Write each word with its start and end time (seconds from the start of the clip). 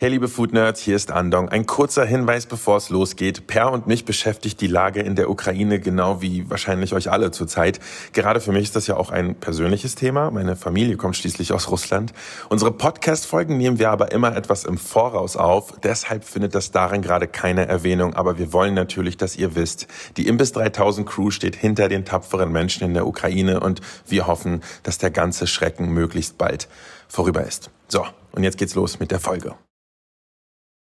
Hey 0.00 0.10
liebe 0.10 0.28
Food 0.28 0.52
Nerds, 0.52 0.80
hier 0.80 0.94
ist 0.94 1.10
Andong. 1.10 1.48
Ein 1.48 1.66
kurzer 1.66 2.04
Hinweis, 2.04 2.46
bevor 2.46 2.76
es 2.76 2.88
losgeht. 2.88 3.48
Per 3.48 3.72
und 3.72 3.88
mich 3.88 4.04
beschäftigt 4.04 4.60
die 4.60 4.68
Lage 4.68 5.00
in 5.00 5.16
der 5.16 5.28
Ukraine 5.28 5.80
genau 5.80 6.22
wie 6.22 6.48
wahrscheinlich 6.48 6.92
euch 6.94 7.10
alle 7.10 7.32
zurzeit. 7.32 7.80
Gerade 8.12 8.40
für 8.40 8.52
mich 8.52 8.62
ist 8.62 8.76
das 8.76 8.86
ja 8.86 8.96
auch 8.96 9.10
ein 9.10 9.34
persönliches 9.34 9.96
Thema. 9.96 10.30
Meine 10.30 10.54
Familie 10.54 10.96
kommt 10.96 11.16
schließlich 11.16 11.52
aus 11.52 11.68
Russland. 11.68 12.12
Unsere 12.48 12.70
Podcast-Folgen 12.70 13.58
nehmen 13.58 13.80
wir 13.80 13.90
aber 13.90 14.12
immer 14.12 14.36
etwas 14.36 14.62
im 14.62 14.78
Voraus 14.78 15.36
auf. 15.36 15.74
Deshalb 15.82 16.22
findet 16.22 16.54
das 16.54 16.70
darin 16.70 17.02
gerade 17.02 17.26
keine 17.26 17.66
Erwähnung. 17.66 18.14
Aber 18.14 18.38
wir 18.38 18.52
wollen 18.52 18.74
natürlich, 18.74 19.16
dass 19.16 19.34
ihr 19.34 19.56
wisst, 19.56 19.88
die 20.16 20.28
Imbiss 20.28 20.52
3000 20.52 21.08
Crew 21.08 21.32
steht 21.32 21.56
hinter 21.56 21.88
den 21.88 22.04
tapferen 22.04 22.52
Menschen 22.52 22.84
in 22.84 22.94
der 22.94 23.04
Ukraine 23.04 23.58
und 23.58 23.80
wir 24.06 24.28
hoffen, 24.28 24.62
dass 24.84 24.98
der 24.98 25.10
ganze 25.10 25.48
Schrecken 25.48 25.88
möglichst 25.88 26.38
bald 26.38 26.68
vorüber 27.08 27.42
ist. 27.42 27.72
So, 27.88 28.06
und 28.30 28.44
jetzt 28.44 28.58
geht's 28.58 28.76
los 28.76 29.00
mit 29.00 29.10
der 29.10 29.18
Folge. 29.18 29.56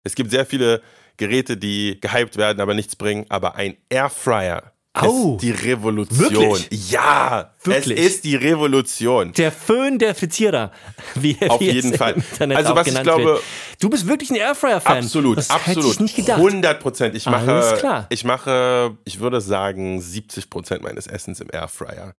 Es 0.05 0.15
gibt 0.15 0.31
sehr 0.31 0.47
viele 0.47 0.83
Geräte, 1.17 1.57
die 1.57 1.99
gehypt 2.01 2.37
werden, 2.37 2.61
aber 2.61 2.75
nichts 2.75 2.95
bringen. 2.97 3.25
Aber 3.31 3.55
ein 3.57 3.77
Airfryer 3.89 4.73
Au. 4.97 5.35
ist 5.35 5.43
die 5.43 5.51
Revolution. 5.51 6.19
Wirklich? 6.21 6.91
Ja, 6.91 7.53
Wirklich? 7.65 7.99
es 7.99 8.07
ist 8.17 8.25
die 8.25 8.37
Revolution. 8.37 9.33
Der 9.33 9.51
Föhn 9.51 9.99
der 9.99 10.15
Frittierer. 10.15 10.71
Wie, 11.17 11.37
Auf 11.49 11.61
wie 11.61 11.71
jeden 11.71 11.95
Fall. 11.95 12.13
Internet 12.15 12.59
Also 12.59 12.77
was 12.77 12.87
ich 12.87 13.03
glaube- 13.03 13.25
wird. 13.25 13.43
Du 13.81 13.89
bist 13.91 14.07
wirklich 14.07 14.31
ein 14.31 14.37
Airfryer-Fan. 14.37 14.99
Absolut, 14.99 15.39
das 15.39 15.51
absolut. 15.51 15.79
Hätte 15.85 15.89
ich 15.95 16.01
nicht 16.01 16.17
gedacht. 16.17 16.39
100 16.39 16.81
Prozent. 16.81 17.17
Ich 17.17 17.27
mache, 17.27 17.51
Alles 17.51 17.81
klar. 17.81 18.07
ich 18.11 18.25
mache, 18.25 18.97
ich 19.05 19.19
würde 19.19 19.41
sagen, 19.41 20.01
70 20.01 20.49
Prozent 20.49 20.83
meines 20.83 21.07
Essens 21.09 21.41
im 21.41 21.49
Airfryer. 21.53 22.13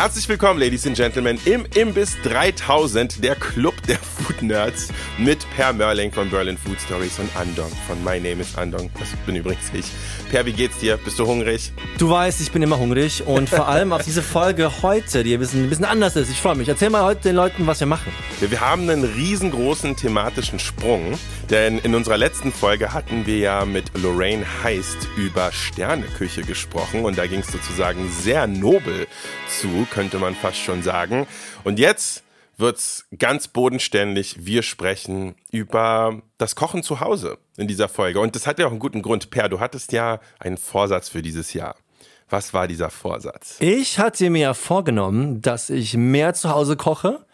Herzlich 0.00 0.26
willkommen, 0.30 0.58
Ladies 0.58 0.86
and 0.86 0.96
Gentlemen, 0.96 1.38
im 1.44 1.66
Imbiss 1.74 2.16
3000, 2.22 3.22
der 3.22 3.36
Club 3.36 3.74
der 3.86 3.98
Food 3.98 4.40
Nerds 4.40 4.88
mit 5.18 5.46
Per 5.54 5.74
Merling 5.74 6.10
von 6.10 6.30
Berlin 6.30 6.56
Food 6.56 6.80
Stories 6.80 7.18
und 7.18 7.28
Andong 7.36 7.70
von 7.86 8.02
My 8.02 8.18
Name 8.18 8.40
is 8.40 8.56
Andong. 8.56 8.90
Das 8.98 9.10
bin 9.26 9.36
übrigens 9.36 9.70
ich. 9.74 9.84
Per, 10.30 10.46
wie 10.46 10.54
geht's 10.54 10.78
dir? 10.78 10.96
Bist 10.96 11.18
du 11.18 11.26
hungrig? 11.26 11.74
Du 11.98 12.08
weißt, 12.08 12.40
ich 12.40 12.50
bin 12.50 12.62
immer 12.62 12.78
hungrig 12.78 13.26
und 13.26 13.50
vor 13.50 13.68
allem 13.68 13.92
auf 13.92 14.02
diese 14.02 14.22
Folge 14.22 14.80
heute, 14.80 15.22
die 15.22 15.34
ein 15.34 15.40
bisschen, 15.40 15.64
ein 15.64 15.68
bisschen 15.68 15.84
anders 15.84 16.16
ist. 16.16 16.30
Ich 16.30 16.40
freue 16.40 16.54
mich. 16.54 16.70
Erzähl 16.70 16.88
mal 16.88 17.04
heute 17.04 17.20
den 17.20 17.36
Leuten, 17.36 17.66
was 17.66 17.80
wir 17.80 17.86
machen. 17.86 18.10
Wir 18.38 18.50
wir 18.50 18.62
haben 18.62 18.88
einen 18.88 19.04
riesengroßen 19.04 19.96
thematischen 19.96 20.60
Sprung, 20.60 21.18
denn 21.50 21.78
in 21.78 21.94
unserer 21.94 22.16
letzten 22.16 22.52
Folge 22.52 22.94
hatten 22.94 23.26
wir 23.26 23.36
ja 23.36 23.66
mit 23.66 23.90
Lorraine 23.98 24.46
Heist 24.62 25.08
über 25.18 25.52
Sterneküche 25.52 26.40
gesprochen 26.40 27.04
und 27.04 27.18
da 27.18 27.26
ging 27.26 27.40
es 27.40 27.48
sozusagen 27.48 28.10
sehr 28.10 28.46
nobel 28.46 29.06
zu, 29.60 29.86
könnte 29.90 30.18
man 30.18 30.34
fast 30.34 30.58
schon 30.58 30.82
sagen. 30.82 31.26
Und 31.64 31.78
jetzt 31.78 32.22
wird's 32.56 33.06
ganz 33.18 33.48
bodenständig. 33.48 34.44
Wir 34.44 34.62
sprechen 34.62 35.34
über 35.50 36.20
das 36.38 36.54
Kochen 36.54 36.82
zu 36.82 37.00
Hause 37.00 37.38
in 37.56 37.66
dieser 37.68 37.88
Folge. 37.88 38.20
Und 38.20 38.36
das 38.36 38.46
hat 38.46 38.58
ja 38.58 38.66
auch 38.66 38.70
einen 38.70 38.78
guten 38.78 39.02
Grund. 39.02 39.30
Per, 39.30 39.48
du 39.48 39.60
hattest 39.60 39.92
ja 39.92 40.20
einen 40.38 40.58
Vorsatz 40.58 41.08
für 41.08 41.22
dieses 41.22 41.52
Jahr. 41.52 41.74
Was 42.28 42.54
war 42.54 42.68
dieser 42.68 42.90
Vorsatz? 42.90 43.56
Ich 43.58 43.98
hatte 43.98 44.30
mir 44.30 44.42
ja 44.42 44.54
vorgenommen, 44.54 45.42
dass 45.42 45.68
ich 45.68 45.96
mehr 45.96 46.32
zu 46.32 46.50
Hause 46.50 46.76
koche, 46.76 47.26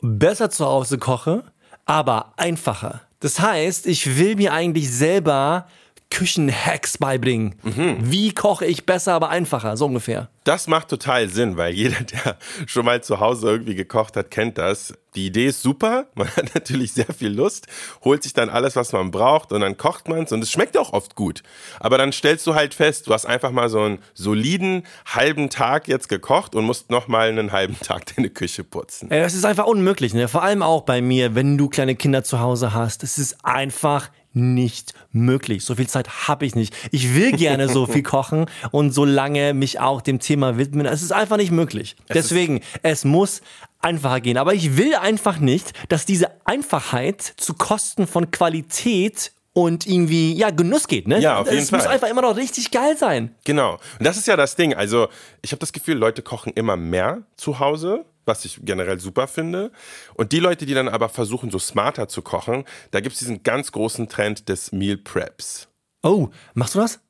besser 0.00 0.50
zu 0.50 0.66
Hause 0.66 0.98
koche, 0.98 1.44
aber 1.84 2.32
einfacher. 2.36 3.02
Das 3.20 3.38
heißt, 3.38 3.86
ich 3.86 4.18
will 4.18 4.34
mir 4.34 4.52
eigentlich 4.52 4.90
selber 4.90 5.68
Küchenhacks 6.10 6.98
beibringen. 6.98 7.56
Wie 7.62 8.32
koche 8.32 8.64
ich 8.64 8.86
besser, 8.86 9.14
aber 9.14 9.28
einfacher, 9.28 9.76
so 9.76 9.86
ungefähr. 9.86 10.28
Das 10.44 10.68
macht 10.68 10.88
total 10.88 11.28
Sinn, 11.28 11.56
weil 11.56 11.74
jeder, 11.74 12.00
der 12.04 12.38
schon 12.66 12.84
mal 12.84 13.02
zu 13.02 13.18
Hause 13.18 13.48
irgendwie 13.48 13.74
gekocht 13.74 14.16
hat, 14.16 14.30
kennt 14.30 14.58
das. 14.58 14.94
Die 15.16 15.26
Idee 15.26 15.46
ist 15.46 15.62
super, 15.62 16.06
man 16.14 16.28
hat 16.28 16.54
natürlich 16.54 16.92
sehr 16.92 17.12
viel 17.12 17.32
Lust, 17.32 17.66
holt 18.04 18.22
sich 18.22 18.32
dann 18.32 18.48
alles, 18.48 18.76
was 18.76 18.92
man 18.92 19.10
braucht 19.10 19.50
und 19.50 19.62
dann 19.62 19.76
kocht 19.76 20.08
man 20.08 20.24
es 20.24 20.32
und 20.32 20.42
es 20.42 20.52
schmeckt 20.52 20.78
auch 20.78 20.92
oft 20.92 21.16
gut. 21.16 21.42
Aber 21.80 21.98
dann 21.98 22.12
stellst 22.12 22.46
du 22.46 22.54
halt 22.54 22.74
fest, 22.74 23.08
du 23.08 23.12
hast 23.12 23.26
einfach 23.26 23.50
mal 23.50 23.68
so 23.68 23.80
einen 23.80 23.98
soliden 24.14 24.84
halben 25.06 25.50
Tag 25.50 25.88
jetzt 25.88 26.08
gekocht 26.08 26.54
und 26.54 26.64
musst 26.64 26.90
noch 26.90 27.08
mal 27.08 27.28
einen 27.28 27.50
halben 27.50 27.78
Tag 27.80 28.04
deine 28.16 28.30
Küche 28.30 28.62
putzen. 28.62 29.10
Ey, 29.10 29.20
das 29.20 29.34
ist 29.34 29.44
einfach 29.44 29.66
unmöglich, 29.66 30.14
ne? 30.14 30.28
Vor 30.28 30.42
allem 30.42 30.62
auch 30.62 30.82
bei 30.82 31.00
mir, 31.00 31.34
wenn 31.34 31.58
du 31.58 31.68
kleine 31.68 31.96
Kinder 31.96 32.22
zu 32.22 32.38
Hause 32.38 32.74
hast. 32.74 33.02
Es 33.02 33.18
ist 33.18 33.44
einfach 33.44 34.10
nicht 34.36 34.92
möglich. 35.12 35.64
So 35.64 35.74
viel 35.74 35.88
Zeit 35.88 36.28
habe 36.28 36.44
ich 36.46 36.54
nicht. 36.54 36.76
Ich 36.92 37.14
will 37.14 37.32
gerne 37.32 37.68
so 37.68 37.86
viel 37.86 38.02
kochen 38.02 38.46
und 38.70 38.92
so 38.92 39.04
lange 39.04 39.54
mich 39.54 39.80
auch 39.80 40.02
dem 40.02 40.20
Thema 40.20 40.58
widmen. 40.58 40.86
Es 40.86 41.02
ist 41.02 41.12
einfach 41.12 41.38
nicht 41.38 41.50
möglich. 41.50 41.96
Deswegen, 42.12 42.60
es 42.82 43.04
muss 43.04 43.40
einfacher 43.80 44.20
gehen. 44.20 44.36
Aber 44.36 44.54
ich 44.54 44.76
will 44.76 44.94
einfach 44.94 45.38
nicht, 45.38 45.72
dass 45.90 46.04
diese 46.06 46.30
Einfachheit 46.44 47.22
zu 47.36 47.54
Kosten 47.54 48.06
von 48.06 48.30
Qualität 48.30 49.32
und 49.54 49.86
irgendwie, 49.86 50.34
ja, 50.34 50.50
Genuss 50.50 50.86
geht, 50.86 51.08
ne? 51.08 51.18
Ja, 51.18 51.38
auf 51.38 51.46
jeden 51.46 51.62
Es 51.62 51.72
muss 51.72 51.84
Fall. 51.84 51.94
einfach 51.94 52.08
immer 52.08 52.20
noch 52.20 52.36
richtig 52.36 52.70
geil 52.70 52.94
sein. 52.98 53.34
Genau. 53.44 53.78
Und 53.98 54.06
das 54.06 54.18
ist 54.18 54.26
ja 54.26 54.36
das 54.36 54.54
Ding. 54.54 54.74
Also, 54.74 55.08
ich 55.40 55.52
habe 55.52 55.60
das 55.60 55.72
Gefühl, 55.72 55.96
Leute 55.96 56.20
kochen 56.20 56.52
immer 56.54 56.76
mehr 56.76 57.22
zu 57.36 57.58
Hause, 57.58 58.04
was 58.26 58.44
ich 58.44 58.60
generell 58.62 59.00
super 59.00 59.26
finde. 59.28 59.72
Und 60.14 60.32
die 60.32 60.40
Leute, 60.40 60.66
die 60.66 60.74
dann 60.74 60.88
aber 60.88 61.08
versuchen, 61.08 61.50
so 61.50 61.58
smarter 61.58 62.08
zu 62.08 62.22
kochen, 62.22 62.64
da 62.90 63.00
gibt 63.00 63.14
es 63.14 63.20
diesen 63.20 63.42
ganz 63.42 63.72
großen 63.72 64.08
Trend 64.08 64.48
des 64.48 64.72
Meal 64.72 64.98
Preps. 64.98 65.68
Oh, 66.02 66.28
machst 66.54 66.74
du 66.74 66.80
das? 66.80 67.00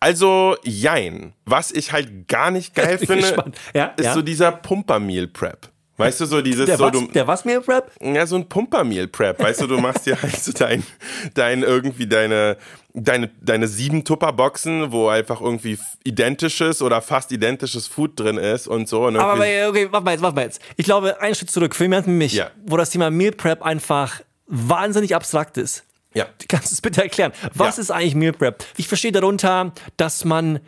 Also, 0.00 0.56
jein. 0.64 1.34
Was 1.44 1.70
ich 1.70 1.92
halt 1.92 2.28
gar 2.28 2.50
nicht 2.50 2.74
geil 2.74 2.98
finde. 2.98 3.52
Ja, 3.74 3.86
ist 3.96 4.04
ja. 4.04 4.14
so 4.14 4.22
dieser 4.22 4.52
Pumper-Meal 4.52 5.28
Prep. 5.28 5.70
Weißt 5.98 6.20
du, 6.20 6.26
so 6.26 6.40
dieses, 6.40 6.66
Der 6.66 6.76
so 6.78 6.84
was, 6.84 6.92
du, 6.92 7.06
der 7.08 7.26
was 7.26 7.44
Meal 7.44 7.60
Prep? 7.60 7.90
ja, 8.00 8.24
so 8.26 8.36
ein 8.36 8.48
Pumper-Meal 8.48 9.08
Prep. 9.08 9.40
Weißt 9.40 9.60
du, 9.60 9.66
du 9.66 9.78
machst 9.78 10.06
dir 10.06 10.20
halt 10.22 10.36
so 10.36 10.52
dein, 10.52 10.82
dein 11.34 11.62
irgendwie 11.62 12.06
deine, 12.06 12.56
deine, 12.94 13.28
deine 13.40 13.66
sieben 13.68 14.04
Tupperboxen, 14.04 14.92
wo 14.92 15.08
einfach 15.08 15.40
irgendwie 15.40 15.76
identisches 16.04 16.82
oder 16.82 17.02
fast 17.02 17.32
identisches 17.32 17.86
Food 17.86 18.18
drin 18.18 18.38
ist 18.38 18.68
und 18.68 18.88
so. 18.88 19.06
Und 19.06 19.16
Aber 19.16 19.34
okay, 19.42 19.88
warte 19.90 20.04
mal 20.04 20.12
jetzt, 20.12 20.22
warte 20.22 20.34
mal 20.36 20.42
jetzt. 20.44 20.60
Ich 20.76 20.84
glaube, 20.84 21.20
einen 21.20 21.34
Schritt 21.34 21.50
zurück 21.50 21.74
für 21.74 21.84
jemanden 21.84 22.12
wie 22.12 22.16
mich, 22.16 22.32
Ja. 22.32 22.50
wo 22.64 22.76
das 22.76 22.90
Thema 22.90 23.10
Meal 23.10 23.32
Prep 23.32 23.62
einfach 23.62 24.20
wahnsinnig 24.46 25.14
abstrakt 25.14 25.56
ist. 25.58 25.84
ja. 26.14 26.26
Kannst 26.48 26.70
du 26.70 26.74
es 26.74 26.80
bitte 26.80 27.02
erklären? 27.02 27.32
Was 27.54 27.76
Ja. 27.76 27.82
ist 27.82 27.90
eigentlich 27.90 28.14
Meal 28.14 28.32
Prep? 28.32 28.64
Ich 28.76 28.88
verstehe 28.88 29.12
darunter, 29.12 29.72
dass 29.96 30.24
man 30.24 30.60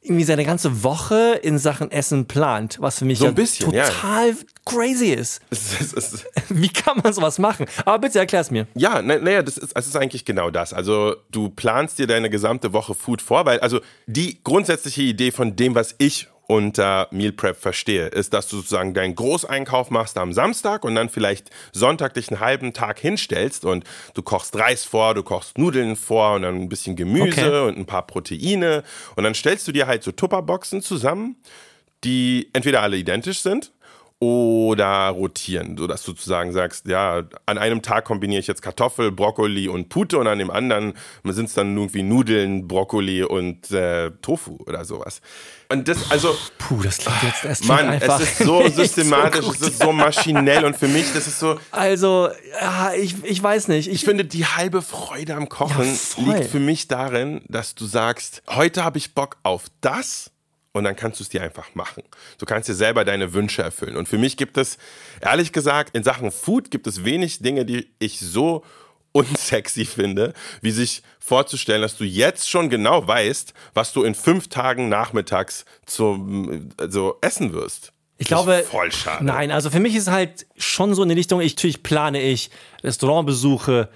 irgendwie 0.00 0.24
seine 0.24 0.44
ganze 0.44 0.82
Woche 0.84 1.38
in 1.42 1.58
Sachen 1.58 1.90
Essen 1.90 2.26
plant, 2.26 2.78
was 2.80 2.98
für 2.98 3.04
mich 3.04 3.18
So 3.18 3.26
ein 3.26 3.30
ja 3.30 3.34
bisschen, 3.34 3.72
ja. 3.72 3.88
total 3.88 4.36
crazy 4.64 5.08
ist. 5.08 5.40
Es 5.50 5.80
ist, 5.80 5.96
es 5.96 6.12
ist, 6.12 6.26
Wie 6.48 6.68
kann 6.68 7.00
man 7.02 7.12
sowas 7.12 7.38
machen? 7.38 7.66
Aber 7.84 7.98
bitte 7.98 8.18
erklär's 8.18 8.50
mir. 8.50 8.66
Ja, 8.74 9.02
naja, 9.02 9.20
na, 9.22 9.42
das 9.42 9.58
ist, 9.58 9.72
es 9.74 9.86
ist 9.86 9.96
eigentlich 9.96 10.24
genau 10.24 10.50
das. 10.50 10.72
Also 10.72 11.16
du 11.30 11.48
planst 11.50 11.98
dir 11.98 12.06
deine 12.06 12.30
gesamte 12.30 12.72
Woche 12.72 12.94
Food 12.94 13.22
vor, 13.22 13.44
weil 13.44 13.60
also 13.60 13.80
die 14.06 14.38
grundsätzliche 14.44 15.02
Idee 15.02 15.32
von 15.32 15.56
dem, 15.56 15.74
was 15.74 15.94
ich 15.98 16.28
unter 16.50 17.08
Meal 17.10 17.32
Prep 17.32 17.56
verstehe, 17.58 18.06
ist, 18.06 18.32
dass 18.32 18.48
du 18.48 18.56
sozusagen 18.56 18.94
deinen 18.94 19.14
Großeinkauf 19.14 19.90
machst 19.90 20.16
am 20.16 20.32
Samstag 20.32 20.82
und 20.82 20.94
dann 20.94 21.10
vielleicht 21.10 21.50
Sonntag 21.72 22.14
dich 22.14 22.30
einen 22.30 22.40
halben 22.40 22.72
Tag 22.72 22.98
hinstellst 22.98 23.66
und 23.66 23.84
du 24.14 24.22
kochst 24.22 24.56
Reis 24.56 24.82
vor, 24.84 25.14
du 25.14 25.22
kochst 25.22 25.58
Nudeln 25.58 25.94
vor 25.94 26.36
und 26.36 26.42
dann 26.42 26.56
ein 26.56 26.68
bisschen 26.70 26.96
Gemüse 26.96 27.28
Okay. 27.28 27.68
und 27.68 27.76
ein 27.76 27.84
paar 27.84 28.06
Proteine 28.06 28.82
und 29.14 29.24
dann 29.24 29.34
stellst 29.34 29.68
du 29.68 29.72
dir 29.72 29.86
halt 29.86 30.02
so 30.02 30.10
Tupperboxen 30.10 30.80
zusammen, 30.80 31.36
die 32.02 32.48
entweder 32.54 32.80
alle 32.80 32.96
identisch 32.96 33.40
sind 33.40 33.70
oder 34.20 35.10
rotieren, 35.10 35.78
sodass 35.78 36.02
du 36.02 36.10
sozusagen 36.10 36.52
sagst, 36.52 36.88
ja, 36.88 37.22
an 37.46 37.56
einem 37.56 37.82
Tag 37.82 38.04
kombiniere 38.04 38.40
ich 38.40 38.48
jetzt 38.48 38.62
Kartoffel, 38.62 39.12
Brokkoli 39.12 39.68
und 39.68 39.90
Pute 39.90 40.18
und 40.18 40.26
an 40.26 40.40
dem 40.40 40.50
anderen 40.50 40.94
sind 41.24 41.44
es 41.46 41.54
dann 41.54 41.76
irgendwie 41.76 42.02
Nudeln, 42.02 42.66
Brokkoli 42.66 43.22
und 43.22 43.70
äh, 43.70 44.10
Tofu 44.20 44.58
oder 44.66 44.84
sowas. 44.84 45.20
Und 45.68 45.86
das, 45.86 46.10
also, 46.10 46.36
Puh, 46.58 46.82
das 46.82 46.98
klingt 46.98 47.22
jetzt 47.22 47.44
erst 47.44 47.64
Mann, 47.66 47.88
einfach 47.90 48.20
es 48.20 48.30
ist 48.30 48.38
so 48.38 48.66
systematisch, 48.74 49.44
so 49.44 49.52
es 49.52 49.60
ist 49.60 49.82
so 49.82 49.92
maschinell 49.92 50.64
und 50.64 50.76
für 50.76 50.88
mich, 50.88 51.12
das 51.12 51.28
ist 51.28 51.38
so, 51.38 51.60
Also, 51.70 52.28
ja, 52.60 52.92
ich, 52.94 53.22
ich 53.22 53.40
weiß 53.40 53.68
nicht. 53.68 53.86
ich 53.86 53.94
Ich, 53.94 54.04
finde, 54.04 54.24
die 54.24 54.46
halbe 54.46 54.82
Freude 54.82 55.36
am 55.36 55.48
Kochen 55.48 55.96
Ja, 56.16 56.32
liegt 56.32 56.50
für 56.50 56.58
mich 56.58 56.88
darin, 56.88 57.42
dass 57.46 57.76
du 57.76 57.86
sagst, 57.86 58.42
heute 58.48 58.82
habe 58.82 58.98
ich 58.98 59.14
Bock 59.14 59.36
auf 59.44 59.66
das 59.80 60.32
und 60.78 60.84
dann 60.84 60.96
kannst 60.96 61.20
du 61.20 61.24
es 61.24 61.28
dir 61.28 61.42
einfach 61.42 61.74
machen. 61.74 62.02
Du 62.38 62.46
kannst 62.46 62.68
dir 62.68 62.74
selber 62.74 63.04
deine 63.04 63.34
Wünsche 63.34 63.62
erfüllen. 63.62 63.96
Und 63.96 64.08
für 64.08 64.18
mich 64.18 64.36
gibt 64.36 64.56
es, 64.56 64.78
ehrlich 65.20 65.52
gesagt, 65.52 65.94
in 65.94 66.02
Sachen 66.02 66.30
Food 66.30 66.70
gibt 66.70 66.86
es 66.86 67.04
wenig 67.04 67.40
Dinge, 67.40 67.64
die 67.64 67.90
ich 67.98 68.20
so 68.20 68.64
unsexy 69.12 69.84
finde, 69.84 70.32
wie 70.60 70.70
sich 70.70 71.02
vorzustellen, 71.18 71.82
dass 71.82 71.96
du 71.96 72.04
jetzt 72.04 72.48
schon 72.48 72.70
genau 72.70 73.06
weißt, 73.06 73.52
was 73.74 73.92
du 73.92 74.04
in 74.04 74.14
fünf 74.14 74.48
Tagen 74.48 74.88
nachmittags 74.88 75.64
zum, 75.86 76.70
also 76.76 77.18
essen 77.20 77.52
wirst. 77.52 77.92
Ich 78.18 78.26
glaube, 78.26 78.64
voll 78.68 78.92
schade. 78.92 79.24
Nein, 79.24 79.50
also 79.50 79.70
für 79.70 79.80
mich 79.80 79.94
ist 79.94 80.10
halt 80.10 80.46
schon 80.56 80.94
so 80.94 81.02
in 81.02 81.08
die 81.08 81.14
Richtung, 81.14 81.40
ich, 81.40 81.54
natürlich 81.54 81.82
plane 81.82 82.20
ich 82.20 82.50
Restaurantbesuche, 82.82 83.88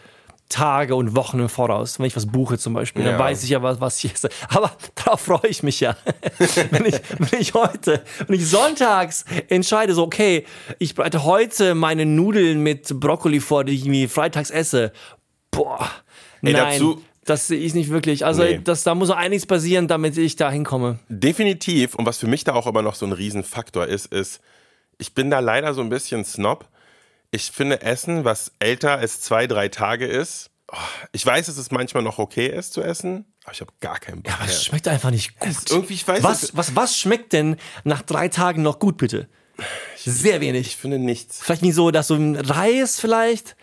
Tage 0.52 0.94
und 0.94 1.16
Wochen 1.16 1.38
im 1.40 1.48
Voraus. 1.48 1.98
Wenn 1.98 2.06
ich 2.06 2.14
was 2.16 2.26
buche 2.26 2.58
zum 2.58 2.74
Beispiel, 2.74 3.02
dann 3.04 3.14
Ja. 3.14 3.18
weiß 3.18 3.42
ich 3.44 3.50
ja, 3.50 3.62
was, 3.62 3.80
was 3.80 4.02
ich 4.04 4.12
esse. 4.12 4.28
Aber 4.48 4.70
darauf 4.94 5.20
freue 5.20 5.48
ich 5.48 5.62
mich 5.62 5.80
ja. 5.80 5.96
wenn, 6.70 6.84
ich, 6.86 6.94
wenn 7.18 7.40
ich 7.40 7.54
heute, 7.54 8.02
wenn 8.26 8.36
ich 8.36 8.46
sonntags 8.48 9.24
entscheide, 9.48 9.94
so, 9.94 10.02
okay, 10.04 10.44
ich 10.78 10.94
bereite 10.94 11.24
heute 11.24 11.74
meine 11.74 12.04
Nudeln 12.06 12.62
mit 12.62 13.00
Brokkoli 13.00 13.40
vor, 13.40 13.64
die 13.64 13.72
ich 13.74 13.82
irgendwie 13.82 14.08
freitags 14.08 14.50
esse. 14.50 14.92
Boah, 15.50 15.90
Ey, 16.42 16.52
nein. 16.52 16.72
dazu- 16.80 17.02
das 17.24 17.46
sehe 17.46 17.58
ich 17.60 17.72
nicht 17.74 17.88
wirklich. 17.90 18.26
Also, 18.26 18.42
Nee. 18.42 18.60
das, 18.64 18.82
da 18.82 18.96
muss 18.96 19.08
noch 19.08 19.16
einiges 19.16 19.46
passieren, 19.46 19.86
damit 19.86 20.16
ich 20.18 20.34
da 20.34 20.50
hinkomme. 20.50 20.98
Definitiv. 21.08 21.94
Und 21.94 22.04
was 22.04 22.18
für 22.18 22.26
mich 22.26 22.42
da 22.42 22.52
auch 22.54 22.66
immer 22.66 22.82
noch 22.82 22.96
so 22.96 23.06
ein 23.06 23.12
Riesenfaktor 23.12 23.86
ist, 23.86 24.06
ist, 24.12 24.40
ich 24.98 25.14
bin 25.14 25.30
da 25.30 25.38
leider 25.38 25.72
so 25.72 25.82
ein 25.82 25.88
bisschen 25.88 26.24
Snob. 26.24 26.66
Ich 27.32 27.50
finde 27.50 27.82
Essen, 27.82 28.24
was 28.24 28.52
älter 28.60 28.98
als 28.98 29.20
zwei, 29.20 29.46
drei 29.46 29.68
Tage 29.68 30.06
ist, 30.06 30.50
oh, 30.70 30.76
ich 31.12 31.24
weiß, 31.26 31.46
dass 31.46 31.56
es 31.56 31.70
manchmal 31.70 32.02
noch 32.02 32.18
okay 32.18 32.46
ist 32.46 32.72
zu 32.74 32.82
essen, 32.82 33.24
aber 33.44 33.54
ich 33.54 33.60
habe 33.62 33.72
gar 33.80 33.98
keinen 33.98 34.22
Bock 34.22 34.32
Aber 34.34 34.44
mehr. 34.44 34.52
es 34.54 34.64
schmeckt 34.64 34.86
einfach 34.86 35.10
nicht 35.10 35.38
gut. 35.40 35.70
irgendwie, 35.70 35.94
ich 35.94 36.06
weiß 36.06 36.22
was, 36.22 36.42
nicht. 36.42 36.56
was, 36.56 36.76
was 36.76 36.96
schmeckt 36.98 37.32
denn 37.32 37.56
nach 37.84 38.02
drei 38.02 38.28
Tagen 38.28 38.62
noch 38.62 38.78
gut, 38.78 38.98
bitte? 38.98 39.28
Sehr 39.96 40.40
wenig. 40.40 40.66
Ich 40.68 40.76
finde 40.76 40.98
nichts. 40.98 41.40
Vielleicht 41.42 41.62
nicht 41.62 41.74
so, 41.74 41.90
dass 41.90 42.06
so 42.08 42.14
ein 42.14 42.36
Reis 42.36 43.00
vielleicht. 43.00 43.56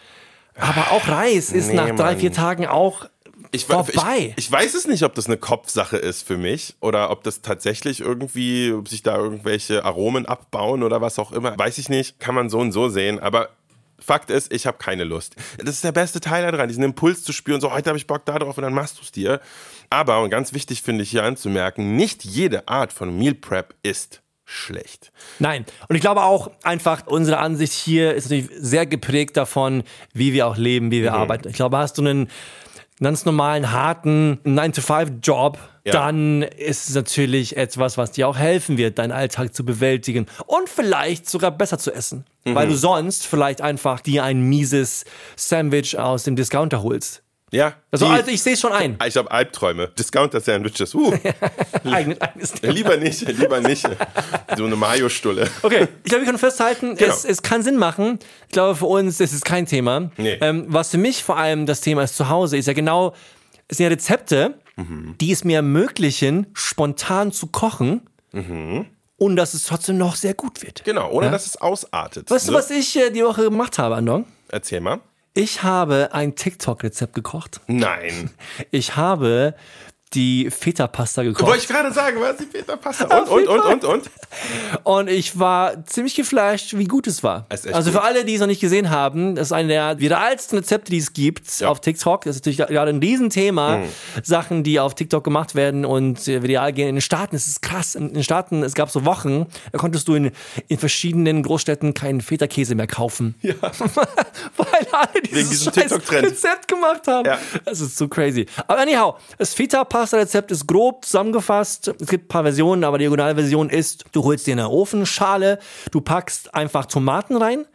Aber 0.58 0.92
auch 0.92 1.08
Reis 1.08 1.52
ist 1.52 1.68
Nee, 1.70 1.76
nach 1.76 1.90
drei, 1.96 2.12
Mann. 2.12 2.20
vier 2.20 2.32
Tagen 2.34 2.66
auch 2.68 3.06
Ich, 3.52 3.66
vorbei. 3.66 4.34
Ich, 4.36 4.46
ich 4.46 4.52
weiß 4.52 4.74
es 4.74 4.88
nicht, 4.88 5.04
ob 5.04 5.16
das 5.16 5.28
eine 5.28 5.38
Kopfsache 5.38 5.98
ist 5.98 6.26
für 6.26 6.38
mich 6.38 6.76
oder 6.82 7.10
ob 7.12 7.24
das 7.24 7.42
tatsächlich 7.42 8.00
irgendwie, 8.02 8.72
ob 8.74 8.88
sich 8.90 9.04
da 9.04 9.16
irgendwelche 9.18 9.84
Aromen 9.86 10.26
abbauen 10.26 10.84
oder 10.84 11.02
was 11.02 11.18
auch 11.20 11.32
immer. 11.32 11.58
Weiß 11.58 11.78
ich 11.78 11.88
nicht. 11.90 12.20
Kann 12.20 12.36
man 12.36 12.50
so 12.50 12.60
und 12.60 12.72
so 12.72 12.90
sehen. 12.90 13.20
Aber 13.20 13.50
Fakt 14.02 14.30
ist, 14.30 14.54
ich 14.54 14.66
habe 14.66 14.78
keine 14.78 15.04
Lust. 15.04 15.36
Das 15.58 15.76
ist 15.76 15.84
der 15.84 15.92
beste 15.92 16.20
Teil 16.20 16.50
daran, 16.50 16.68
diesen 16.68 16.84
Impuls 16.84 17.24
zu 17.24 17.34
spüren, 17.34 17.62
so 17.62 17.72
heute 17.72 17.90
habe 17.90 17.98
ich 17.98 18.08
Bock 18.08 18.26
da 18.26 18.40
drauf 18.40 18.58
und 18.58 18.64
dann 18.64 18.74
machst 18.74 18.98
du 18.98 19.02
es 19.04 19.12
dir. 19.12 19.40
Aber, 19.90 20.22
und 20.22 20.30
ganz 20.30 20.54
wichtig 20.54 20.82
finde 20.82 21.04
ich 21.04 21.12
hier 21.12 21.24
anzumerken, 21.24 21.96
nicht 21.96 22.24
jede 22.26 22.68
Art 22.68 22.94
von 22.94 23.18
Meal 23.18 23.34
Prep 23.34 23.76
ist 23.84 24.22
schlecht. 24.46 25.12
Nein. 25.38 25.66
Und 25.88 25.96
ich 25.96 26.02
glaube 26.02 26.24
auch 26.24 26.50
einfach, 26.64 27.06
unsere 27.06 27.38
Ansicht 27.38 27.74
hier 27.74 28.16
ist 28.16 28.26
natürlich 28.26 28.50
sehr 28.58 28.88
geprägt 28.88 29.38
davon, 29.38 29.84
wie 30.14 30.34
wir 30.34 30.48
auch 30.48 30.58
leben, 30.58 30.90
wie 30.90 31.04
wir 31.04 31.14
arbeiten. 31.14 31.50
Ich 31.50 31.56
glaube, 31.56 31.78
hast 31.78 31.98
du 31.98 32.02
einen 32.02 32.30
ganz 33.02 33.26
normalen, 33.26 33.72
harten 33.72 34.40
9-to-5-Job, 34.46 35.58
Ja. 35.86 35.94
dann 35.94 36.42
ist 36.42 36.90
es 36.90 36.96
natürlich 36.96 37.58
etwas, 37.58 37.98
was 37.98 38.12
dir 38.12 38.28
auch 38.28 38.38
helfen 38.38 38.78
wird, 38.78 39.00
deinen 39.00 39.12
Alltag 39.12 39.54
zu 39.56 39.64
bewältigen 39.66 40.26
und 40.46 40.70
vielleicht 40.70 41.30
sogar 41.30 41.52
besser 41.52 41.78
zu 41.78 41.92
essen. 41.94 42.26
Weil 42.46 42.68
du 42.68 42.76
sonst 42.76 43.28
vielleicht 43.28 43.62
einfach 43.62 44.00
dir 44.00 44.24
ein 44.24 44.42
mieses 44.42 45.06
Sandwich 45.36 45.98
aus 46.00 46.24
dem 46.24 46.36
Discounter 46.36 46.82
holst. 46.82 47.22
Ja. 47.52 47.74
Also, 47.92 48.06
die- 48.06 48.12
also 48.12 48.32
ich 48.32 48.42
sehe 48.42 48.54
es 48.54 48.60
schon 48.60 48.72
ein. 48.72 48.98
ich 49.08 49.18
habe 49.18 49.30
Albträume. 49.32 49.88
Discounter-Sandwiches. 49.98 50.94
Uh, 50.96 51.14
Eigenes, 51.92 52.22
eigenes 52.22 52.62
lieber 52.62 52.98
nicht, 52.98 53.22
lieber 53.28 53.60
nicht. 53.60 53.88
So 54.58 54.66
eine 54.66 54.76
Mayo-Stulle. 54.76 55.50
Okay, 55.64 55.88
ich 56.04 56.10
glaube, 56.10 56.22
wir 56.22 56.26
können 56.28 56.38
festhalten, 56.38 56.96
Genau. 56.96 57.12
es, 57.14 57.26
es 57.26 57.42
kann 57.42 57.64
Sinn 57.64 57.78
machen. 57.78 58.20
Ich 58.48 58.54
glaube, 58.54 58.76
für 58.76 58.86
uns 58.86 59.20
ist 59.20 59.34
es 59.34 59.42
kein 59.42 59.66
Thema. 59.66 60.12
Nee. 60.18 60.38
Ähm, 60.42 60.66
was 60.68 60.92
für 60.92 60.98
mich 60.98 61.24
vor 61.24 61.38
allem 61.38 61.66
das 61.66 61.82
Thema 61.82 62.04
ist 62.04 62.16
zu 62.18 62.30
Hause, 62.30 62.58
ist 62.58 62.68
ja 62.68 62.74
genau, 62.74 63.14
es 63.68 63.78
sind 63.78 63.86
ja 63.86 63.90
Rezepte, 63.90 64.56
Mhm. 64.76 65.16
die 65.20 65.32
es 65.34 65.44
mir 65.44 65.58
ermöglichen, 65.58 66.48
spontan 66.54 67.32
zu 67.34 67.48
kochen 67.48 68.02
und 69.18 69.36
dass 69.36 69.54
es 69.54 69.66
trotzdem 69.66 69.98
noch 69.98 70.16
sehr 70.16 70.34
gut 70.34 70.64
wird. 70.64 70.84
Genau, 70.86 71.10
ohne 71.12 71.30
dass 71.32 71.46
es 71.46 71.58
ausartet. 71.60 72.30
Weißt 72.32 72.48
du, 72.48 72.52
ne? 72.54 72.58
was 72.60 72.70
ich 72.70 72.96
äh, 72.96 73.10
die 73.10 73.24
Woche 73.24 73.44
gemacht 73.44 73.78
habe, 73.78 73.96
Andong? 73.96 74.26
Erzähl 74.48 74.80
mal. 74.80 75.00
Ich 75.40 75.64
habe 75.64 76.10
ein 76.12 76.36
TikTok-Rezept 76.36 77.14
gekocht. 77.14 77.62
Nein. 77.68 78.30
Ich 78.72 78.98
habe 78.98 79.56
die 80.14 80.50
Feta-Pasta 80.50 81.24
gekocht. 81.24 81.46
Wollte 81.46 81.62
ich 81.64 81.68
gerade 81.68 81.94
sagen, 81.94 82.20
was 82.20 82.38
die 82.38 82.46
Peter 82.46 82.78
Pasta. 82.78 83.06
Und, 83.20 83.30
und, 83.30 83.48
und, 83.48 83.66
und, 83.66 83.84
und? 83.84 84.10
Und 84.84 85.10
ich 85.10 85.38
war 85.38 85.86
ziemlich 85.86 86.16
geflasht, 86.16 86.76
wie 86.78 86.86
gut 86.86 87.06
es 87.08 87.24
war. 87.24 87.46
Also 87.50 87.92
für 87.92 88.02
alle, 88.02 88.26
die 88.26 88.34
es 88.34 88.40
noch 88.40 88.48
nicht 88.48 88.62
gesehen 88.62 88.90
haben, 88.90 89.36
das 89.36 89.48
ist 89.48 89.52
eine 89.52 89.68
der 89.68 90.00
viralsten 90.00 90.58
Rezepte, 90.60 90.92
die 90.92 90.98
es 90.98 91.14
gibt 91.14 91.64
auf 91.64 91.80
TikTok. 91.80 92.26
Das 92.26 92.36
ist 92.36 92.46
natürlich 92.46 92.58
gerade 92.58 92.90
ein 92.90 93.00
Riesenthema. 93.00 93.78
Mhm. 93.78 93.86
Sachen, 94.24 94.64
die 94.64 94.80
auf 94.80 94.96
TikTok 94.96 95.24
gemacht 95.24 95.54
werden 95.56 95.86
und 95.86 96.28
äh, 96.28 96.42
viral 96.42 96.74
gehen. 96.74 96.90
In 96.90 96.96
den 96.96 97.02
Staaten 97.02 97.36
ist 97.36 97.48
es 97.48 97.62
krass. 97.62 97.96
In 97.96 98.14
den 98.14 98.24
Staaten, 98.24 98.64
es 98.64 98.74
gab 98.74 98.90
so 98.90 99.06
Wochen, 99.06 99.46
da 99.72 99.78
konntest 99.78 100.08
du 100.08 100.16
in, 100.16 100.32
in 100.68 100.78
verschiedenen 100.78 101.44
Großstädten 101.44 101.94
keinen 101.94 102.22
Feta-Käse 102.22 102.74
mehr 102.76 102.88
kaufen. 102.88 103.36
Ja. 103.42 103.54
Weil 103.62 104.88
alle 104.92 105.22
dieses. 105.24 105.68
Rezept 106.12 106.68
gemacht 106.68 107.08
haben. 107.08 107.26
Ja. 107.26 107.40
Das 107.66 107.80
ist 107.80 107.98
so 107.98 108.08
crazy. 108.08 108.46
Aber 108.68 108.80
anyhow, 108.80 109.16
das 109.38 109.54
Feta-Pasta-Rezept 110.00 110.52
ist 110.52 110.68
grob 110.68 111.04
zusammengefasst. 111.04 111.94
Es 112.00 112.08
gibt 112.08 112.26
ein 112.26 112.28
paar 112.30 112.44
Versionen, 112.44 112.84
aber 112.84 112.98
die 112.98 113.08
Originalversion 113.08 113.70
ist, 113.70 114.06
du 114.14 114.24
holst 114.24 114.48
dir 114.48 114.54
eine 114.54 114.70
Ofenschale, 114.70 115.60
du 115.92 116.00
packst 116.00 116.54
einfach 116.54 116.86
Tomaten 116.86 117.36
rein 117.36 117.66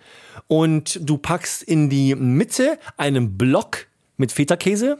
und 0.47 0.99
du 1.03 1.19
packst 1.19 1.63
in 1.63 1.91
die 1.91 2.15
Mitte 2.15 2.79
einen 2.97 3.37
Block 3.37 3.89
mit 4.17 4.33
Feta-Käse 4.33 4.99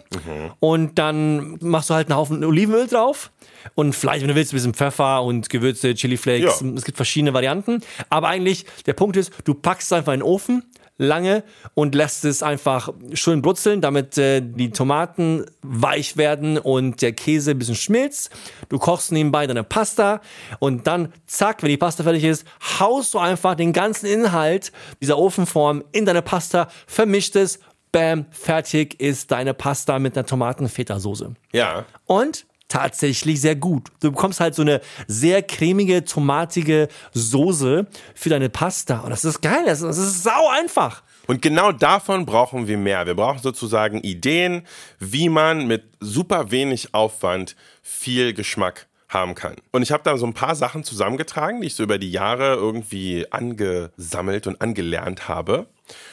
und 0.61 0.99
dann 0.99 1.57
machst 1.61 1.89
du 1.89 1.95
halt 1.95 2.11
einen 2.11 2.19
Haufen 2.19 2.45
Olivenöl 2.45 2.89
drauf. 2.89 3.31
Und 3.75 3.95
vielleicht, 3.95 4.21
wenn 4.21 4.29
du 4.29 4.35
willst, 4.35 4.53
ein 4.53 4.57
bisschen 4.57 4.75
Pfeffer 4.75 5.23
und 5.23 5.49
Gewürze, 5.49 5.95
Chili-Flakes. 5.95 6.61
Ja. 6.61 6.69
Es 6.77 6.85
gibt 6.85 6.97
verschiedene 6.97 7.33
Varianten. 7.33 7.81
Aber 8.11 8.29
eigentlich, 8.29 8.67
der 8.85 8.93
Punkt 8.93 9.17
ist, 9.17 9.33
du 9.45 9.55
packst 9.55 9.87
es 9.89 9.93
einfach 9.93 10.13
in 10.13 10.21
den 10.21 10.27
Ofen, 10.27 10.65
lange 10.97 11.43
und 11.75 11.95
lässt 11.95 12.25
es 12.25 12.43
einfach 12.43 12.89
schön 13.15 13.43
brutzeln, 13.43 13.81
damit 13.81 14.17
äh, 14.17 14.41
die 14.43 14.71
Tomaten 14.71 15.45
weich 15.63 16.17
werden 16.17 16.57
und 16.59 17.03
der 17.03 17.13
Käse 17.13 17.53
ein 17.53 17.59
bisschen 17.59 17.75
schmilzt. 17.75 18.31
Du 18.69 18.79
kochst 18.79 19.11
nebenbei 19.11 19.47
deine 19.47 19.65
Pasta 19.65 20.21
und 20.61 20.87
dann, 20.87 21.13
zack, 21.27 21.63
wenn 21.63 21.71
die 21.71 21.77
Pasta 21.77 22.05
fertig 22.05 22.25
ist, 22.25 22.47
haust 22.79 23.15
du 23.15 23.19
einfach 23.19 23.55
den 23.57 23.73
ganzen 23.73 24.07
Inhalt 24.07 24.71
dieser 25.01 25.19
Ofenform 25.19 25.83
in 25.93 26.05
deine 26.07 26.23
Pasta, 26.23 26.69
vermischt 26.87 27.35
es, 27.37 27.59
bam, 27.91 28.27
fertig 28.31 29.01
ist 29.01 29.31
deine 29.31 29.55
Pasta 29.55 29.99
mit 29.99 30.17
einer 30.17 30.27
Tomaten-Feta-Soße 30.27 31.35
Ja. 31.53 31.85
und 32.07 32.47
tatsächlich 32.75 33.41
sehr 33.41 33.55
gut. 33.55 33.89
Du 34.01 34.11
bekommst 34.11 34.41
halt 34.41 34.57
so 34.57 34.63
eine 34.63 34.81
sehr 35.07 35.43
cremige, 35.43 36.05
tomatige 36.05 36.89
Soße 37.13 37.87
für 38.15 38.29
deine 38.29 38.49
Pasta. 38.49 39.01
Und 39.01 39.11
das 39.11 39.25
ist 39.25 39.41
geil. 39.41 39.65
Das 39.67 39.81
ist, 39.81 40.25
sau 40.25 40.49
einfach. 40.51 41.03
Und 41.29 41.41
genau 41.41 41.71
davon 41.71 42.27
brauchen 42.27 42.67
wir 42.67 42.77
mehr. 42.77 43.07
Wir 43.07 43.15
brauchen 43.15 43.39
sozusagen 43.39 44.01
Ideen, 44.01 44.67
wie 44.99 45.29
man 45.29 45.69
mit 45.69 45.85
super 46.01 46.51
wenig 46.51 46.95
Aufwand 46.95 47.55
viel 47.81 48.35
Geschmack 48.35 48.89
haben 49.09 49.37
kann. 49.37 49.55
Und 49.71 49.83
ich 49.83 49.93
habe 49.93 50.03
da 50.03 50.19
so 50.19 50.27
ein 50.27 50.35
paar 50.35 50.57
Sachen 50.57 50.83
zusammengetragen, 50.83 51.61
die 51.61 51.69
ich 51.69 51.77
so 51.77 51.85
über 51.85 51.99
die 51.99 52.11
Jahre 52.11 52.55
irgendwie 52.55 53.31
angesammelt 53.31 54.49
und 54.49 54.61
angelernt 54.61 55.29
habe. 55.29 55.69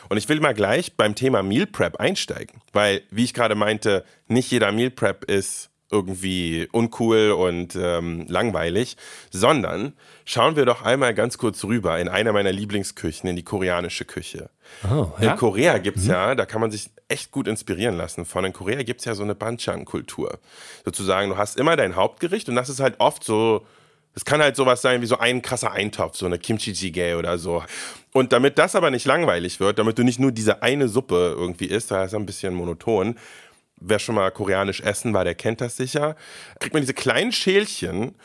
Und 0.10 0.18
ich 0.18 0.30
will 0.30 0.40
mal 0.40 0.54
gleich 0.54 0.96
beim 0.96 1.16
Thema 1.16 1.42
Meal 1.42 1.66
Prep 1.66 1.96
einsteigen, 2.00 2.62
weil, 2.72 3.02
wie 3.10 3.24
ich 3.24 3.34
gerade 3.34 3.56
meinte, 3.56 4.06
nicht 4.28 4.52
jeder 4.52 4.72
Meal 4.72 4.92
Prep 4.92 5.24
ist 5.24 5.71
irgendwie 5.92 6.68
uncool 6.72 7.32
und 7.32 7.76
ähm, 7.76 8.26
langweilig, 8.28 8.98
sondern 9.30 9.94
schauen 10.26 10.56
wir 10.56 10.66
doch 10.66 10.82
einmal 10.84 11.14
ganz 11.14 11.38
kurz 11.38 11.64
rüber 11.64 12.00
in 12.00 12.08
eine 12.08 12.34
meiner 12.34 12.52
Lieblingsküchen, 12.52 13.30
in 13.30 13.36
die 13.36 13.44
koreanische 13.44 14.06
Küche. 14.06 14.50
Oh, 14.90 15.08
In 15.20 15.36
Korea 15.36 15.78
gibt's 15.78 16.08
ja, 16.08 16.34
da 16.36 16.46
kann 16.46 16.62
man 16.62 16.72
sich 16.72 16.90
echt 17.08 17.32
gut 17.32 17.48
inspirieren 17.48 17.98
lassen 17.98 18.26
von. 18.26 18.46
In 18.46 18.54
Korea 18.54 18.84
gibt's 18.84 19.06
ja 19.06 19.16
so 19.16 19.24
eine 19.24 19.36
Banchan-Kultur. 19.36 20.40
Sozusagen, 20.86 21.30
du 21.30 21.38
hast 21.38 21.58
immer 21.58 21.76
dein 21.76 21.96
Hauptgericht 21.96 22.48
und 22.48 22.56
das 22.56 22.70
ist 22.70 22.80
halt 22.80 22.96
oft 23.00 23.24
so, 23.24 23.66
es 24.14 24.26
kann 24.26 24.42
halt 24.42 24.56
sowas 24.56 24.82
sein 24.82 25.02
wie 25.02 25.06
so 25.06 25.18
ein 25.18 25.42
krasser 25.42 25.72
Eintopf, 25.72 26.18
so 26.18 26.26
eine 26.26 26.40
Kimchi 26.40 26.72
Jjigae 26.72 27.16
oder 27.16 27.38
so. 27.38 27.64
Und 28.14 28.34
damit 28.34 28.58
das 28.58 28.76
aber 28.76 28.92
nicht 28.92 29.06
langweilig 29.06 29.60
wird, 29.60 29.80
damit 29.80 29.98
du 29.98 30.04
nicht 30.04 30.20
nur 30.20 30.32
diese 30.32 30.64
eine 30.64 30.90
Suppe 30.90 31.36
irgendwie 31.38 31.66
isst, 31.66 31.92
da 31.92 32.04
ist 32.04 32.14
ein 32.14 32.26
bisschen 32.26 32.54
monoton, 32.54 33.16
wer 33.82 34.00
schon 34.00 34.16
mal 34.16 34.32
koreanisch 34.32 34.82
essen 34.82 35.14
war, 35.14 35.26
der 35.26 35.36
kennt 35.36 35.60
das 35.60 35.76
sicher, 35.76 36.16
kriegt 36.60 36.74
man 36.74 36.82
diese 36.82 36.94
kleinen 36.94 37.32
Schälchen 37.32 38.16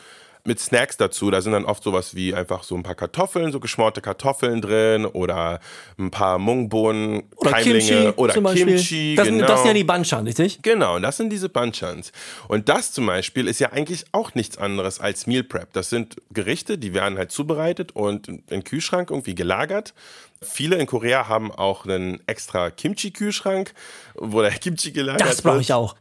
mit 0.47 0.59
Snacks 0.59 0.97
dazu. 0.97 1.29
Da 1.29 1.41
sind 1.41 1.51
dann 1.51 1.65
oft 1.65 1.83
sowas 1.83 2.15
wie 2.15 2.33
einfach 2.33 2.63
so 2.63 2.75
ein 2.75 2.83
paar 2.83 2.95
Kartoffeln, 2.95 3.51
so 3.51 3.59
geschmorte 3.59 4.01
Kartoffeln 4.01 4.61
drin 4.61 5.05
oder 5.05 5.59
ein 5.99 6.09
paar 6.09 6.39
Mungbohnen, 6.39 7.23
Oder 7.35 7.51
Keimlinge 7.51 7.79
Kimchi 7.79 8.09
oder 8.15 8.33
zum 8.33 8.43
Beispiel. 8.43 8.65
Kimchi. 8.65 9.15
Das, 9.15 9.25
sind, 9.25 9.35
genau. 9.35 9.47
das 9.47 9.59
sind 9.59 9.67
ja 9.67 9.73
die 9.73 9.83
Banchan, 9.83 10.25
richtig? 10.25 10.61
Genau, 10.61 10.95
und 10.95 11.01
das 11.03 11.17
sind 11.17 11.29
diese 11.29 11.49
Banchans. 11.49 12.11
Und 12.47 12.69
das 12.69 12.91
zum 12.93 13.05
Beispiel 13.05 13.47
ist 13.47 13.59
ja 13.59 13.71
eigentlich 13.71 14.05
auch 14.13 14.33
nichts 14.33 14.57
anderes 14.57 14.99
als 14.99 15.27
Meal 15.27 15.43
Prep. 15.43 15.73
Das 15.73 15.89
sind 15.89 16.15
Gerichte, 16.31 16.77
die 16.77 16.93
werden 16.93 17.17
halt 17.17 17.31
zubereitet 17.31 17.91
und 17.95 18.27
in 18.27 18.45
den 18.47 18.63
Kühlschrank 18.63 19.11
irgendwie 19.11 19.35
gelagert. 19.35 19.93
Viele 20.41 20.75
in 20.77 20.85
Korea 20.85 21.27
haben 21.27 21.51
auch 21.51 21.85
einen 21.85 22.21
extra 22.27 22.69
Kimchi-Kühlschrank, 22.69 23.73
wo 24.15 24.41
der 24.41 24.51
Kimchi 24.59 24.91
gelagert 24.91 25.21
Das 25.27 25.41
brauche 25.41 25.55
wird. 25.55 25.63
ich 25.63 25.73
auch. 25.73 25.95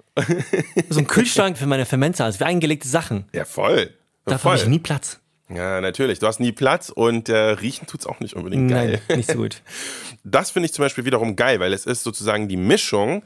so 0.89 1.01
ein 1.01 1.07
Kühlschrank 1.07 1.59
für 1.59 1.67
meine 1.67 1.87
Fermentas, 1.87 2.37
für 2.37 2.47
eingelegte 2.47 2.87
Sachen. 2.89 3.25
Ja, 3.33 3.45
voll. 3.45 3.93
Dafür 4.27 4.53
habe 4.53 4.61
ich 4.61 4.67
nie 4.69 4.79
Platz. 4.79 5.21
Ja, 5.49 5.81
natürlich. 5.81 6.19
Du 6.19 6.27
hast 6.27 6.41
nie 6.41 6.53
Platz 6.53 6.91
und 6.91 7.29
äh, 7.29 7.37
riechen 7.37 7.87
tut's 7.87 8.07
auch 8.07 8.19
nicht 8.19 8.35
unbedingt 8.35 8.69
geil. 8.69 9.01
Nein, 9.09 9.17
nicht 9.19 9.31
so 9.31 9.39
gut. 9.39 9.63
Das 10.29 10.51
finde 10.51 10.67
ich 10.67 10.73
zum 10.73 10.85
Beispiel 10.85 11.05
wiederum 11.05 11.37
geil, 11.37 11.61
weil 11.61 11.73
es 11.73 11.87
ist 11.87 12.03
sozusagen 12.03 12.49
die 12.49 12.57
Mischung 12.57 13.23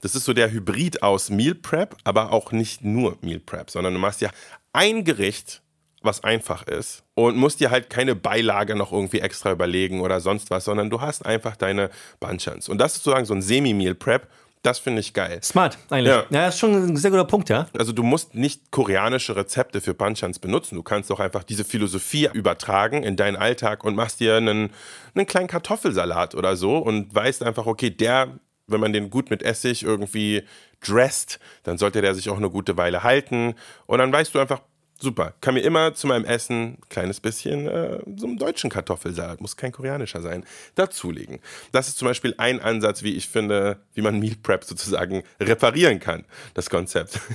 Das 0.00 0.16
ist 0.16 0.24
so 0.24 0.32
der 0.32 0.50
Hybrid 0.50 1.00
aus 1.04 1.30
Meal 1.30 1.54
Prep, 1.54 1.96
aber 2.02 2.32
auch 2.32 2.50
nicht 2.50 2.82
nur 2.82 3.16
Meal 3.20 3.38
Prep, 3.38 3.70
sondern 3.70 3.94
du 3.94 4.00
machst 4.00 4.20
ja 4.20 4.30
ein 4.72 5.04
Gericht, 5.04 5.62
was 6.02 6.24
einfach 6.24 6.66
ist 6.66 7.04
und 7.14 7.36
musst 7.36 7.60
dir 7.60 7.70
halt 7.70 7.88
keine 7.88 8.16
Beilage 8.16 8.74
noch 8.74 8.90
irgendwie 8.90 9.20
extra 9.20 9.52
überlegen 9.52 10.00
oder 10.00 10.20
sonst 10.20 10.50
was, 10.50 10.64
sondern 10.64 10.90
du 10.90 11.00
hast 11.00 11.24
einfach 11.24 11.54
deine 11.54 11.90
Bunchans. 12.18 12.68
Und 12.68 12.78
das 12.78 12.96
ist 12.96 13.04
sozusagen 13.04 13.26
so 13.26 13.34
ein 13.34 13.42
Semi-Meal 13.42 13.94
Prep. 13.94 14.26
Das 14.62 14.78
finde 14.78 15.00
ich 15.00 15.14
geil. 15.14 15.40
Smart, 15.42 15.78
eigentlich. 15.88 16.12
Ja. 16.12 16.24
ja, 16.28 16.46
das 16.46 16.54
ist 16.54 16.60
schon 16.60 16.74
ein 16.74 16.96
sehr 16.96 17.10
guter 17.10 17.24
Punkt, 17.24 17.48
ja. 17.48 17.66
Also 17.78 17.92
du 17.92 18.02
musst 18.02 18.34
nicht 18.34 18.70
koreanische 18.70 19.34
Rezepte 19.34 19.80
für 19.80 19.94
Banchans 19.94 20.38
benutzen. 20.38 20.74
Du 20.74 20.82
kannst 20.82 21.08
doch 21.08 21.18
einfach 21.18 21.44
diese 21.44 21.64
Philosophie 21.64 22.28
übertragen 22.32 23.02
in 23.02 23.16
deinen 23.16 23.36
Alltag 23.36 23.84
und 23.84 23.94
machst 23.94 24.20
dir 24.20 24.36
einen, 24.36 24.70
einen 25.14 25.26
kleinen 25.26 25.48
Kartoffelsalat 25.48 26.34
oder 26.34 26.56
so 26.56 26.76
und 26.76 27.14
weißt 27.14 27.42
einfach, 27.42 27.64
okay, 27.64 27.88
der, 27.88 28.38
wenn 28.66 28.80
man 28.80 28.92
den 28.92 29.08
gut 29.08 29.30
mit 29.30 29.42
Essig 29.42 29.82
irgendwie 29.82 30.42
dressed, 30.86 31.40
dann 31.62 31.78
sollte 31.78 32.02
der 32.02 32.14
sich 32.14 32.28
auch 32.28 32.36
eine 32.36 32.50
gute 32.50 32.76
Weile 32.76 33.02
halten. 33.02 33.54
Und 33.86 33.98
dann 33.98 34.12
weißt 34.12 34.34
du 34.34 34.40
einfach, 34.40 34.60
super. 35.00 35.34
Kann 35.40 35.54
mir 35.54 35.60
immer 35.60 35.94
zu 35.94 36.06
meinem 36.06 36.24
Essen 36.24 36.74
ein 36.74 36.78
kleines 36.88 37.20
bisschen 37.20 37.66
äh, 37.66 38.00
so 38.16 38.26
einen 38.26 38.38
deutschen 38.38 38.70
Kartoffelsalat, 38.70 39.40
muss 39.40 39.56
kein 39.56 39.72
koreanischer 39.72 40.20
sein, 40.20 40.44
dazulegen. 40.74 41.40
Das 41.72 41.88
ist 41.88 41.98
zum 41.98 42.06
Beispiel 42.06 42.34
ein 42.38 42.60
Ansatz, 42.60 43.02
wie 43.02 43.16
ich 43.16 43.28
finde, 43.28 43.80
wie 43.94 44.02
man 44.02 44.18
Meal 44.18 44.36
Prep 44.42 44.64
sozusagen 44.64 45.22
reparieren 45.40 46.00
kann, 46.00 46.24
das 46.54 46.70
Konzept. 46.70 47.20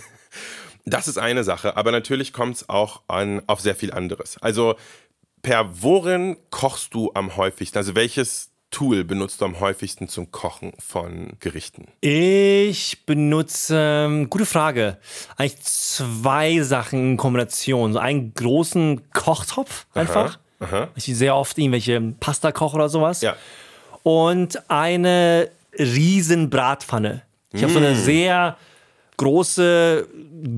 Das 0.87 1.07
ist 1.07 1.17
eine 1.17 1.43
Sache, 1.43 1.77
aber 1.77 1.91
natürlich 1.91 2.31
kommt 2.31 2.57
es 2.57 2.69
auch 2.69 3.01
an 3.07 3.41
auf 3.47 3.59
sehr 3.59 3.73
viel 3.73 3.91
anderes. 3.91 4.37
Also 4.41 4.75
per 5.41 5.81
worin 5.81 6.37
kochst 6.51 6.93
du 6.93 7.09
am 7.15 7.37
häufigsten? 7.37 7.79
Also 7.79 7.95
welches 7.95 8.51
Tool 8.75 9.05
benutzt 9.05 9.39
du 9.39 9.45
am 9.45 9.61
häufigsten 9.61 10.09
zum 10.09 10.31
Kochen 10.31 10.73
von 10.77 11.29
Gerichten? 11.39 11.87
Ich 12.01 13.05
benutze, 13.05 13.77
ähm, 14.05 14.29
gute 14.29 14.45
Frage, 14.45 14.97
eigentlich 15.37 15.61
zwei 15.61 16.59
Sachen 16.59 17.11
in 17.11 17.17
Kombination. 17.17 17.93
So 17.93 17.99
einen 17.99 18.33
großen 18.33 19.09
Kochtopf 19.13 19.85
einfach. 19.93 20.39
Aha, 20.59 20.77
aha. 20.77 20.87
Ich 20.95 21.05
sehr 21.05 21.37
oft 21.37 21.57
irgendwelche 21.57 22.01
Pasta 22.19 22.51
koche 22.51 22.75
oder 22.75 22.89
sowas. 22.89 23.21
Ja. 23.21 23.37
Und 24.03 24.69
eine 24.69 25.49
riesen 25.79 26.49
Bratpfanne. 26.49 27.21
Ich 27.53 27.63
habe 27.63 27.71
so 27.71 27.79
eine 27.79 27.91
mm. 27.93 27.95
sehr 27.95 28.57
große 29.17 30.07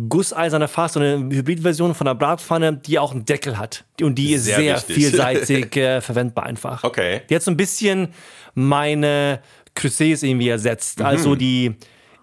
gusseiserne 0.10 0.68
Fass, 0.68 0.94
so 0.94 1.00
eine 1.00 1.18
Hybridversion 1.18 1.94
von 1.96 2.08
einer 2.08 2.16
Bratpfanne, 2.16 2.74
die 2.74 3.00
auch 3.00 3.12
einen 3.12 3.26
Deckel 3.26 3.58
hat. 3.58 3.86
Und 4.02 4.16
die 4.16 4.34
ist 4.34 4.46
sehr, 4.46 4.58
sehr 4.58 4.78
vielseitig 4.78 5.76
äh, 5.78 6.02
verwendbar 6.02 6.46
einfach. 6.46 6.84
Okay. 6.84 7.22
Die 7.30 7.36
hat 7.36 7.44
so 7.44 7.52
ein 7.52 7.58
bisschen 7.58 8.10
meine 8.54 9.40
Crusades 9.76 10.24
irgendwie 10.24 10.50
ersetzt. 10.50 11.00
Mhm. 11.00 11.06
Also 11.06 11.36
die 11.36 11.76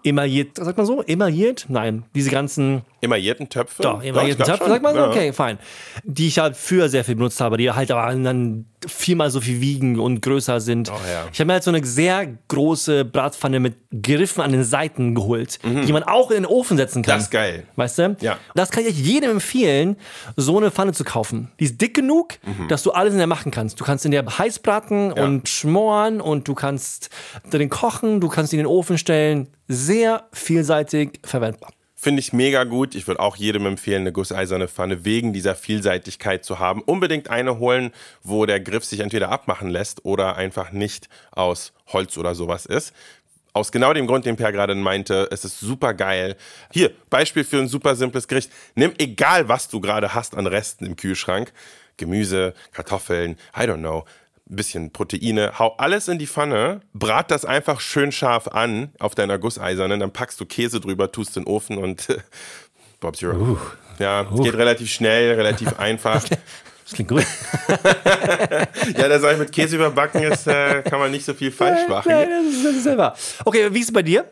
emailliert, 0.03 0.57
sagt 0.57 0.77
man 0.77 0.85
so? 0.85 1.01
Emailliert? 1.03 1.65
Nein, 1.69 2.03
diese 2.13 2.29
ganzen. 2.29 2.83
Emaillierten 3.05 3.49
Töpfe? 3.49 3.81
Doch, 3.81 4.03
emaillierten 4.03 4.45
Töpfe, 4.45 4.67
sagt 4.67 4.83
man? 4.83 4.95
Ja. 4.95 5.09
Okay, 5.09 5.33
fein. 5.33 5.57
Die 6.03 6.27
ich 6.27 6.39
halt 6.39 6.57
früher 6.57 6.89
sehr 6.89 7.03
viel 7.03 7.15
benutzt 7.15 7.39
habe, 7.41 7.57
die 7.57 7.71
halt 7.71 7.91
aber 7.91 8.13
dann 8.13 8.65
viermal 8.87 9.31
so 9.31 9.41
viel 9.41 9.61
wiegen 9.61 9.99
und 9.99 10.21
größer 10.21 10.59
sind. 10.59 10.89
Oh, 10.89 10.93
ja. 11.09 11.25
Ich 11.31 11.39
habe 11.39 11.47
mir 11.47 11.53
halt 11.53 11.63
so 11.63 11.71
eine 11.71 11.83
sehr 11.85 12.27
große 12.47 13.05
Bratpfanne 13.05 13.59
mit 13.59 13.75
Griffen 14.01 14.41
an 14.41 14.51
den 14.51 14.63
Seiten 14.63 15.15
geholt, 15.15 15.59
mhm. 15.63 15.85
die 15.85 15.93
man 15.93 16.03
auch 16.03 16.29
in 16.31 16.43
den 16.43 16.45
Ofen 16.45 16.77
setzen 16.77 17.01
kann. 17.01 17.15
Das 17.15 17.23
ist 17.23 17.31
geil. 17.31 17.65
Weißt 17.75 17.97
du? 17.99 18.17
Ja. 18.21 18.37
Das 18.53 18.71
kann 18.71 18.85
ich 18.85 18.97
jedem 18.97 19.31
empfehlen, 19.31 19.97
so 20.35 20.57
eine 20.57 20.71
Pfanne 20.71 20.93
zu 20.93 21.03
kaufen. 21.03 21.51
Die 21.59 21.65
ist 21.65 21.81
dick 21.81 21.95
genug, 21.95 22.35
mhm. 22.43 22.67
dass 22.67 22.83
du 22.83 22.91
alles 22.91 23.13
in 23.13 23.17
der 23.17 23.27
machen 23.27 23.51
kannst. 23.51 23.79
Du 23.79 23.83
kannst 23.83 24.05
in 24.05 24.11
der 24.11 24.25
heiß 24.25 24.59
braten 24.59 25.13
ja. 25.15 25.23
und 25.23 25.49
schmoren 25.49 26.21
und 26.21 26.47
du 26.47 26.53
kannst 26.53 27.09
den 27.51 27.69
kochen, 27.69 28.19
du 28.21 28.29
kannst 28.29 28.53
ihn 28.53 28.59
in 28.59 28.65
den 28.65 28.71
Ofen 28.71 28.97
stellen. 28.97 29.47
Sehr 29.67 30.27
vielseitig 30.31 31.19
verwendbar. 31.23 31.71
Finde 32.05 32.19
ich 32.19 32.33
mega 32.33 32.65
gut. 32.65 32.93
Ich 32.93 33.07
würde 33.07 33.19
auch 33.19 33.35
jedem 33.35 33.65
empfehlen, 33.65 34.01
eine 34.01 34.11
gusseiserne 34.11 34.67
Pfanne 34.67 35.05
wegen 35.05 35.33
dieser 35.33 35.55
Vielseitigkeit 35.55 36.45
zu 36.45 36.59
haben. 36.59 36.83
Unbedingt 36.83 37.31
eine 37.31 37.57
holen, 37.57 37.91
wo 38.21 38.45
der 38.45 38.59
Griff 38.59 38.85
sich 38.85 38.99
entweder 38.99 39.31
abmachen 39.31 39.71
lässt 39.71 40.05
oder 40.05 40.35
einfach 40.35 40.71
nicht 40.71 41.09
aus 41.31 41.73
Holz 41.87 42.15
oder 42.19 42.35
sowas 42.35 42.67
ist. 42.67 42.93
Aus 43.53 43.71
genau 43.71 43.91
dem 43.91 44.05
Grund, 44.05 44.27
den 44.27 44.35
Per 44.35 44.51
gerade 44.51 44.75
meinte, 44.75 45.29
es 45.31 45.45
ist 45.45 45.59
super 45.59 45.95
geil. 45.95 46.35
Hier, 46.71 46.91
Beispiel 47.09 47.43
für 47.43 47.57
ein 47.57 47.67
super 47.67 47.95
simples 47.95 48.27
Gericht. 48.27 48.51
Nimm 48.75 48.93
egal, 48.99 49.49
was 49.49 49.67
du 49.67 49.81
gerade 49.81 50.13
hast 50.13 50.37
an 50.37 50.45
Resten 50.45 50.85
im 50.85 50.97
Kühlschrank. 50.97 51.53
Gemüse, 51.97 52.53
Kartoffeln, 52.71 53.35
I 53.57 53.61
don't 53.61 53.77
know 53.77 54.05
bisschen 54.47 54.91
Proteine, 54.91 55.57
hau 55.57 55.75
alles 55.77 56.07
in 56.07 56.19
die 56.19 56.27
Pfanne, 56.27 56.81
brat 56.93 57.31
das 57.31 57.45
einfach 57.45 57.79
schön 57.79 58.11
scharf 58.11 58.47
an 58.47 58.91
auf 58.99 59.15
deiner 59.15 59.37
Gusseisernen, 59.37 59.99
dann 59.99 60.11
packst 60.11 60.39
du 60.39 60.45
Käse 60.45 60.79
drüber, 60.79 61.11
tust 61.11 61.35
in 61.37 61.43
den 61.43 61.51
Ofen 61.51 61.77
und 61.77 62.07
Bob's 62.99 63.21
your 63.21 63.33
uh, 63.35 63.57
Ja, 63.99 64.29
uh. 64.29 64.41
geht 64.41 64.55
relativ 64.55 64.89
schnell, 64.91 65.33
relativ 65.33 65.73
einfach. 65.79 66.23
Das 66.23 66.93
klingt 66.93 67.09
gut. 67.09 67.25
ja, 68.97 69.07
das 69.07 69.23
ich 69.23 69.39
mit 69.39 69.51
Käse 69.51 69.75
überbacken 69.75 70.21
ist, 70.21 70.45
äh, 70.47 70.83
kann 70.83 70.99
man 70.99 71.09
nicht 71.09 71.25
so 71.25 71.33
viel 71.33 71.51
falsch 71.51 71.87
machen. 71.89 72.11
Nein, 72.11 72.29
das 72.29 72.53
ist, 72.53 72.65
das 72.65 72.75
ist 72.75 72.83
selber. 72.83 73.15
Okay, 73.43 73.73
wie 73.73 73.79
ist 73.79 73.87
es 73.87 73.93
bei 73.93 74.03
dir? 74.03 74.25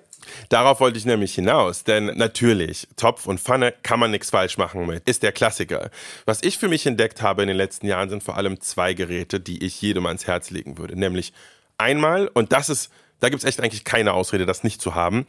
Darauf 0.50 0.80
wollte 0.80 0.98
ich 0.98 1.06
nämlich 1.06 1.36
hinaus, 1.36 1.84
denn 1.84 2.06
natürlich, 2.18 2.88
Topf 2.96 3.26
und 3.28 3.40
Pfanne 3.40 3.74
kann 3.84 4.00
man 4.00 4.12
nichts 4.12 4.30
falsch 4.30 4.58
machen 4.58 4.86
mit, 4.86 5.08
ist 5.08 5.24
der 5.24 5.32
Klassiker. 5.32 5.90
Was 6.26 6.44
ich 6.44 6.58
für 6.58 6.68
mich 6.68 6.86
entdeckt 6.86 7.22
habe 7.22 7.42
in 7.42 7.48
den 7.48 7.58
letzten 7.58 7.88
Jahren 7.88 8.10
sind 8.10 8.24
vor 8.24 8.38
allem 8.38 8.60
zwei 8.62 8.94
Geräte, 8.94 9.40
die 9.40 9.64
ich 9.64 9.82
jedem 9.82 10.06
ans 10.06 10.28
Herz 10.28 10.50
legen 10.50 10.78
würde. 10.78 10.98
Nämlich 10.98 11.34
einmal, 11.78 12.28
und 12.28 12.52
das 12.52 12.70
ist, 12.70 12.92
da 13.20 13.30
gibt 13.30 13.44
es 13.44 13.48
echt 13.48 13.62
eigentlich 13.62 13.84
keine 13.84 14.14
Ausrede, 14.14 14.46
das 14.46 14.64
nicht 14.64 14.82
zu 14.82 14.96
haben, 14.96 15.26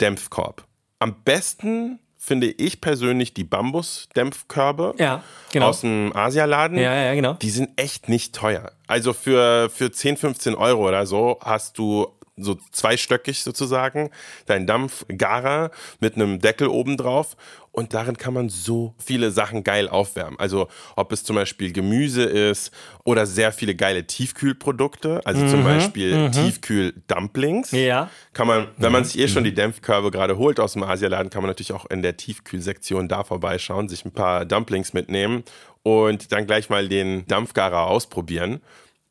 Dämpfkorb. 0.00 0.66
Am 0.98 1.22
besten 1.22 1.98
finde 2.24 2.46
ich 2.46 2.80
persönlich 2.80 3.34
die 3.34 3.44
Bambus-Dämpfkörbe 3.44 4.94
ja, 4.98 5.22
genau. 5.52 5.68
aus 5.68 5.82
dem 5.82 6.16
Asialaden. 6.16 6.78
Ja, 6.78 6.94
ja, 6.94 7.14
genau. 7.14 7.34
Die 7.34 7.50
sind 7.50 7.70
echt 7.76 8.08
nicht 8.08 8.34
teuer. 8.34 8.72
Also 8.86 9.12
für, 9.12 9.68
für 9.68 9.92
10, 9.92 10.16
15 10.16 10.54
Euro 10.54 10.88
oder 10.88 11.04
so 11.04 11.38
hast 11.42 11.76
du 11.76 12.08
so 12.36 12.56
zweistöckig 12.72 13.42
sozusagen, 13.42 14.10
dein 14.46 14.66
Dampfgarer 14.66 15.70
mit 16.00 16.16
einem 16.16 16.40
Deckel 16.40 16.68
oben 16.68 16.96
drauf 16.96 17.36
und 17.74 17.92
darin 17.92 18.16
kann 18.16 18.34
man 18.34 18.48
so 18.48 18.94
viele 18.98 19.32
Sachen 19.32 19.64
geil 19.64 19.88
aufwärmen. 19.88 20.38
Also 20.38 20.68
ob 20.94 21.10
es 21.10 21.24
zum 21.24 21.34
Beispiel 21.34 21.72
Gemüse 21.72 22.22
ist 22.22 22.70
oder 23.04 23.26
sehr 23.26 23.52
viele 23.52 23.74
geile 23.74 24.06
Tiefkühlprodukte, 24.06 25.20
also 25.24 25.42
mhm, 25.42 25.48
zum 25.48 25.64
Beispiel 25.64 26.16
mhm. 26.16 26.32
Tiefkühl-Dumplings. 26.32 27.72
Ja. 27.72 28.10
Kann 28.32 28.46
man, 28.46 28.68
wenn 28.76 28.92
man 28.92 29.04
sich 29.04 29.20
eh 29.20 29.26
schon 29.26 29.42
die 29.42 29.54
Dämpfkörbe 29.54 30.12
gerade 30.12 30.36
holt 30.36 30.60
aus 30.60 30.74
dem 30.74 30.84
Asialaden, 30.84 31.30
kann 31.30 31.42
man 31.42 31.50
natürlich 31.50 31.72
auch 31.72 31.86
in 31.86 32.02
der 32.02 32.16
Tiefkühlsektion 32.16 33.08
da 33.08 33.24
vorbeischauen, 33.24 33.88
sich 33.88 34.04
ein 34.04 34.12
paar 34.12 34.44
Dumplings 34.44 34.92
mitnehmen 34.92 35.42
und 35.82 36.30
dann 36.30 36.46
gleich 36.46 36.70
mal 36.70 36.88
den 36.88 37.26
Dampfgarer 37.26 37.86
ausprobieren 37.86 38.60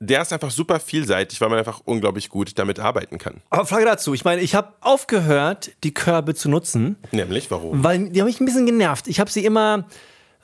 der 0.03 0.21
ist 0.21 0.33
einfach 0.33 0.51
super 0.51 0.79
vielseitig, 0.79 1.39
weil 1.41 1.49
man 1.49 1.59
einfach 1.59 1.81
unglaublich 1.85 2.29
gut 2.29 2.57
damit 2.59 2.79
arbeiten 2.79 3.17
kann. 3.17 3.41
Aber 3.49 3.65
Frage 3.65 3.85
dazu, 3.85 4.13
ich 4.13 4.25
meine, 4.25 4.41
ich 4.41 4.55
habe 4.55 4.73
aufgehört, 4.81 5.71
die 5.83 5.93
Körbe 5.93 6.35
zu 6.35 6.49
nutzen. 6.49 6.97
Nämlich, 7.11 7.49
warum? 7.51 7.83
Weil 7.83 8.09
die 8.09 8.19
haben 8.19 8.27
mich 8.27 8.39
ein 8.39 8.45
bisschen 8.45 8.65
genervt. 8.65 9.07
Ich 9.07 9.19
habe 9.19 9.31
sie 9.31 9.45
immer 9.45 9.85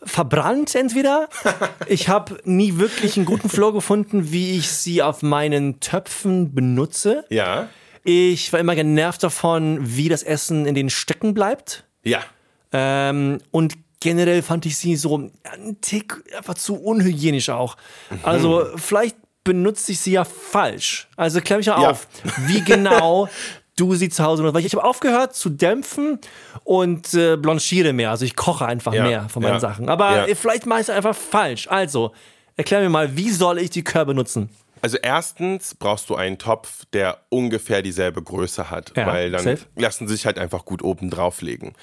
verbrannt 0.03 0.75
entweder. 0.75 1.27
ich 1.87 2.09
habe 2.09 2.39
nie 2.45 2.77
wirklich 2.77 3.17
einen 3.17 3.25
guten 3.25 3.49
Flow 3.49 3.73
gefunden, 3.73 4.31
wie 4.31 4.57
ich 4.57 4.71
sie 4.71 5.03
auf 5.03 5.21
meinen 5.21 5.79
Töpfen 5.79 6.53
benutze. 6.53 7.25
Ja. 7.29 7.67
Ich 8.03 8.51
war 8.53 8.59
immer 8.59 8.75
genervt 8.75 9.23
davon, 9.23 9.79
wie 9.81 10.09
das 10.09 10.23
Essen 10.23 10.65
in 10.65 10.75
den 10.75 10.89
Stecken 10.89 11.33
bleibt. 11.33 11.83
Ja. 12.03 12.21
Ähm, 12.71 13.39
und 13.51 13.75
generell 13.99 14.41
fand 14.41 14.65
ich 14.65 14.77
sie 14.77 14.95
so 14.95 15.17
ein 15.17 15.81
Tick 15.81 16.23
einfach 16.35 16.55
zu 16.55 16.75
unhygienisch 16.75 17.49
auch. 17.49 17.75
Also 18.23 18.65
vielleicht 18.77 19.17
benutze 19.43 19.91
ich 19.91 19.99
sie 19.99 20.11
ja 20.11 20.25
falsch. 20.25 21.07
Also 21.15 21.41
klär 21.41 21.57
mich 21.57 21.67
mal 21.67 21.81
ja. 21.81 21.89
auf, 21.91 22.07
wie 22.47 22.61
genau 22.61 23.29
du 23.75 23.95
sie 23.95 24.09
zu 24.09 24.23
Hause 24.23 24.43
nutzt. 24.43 24.55
Weil 24.55 24.65
ich 24.65 24.73
habe 24.73 24.83
aufgehört 24.83 25.35
zu 25.35 25.49
dämpfen 25.49 26.19
und 26.63 27.13
äh, 27.13 27.37
blanchiere 27.37 27.93
mehr. 27.93 28.11
Also 28.11 28.25
ich 28.25 28.35
koche 28.35 28.65
einfach 28.65 28.93
ja. 28.93 29.03
mehr 29.03 29.29
von 29.29 29.41
meinen 29.41 29.53
ja. 29.53 29.59
Sachen. 29.59 29.89
Aber 29.89 30.27
vielleicht 30.35 30.65
mache 30.65 30.81
ich 30.81 30.87
es 30.87 30.89
einfach 30.89 31.15
falsch. 31.15 31.67
Also, 31.69 32.13
erklär 32.57 32.81
mir 32.81 32.89
mal, 32.89 33.15
wie 33.15 33.29
soll 33.29 33.59
ich 33.59 33.69
die 33.69 33.83
Körbe 33.83 34.13
nutzen? 34.13 34.49
Also 34.81 34.97
erstens 35.01 35.75
brauchst 35.75 36.09
du 36.09 36.15
einen 36.15 36.37
Topf, 36.37 36.85
der 36.93 37.19
ungefähr 37.29 37.81
dieselbe 37.81 38.21
Größe 38.21 38.69
hat, 38.69 38.95
weil 38.95 39.31
dann 39.31 39.43
safe. 39.43 39.65
lassen 39.75 40.07
sie 40.07 40.15
sich 40.15 40.25
halt 40.25 40.39
einfach 40.39 40.63
gut 40.65 40.81
oben 40.83 41.09
drauflegen. 41.09 41.73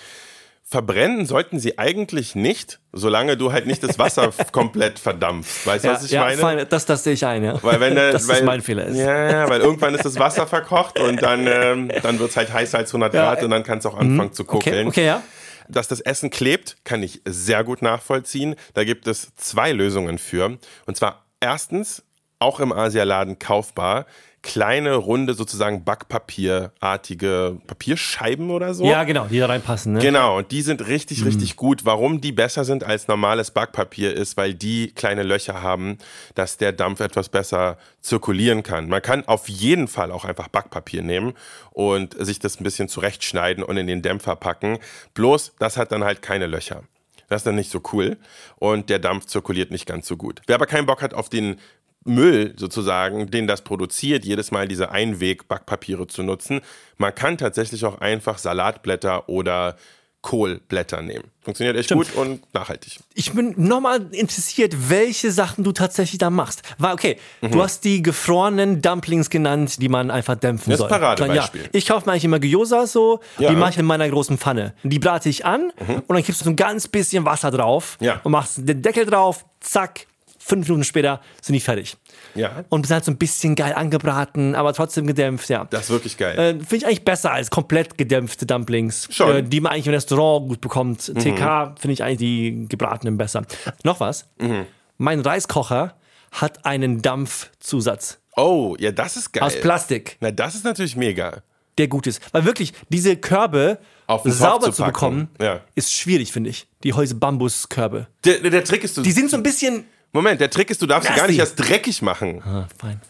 Verbrennen 0.69 1.27
sollten 1.27 1.61
sie 1.61 1.79
eigentlich 1.79 2.35
nicht, 2.35 2.81
solange 2.93 3.37
du 3.37 3.53
halt 3.53 3.69
nicht 3.69 3.85
das 3.85 4.01
Wasser 4.01 4.33
komplett 4.53 4.99
verdampfst. 4.99 5.65
Weißt 5.65 5.85
du, 5.85 5.89
ja, 5.89 5.95
was 5.95 6.05
ich 6.05 6.11
ja, 6.11 6.21
meine? 6.23 6.39
Fein, 6.39 6.67
das, 6.69 6.87
das 6.87 7.05
sehe 7.05 7.13
ich 7.13 7.25
ein, 7.25 7.45
ja. 7.45 7.63
Weil 7.63 7.79
wenn 7.79 7.95
der, 7.95 8.11
das 8.13 8.27
weil, 8.27 8.39
ist 8.39 8.45
mein 8.45 8.61
Fehler 8.63 8.87
ist. 8.87 8.97
Ja, 8.97 9.31
ja, 9.31 9.49
weil 9.49 9.61
irgendwann 9.61 9.95
ist 9.95 10.05
das 10.05 10.19
Wasser 10.19 10.49
verkocht 10.49 10.99
und 10.99 11.23
dann, 11.23 11.47
ähm, 11.47 11.93
dann 12.03 12.19
wird 12.19 12.31
es 12.31 12.37
halt 12.37 12.53
heißer 12.53 12.79
als 12.79 12.91
100 12.91 13.13
Grad 13.13 13.45
und 13.45 13.51
dann 13.51 13.63
kannst 13.63 13.85
du 13.85 13.91
auch 13.91 13.97
anfangen 13.97 14.31
mhm. 14.31 14.33
zu 14.33 14.45
kokeln. 14.45 14.89
Okay, 14.89 15.03
okay, 15.03 15.07
ja. 15.07 15.23
Dass 15.69 15.87
das 15.87 16.01
Essen 16.01 16.31
klebt, 16.31 16.79
kann 16.83 17.01
ich 17.01 17.23
sehr 17.25 17.63
gut 17.63 17.81
nachvollziehen. 17.81 18.57
Da 18.75 18.83
gibt 18.83 19.07
es 19.07 19.37
zwei 19.37 19.71
Lösungen 19.71 20.19
für. 20.19 20.59
Und 20.87 20.97
zwar 20.97 21.27
erstens 21.39 22.03
auch 22.39 22.61
im 22.61 22.73
Asialaden 22.73 23.39
kaufbar 23.39 24.07
kleine, 24.43 24.95
runde, 24.95 25.35
sozusagen 25.35 25.83
Backpapierartige 25.85 27.59
Papierscheiben 27.67 28.51
oder 28.51 28.75
so. 28.75 28.85
Ja, 28.85 29.03
genau, 29.05 29.27
die 29.27 29.39
da 29.41 29.47
reinpassen. 29.47 29.95
Ne? 29.95 30.01
Genau, 30.01 30.39
und 30.39 30.53
die 30.53 30.63
sind 30.63 30.87
richtig, 30.87 31.21
Mhm. 31.21 31.27
richtig 31.27 31.57
gut. 31.57 31.85
Warum 31.85 32.21
die 32.21 32.31
besser 32.31 32.65
sind 32.65 32.85
als 32.85 33.09
normales 33.09 33.51
Backpapier 33.51 34.15
ist, 34.15 34.37
weil 34.37 34.55
die 34.55 34.93
kleine 34.93 35.25
Löcher 35.25 35.63
haben, 35.63 35.99
dass 36.37 36.59
der 36.59 36.71
Dampf 36.73 37.01
etwas 37.01 37.29
besser 37.29 37.77
zirkulieren 38.01 38.63
kann. 38.63 38.89
Man 38.89 39.03
kann 39.03 39.27
auf 39.27 39.49
jeden 39.49 39.89
Fall 39.89 40.13
auch 40.13 40.25
einfach 40.25 40.47
Backpapier 40.49 41.03
nehmen 41.03 41.33
und 41.73 42.15
sich 42.25 42.39
das 42.39 42.61
ein 42.61 42.65
bisschen 42.65 42.89
zurechtschneiden 42.89 43.65
und 43.65 43.77
in 43.77 43.89
den 43.89 44.03
Dämpfer 44.03 44.37
packen. 44.37 44.79
Bloß, 45.15 45.55
das 45.59 45.77
hat 45.77 45.91
dann 45.91 46.05
halt 46.05 46.23
keine 46.23 46.47
Löcher. 46.47 46.83
Das 47.29 47.41
ist 47.41 47.47
dann 47.49 47.57
nicht 47.57 47.73
so 47.73 47.81
cool 47.93 48.19
und 48.55 48.89
der 48.89 49.01
Dampf 49.01 49.27
zirkuliert 49.27 49.73
nicht 49.73 49.85
ganz 49.87 50.07
so 50.07 50.17
gut. 50.17 50.41
Wer 50.47 50.55
aber 50.55 50.67
keinen 50.67 50.87
Bock 50.87 51.03
hat 51.03 51.13
auf 51.13 51.29
den 51.29 51.59
Müll 52.07 52.55
sozusagen, 52.57 53.31
den 53.31 53.47
das 53.47 53.63
produziert, 53.63 54.25
jedes 54.25 54.51
Mal 54.51 54.69
diese 54.69 54.91
Einweg-Backpapiere 54.91 56.07
zu 56.07 56.23
nutzen. 56.23 56.61
Man 56.99 57.15
kann 57.15 57.39
tatsächlich 57.39 57.85
auch 57.85 58.01
einfach 58.01 58.39
Salatblätter 58.39 59.29
oder 59.29 59.77
Kohlblätter 60.23 61.03
nehmen. 61.03 61.31
Funktioniert 61.41 61.77
echt 61.77 61.91
gut 61.93 62.13
und 62.17 62.43
nachhaltig. 62.53 62.99
Ich 63.15 63.33
bin 63.33 63.55
nochmal 63.57 64.09
interessiert, 64.11 64.75
welche 64.91 65.31
Sachen 65.31 65.63
du 65.63 65.71
tatsächlich 65.71 66.19
da 66.19 66.31
machst. 66.31 66.63
Weil, 66.79 66.95
okay, 66.95 67.17
Mhm. 67.43 67.53
du 67.53 67.63
hast 67.63 67.85
die 67.85 68.03
gefrorenen 68.03 68.83
Dumplings 68.83 69.31
genannt, 69.31 69.81
die 69.81 69.89
man 69.89 70.11
einfach 70.11 70.35
dämpfen 70.35 70.71
Das 70.73 70.81
soll. 70.81 70.89
Paradebeispiel. 70.89 71.63
Ja. 71.63 71.69
Ich 71.73 71.87
kaufe 71.87 72.07
mir 72.07 72.13
eigentlich 72.13 72.25
immer 72.25 72.41
Gyoza 72.41 72.89
so, 72.89 73.21
Ja. 73.39 73.51
Mhm. 73.51 73.55
die 73.55 73.61
mache 73.61 73.71
ich 73.71 73.79
in 73.79 73.85
meiner 73.87 74.09
großen 74.09 74.37
Pfanne. 74.37 74.75
Die 74.83 74.99
brate 74.99 75.29
ich 75.29 75.47
an 75.47 75.71
und 75.79 76.09
dann 76.09 76.23
gibst 76.25 76.41
du 76.41 76.45
so 76.45 76.51
ein 76.51 76.57
ganz 76.57 76.89
bisschen 76.89 77.25
Wasser 77.25 77.53
drauf 77.53 77.97
Ja. 78.01 78.21
und 78.25 78.33
machst 78.33 78.59
den 78.69 78.83
Deckel 78.83 79.07
drauf, 79.07 79.45
zack, 79.61 80.07
fünf 80.47 80.69
Minuten 80.69 80.85
später 80.85 81.21
sind 81.43 81.55
die 81.55 81.61
fertig. 81.61 81.97
Ja. 82.35 82.65
Und 82.69 82.87
sind 82.87 82.95
halt 82.95 83.05
so 83.05 83.11
ein 83.11 83.19
bisschen 83.19 83.55
geil 83.57 83.73
angebraten, 83.75 84.55
aber 84.55 84.73
trotzdem 84.73 85.07
gedämpft, 85.07 85.49
ja. 85.49 85.67
Das 85.71 85.85
ist 85.85 85.91
wirklich 85.91 86.17
geil. 86.17 86.39
Äh, 86.39 86.53
Finde 86.53 86.77
ich 86.77 86.87
eigentlich 86.87 87.05
besser 87.05 87.33
als 87.33 87.51
komplett 87.51 87.99
gedämpfte 87.99 88.47
Dumplings, 88.47 89.09
Schon. 89.11 89.31
Mhm. 89.31 89.37
äh, 89.37 89.43
die 89.43 89.61
man 89.61 89.73
eigentlich 89.73 89.87
im 89.89 89.95
Restaurant 89.95 90.49
gut 90.49 90.61
bekommt. 90.61 91.13
TK 91.15 91.75
finde 91.79 91.93
ich 91.93 92.03
eigentlich 92.03 92.19
die 92.19 92.67
gebratenen 92.69 93.19
besser. 93.19 93.45
Noch 93.83 94.01
was? 94.01 94.27
Mhm. 94.39 94.67
Mein 94.99 95.21
Reiskocher 95.21 95.95
hat 96.31 96.65
einen 96.65 97.03
Dampfzusatz 97.03 98.19
oh, 98.37 98.77
ja, 98.79 98.93
das 98.93 99.17
ist 99.17 99.33
geil. 99.33 99.43
aus 99.43 99.59
Plastik, 99.61 100.17
Na, 100.21 100.31
das 100.31 100.55
ist 100.55 100.65
natürlich 100.65 100.95
mega. 100.97 101.43
der 101.79 101.89
gut 101.89 102.07
ist. 102.07 102.21
Weil 102.33 102.45
wirklich, 102.45 102.73
diese 102.89 103.17
Körbe 103.17 103.79
sauber 104.25 104.67
zu 104.67 104.73
zu, 104.73 104.85
bekommen, 104.85 105.29
Ja. 105.41 105.61
ist 105.75 105.93
schwierig, 105.93 106.33
finde 106.33 106.51
ich. 106.51 106.67
Die 106.85 106.93
Häuse-Bambus-Körbe. 106.93 108.07
Der, 108.25 108.39
der 108.39 108.65
Trick 108.65 108.85
ist, 108.85 108.97
du, 108.97 109.03
Die 109.03 109.13
sind 109.13 109.31
so 109.31 109.37
ein 109.37 109.43
bisschen. 109.43 109.85
Moment, 110.13 110.41
der 110.41 110.51
Trick 110.51 110.71
ist, 110.71 110.81
du 110.81 110.87
darfst 110.87 111.09
sie 111.09 111.17
gar 111.17 111.27
nicht 111.27 111.39
erst 111.39 111.57
dreckig 111.57 112.03
machen. 112.03 112.43
Ah, 112.45 112.67
fein. 112.79 113.01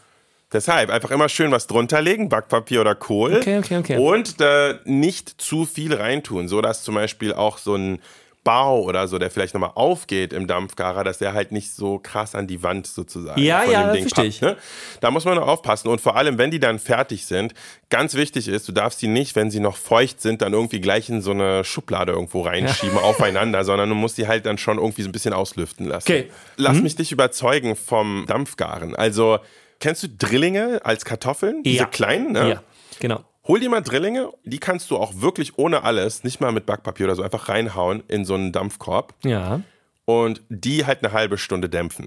Deshalb 0.52 0.90
einfach 0.90 1.10
immer 1.10 1.28
schön 1.28 1.50
was 1.50 1.66
drunter 1.66 2.00
legen, 2.00 2.28
Backpapier 2.28 2.80
oder 2.80 2.94
Kohl. 2.94 3.36
Okay, 3.36 3.58
okay, 3.58 3.78
okay. 3.78 3.96
Und 3.98 4.40
äh, 4.40 4.76
nicht 4.84 5.40
zu 5.40 5.66
viel 5.66 5.92
reintun, 5.94 6.48
so 6.48 6.60
dass 6.60 6.84
zum 6.84 6.94
Beispiel 6.94 7.32
auch 7.32 7.58
so 7.58 7.74
ein 7.74 8.00
Bau 8.46 8.80
oder 8.82 9.08
so, 9.08 9.18
der 9.18 9.28
vielleicht 9.28 9.54
nochmal 9.54 9.72
aufgeht 9.74 10.32
im 10.32 10.46
Dampfgarer, 10.46 11.02
dass 11.02 11.18
der 11.18 11.34
halt 11.34 11.50
nicht 11.50 11.72
so 11.74 11.98
krass 11.98 12.36
an 12.36 12.46
die 12.46 12.62
Wand 12.62 12.86
sozusagen 12.86 13.42
Ja, 13.42 13.62
von 13.62 13.72
ja, 13.72 13.92
dem 13.92 14.04
Ding 14.06 14.24
ich. 14.24 14.40
Ne? 14.40 14.56
Da 15.00 15.10
muss 15.10 15.24
man 15.24 15.34
noch 15.34 15.48
aufpassen 15.48 15.88
und 15.88 16.00
vor 16.00 16.14
allem, 16.14 16.38
wenn 16.38 16.52
die 16.52 16.60
dann 16.60 16.78
fertig 16.78 17.26
sind, 17.26 17.54
ganz 17.90 18.14
wichtig 18.14 18.46
ist, 18.46 18.68
du 18.68 18.72
darfst 18.72 19.00
sie 19.00 19.08
nicht, 19.08 19.34
wenn 19.34 19.50
sie 19.50 19.58
noch 19.58 19.76
feucht 19.76 20.20
sind, 20.22 20.42
dann 20.42 20.52
irgendwie 20.52 20.80
gleich 20.80 21.08
in 21.08 21.22
so 21.22 21.32
eine 21.32 21.64
Schublade 21.64 22.12
irgendwo 22.12 22.42
reinschieben 22.42 22.96
aufeinander, 22.98 23.64
sondern 23.64 23.88
du 23.88 23.96
musst 23.96 24.16
die 24.16 24.28
halt 24.28 24.46
dann 24.46 24.58
schon 24.58 24.78
irgendwie 24.78 25.02
so 25.02 25.08
ein 25.08 25.12
bisschen 25.12 25.34
auslüften 25.34 25.88
lassen. 25.88 26.08
Okay. 26.08 26.30
Lass 26.56 26.80
mich 26.80 26.94
dich 26.94 27.10
überzeugen 27.10 27.74
vom 27.74 28.26
Dampfgaren. 28.28 28.94
Also, 28.94 29.40
kennst 29.80 30.04
du 30.04 30.08
Drillinge 30.08 30.80
als 30.84 31.04
Kartoffeln? 31.04 31.64
Diese 31.64 31.78
Ja. 31.78 31.86
kleinen, 31.86 32.30
ne? 32.32 32.48
Ja, 32.48 32.62
genau. 33.00 33.24
Hol 33.48 33.60
dir 33.60 33.70
mal 33.70 33.80
Drillinge, 33.82 34.30
die 34.44 34.58
kannst 34.58 34.90
du 34.90 34.96
auch 34.96 35.20
wirklich 35.20 35.56
ohne 35.58 35.84
alles, 35.84 36.24
nicht 36.24 36.40
mal 36.40 36.52
mit 36.52 36.66
Backpapier 36.66 37.06
oder 37.06 37.14
so, 37.16 37.22
einfach 37.22 37.48
reinhauen 37.48 38.02
in 38.08 38.24
so 38.24 38.34
einen 38.34 38.52
Dampfkorb 38.52 39.14
Ja. 39.24 39.60
und 40.04 40.40
die 40.48 40.84
halt 40.86 41.04
eine 41.04 41.12
halbe 41.12 41.38
Stunde 41.38 41.68
dämpfen. 41.68 42.06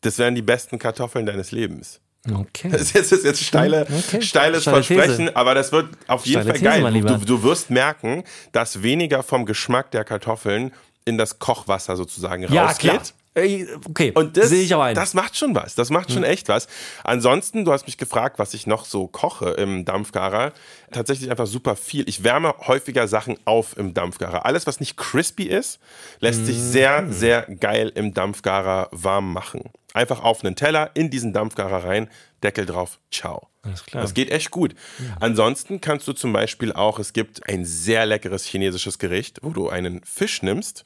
Das 0.00 0.18
wären 0.18 0.34
die 0.34 0.42
besten 0.42 0.78
Kartoffeln 0.78 1.26
deines 1.26 1.52
Lebens. 1.52 2.00
Okay. 2.28 2.68
Das 2.70 2.80
ist 2.82 2.94
jetzt, 2.94 3.10
das 3.12 3.18
ist 3.20 3.24
jetzt 3.24 3.42
steile, 3.44 3.82
Okay. 3.82 4.22
steiles 4.22 4.62
Steile 4.62 4.80
These. 4.82 4.94
Versprechen, 4.94 5.36
aber 5.36 5.54
das 5.54 5.72
wird 5.72 5.88
auf 6.06 6.24
jeden 6.26 6.42
Steile 6.42 6.58
Fall 6.58 6.82
These, 6.82 7.04
geil. 7.04 7.18
Du, 7.20 7.24
du 7.26 7.42
wirst 7.42 7.70
merken, 7.70 8.24
dass 8.52 8.82
weniger 8.82 9.22
vom 9.22 9.44
Geschmack 9.46 9.90
der 9.90 10.04
Kartoffeln 10.04 10.72
in 11.04 11.18
das 11.18 11.38
Kochwasser 11.40 11.96
sozusagen 11.96 12.42
Ja, 12.52 12.66
rausgeht. 12.66 12.90
klar. 12.90 13.02
Okay, 13.34 14.12
Und 14.14 14.36
das, 14.36 14.50
sehe 14.50 14.62
ich 14.62 14.74
auch 14.74 14.82
ein. 14.82 14.94
das 14.94 15.14
macht 15.14 15.36
schon 15.38 15.54
was. 15.54 15.74
Das 15.74 15.88
macht 15.88 16.12
schon 16.12 16.22
echt 16.22 16.48
was. 16.48 16.68
Ansonsten, 17.02 17.64
du 17.64 17.72
hast 17.72 17.86
mich 17.86 17.96
gefragt, 17.96 18.38
was 18.38 18.52
ich 18.52 18.66
noch 18.66 18.84
so 18.84 19.06
koche 19.06 19.50
im 19.52 19.86
Dampfgarer. 19.86 20.52
Tatsächlich 20.90 21.30
einfach 21.30 21.46
super 21.46 21.74
viel. 21.74 22.06
Ich 22.08 22.24
wärme 22.24 22.54
häufiger 22.66 23.08
Sachen 23.08 23.38
auf 23.46 23.76
im 23.78 23.94
Dampfgarer. 23.94 24.44
Alles, 24.44 24.66
was 24.66 24.80
nicht 24.80 24.98
crispy 24.98 25.44
ist, 25.44 25.80
lässt 26.20 26.44
sich 26.44 26.58
sehr, 26.58 27.10
sehr 27.10 27.42
geil 27.42 27.90
im 27.94 28.12
Dampfgarer 28.12 28.88
warm 28.92 29.32
machen. 29.32 29.70
Einfach 29.94 30.22
auf 30.22 30.44
einen 30.44 30.54
Teller, 30.56 30.90
in 30.94 31.10
diesen 31.10 31.32
Dampfgarer 31.32 31.84
rein, 31.84 32.10
Deckel 32.42 32.66
drauf, 32.66 32.98
ciao. 33.10 33.48
Alles 33.62 33.84
klar. 33.84 34.02
Das 34.02 34.14
geht 34.14 34.30
echt 34.30 34.50
gut. 34.50 34.74
Ansonsten 35.20 35.80
kannst 35.80 36.08
du 36.08 36.12
zum 36.12 36.32
Beispiel 36.32 36.72
auch, 36.72 36.98
es 36.98 37.12
gibt 37.12 37.48
ein 37.48 37.64
sehr 37.64 38.06
leckeres 38.06 38.44
chinesisches 38.44 38.98
Gericht, 38.98 39.38
wo 39.42 39.50
du 39.50 39.68
einen 39.68 40.02
Fisch 40.04 40.42
nimmst 40.42 40.84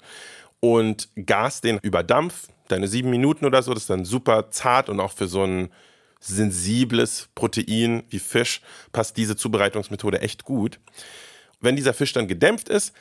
und 0.75 1.09
gas 1.27 1.61
den 1.61 1.79
über 1.83 2.03
Dampf, 2.03 2.49
deine 2.69 2.89
sieben 2.89 3.11
Minuten 3.11 3.45
oder 3.45 3.63
so, 3.63 3.73
das 3.75 3.85
ist 3.85 3.91
dann 3.91 4.05
super 4.05 4.51
zart 4.51 4.89
und 4.89 4.99
auch 5.01 5.13
für 5.13 5.29
so 5.29 5.45
ein 5.45 5.71
sensibles 6.21 7.29
Protein 7.35 8.03
wie 8.11 8.19
Fisch 8.19 8.61
passt 8.93 9.17
diese 9.17 9.37
Zubereitungsmethode 9.37 10.21
echt 10.21 10.45
gut. 10.45 10.79
Wenn 11.61 11.77
dieser 11.77 11.95
Fisch 11.95 12.13
dann 12.13 12.27
gedämpft 12.29 12.69
ist, 12.69 12.93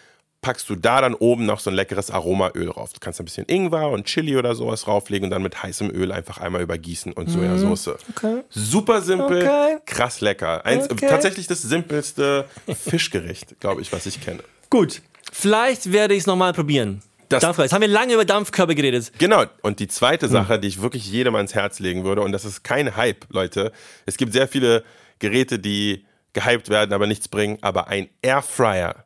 packst 0.42 0.70
du 0.70 0.76
da 0.76 1.02
dann 1.02 1.16
oben 1.16 1.46
noch 1.48 1.60
so 1.60 1.72
ein 1.72 1.76
leckeres 1.76 2.12
Aromaöl 2.12 2.68
drauf. 2.68 2.94
Du 2.94 3.00
kannst 3.00 3.20
ein 3.20 3.26
bisschen 3.26 3.46
Ingwer 3.48 3.90
und 3.90 4.06
Chili 4.06 4.38
oder 4.38 4.54
sowas 4.54 4.88
rauflegen 4.88 5.26
und 5.26 5.32
dann 5.32 5.42
mit 5.42 5.64
heißem 5.64 5.90
Öl 5.90 6.12
einfach 6.12 6.38
einmal 6.38 6.62
übergießen 6.62 7.14
und 7.14 7.30
Sojasauce. 7.30 7.88
Mhm. 7.88 7.94
Okay. 8.16 8.42
Super 8.50 9.02
simpel, 9.02 9.38
Okay. 9.44 9.78
krass 9.88 10.22
lecker. 10.22 10.64
Eins, 10.66 10.90
Okay. 10.92 11.08
Tatsächlich 11.10 11.48
das 11.48 11.64
simpelste 11.64 12.46
Fischgericht, 12.68 13.60
glaube 13.60 13.82
ich, 13.82 13.92
was 13.92 14.06
ich 14.06 14.22
kenne. 14.22 14.44
Gut. 14.70 15.02
Vielleicht 15.32 15.92
werde 15.92 16.14
ich 16.14 16.22
es 16.22 16.28
nochmal 16.28 16.54
probieren. 16.54 17.02
Das- 17.30 17.42
Dampfkörbe. 17.42 17.64
Jetzt 17.66 17.74
haben 17.74 17.82
wir 17.82 17.88
lange 17.88 18.14
über 18.14 18.26
Dampfkörbe 18.26 18.76
geredet. 18.76 19.12
Genau. 19.18 19.44
Und 19.62 19.80
die 19.80 19.88
zweite 19.88 20.26
Hm. 20.28 20.32
Sache, 20.34 20.60
die 20.60 20.68
ich 20.68 20.82
wirklich 20.82 21.10
jedem 21.12 21.36
ans 21.36 21.54
Herz 21.56 21.80
legen 21.80 22.04
würde, 22.04 22.22
und 22.22 22.32
das 22.32 22.46
ist 22.46 22.64
kein 22.64 22.96
Hype, 22.96 23.26
Leute. 23.30 23.72
Es 24.06 24.18
gibt 24.18 24.34
sehr 24.34 24.48
viele 24.48 24.84
Geräte, 25.20 25.60
die 25.60 26.06
gehypt 26.34 26.70
werden, 26.70 26.92
aber 26.94 27.08
nichts 27.08 27.28
bringen. 27.28 27.58
Aber 27.62 27.88
ein 27.88 28.10
Airfryer 28.22 29.06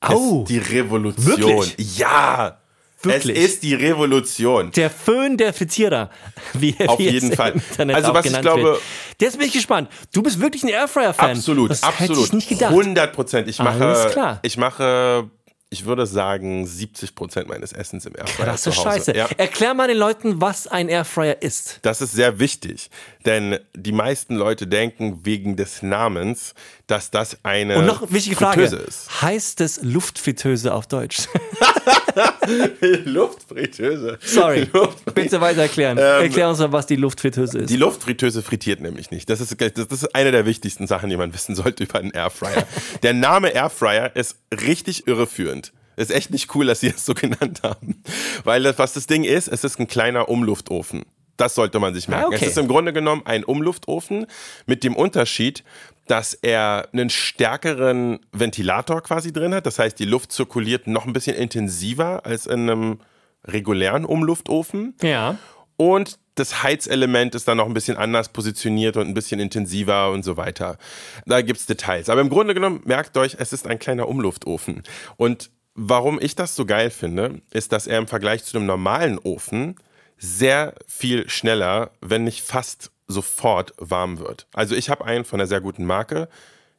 Au. 0.00 0.42
ist 0.42 0.48
die 0.50 0.58
Revolution. 0.58 1.26
Wirklich? 1.26 1.98
Ja. 1.98 2.58
Wirklich? 3.04 3.36
Es 3.36 3.44
ist 3.54 3.62
die 3.64 3.74
Revolution. 3.74 4.70
Der 4.70 4.88
Föhn 4.88 5.36
der 5.36 5.52
Frittierer. 5.52 6.08
Wie, 6.54 6.76
Auf 6.86 7.00
wie 7.00 7.08
jeden 7.10 7.32
Fall. 7.32 7.50
Internet 7.52 7.96
Also 7.96 8.14
was 8.14 8.26
ich 8.26 8.40
glaube- 8.40 8.62
wird. 8.62 8.80
Jetzt 9.20 9.38
bin 9.38 9.46
ich 9.48 9.52
gespannt. 9.52 9.88
Du 10.14 10.22
bist 10.22 10.40
wirklich 10.40 10.62
ein 10.62 10.68
Airfryer-Fan. 10.68 11.32
Absolut, 11.36 11.70
das 11.72 11.82
absolut. 11.82 12.10
Hätte 12.16 12.26
ich 12.26 12.32
nicht 12.32 12.48
gedacht. 12.48 12.70
100 12.72 13.12
Prozent. 13.12 13.48
Ich 13.48 13.58
mache, 13.58 13.84
Alles 13.84 14.12
klar. 14.12 14.38
ich 14.42 14.56
mache, 14.56 15.28
ich 15.72 15.86
würde 15.86 16.06
sagen, 16.06 16.66
70 16.66 17.14
Prozent 17.14 17.48
meines 17.48 17.72
Essens 17.72 18.04
im 18.06 18.14
Airfryer 18.14 18.44
Das 18.46 18.66
Hause. 18.66 18.72
scheiße. 18.80 19.16
Ja. 19.16 19.26
Erklär 19.38 19.72
mal 19.74 19.88
den 19.88 19.96
Leuten, 19.96 20.40
was 20.40 20.66
ein 20.66 20.88
Airfryer 20.88 21.40
ist. 21.40 21.78
Das 21.82 22.00
ist 22.02 22.12
sehr 22.12 22.38
wichtig, 22.38 22.90
denn 23.24 23.58
die 23.74 23.92
meisten 23.92 24.36
Leute 24.36 24.66
denken 24.66 25.20
wegen 25.24 25.56
des 25.56 25.82
Namens, 25.82 26.54
dass 26.86 27.10
das 27.10 27.38
eine 27.42 27.78
Und 27.78 27.86
noch 27.86 28.12
wichtige 28.12 28.36
Frage. 28.36 28.68
Fritteuse 28.68 28.82
ist. 28.86 29.22
Heißt 29.22 29.60
es 29.62 29.80
Luftfritteuse 29.82 30.74
auf 30.74 30.86
Deutsch? 30.86 31.20
Luftfritteuse. 33.04 34.18
Sorry. 34.22 34.68
Luft- 34.72 35.14
Bitte 35.14 35.40
weiter 35.40 35.62
erklären. 35.62 35.98
Erklär 35.98 36.48
uns 36.48 36.58
mal, 36.58 36.72
was 36.72 36.86
die 36.86 36.96
Luftfritteuse 36.96 37.58
ist. 37.60 37.70
Die 37.70 37.76
Luftfritteuse 37.76 38.42
frittiert 38.42 38.80
nämlich 38.80 39.10
nicht. 39.10 39.28
Das 39.30 39.40
ist, 39.40 39.56
das 39.60 39.86
ist 39.90 40.14
eine 40.14 40.32
der 40.32 40.46
wichtigsten 40.46 40.86
Sachen, 40.86 41.10
die 41.10 41.16
man 41.16 41.32
wissen 41.34 41.54
sollte 41.54 41.84
über 41.84 41.98
einen 41.98 42.10
Airfryer. 42.10 42.66
der 43.02 43.14
Name 43.14 43.50
Airfryer 43.50 44.14
ist 44.16 44.36
richtig 44.52 45.06
irreführend. 45.06 45.72
Ist 45.96 46.10
echt 46.10 46.30
nicht 46.30 46.54
cool, 46.54 46.66
dass 46.66 46.80
sie 46.80 46.88
es 46.88 47.04
so 47.04 47.12
genannt 47.14 47.60
haben. 47.62 48.02
Weil 48.44 48.62
das, 48.62 48.78
was 48.78 48.94
das 48.94 49.06
Ding 49.06 49.24
ist, 49.24 49.48
es 49.48 49.62
ist 49.62 49.78
ein 49.78 49.86
kleiner 49.88 50.28
Umluftofen. 50.28 51.04
Das 51.36 51.54
sollte 51.54 51.80
man 51.80 51.94
sich 51.94 52.08
merken. 52.08 52.24
Ah, 52.24 52.28
okay. 52.28 52.38
Es 52.42 52.52
ist 52.52 52.58
im 52.58 52.68
Grunde 52.68 52.92
genommen 52.92 53.22
ein 53.24 53.42
Umluftofen 53.44 54.26
mit 54.66 54.84
dem 54.84 54.94
Unterschied, 54.94 55.64
dass 56.06 56.34
er 56.34 56.88
einen 56.92 57.10
stärkeren 57.10 58.20
Ventilator 58.32 59.02
quasi 59.02 59.32
drin 59.32 59.54
hat. 59.54 59.66
Das 59.66 59.78
heißt, 59.78 59.98
die 59.98 60.04
Luft 60.04 60.32
zirkuliert 60.32 60.86
noch 60.86 61.06
ein 61.06 61.12
bisschen 61.12 61.36
intensiver 61.36 62.26
als 62.26 62.46
in 62.46 62.68
einem 62.68 63.00
regulären 63.44 64.04
Umluftofen. 64.04 64.94
ja. 65.02 65.38
Und 65.76 66.18
das 66.34 66.62
Heizelement 66.62 67.34
ist 67.34 67.48
dann 67.48 67.58
noch 67.58 67.66
ein 67.66 67.74
bisschen 67.74 67.96
anders 67.96 68.28
positioniert 68.30 68.96
und 68.96 69.08
ein 69.08 69.14
bisschen 69.14 69.40
intensiver 69.40 70.10
und 70.10 70.22
so 70.22 70.36
weiter. 70.36 70.78
Da 71.26 71.42
gibt's 71.42 71.66
Details. 71.66 72.08
Aber 72.08 72.20
im 72.20 72.30
Grunde 72.30 72.54
genommen, 72.54 72.82
merkt 72.84 73.16
euch, 73.16 73.36
es 73.38 73.52
ist 73.52 73.66
ein 73.66 73.78
kleiner 73.78 74.08
Umluftofen. 74.08 74.82
Und 75.16 75.50
warum 75.74 76.20
ich 76.20 76.34
das 76.34 76.56
so 76.56 76.64
geil 76.64 76.90
finde, 76.90 77.42
ist, 77.52 77.72
dass 77.72 77.86
er 77.86 77.98
im 77.98 78.06
Vergleich 78.06 78.44
zu 78.44 78.56
einem 78.56 78.66
normalen 78.66 79.18
Ofen 79.18 79.76
sehr 80.16 80.74
viel 80.86 81.28
schneller, 81.28 81.90
wenn 82.00 82.24
nicht 82.24 82.42
fast 82.42 82.91
sofort 83.08 83.74
warm 83.78 84.18
wird. 84.18 84.46
Also 84.52 84.74
ich 84.74 84.90
habe 84.90 85.04
einen 85.04 85.24
von 85.24 85.40
einer 85.40 85.46
sehr 85.46 85.60
guten 85.60 85.84
Marke. 85.84 86.28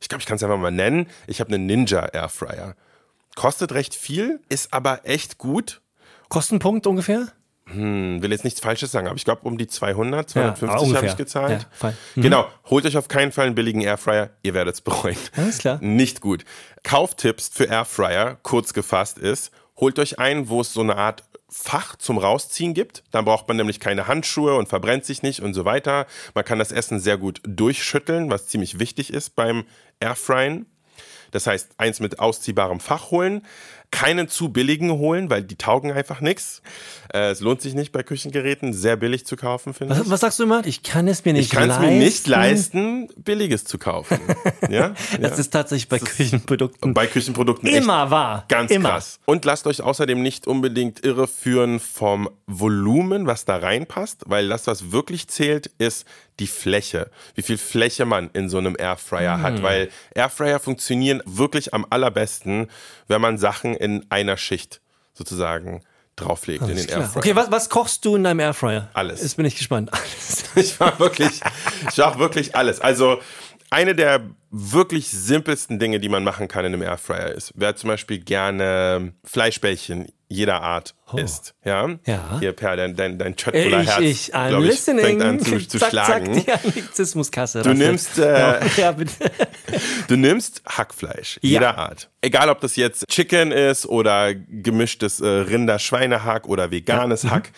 Ich 0.01 0.09
glaube, 0.09 0.21
ich 0.21 0.25
kann 0.25 0.35
es 0.35 0.43
einfach 0.43 0.57
mal 0.57 0.71
nennen. 0.71 1.07
Ich 1.27 1.39
habe 1.39 1.53
einen 1.53 1.65
Ninja 1.65 2.05
Airfryer. 2.05 2.75
Kostet 3.35 3.71
recht 3.71 3.95
viel, 3.95 4.39
ist 4.49 4.73
aber 4.73 5.01
echt 5.05 5.37
gut. 5.37 5.81
Kostenpunkt 6.29 6.87
ungefähr? 6.87 7.27
Hm, 7.65 8.21
will 8.21 8.31
jetzt 8.31 8.43
nichts 8.43 8.59
Falsches 8.59 8.91
sagen, 8.91 9.07
aber 9.07 9.15
ich 9.15 9.23
glaube 9.23 9.43
um 9.43 9.57
die 9.57 9.67
200, 9.67 10.29
250 10.29 10.69
aber 10.69 10.97
habe 10.97 11.07
ich 11.07 11.15
gezahlt. 11.15 11.67
Ja. 11.81 11.93
Mhm. 12.15 12.21
Genau, 12.21 12.47
holt 12.69 12.85
euch 12.85 12.97
auf 12.97 13.07
keinen 13.07 13.31
Fall 13.31 13.45
einen 13.45 13.55
billigen 13.55 13.81
Airfryer, 13.81 14.31
ihr 14.43 14.53
werdet 14.53 14.75
es 14.75 14.81
bereuen. 14.81 15.15
Alles 15.37 15.59
klar. 15.59 15.79
Nicht 15.81 16.19
gut. 16.19 16.43
Kauftipps 16.83 17.49
für 17.49 17.65
Airfryer, 17.65 18.37
kurz 18.43 18.73
gefasst 18.73 19.17
ist, 19.17 19.51
holt 19.77 19.97
euch 19.97 20.19
einen, 20.19 20.49
wo 20.49 20.59
es 20.59 20.73
so 20.73 20.81
eine 20.81 20.97
Art 20.97 21.23
Fach 21.55 21.95
zum 21.97 22.17
Rausziehen 22.17 22.73
gibt. 22.73 23.03
Dann 23.11 23.25
braucht 23.25 23.47
man 23.47 23.57
nämlich 23.57 23.79
keine 23.79 24.07
Handschuhe 24.07 24.55
und 24.55 24.69
verbrennt 24.69 25.05
sich 25.05 25.21
nicht 25.21 25.41
und 25.41 25.53
so 25.53 25.65
weiter. 25.65 26.07
Man 26.33 26.43
kann 26.43 26.57
das 26.57 26.71
Essen 26.71 26.99
sehr 26.99 27.17
gut 27.17 27.41
durchschütteln, 27.45 28.31
was 28.31 28.47
ziemlich 28.47 28.79
wichtig 28.79 29.13
ist 29.13 29.35
beim 29.35 29.65
Airfryen. 29.99 30.65
Das 31.29 31.47
heißt, 31.47 31.75
eins 31.77 31.99
mit 31.99 32.19
ausziehbarem 32.19 32.79
Fach 32.79 33.11
holen, 33.11 33.45
keinen 33.93 34.27
zu 34.27 34.49
billigen 34.49 34.91
holen, 34.91 35.29
weil 35.29 35.43
die 35.43 35.55
taugen 35.55 35.91
einfach 35.91 36.19
nichts. 36.19 36.63
Äh, 37.13 37.29
es 37.29 37.41
lohnt 37.41 37.61
sich 37.61 37.75
nicht 37.75 37.91
bei 37.91 38.01
Küchengeräten, 38.01 38.73
sehr 38.73 38.97
billig 38.97 39.25
zu 39.25 39.35
kaufen, 39.35 39.75
finde 39.75 39.93
ich. 39.93 40.09
Was, 40.09 40.21
sagst 40.21 40.39
du 40.39 40.43
immer? 40.43 40.65
Ich 40.65 40.81
kann 40.81 41.07
es 41.07 41.23
mir 41.23 41.33
nicht 41.33 41.45
Ich 41.45 41.51
kann 41.51 41.69
es 41.69 41.77
leisten. 41.77 41.85
mir 41.85 42.03
nicht 42.03 42.27
leisten, 42.27 43.07
billiges 43.17 43.65
zu 43.65 43.77
kaufen. 43.77 44.19
ja? 44.69 44.95
Das 45.21 45.37
ist 45.37 45.51
tatsächlich 45.51 45.89
bei 45.89 45.99
Küchenprodukten 45.99 46.95
Bei 46.95 47.05
Küchenprodukten 47.05 47.69
immer 47.69 48.09
wahr. 48.09 48.45
Ganz 48.47 48.71
immer. 48.71 48.89
krass. 48.89 49.19
Und 49.25 49.45
lasst 49.45 49.67
euch 49.67 49.81
außerdem 49.81 50.21
nicht 50.23 50.47
unbedingt 50.47 51.05
irreführen 51.05 51.79
vom 51.79 52.29
Volumen, 52.47 53.27
was 53.27 53.45
da 53.45 53.57
reinpasst, 53.57 54.23
weil 54.25 54.49
das, 54.49 54.65
was 54.65 54.91
wirklich 54.91 55.27
zählt, 55.27 55.67
ist 55.77 56.05
die 56.39 56.47
Fläche. 56.47 57.11
Wie 57.35 57.43
viel 57.43 57.57
Fläche 57.57 58.05
man 58.05 58.29
in 58.33 58.49
so 58.49 58.57
einem 58.57 58.75
Airfryer 58.77 59.41
hat. 59.41 59.57
Hm. 59.57 59.63
Weil 59.63 59.89
Airfryer 60.15 60.59
funktionieren 60.59 61.21
wirklich 61.25 61.73
am 61.73 61.85
allerbesten, 61.89 62.69
wenn 63.07 63.21
man 63.21 63.37
Sachen 63.37 63.75
in 63.83 64.05
einer 64.09 64.37
Schicht 64.37 64.79
sozusagen 65.13 65.81
drauflegt 66.15 66.61
in 66.67 66.75
den 66.75 66.87
Klar. 66.87 67.01
Airfryer. 67.01 67.17
Okay, 67.17 67.35
was, 67.35 67.51
was 67.51 67.69
kochst 67.69 68.05
du 68.05 68.15
in 68.15 68.23
deinem 68.23 68.39
Airfryer? 68.39 68.89
Alles. 68.93 69.21
Jetzt 69.21 69.35
bin 69.35 69.45
ich 69.45 69.57
gespannt. 69.57 69.91
Alles. 69.93 70.43
Ich 70.55 70.79
war 70.79 70.99
wirklich, 70.99 71.41
ich 71.89 71.97
war 71.97 72.19
wirklich 72.19 72.55
alles. 72.55 72.79
Also 72.79 73.19
eine 73.73 73.95
der 73.95 74.21
wirklich 74.51 75.09
simpelsten 75.09 75.79
Dinge, 75.79 75.99
die 75.99 76.09
man 76.09 76.23
machen 76.23 76.47
kann 76.47 76.63
in 76.65 76.73
einem 76.73 76.83
Airfryer 76.83 77.29
ist, 77.31 77.51
wer 77.55 77.75
zum 77.75 77.87
Beispiel 77.89 78.19
gerne 78.19 79.13
Fleischbällchen 79.23 80.07
jeder 80.29 80.61
Art 80.61 80.95
isst. 81.15 81.53
Ja? 81.63 81.85
Oh. 81.85 81.95
Ja. 82.05 82.37
Hier, 82.39 82.53
Per, 82.53 82.75
dein, 82.75 82.95
dein, 82.95 83.19
dein 83.19 83.31
Ich, 83.31 83.37
Chöttbuller-Herz, 83.37 83.99
ich, 84.01 84.35
I'm 84.35 84.49
glaub 84.49 84.61
ich, 84.63 84.69
listening. 84.69 85.05
fängt 85.05 85.21
an 85.21 85.39
zu, 85.39 85.59
zu 85.67 85.77
zack, 85.79 85.89
schlagen. 85.91 86.33
Zack, 86.43 86.43
die 86.45 86.51
Anglizismuskasse. 86.67 87.61
Du 87.61 87.73
nimmst, 87.73 88.17
äh, 88.19 88.59
ja, 88.77 88.91
bitte. 88.91 89.31
Du 90.07 90.15
nimmst 90.17 90.61
Hackfleisch 90.67 91.39
Ja. 91.41 91.49
jeder 91.49 91.77
Art. 91.77 92.09
Egal, 92.21 92.49
ob 92.49 92.61
das 92.61 92.75
jetzt 92.75 93.07
Chicken 93.09 93.51
ist 93.51 93.85
oder 93.85 94.33
gemischtes 94.33 95.19
äh, 95.19 95.27
Rinder-Schweinehack 95.27 96.47
oder 96.47 96.71
veganes 96.71 97.25
Hack. 97.25 97.51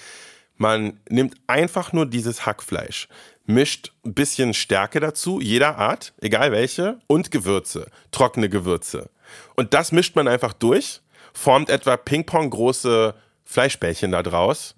Man 0.58 1.00
nimmt 1.10 1.36
einfach 1.48 1.92
nur 1.94 2.06
dieses 2.06 2.46
Hackfleisch, 2.46 3.08
mischt 3.46 3.92
ein 4.06 4.14
bisschen 4.14 4.54
Stärke 4.54 5.00
dazu, 5.00 5.40
jeder 5.40 5.78
Art, 5.78 6.14
egal 6.22 6.52
welche, 6.52 7.00
und 7.08 7.32
Gewürze, 7.32 7.88
trockene 8.12 8.50
Gewürze. 8.50 9.10
Und 9.56 9.74
das 9.74 9.92
mischt 9.92 10.16
man 10.16 10.28
einfach 10.28 10.54
durch, 10.54 11.02
formt 11.34 11.70
etwa 11.70 11.98
Ping-Pong 11.98 12.50
große 12.50 13.14
Fleischbällchen 13.44 14.12
da 14.12 14.24
draus 14.24 14.76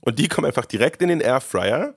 und 0.00 0.18
die 0.18 0.28
kommen 0.28 0.46
einfach 0.46 0.66
direkt 0.66 1.02
in 1.02 1.08
den 1.08 1.20
Airfryer 1.20 1.94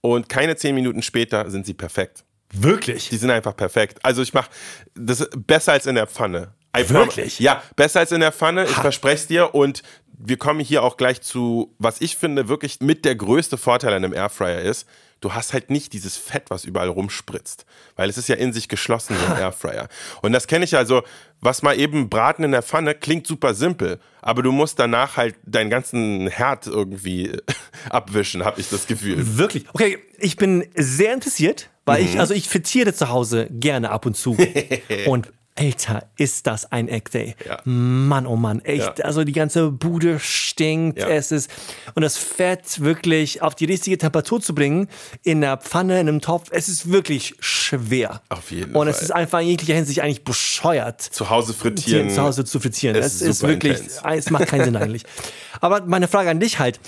und 0.00 0.28
keine 0.28 0.56
zehn 0.56 0.74
Minuten 0.74 1.02
später 1.02 1.50
sind 1.50 1.66
sie 1.66 1.74
perfekt. 1.74 2.24
Wirklich? 2.52 3.08
Die 3.08 3.16
sind 3.16 3.30
einfach 3.30 3.56
perfekt. 3.56 3.98
Also 4.04 4.22
ich 4.22 4.32
mache 4.32 4.50
das 4.94 5.28
besser 5.36 5.72
als 5.72 5.86
in 5.86 5.94
der 5.94 6.06
Pfanne. 6.06 6.54
I 6.76 6.88
Wirklich? 6.88 7.38
Ja, 7.38 7.62
besser 7.76 8.00
als 8.00 8.12
in 8.12 8.20
der 8.20 8.32
Pfanne. 8.32 8.64
Ich 8.64 8.70
verspreche 8.70 9.14
es 9.14 9.26
dir. 9.26 9.54
Und 9.54 9.82
wir 10.12 10.36
kommen 10.36 10.60
hier 10.60 10.82
auch 10.82 10.96
gleich 10.96 11.20
zu, 11.20 11.74
was 11.78 12.00
ich 12.00 12.16
finde, 12.16 12.48
wirklich 12.48 12.80
mit 12.80 13.04
der 13.04 13.16
größte 13.16 13.56
Vorteil 13.56 13.92
an 13.92 14.04
einem 14.04 14.12
Airfryer 14.12 14.60
ist, 14.60 14.86
du 15.24 15.32
hast 15.34 15.52
halt 15.52 15.70
nicht 15.70 15.92
dieses 15.92 16.16
Fett, 16.16 16.44
was 16.50 16.64
überall 16.64 16.88
rumspritzt. 16.88 17.64
Weil 17.96 18.10
es 18.10 18.18
ist 18.18 18.28
ja 18.28 18.36
in 18.36 18.52
sich 18.52 18.68
geschlossen, 18.68 19.16
so 19.16 19.32
ein 19.32 19.38
Airfryer. 19.40 19.88
Und 20.22 20.32
das 20.32 20.46
kenne 20.46 20.64
ich 20.64 20.76
also, 20.76 21.02
was 21.40 21.62
mal 21.62 21.78
eben 21.78 22.08
braten 22.08 22.44
in 22.44 22.52
der 22.52 22.62
Pfanne, 22.62 22.94
klingt 22.94 23.26
super 23.26 23.54
simpel. 23.54 23.98
Aber 24.22 24.42
du 24.42 24.52
musst 24.52 24.78
danach 24.78 25.16
halt 25.16 25.36
deinen 25.44 25.70
ganzen 25.70 26.28
Herd 26.28 26.66
irgendwie 26.66 27.32
abwischen, 27.90 28.44
habe 28.44 28.60
ich 28.60 28.68
das 28.68 28.86
Gefühl. 28.86 29.36
Wirklich? 29.38 29.64
Okay, 29.72 29.98
ich 30.18 30.36
bin 30.36 30.68
sehr 30.76 31.14
interessiert, 31.14 31.70
weil 31.86 32.02
Mhm. 32.02 32.08
ich, 32.08 32.20
also 32.20 32.34
ich 32.34 32.48
frittiere 32.48 32.92
zu 32.94 33.08
Hause 33.08 33.48
gerne 33.50 33.90
ab 33.90 34.06
und 34.06 34.16
zu. 34.16 34.36
und 35.06 35.32
Alter, 35.56 36.08
ist 36.16 36.48
das 36.48 36.72
ein 36.72 36.88
Eckday. 36.88 37.36
Ja. 37.46 37.60
Mann, 37.64 38.26
oh 38.26 38.34
Mann, 38.34 38.60
echt. 38.64 38.98
Ja. 38.98 39.04
Also 39.04 39.22
die 39.22 39.32
ganze 39.32 39.70
Bude 39.70 40.18
stinkt. 40.18 40.98
Ja. 40.98 41.08
Es 41.08 41.30
ist, 41.30 41.48
und 41.94 42.02
das 42.02 42.16
Fett 42.18 42.80
wirklich 42.80 43.40
auf 43.40 43.54
die 43.54 43.66
richtige 43.66 43.96
Temperatur 43.96 44.40
zu 44.40 44.52
bringen, 44.54 44.88
in 45.22 45.40
der 45.42 45.56
Pfanne, 45.58 46.00
in 46.00 46.08
einem 46.08 46.20
Topf, 46.20 46.48
es 46.50 46.68
ist 46.68 46.90
wirklich 46.90 47.36
schwer. 47.38 48.20
Auf 48.30 48.50
jeden 48.50 48.74
Und 48.74 48.88
es 48.88 48.96
Fall. 48.96 49.04
ist 49.04 49.10
einfach 49.12 49.40
in 49.40 49.46
jeglicher 49.46 49.74
Hinsicht 49.74 50.00
eigentlich 50.00 50.24
bescheuert. 50.24 51.00
Zu 51.00 51.30
Hause 51.30 51.54
frittieren. 51.54 52.10
zu 52.10 52.20
Hause 52.22 52.44
zu 52.44 52.58
frittieren. 52.58 52.96
ist 52.96 53.06
Es 53.06 53.22
ist 53.22 53.38
super 53.38 53.52
wirklich, 53.52 53.78
intens. 53.78 54.00
es 54.16 54.30
macht 54.30 54.46
keinen 54.48 54.64
Sinn 54.64 54.76
eigentlich. 54.76 55.04
Aber 55.60 55.82
meine 55.86 56.08
Frage 56.08 56.30
an 56.30 56.40
dich 56.40 56.58
halt. 56.58 56.80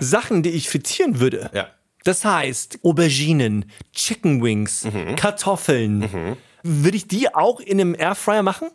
Sachen, 0.00 0.42
die 0.42 0.50
ich 0.50 0.70
frittieren 0.70 1.20
würde, 1.20 1.50
das 2.04 2.24
heißt 2.24 2.78
Auberginen, 2.82 3.66
Chicken 3.92 4.42
Wings, 4.42 4.84
Mhm. 4.84 5.16
Kartoffeln, 5.16 6.36
würde 6.66 6.96
ich 6.96 7.08
die 7.08 7.34
auch 7.34 7.60
in 7.60 7.80
einem 7.80 7.94
Airfryer 7.94 8.42
machen? 8.42 8.68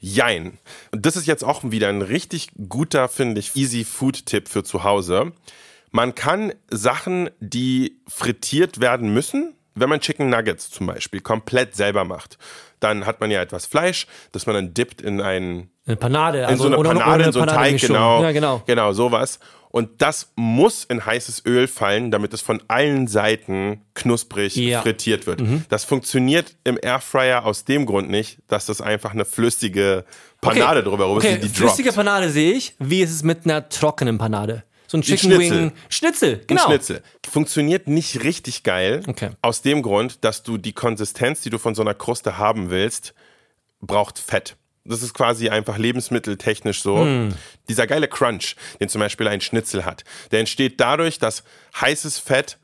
Jein. 0.00 0.58
Und 0.92 1.06
das 1.06 1.16
ist 1.16 1.26
jetzt 1.26 1.44
auch 1.44 1.62
wieder 1.64 1.88
ein 1.88 2.02
richtig 2.02 2.48
guter, 2.68 3.08
finde 3.08 3.40
ich, 3.40 3.56
easy 3.56 3.84
Food-Tipp 3.84 4.48
für 4.48 4.64
zu 4.64 4.84
Hause. 4.84 5.32
Man 5.90 6.14
kann 6.14 6.52
Sachen, 6.70 7.30
die 7.40 8.00
frittiert 8.06 8.80
werden 8.80 9.12
müssen, 9.12 9.54
wenn 9.74 9.88
man 9.88 10.00
Chicken 10.00 10.30
Nuggets 10.30 10.70
zum 10.70 10.86
Beispiel 10.86 11.20
komplett 11.20 11.76
selber 11.76 12.04
macht, 12.04 12.38
dann 12.80 13.06
hat 13.06 13.20
man 13.20 13.30
ja 13.30 13.42
etwas 13.42 13.66
Fleisch, 13.66 14.06
das 14.32 14.46
man 14.46 14.54
dann 14.54 14.74
dippt 14.74 15.02
in 15.02 15.20
einen 15.20 15.70
Eine 15.86 15.96
Panade, 15.96 16.38
in 16.40 16.44
also 16.46 16.64
so 16.64 16.68
eine 16.68 16.78
oder- 16.78 16.90
oder 16.90 16.98
Panade, 17.00 17.14
eine 17.14 17.24
in 17.26 17.32
so 17.32 17.40
einen 17.40 17.48
Teig, 17.54 17.80
genau, 17.80 18.22
Ja, 18.22 18.32
genau. 18.32 18.62
genau, 18.66 18.92
sowas. 18.92 19.38
Und 19.70 20.00
das 20.00 20.32
muss 20.36 20.84
in 20.84 21.04
heißes 21.04 21.44
Öl 21.44 21.68
fallen, 21.68 22.10
damit 22.10 22.32
es 22.32 22.40
von 22.40 22.62
allen 22.66 23.08
Seiten 23.08 23.82
knusprig 23.94 24.56
Ja. 24.56 24.78
Mhm. 24.78 24.82
frittiert 24.82 25.26
wird. 25.26 25.42
Das 25.68 25.84
funktioniert 25.84 26.56
im 26.64 26.78
Airfryer 26.80 27.44
aus 27.44 27.64
dem 27.64 27.84
Grund 27.86 28.08
nicht, 28.08 28.38
dass 28.48 28.66
das 28.66 28.80
einfach 28.80 29.12
eine 29.12 29.24
flüssige 29.26 30.04
Panade 30.40 30.82
drüber 30.82 31.04
rum 31.04 31.18
okay. 31.18 31.34
ist, 31.34 31.44
die 31.44 31.48
flüssige 31.48 31.90
droppt. 31.90 31.96
Panade 31.96 32.30
sehe 32.30 32.52
ich. 32.52 32.74
Wie 32.78 33.02
ist 33.02 33.10
es 33.12 33.22
mit 33.22 33.44
einer 33.44 33.68
trockenen 33.68 34.16
Panade? 34.18 34.64
So 34.88 34.98
ein 34.98 35.02
Chicken 35.02 35.32
Schnitzel. 35.32 35.58
Wing. 35.60 35.72
Schnitzel, 35.88 36.32
Ein 36.34 36.46
genau. 36.46 36.62
Schnitzel. 36.66 37.02
Funktioniert 37.28 37.86
nicht 37.88 38.22
richtig 38.22 38.62
geil. 38.62 39.02
Okay. 39.06 39.30
Aus 39.42 39.60
dem 39.62 39.82
Grund, 39.82 40.24
dass 40.24 40.42
du 40.42 40.58
die 40.58 40.72
Konsistenz, 40.72 41.40
die 41.42 41.50
du 41.50 41.58
von 41.58 41.74
so 41.74 41.82
einer 41.82 41.94
Kruste 41.94 42.38
haben 42.38 42.70
willst, 42.70 43.12
braucht 43.80 44.18
Fett. 44.18 44.56
Das 44.88 45.02
ist 45.02 45.14
quasi 45.14 45.48
einfach 45.48 45.78
lebensmitteltechnisch 45.78 46.82
so. 46.82 46.98
Hm. 46.98 47.34
Dieser 47.68 47.86
geile 47.86 48.08
Crunch, 48.08 48.56
den 48.80 48.88
zum 48.88 49.00
Beispiel 49.00 49.28
ein 49.28 49.40
Schnitzel 49.40 49.84
hat, 49.84 50.04
der 50.30 50.40
entsteht 50.40 50.80
dadurch, 50.80 51.18
dass 51.18 51.42
heißes 51.80 52.18
Fett 52.18 52.58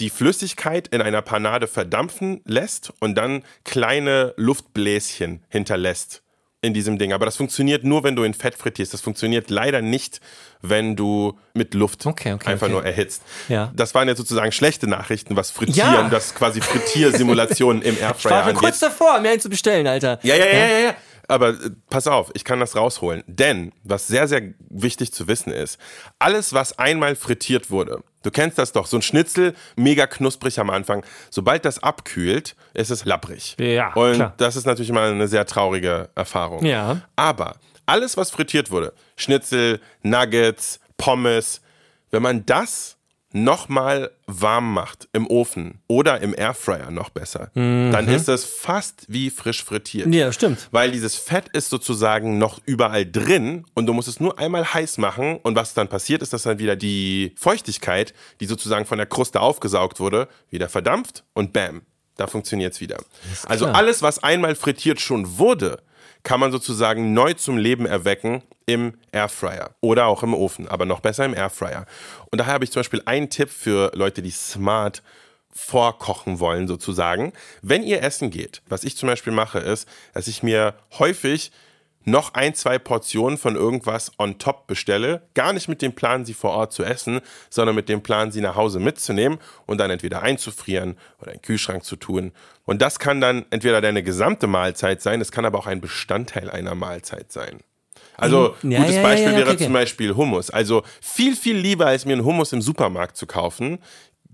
die 0.00 0.10
Flüssigkeit 0.10 0.88
in 0.88 1.02
einer 1.02 1.22
Panade 1.22 1.66
verdampfen 1.66 2.40
lässt 2.44 2.92
und 3.00 3.16
dann 3.16 3.42
kleine 3.64 4.32
Luftbläschen 4.36 5.42
hinterlässt 5.48 6.22
in 6.60 6.74
diesem 6.74 6.98
Ding. 6.98 7.12
Aber 7.12 7.24
das 7.24 7.36
funktioniert 7.36 7.84
nur, 7.84 8.02
wenn 8.02 8.16
du 8.16 8.24
in 8.24 8.34
Fett 8.34 8.56
frittierst. 8.56 8.92
Das 8.92 9.00
funktioniert 9.00 9.48
leider 9.50 9.80
nicht, 9.80 10.20
wenn 10.60 10.96
du 10.96 11.38
mit 11.54 11.74
Luft 11.74 12.04
Okay, 12.04 12.32
okay, 12.32 12.48
einfach 12.48 12.66
okay. 12.66 12.72
nur 12.72 12.84
erhitzt. 12.84 13.22
Ja. 13.48 13.72
Das 13.76 13.94
waren 13.94 14.08
jetzt 14.08 14.18
sozusagen 14.18 14.50
schlechte 14.50 14.88
Nachrichten, 14.88 15.36
was 15.36 15.50
Frittieren, 15.52 15.92
Ja. 15.94 16.08
das 16.08 16.34
quasi 16.34 16.60
Frittiersimulationen 16.60 17.82
im 17.82 17.94
Ich 17.94 18.00
war 18.02 18.08
Airfryer 18.08 18.44
schon 18.44 18.54
kurz 18.54 18.82
angeht. 18.82 18.98
davor, 18.98 19.20
mir 19.20 19.30
einen 19.30 19.40
zu 19.40 19.48
bestellen, 19.48 19.86
Alter. 19.86 20.18
Ja, 20.22 20.34
ja, 20.34 20.46
ja, 20.46 20.52
ja, 20.52 20.78
ja. 20.78 20.94
Aber 21.28 21.50
äh, 21.50 21.70
pass 21.90 22.06
auf, 22.06 22.30
ich 22.34 22.44
kann 22.44 22.58
das 22.60 22.74
rausholen. 22.74 23.22
Denn, 23.26 23.72
was 23.84 24.06
sehr, 24.06 24.26
sehr 24.26 24.42
wichtig 24.70 25.12
zu 25.12 25.28
wissen 25.28 25.52
ist, 25.52 25.78
alles, 26.18 26.52
was 26.52 26.78
einmal 26.78 27.14
frittiert 27.16 27.70
wurde, 27.70 28.02
du 28.22 28.30
kennst 28.30 28.58
das 28.58 28.72
doch, 28.72 28.86
so 28.86 28.96
ein 28.96 29.02
Schnitzel, 29.02 29.54
mega 29.76 30.06
knusprig 30.06 30.58
am 30.58 30.70
Anfang, 30.70 31.04
sobald 31.30 31.64
das 31.64 31.82
abkühlt, 31.82 32.56
ist 32.74 32.90
es 32.90 33.04
lapprig. 33.04 33.56
Ja, 33.60 33.92
Und 33.92 34.14
klar. 34.14 34.34
das 34.38 34.56
ist 34.56 34.66
natürlich 34.66 34.90
mal 34.92 35.10
eine 35.12 35.28
sehr 35.28 35.46
traurige 35.46 36.08
Erfahrung. 36.14 36.64
Ja. 36.64 37.02
Aber 37.14 37.56
alles, 37.86 38.16
was 38.16 38.30
frittiert 38.30 38.70
wurde, 38.70 38.92
Schnitzel, 39.16 39.80
Nuggets, 40.02 40.80
Pommes, 40.96 41.60
wenn 42.10 42.22
man 42.22 42.44
das 42.44 42.97
nochmal 43.32 44.10
warm 44.26 44.72
macht 44.72 45.08
im 45.12 45.26
Ofen 45.26 45.80
oder 45.86 46.20
im 46.20 46.34
Airfryer 46.36 46.90
noch 46.90 47.10
besser, 47.10 47.50
dann 47.54 48.08
ist 48.08 48.28
das 48.28 48.44
fast 48.44 49.04
wie 49.08 49.30
frisch 49.30 49.62
frittiert. 49.62 50.12
Ja, 50.14 50.32
stimmt. 50.32 50.68
Weil 50.70 50.92
dieses 50.92 51.16
Fett 51.16 51.48
ist 51.48 51.68
sozusagen 51.68 52.38
noch 52.38 52.60
überall 52.64 53.04
drin 53.04 53.64
und 53.74 53.86
du 53.86 53.92
musst 53.92 54.08
es 54.08 54.20
nur 54.20 54.38
einmal 54.38 54.72
heiß 54.72 54.98
machen 54.98 55.38
und 55.42 55.56
was 55.56 55.74
dann 55.74 55.88
passiert 55.88 56.22
ist, 56.22 56.32
dass 56.32 56.42
dann 56.42 56.58
wieder 56.58 56.76
die 56.76 57.34
Feuchtigkeit, 57.36 58.14
die 58.40 58.46
sozusagen 58.46 58.86
von 58.86 58.98
der 58.98 59.06
Kruste 59.06 59.40
aufgesaugt 59.40 60.00
wurde, 60.00 60.28
wieder 60.50 60.68
verdampft 60.68 61.24
und 61.34 61.52
bam, 61.52 61.82
da 62.16 62.26
funktioniert 62.26 62.72
es 62.74 62.80
wieder. 62.80 62.98
Also 63.46 63.66
alles, 63.66 64.02
was 64.02 64.22
einmal 64.22 64.54
frittiert 64.54 65.00
schon 65.00 65.38
wurde, 65.38 65.82
kann 66.28 66.40
man 66.40 66.52
sozusagen 66.52 67.14
neu 67.14 67.32
zum 67.32 67.56
Leben 67.56 67.86
erwecken 67.86 68.42
im 68.66 68.92
Airfryer 69.12 69.70
oder 69.80 70.04
auch 70.08 70.22
im 70.22 70.34
Ofen, 70.34 70.68
aber 70.68 70.84
noch 70.84 71.00
besser 71.00 71.24
im 71.24 71.32
Airfryer. 71.32 71.86
Und 72.30 72.36
daher 72.38 72.52
habe 72.52 72.64
ich 72.64 72.70
zum 72.70 72.80
Beispiel 72.80 73.00
einen 73.06 73.30
Tipp 73.30 73.48
für 73.48 73.92
Leute, 73.94 74.20
die 74.20 74.30
smart 74.30 75.02
vorkochen 75.50 76.38
wollen 76.38 76.68
sozusagen. 76.68 77.32
Wenn 77.62 77.82
ihr 77.82 78.02
essen 78.02 78.28
geht, 78.30 78.60
was 78.68 78.84
ich 78.84 78.94
zum 78.94 79.06
Beispiel 79.06 79.32
mache, 79.32 79.58
ist, 79.58 79.88
dass 80.12 80.28
ich 80.28 80.42
mir 80.42 80.74
häufig 80.98 81.50
noch 82.10 82.34
ein, 82.34 82.54
zwei 82.54 82.78
Portionen 82.78 83.38
von 83.38 83.56
irgendwas 83.56 84.12
on 84.18 84.38
top 84.38 84.66
bestelle. 84.66 85.22
Gar 85.34 85.52
nicht 85.52 85.68
mit 85.68 85.82
dem 85.82 85.94
Plan, 85.94 86.24
sie 86.24 86.34
vor 86.34 86.50
Ort 86.50 86.72
zu 86.72 86.84
essen, 86.84 87.20
sondern 87.50 87.74
mit 87.74 87.88
dem 87.88 88.02
Plan, 88.02 88.30
sie 88.32 88.40
nach 88.40 88.56
Hause 88.56 88.80
mitzunehmen 88.80 89.38
und 89.66 89.78
dann 89.78 89.90
entweder 89.90 90.22
einzufrieren 90.22 90.96
oder 91.20 91.32
in 91.32 91.38
den 91.38 91.42
Kühlschrank 91.42 91.84
zu 91.84 91.96
tun. 91.96 92.32
Und 92.64 92.82
das 92.82 92.98
kann 92.98 93.20
dann 93.20 93.46
entweder 93.50 93.80
deine 93.80 94.02
gesamte 94.02 94.46
Mahlzeit 94.46 95.00
sein, 95.00 95.20
es 95.20 95.32
kann 95.32 95.44
aber 95.44 95.58
auch 95.58 95.66
ein 95.66 95.80
Bestandteil 95.80 96.50
einer 96.50 96.74
Mahlzeit 96.74 97.32
sein. 97.32 97.60
Also, 98.18 98.56
Mhm. 98.62 98.72
Ja, 98.72 98.78
gutes 98.80 98.96
ja, 98.96 99.00
ja, 99.00 99.08
Beispiel 99.08 99.30
ja, 99.30 99.36
wäre 99.36 99.42
okay, 99.44 99.54
okay. 99.54 99.64
zum 99.64 99.72
Beispiel 99.72 100.14
Hummus. 100.16 100.50
Also, 100.50 100.82
viel, 101.00 101.36
viel 101.36 101.56
lieber 101.56 101.86
als 101.86 102.04
mir 102.04 102.14
einen 102.14 102.24
Hummus 102.24 102.52
im 102.52 102.60
Supermarkt 102.60 103.16
zu 103.16 103.26
kaufen, 103.26 103.78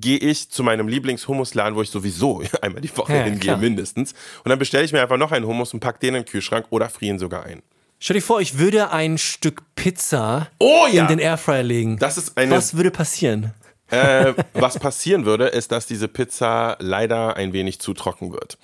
gehe 0.01 0.19
ich 0.19 0.51
zu 0.51 0.63
meinem 0.63 0.89
Lieblingshummusladen, 0.89 1.77
wo 1.77 1.83
ich 1.83 1.91
sowieso 1.91 2.43
einmal 2.63 2.81
die 2.81 2.97
Woche 2.97 3.15
Ja, 3.15 3.23
hingehe, 3.25 3.41
klar. 3.41 3.57
mindestens. 3.59 4.13
Und 4.45 4.49
dann 4.51 4.59
bestelle 4.59 4.85
ich 4.85 4.93
mir 4.93 5.03
einfach 5.03 5.17
noch 5.19 5.33
einen 5.33 5.47
Hummus 5.47 5.73
und 5.75 5.81
pack 5.81 6.01
den 6.01 6.09
in 6.15 6.23
den 6.23 6.25
Kühlschrank 6.25 6.67
oder 6.71 6.89
friere 6.89 7.15
ihn 7.15 7.19
sogar 7.19 7.45
ein. 7.45 7.63
Stell 8.01 8.15
dir 8.17 8.23
vor, 8.23 8.41
ich 8.41 8.59
würde 8.59 8.91
ein 8.91 9.19
Stück 9.19 9.63
Pizza 9.77 10.49
Oh 10.59 10.87
ja! 10.91 11.03
in 11.03 11.09
den 11.09 11.19
Airfryer 11.19 11.63
legen. 11.63 11.99
Das 11.99 12.19
ist 12.19 12.37
eine. 12.37 12.51
Was 12.57 12.77
würde 12.77 12.91
passieren? 12.91 13.55
Äh, 13.91 14.35
was 14.55 14.79
passieren 14.79 15.25
würde, 15.27 15.47
ist, 15.47 15.71
dass 15.71 15.87
diese 15.87 16.09
Pizza 16.09 16.77
leider 16.81 17.37
ein 17.37 17.53
wenig 17.53 17.79
zu 17.81 17.95
trocken 17.95 18.33
wird. 18.33 18.59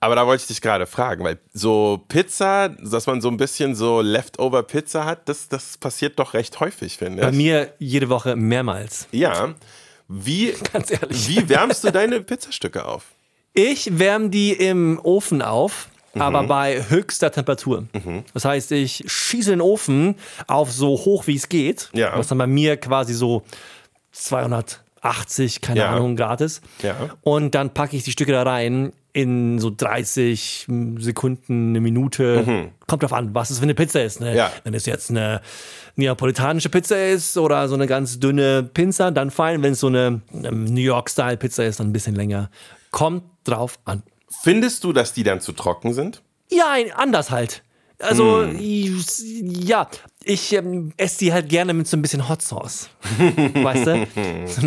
Aber 0.00 0.14
da 0.14 0.26
wollte 0.26 0.42
ich 0.42 0.46
dich 0.48 0.60
gerade 0.60 0.86
fragen, 0.86 1.24
weil 1.24 1.38
so 1.54 2.04
Pizza, 2.08 2.68
dass 2.68 3.06
man 3.06 3.20
so 3.22 3.28
ein 3.28 3.36
bisschen 3.38 3.74
so 3.74 4.00
Leftover 4.02 4.62
Pizza 4.62 5.04
hat, 5.06 5.28
das, 5.28 5.48
das 5.48 5.78
passiert 5.78 6.18
doch 6.18 6.34
recht 6.34 6.60
häufig, 6.60 6.98
finde 6.98 7.22
Bei 7.22 7.30
ich. 7.30 7.36
mir 7.36 7.72
jede 7.78 8.08
Woche 8.10 8.36
mehrmals. 8.36 9.08
Ja. 9.12 9.54
Wie, 10.08 10.52
Ganz 10.72 10.90
ehrlich. 10.90 11.28
wie 11.28 11.48
wärmst 11.48 11.84
du 11.84 11.90
deine 11.90 12.20
Pizzastücke 12.20 12.84
auf? 12.84 13.04
Ich 13.52 13.98
wärme 13.98 14.28
die 14.30 14.52
im 14.52 15.00
Ofen 15.02 15.42
auf, 15.42 15.88
Mhm. 16.14 16.22
aber 16.22 16.44
bei 16.44 16.82
höchster 16.88 17.30
Temperatur. 17.30 17.84
Das 18.32 18.44
heißt, 18.46 18.72
ich 18.72 19.04
schieße 19.06 19.50
den 19.50 19.60
Ofen 19.60 20.14
auf 20.46 20.72
so 20.72 20.88
hoch 20.90 21.26
wie 21.26 21.36
es 21.36 21.48
geht, 21.50 21.90
Ja. 21.92 22.16
was 22.16 22.28
dann 22.28 22.38
bei 22.38 22.46
mir 22.46 22.76
quasi 22.78 23.12
so 23.12 23.42
280, 24.12 25.60
keine 25.60 25.80
Ja. 25.80 25.90
Ahnung, 25.94 26.16
Grad 26.16 26.40
ist. 26.40 26.62
Ja. 26.82 27.10
Und 27.22 27.54
dann 27.54 27.72
packe 27.72 27.96
ich 27.96 28.02
die 28.04 28.12
Stücke 28.12 28.32
da 28.32 28.42
rein 28.44 28.92
in 29.16 29.58
so 29.58 29.70
30 29.74 30.66
Sekunden, 30.98 31.70
eine 31.70 31.80
Minute. 31.80 32.70
Kommt 32.86 33.02
drauf 33.02 33.14
an, 33.14 33.34
was 33.34 33.48
es 33.48 33.58
für 33.58 33.62
eine 33.62 33.74
Pizza 33.74 34.02
ist. 34.04 34.20
Ne? 34.20 34.32
Mhm. 34.32 34.36
Ja. 34.36 34.52
Wenn 34.62 34.74
es 34.74 34.84
jetzt 34.84 35.08
eine 35.08 35.40
neapolitanische 35.96 36.68
Pizza 36.68 37.02
ist 37.08 37.38
oder 37.38 37.66
so 37.68 37.74
eine 37.74 37.86
ganz 37.86 38.20
dünne 38.20 38.62
Pinza, 38.62 39.10
dann 39.10 39.30
fein. 39.30 39.62
Wenn 39.62 39.72
es 39.72 39.80
so 39.80 39.86
eine, 39.86 40.20
eine 40.34 40.52
New 40.52 40.80
York-Style-Pizza 40.82 41.64
ist, 41.64 41.80
dann 41.80 41.88
ein 41.88 41.92
bisschen 41.94 42.14
länger. 42.14 42.50
Kommt 42.90 43.22
drauf 43.44 43.78
an. 43.86 44.02
Findest 44.42 44.84
du, 44.84 44.92
dass 44.92 45.14
die 45.14 45.22
dann 45.22 45.40
zu 45.40 45.52
trocken 45.52 45.94
sind? 45.94 46.22
Ja, 46.50 46.70
ein- 46.72 46.92
anders 46.92 47.30
halt. 47.30 47.62
Also, 47.98 48.42
Hm. 48.44 49.00
ja, 49.64 49.88
ich 50.22 50.52
ähm, 50.52 50.92
esse 50.96 51.18
die 51.20 51.32
halt 51.32 51.48
gerne 51.48 51.72
mit 51.72 51.86
so 51.86 51.96
ein 51.96 52.02
bisschen 52.02 52.28
Hot 52.28 52.42
Sauce. 52.42 52.90
weißt 53.54 53.86
du? 53.86 54.06
So, 54.46 54.62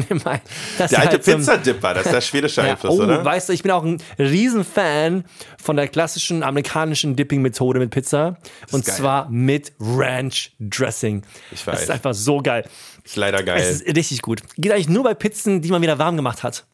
das 0.78 0.90
Der 0.92 1.00
alte 1.00 1.12
halt 1.12 1.24
so 1.24 1.32
ein- 1.32 1.38
Pizzadipper, 1.38 1.94
das 1.94 2.06
ist 2.08 2.12
der 2.14 2.22
schwedische 2.22 2.62
ja, 2.66 2.72
Einfluss, 2.72 2.98
oh, 3.00 3.04
oder? 3.04 3.24
weißt 3.24 3.50
du, 3.50 3.54
ich 3.54 3.62
bin 3.64 3.72
auch 3.72 3.84
ein 3.84 4.02
Riesenfan 4.18 5.26
von 5.62 5.76
der 5.76 5.88
klassischen 5.88 6.42
amerikanischen 6.44 7.16
Dipping-Methode 7.16 7.80
mit 7.80 7.92
Pizza. 7.92 8.38
Und 8.72 8.86
geil. 8.86 8.96
zwar 8.96 9.30
mit 9.30 9.74
Ranch 9.80 10.54
Dressing. 10.60 11.24
Ich 11.52 11.64
Das 11.66 11.68
weiß. 11.76 11.84
ist 11.84 11.92
einfach 11.92 12.14
so 12.14 12.40
geil. 12.42 12.66
Ist 13.04 13.16
leider 13.16 13.44
geil. 13.44 13.62
Es 13.62 13.82
ist 13.82 13.96
richtig 13.96 14.22
gut. 14.22 14.42
Geht 14.58 14.72
eigentlich 14.72 14.90
nur 14.90 15.04
bei 15.04 15.14
Pizzen, 15.14 15.62
die 15.62 15.70
man 15.70 15.82
wieder 15.82 16.00
warm 16.00 16.16
gemacht 16.16 16.44
hat. 16.44 16.66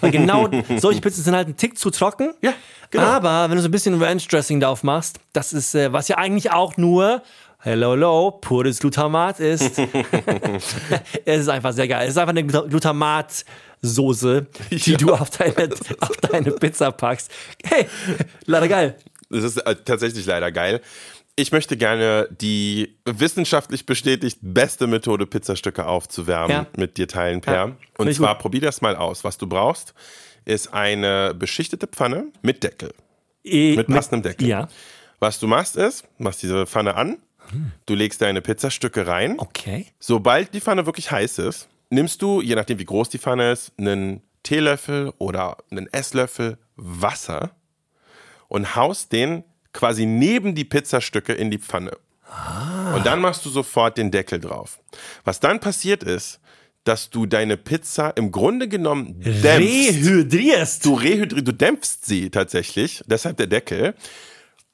Weil 0.00 0.10
genau 0.10 0.48
solche 0.78 1.00
Pizzen 1.00 1.22
sind 1.24 1.34
halt 1.34 1.48
ein 1.48 1.56
Tick 1.56 1.78
zu 1.78 1.90
trocken. 1.90 2.32
Ja, 2.42 2.52
genau. 2.90 3.04
Aber 3.04 3.48
wenn 3.50 3.56
du 3.56 3.62
so 3.62 3.68
ein 3.68 3.72
bisschen 3.72 4.00
Ranch 4.02 4.26
Dressing 4.28 4.60
drauf 4.60 4.82
machst, 4.82 5.18
das 5.32 5.52
ist, 5.52 5.74
äh, 5.74 5.92
was 5.92 6.08
ja 6.08 6.16
eigentlich 6.18 6.52
auch 6.52 6.76
nur, 6.76 7.22
hello, 7.58 7.92
hello, 7.92 8.30
pures 8.40 8.78
Glutamat 8.78 9.40
ist. 9.40 9.78
es 11.24 11.40
ist 11.40 11.48
einfach 11.48 11.72
sehr 11.72 11.88
geil. 11.88 12.04
Es 12.04 12.12
ist 12.12 12.18
einfach 12.18 12.30
eine 12.30 12.42
Gluta- 12.42 12.68
Glutamatsoße, 12.68 14.46
die 14.70 14.90
Ja. 14.92 14.96
du 14.96 15.12
auf 15.14 15.30
deine, 15.30 15.70
auf 16.00 16.16
deine 16.18 16.50
Pizza 16.52 16.90
packst. 16.92 17.30
Hey, 17.64 17.86
leider 18.46 18.68
geil. 18.68 18.96
Das 19.30 19.44
ist 19.44 19.58
äh, 19.58 19.76
tatsächlich 19.84 20.26
leider 20.26 20.50
geil. 20.50 20.80
Ich 21.36 21.52
möchte 21.52 21.76
gerne 21.76 22.28
die 22.40 22.98
wissenschaftlich 23.06 23.86
bestätigt 23.86 24.38
beste 24.42 24.86
Methode, 24.86 25.26
Pizzastücke 25.26 25.86
aufzuwärmen, 25.86 26.50
Ja. 26.50 26.66
mit 26.76 26.96
dir 26.98 27.08
teilen, 27.08 27.40
Per. 27.40 27.54
Ja, 27.54 27.76
Und 27.96 28.12
zwar 28.14 28.34
gut. 28.34 28.42
probier 28.42 28.60
das 28.60 28.80
mal 28.82 28.96
aus. 28.96 29.24
Was 29.24 29.38
du 29.38 29.46
brauchst, 29.46 29.94
ist 30.44 30.72
eine 30.74 31.32
beschichtete 31.34 31.86
Pfanne 31.86 32.26
mit 32.42 32.62
Deckel. 32.62 32.92
Eh, 33.44 33.76
Mit 33.76 33.86
passendem 33.86 34.22
Deckel. 34.22 34.48
Ja. 34.48 34.68
Was 35.18 35.38
du 35.38 35.46
machst, 35.46 35.76
ist, 35.76 36.04
machst 36.18 36.42
diese 36.42 36.66
Pfanne 36.66 36.94
an, 36.94 37.16
du 37.86 37.94
legst 37.94 38.20
deine 38.20 38.42
Pizzastücke 38.42 39.06
rein. 39.06 39.36
Okay. 39.38 39.86
Sobald 39.98 40.52
die 40.52 40.60
Pfanne 40.60 40.84
wirklich 40.84 41.10
heiß 41.10 41.38
ist, 41.38 41.68
nimmst 41.88 42.20
du, 42.22 42.42
je 42.42 42.54
nachdem 42.54 42.78
wie 42.78 42.84
groß 42.84 43.08
die 43.08 43.18
Pfanne 43.18 43.52
ist, 43.52 43.72
einen 43.78 44.22
Teelöffel 44.42 45.12
oder 45.18 45.56
einen 45.70 45.86
Esslöffel 45.92 46.58
Wasser 46.76 47.50
und 48.48 48.74
haust 48.76 49.12
den 49.12 49.44
quasi 49.72 50.06
neben 50.06 50.54
die 50.54 50.64
Pizzastücke 50.64 51.32
in 51.32 51.50
die 51.50 51.58
Pfanne. 51.58 51.92
Und 52.94 53.06
dann 53.06 53.20
machst 53.20 53.44
du 53.44 53.50
sofort 53.50 53.98
den 53.98 54.10
Deckel 54.10 54.38
drauf. 54.38 54.78
Was 55.24 55.40
dann 55.40 55.60
passiert 55.60 56.02
ist, 56.02 56.40
dass 56.84 57.10
du 57.10 57.26
deine 57.26 57.56
Pizza 57.56 58.10
im 58.16 58.32
Grunde 58.32 58.68
genommen 58.68 59.20
dämpfst. 59.20 59.44
Rehydrierst. 59.44 60.84
Du 60.84 60.94
rehydri 60.94 61.44
du 61.44 61.52
dämpfst 61.52 62.04
sie 62.04 62.30
tatsächlich, 62.30 63.02
deshalb 63.06 63.36
der 63.36 63.48
Deckel. 63.48 63.94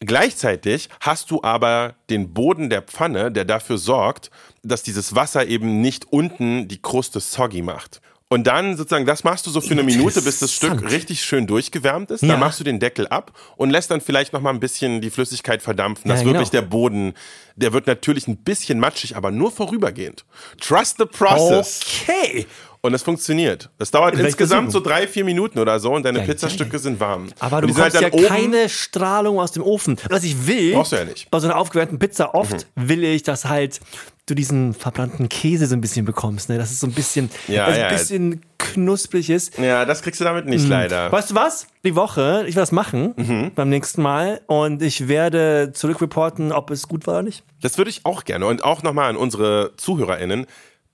Gleichzeitig 0.01 0.89
hast 1.01 1.31
du 1.31 1.43
aber 1.43 1.95
den 2.11 2.35
Boden 2.35 2.69
der 2.69 2.83
Pfanne, 2.83 3.33
der 3.33 3.47
dafür 3.47 3.79
sorgt, 3.79 4.31
dass 4.63 4.83
dieses 4.83 5.15
Wasser 5.15 5.47
eben 5.47 5.81
nicht 5.81 6.13
unten 6.13 6.69
die 6.69 6.81
Kruste 6.83 7.19
soggy 7.19 7.63
macht. 7.63 8.01
Und 8.29 8.49
dann 8.49 8.77
sozusagen, 8.77 9.07
das 9.07 9.23
machst 9.23 9.47
du 9.47 9.51
so 9.51 9.61
für 9.61 9.71
eine 9.71 9.83
Minute, 9.85 10.21
bis 10.21 10.41
das 10.41 10.53
Stück 10.53 10.91
richtig 10.91 11.23
schön 11.25 11.47
durchgewärmt 11.47 12.11
ist. 12.11 12.23
Ja. 12.23 12.31
Dann 12.31 12.41
machst 12.41 12.59
du 12.59 12.65
den 12.65 12.81
Deckel 12.81 13.07
ab 13.07 13.31
und 13.57 13.71
lässt 13.71 13.91
dann 13.93 14.01
vielleicht 14.01 14.33
noch 14.33 14.41
mal 14.41 14.51
ein 14.51 14.59
bisschen 14.59 15.01
die 15.01 15.11
Flüssigkeit 15.11 15.62
verdampfen, 15.62 16.09
dass 16.09 16.21
Ja, 16.23 16.27
wirklich 16.27 16.51
genau. 16.51 16.62
der 16.62 16.69
Boden, 16.69 17.15
der 17.55 17.73
wird 17.73 17.87
natürlich 17.87 18.27
ein 18.27 18.39
bisschen 18.39 18.81
matschig, 18.81 19.17
aber 19.17 19.31
nur 19.31 19.53
vorübergehend. 19.53 20.25
Trust 20.61 20.97
the 20.99 21.05
process. 21.05 21.81
Okay. 22.03 22.47
Und 22.81 22.95
es 22.95 23.03
funktioniert. 23.03 23.71
Das 23.79 23.91
dauert 23.91 24.15
Vielleicht 24.15 24.27
insgesamt 24.31 24.71
so 24.71 24.81
drei, 24.81 25.09
vier 25.09 25.25
Minuten 25.25 25.59
oder 25.59 25.79
so 25.81 25.93
und 25.93 26.05
deine 26.05 26.19
Geil, 26.19 26.29
Pizzastücke 26.29 26.79
sind 26.79 27.01
warm. 27.01 27.29
Aber 27.41 27.61
du 27.61 27.69
sind 27.69 27.77
bekommst 27.77 27.95
ja 27.97 28.03
halt 28.03 28.12
oben- 28.15 28.27
keine 28.27 28.69
Strahlung 28.69 29.39
aus 29.41 29.53
dem 29.53 29.62
Ofen. 29.62 29.97
Was 30.09 30.23
ich 30.25 30.47
will, 30.47 30.73
Brauchst 30.75 30.93
du 30.93 30.97
ja 30.97 31.05
nicht. 31.05 31.27
Mhm. 31.27 31.29
bei 31.31 31.41
so 31.41 31.47
einer 31.49 31.57
aufgewärmten 31.59 31.99
Pizza 31.99 32.35
oft 32.35 32.67
will 32.77 33.03
ich, 33.05 33.23
dass 33.25 33.45
halt 33.47 33.81
du 34.27 34.35
diesen 34.35 34.75
verbrannten 34.75 35.29
Käse 35.29 35.67
so 35.67 35.75
ein 35.77 35.81
bisschen 35.81 36.05
bekommst. 36.05 36.49
Ne? 36.49 36.59
Dass 36.59 36.71
es 36.73 36.81
so 36.81 36.87
ein 36.87 36.93
bisschen, 36.93 37.31
Ja, 37.49 37.69
es 37.69 37.79
ja. 37.79 37.87
ein 37.87 37.93
bisschen 37.95 38.41
knusprig 38.59 39.31
ist. 39.31 39.57
Ja, 39.59 39.85
das 39.85 40.03
kriegst 40.03 40.21
du 40.21 40.25
damit 40.25 40.47
nicht 40.47 40.67
leider. 40.69 41.11
Weißt 41.12 41.31
du 41.31 41.35
was? 41.37 41.69
Die 41.85 41.95
Woche, 41.95 42.41
ich 42.49 42.57
werde 42.57 42.62
das 42.62 42.73
machen 42.73 43.15
Mhm. 43.17 43.53
beim 43.55 43.69
nächsten 43.69 44.03
Mal 44.03 44.41
und 44.47 44.83
ich 44.83 45.07
werde 45.09 45.71
zurückreporten, 45.73 46.51
ob 46.53 46.71
es 46.71 46.89
gut 46.89 47.07
war 47.07 47.15
oder 47.15 47.23
nicht. 47.23 47.45
Das 47.62 47.79
würde 47.79 47.91
ich 47.91 48.05
auch 48.05 48.25
gerne. 48.25 48.47
Und 48.47 48.65
auch 48.65 48.83
nochmal 48.83 49.09
an 49.11 49.17
unsere 49.17 49.73
ZuhörerInnen. 49.77 50.47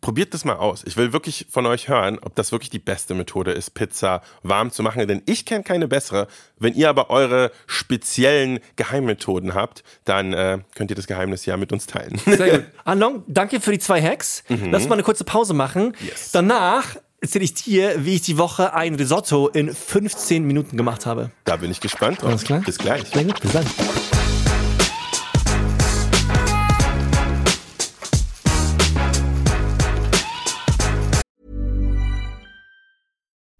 Probiert 0.02 0.34
das 0.34 0.44
mal 0.44 0.56
aus. 0.56 0.82
Ich 0.84 0.96
will 0.96 1.12
wirklich 1.12 1.46
von 1.48 1.64
euch 1.64 1.88
hören, 1.88 2.18
ob 2.20 2.34
das 2.34 2.50
wirklich 2.50 2.70
die 2.70 2.80
beste 2.80 3.14
Methode 3.14 3.52
ist, 3.52 3.70
Pizza 3.70 4.20
warm 4.42 4.72
zu 4.72 4.82
machen. 4.82 5.06
Denn 5.06 5.22
ich 5.26 5.46
kenne 5.46 5.62
keine 5.62 5.86
bessere. 5.86 6.26
Wenn 6.58 6.74
ihr 6.74 6.90
aber 6.90 7.08
eure 7.08 7.52
speziellen 7.68 8.58
Geheimmethoden 8.74 9.54
habt, 9.54 9.84
dann 10.04 10.32
äh, 10.32 10.58
könnt 10.74 10.90
ihr 10.90 10.96
das 10.96 11.06
Geheimnis 11.06 11.46
ja 11.46 11.56
mit 11.56 11.72
uns 11.72 11.86
teilen. 11.86 12.20
Sehr 12.26 12.58
gut. 12.58 12.66
Anlong, 12.84 13.22
danke 13.28 13.60
für 13.60 13.70
die 13.70 13.78
zwei 13.78 14.02
Hacks. 14.02 14.42
Lass 14.48 14.88
mal 14.88 14.94
eine 14.94 15.04
kurze 15.04 15.22
Pause 15.22 15.54
machen. 15.54 15.94
Mhm. 16.00 16.06
Yes. 16.08 16.32
Danach 16.32 16.96
erzähle 17.20 17.44
ich 17.44 17.54
dir, 17.54 18.04
wie 18.04 18.16
ich 18.16 18.22
die 18.22 18.36
Woche 18.38 18.74
ein 18.74 18.96
Risotto 18.96 19.46
in 19.48 19.72
15 19.72 20.44
Minuten 20.44 20.76
gemacht 20.76 21.06
habe. 21.06 21.30
Da 21.44 21.56
bin 21.56 21.70
ich 21.70 21.80
gespannt. 21.80 22.24
Alles 22.24 22.42
klar? 22.42 22.60
Bis 22.60 22.76
gleich. 22.76 23.06
Sehr 23.06 23.24
gut, 23.24 23.40
bis 23.40 23.52
dann. 23.52 23.64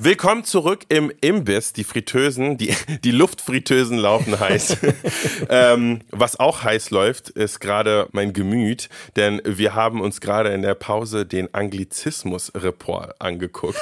Willkommen 0.00 0.44
zurück 0.44 0.82
im 0.90 1.10
Imbiss. 1.20 1.72
Die 1.72 1.82
Fritteusen, 1.82 2.56
die, 2.56 2.72
die 3.02 3.10
Luftfritteusen 3.10 3.98
laufen 3.98 4.38
heiß. 4.38 4.76
ähm, 5.48 6.02
was 6.12 6.38
auch 6.38 6.62
heiß 6.62 6.90
läuft, 6.90 7.30
ist 7.30 7.58
gerade 7.58 8.06
mein 8.12 8.32
Gemüt, 8.32 8.88
denn 9.16 9.42
wir 9.44 9.74
haben 9.74 10.00
uns 10.00 10.20
gerade 10.20 10.50
in 10.50 10.62
der 10.62 10.74
Pause 10.76 11.26
den 11.26 11.52
Anglizismus-Report 11.52 13.20
angeguckt. 13.20 13.80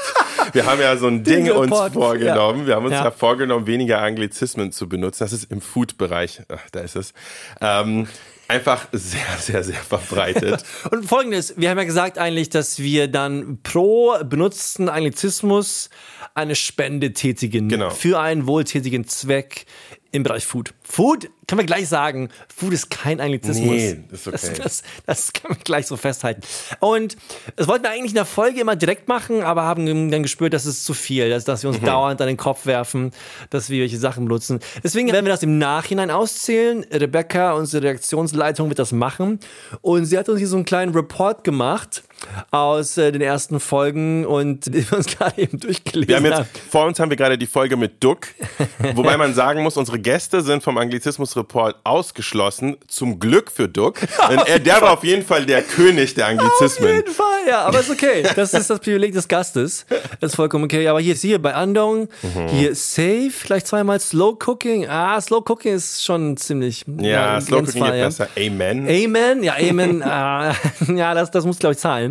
Wir 0.53 0.65
haben 0.65 0.81
ja 0.81 0.97
so 0.97 1.07
ein 1.07 1.23
Ding 1.25 1.51
uns 1.51 1.71
Report, 1.71 1.93
vorgenommen. 1.93 2.61
ja. 2.61 2.67
Wir 2.67 2.75
haben 2.77 2.87
uns 2.87 2.95
Ja. 2.95 3.05
ja 3.05 3.11
vorgenommen, 3.11 3.67
weniger 3.67 4.01
Anglizismen 4.01 4.73
zu 4.73 4.89
benutzen. 4.89 5.19
Das 5.23 5.35
ist 5.35 5.51
im 5.51 5.61
Food-Bereich, 5.61 6.41
ach, 6.49 6.71
da 6.73 6.81
ist 6.81 6.97
es, 6.97 7.13
ähm, 7.61 8.09
einfach 8.49 8.89
sehr, 8.93 9.27
sehr, 9.39 9.65
sehr 9.65 9.75
verbreitet. 9.77 10.65
Und 10.91 11.05
folgendes, 11.05 11.55
wir 11.57 11.71
haben 11.71 11.79
ja 11.79 11.85
gesagt 11.85 12.19
eigentlich, 12.19 12.49
dass 12.49 12.79
wir 12.79 13.09
dann 13.09 13.59
pro 13.63 14.17
benutzten 14.25 14.89
Anglizismus 14.89 15.91
eine 16.35 16.55
Spende 16.55 17.13
tätigen 17.13 17.69
Genau. 17.69 17.91
für 17.91 18.21
einen 18.21 18.47
wohltätigen 18.47 19.07
Zweck 19.07 19.67
im 20.17 20.23
Bereich 20.23 20.45
Food. 20.47 20.75
Food, 20.83 21.29
kann 21.47 21.57
man 21.59 21.67
gleich 21.67 21.89
sagen, 21.89 22.29
Food 22.55 22.73
ist 22.73 22.91
kein 22.91 23.21
Anglizismus. 23.21 23.69
Nee, 23.69 24.05
ist 24.11 24.27
okay. 24.27 24.37
Das, 24.37 24.53
das, 24.55 24.83
das 25.07 25.33
kann 25.33 25.53
man 25.53 25.61
gleich 25.63 25.87
so 25.87 25.97
festhalten. 25.97 26.41
Und 26.81 27.17
das 27.55 27.69
wollten 27.69 27.85
wir 27.85 27.91
eigentlich 27.91 28.11
in 28.11 28.17
der 28.17 28.25
Folge 28.25 28.61
immer 28.61 28.75
direkt 28.75 29.07
machen, 29.09 29.43
aber 29.43 29.63
haben 29.63 30.11
dann 30.11 30.23
gespürt, 30.23 30.53
das 30.53 30.67
ist 30.67 30.85
zu 30.85 30.95
viel, 30.95 31.31
dass, 31.31 31.45
dass 31.45 31.63
wir 31.63 31.71
Mhm. 31.71 31.77
uns 31.77 31.85
dauernd 31.85 32.21
an 32.21 32.27
den 32.27 32.37
Kopf 32.37 32.67
werfen, 32.67 33.13
dass 33.51 33.71
wir 33.71 33.83
welche 33.83 33.99
Sachen 33.99 34.25
benutzen. 34.25 34.59
Deswegen 34.83 35.13
werden 35.13 35.25
wir 35.27 35.33
das 35.33 35.43
im 35.43 35.59
Nachhinein 35.59 36.11
auszählen. 36.11 36.85
Rebecca, 36.93 37.53
unsere 37.53 37.85
Reaktionsleitung, 37.85 38.69
wird 38.69 38.79
das 38.79 38.93
machen. 38.93 39.39
Und 39.83 40.07
sie 40.07 40.19
hat 40.19 40.29
uns 40.29 40.39
hier 40.39 40.49
so 40.49 40.57
einen 40.57 40.65
kleinen 40.65 40.95
Report 40.95 41.45
gemacht 41.45 42.03
aus 42.51 42.97
äh, 42.99 43.13
den 43.13 43.23
ersten 43.23 43.61
Folgen 43.61 44.25
und 44.27 44.67
den 44.75 44.91
wir 44.91 44.99
uns 44.99 45.07
gerade 45.07 45.41
eben 45.41 45.59
durchgelesen 45.61 46.15
haben 46.15 46.25
jetzt, 46.25 46.59
vor 46.71 46.87
uns 46.87 46.99
haben 47.01 47.11
wir 47.11 47.17
gerade 47.17 47.39
die 47.39 47.47
Folge 47.47 47.77
mit 47.77 48.03
Duck, 48.03 48.27
wobei 48.95 49.17
man 49.17 49.35
sagen 49.35 49.63
muss, 49.63 49.77
unsere 49.77 49.99
Gäste 49.99 50.41
sind 50.43 50.63
vom 50.63 50.79
Anglizismus-Report 50.79 51.77
ausgeschlossen. 51.85 52.77
Zum 52.89 53.19
Glück 53.21 53.51
für 53.51 53.69
Duck. 53.69 54.01
Denn 54.31 54.39
er, 54.47 54.59
der 54.59 54.81
war 54.81 54.93
auf 54.93 55.05
jeden 55.05 55.25
Fall 55.25 55.45
der 55.47 55.63
König 55.63 56.15
der 56.15 56.25
Auf 56.27 56.31
Anglizismen. 56.31 56.97
jeden 56.97 57.13
Fall, 57.13 57.41
ja, 57.49 57.63
aber 57.65 57.81
ist 57.81 57.91
okay. 57.91 58.25
Das 58.35 58.55
ist 58.55 58.71
das 58.71 58.81
Privileg 58.81 59.13
des 59.13 59.29
Gastes. 59.29 59.87
Das 60.21 60.33
ist 60.33 60.37
vollkommen 60.37 60.65
okay. 60.65 60.87
Aber 60.89 61.01
hier 61.01 61.15
ist 61.15 61.23
hier 61.23 61.41
bei 61.41 61.55
Andong, 61.55 62.09
Mhm. 62.23 62.49
hier 62.49 62.75
Safe, 62.75 63.31
gleich 63.45 63.65
zweimal 63.65 64.01
Slow 64.01 64.37
Cooking. 64.47 64.89
Ah, 64.89 65.21
Slow 65.21 65.43
Cooking 65.49 65.75
ist 65.75 66.05
schon 66.05 66.37
ziemlich. 66.37 66.85
Ja, 66.99 67.37
ein 67.37 67.43
Slow 67.43 67.59
Cooking 67.61 67.85
geht 67.85 67.95
ja. 67.95 68.05
besser. 68.07 68.29
Amen. 68.39 68.89
Amen, 68.89 69.43
ja, 69.43 69.55
Amen. 69.57 70.03
ah, 70.03 70.55
ja, 70.95 71.15
das, 71.15 71.31
das 71.31 71.45
muss, 71.45 71.59
glaube 71.59 71.75
ich, 71.75 71.79
zahlen. 71.79 72.06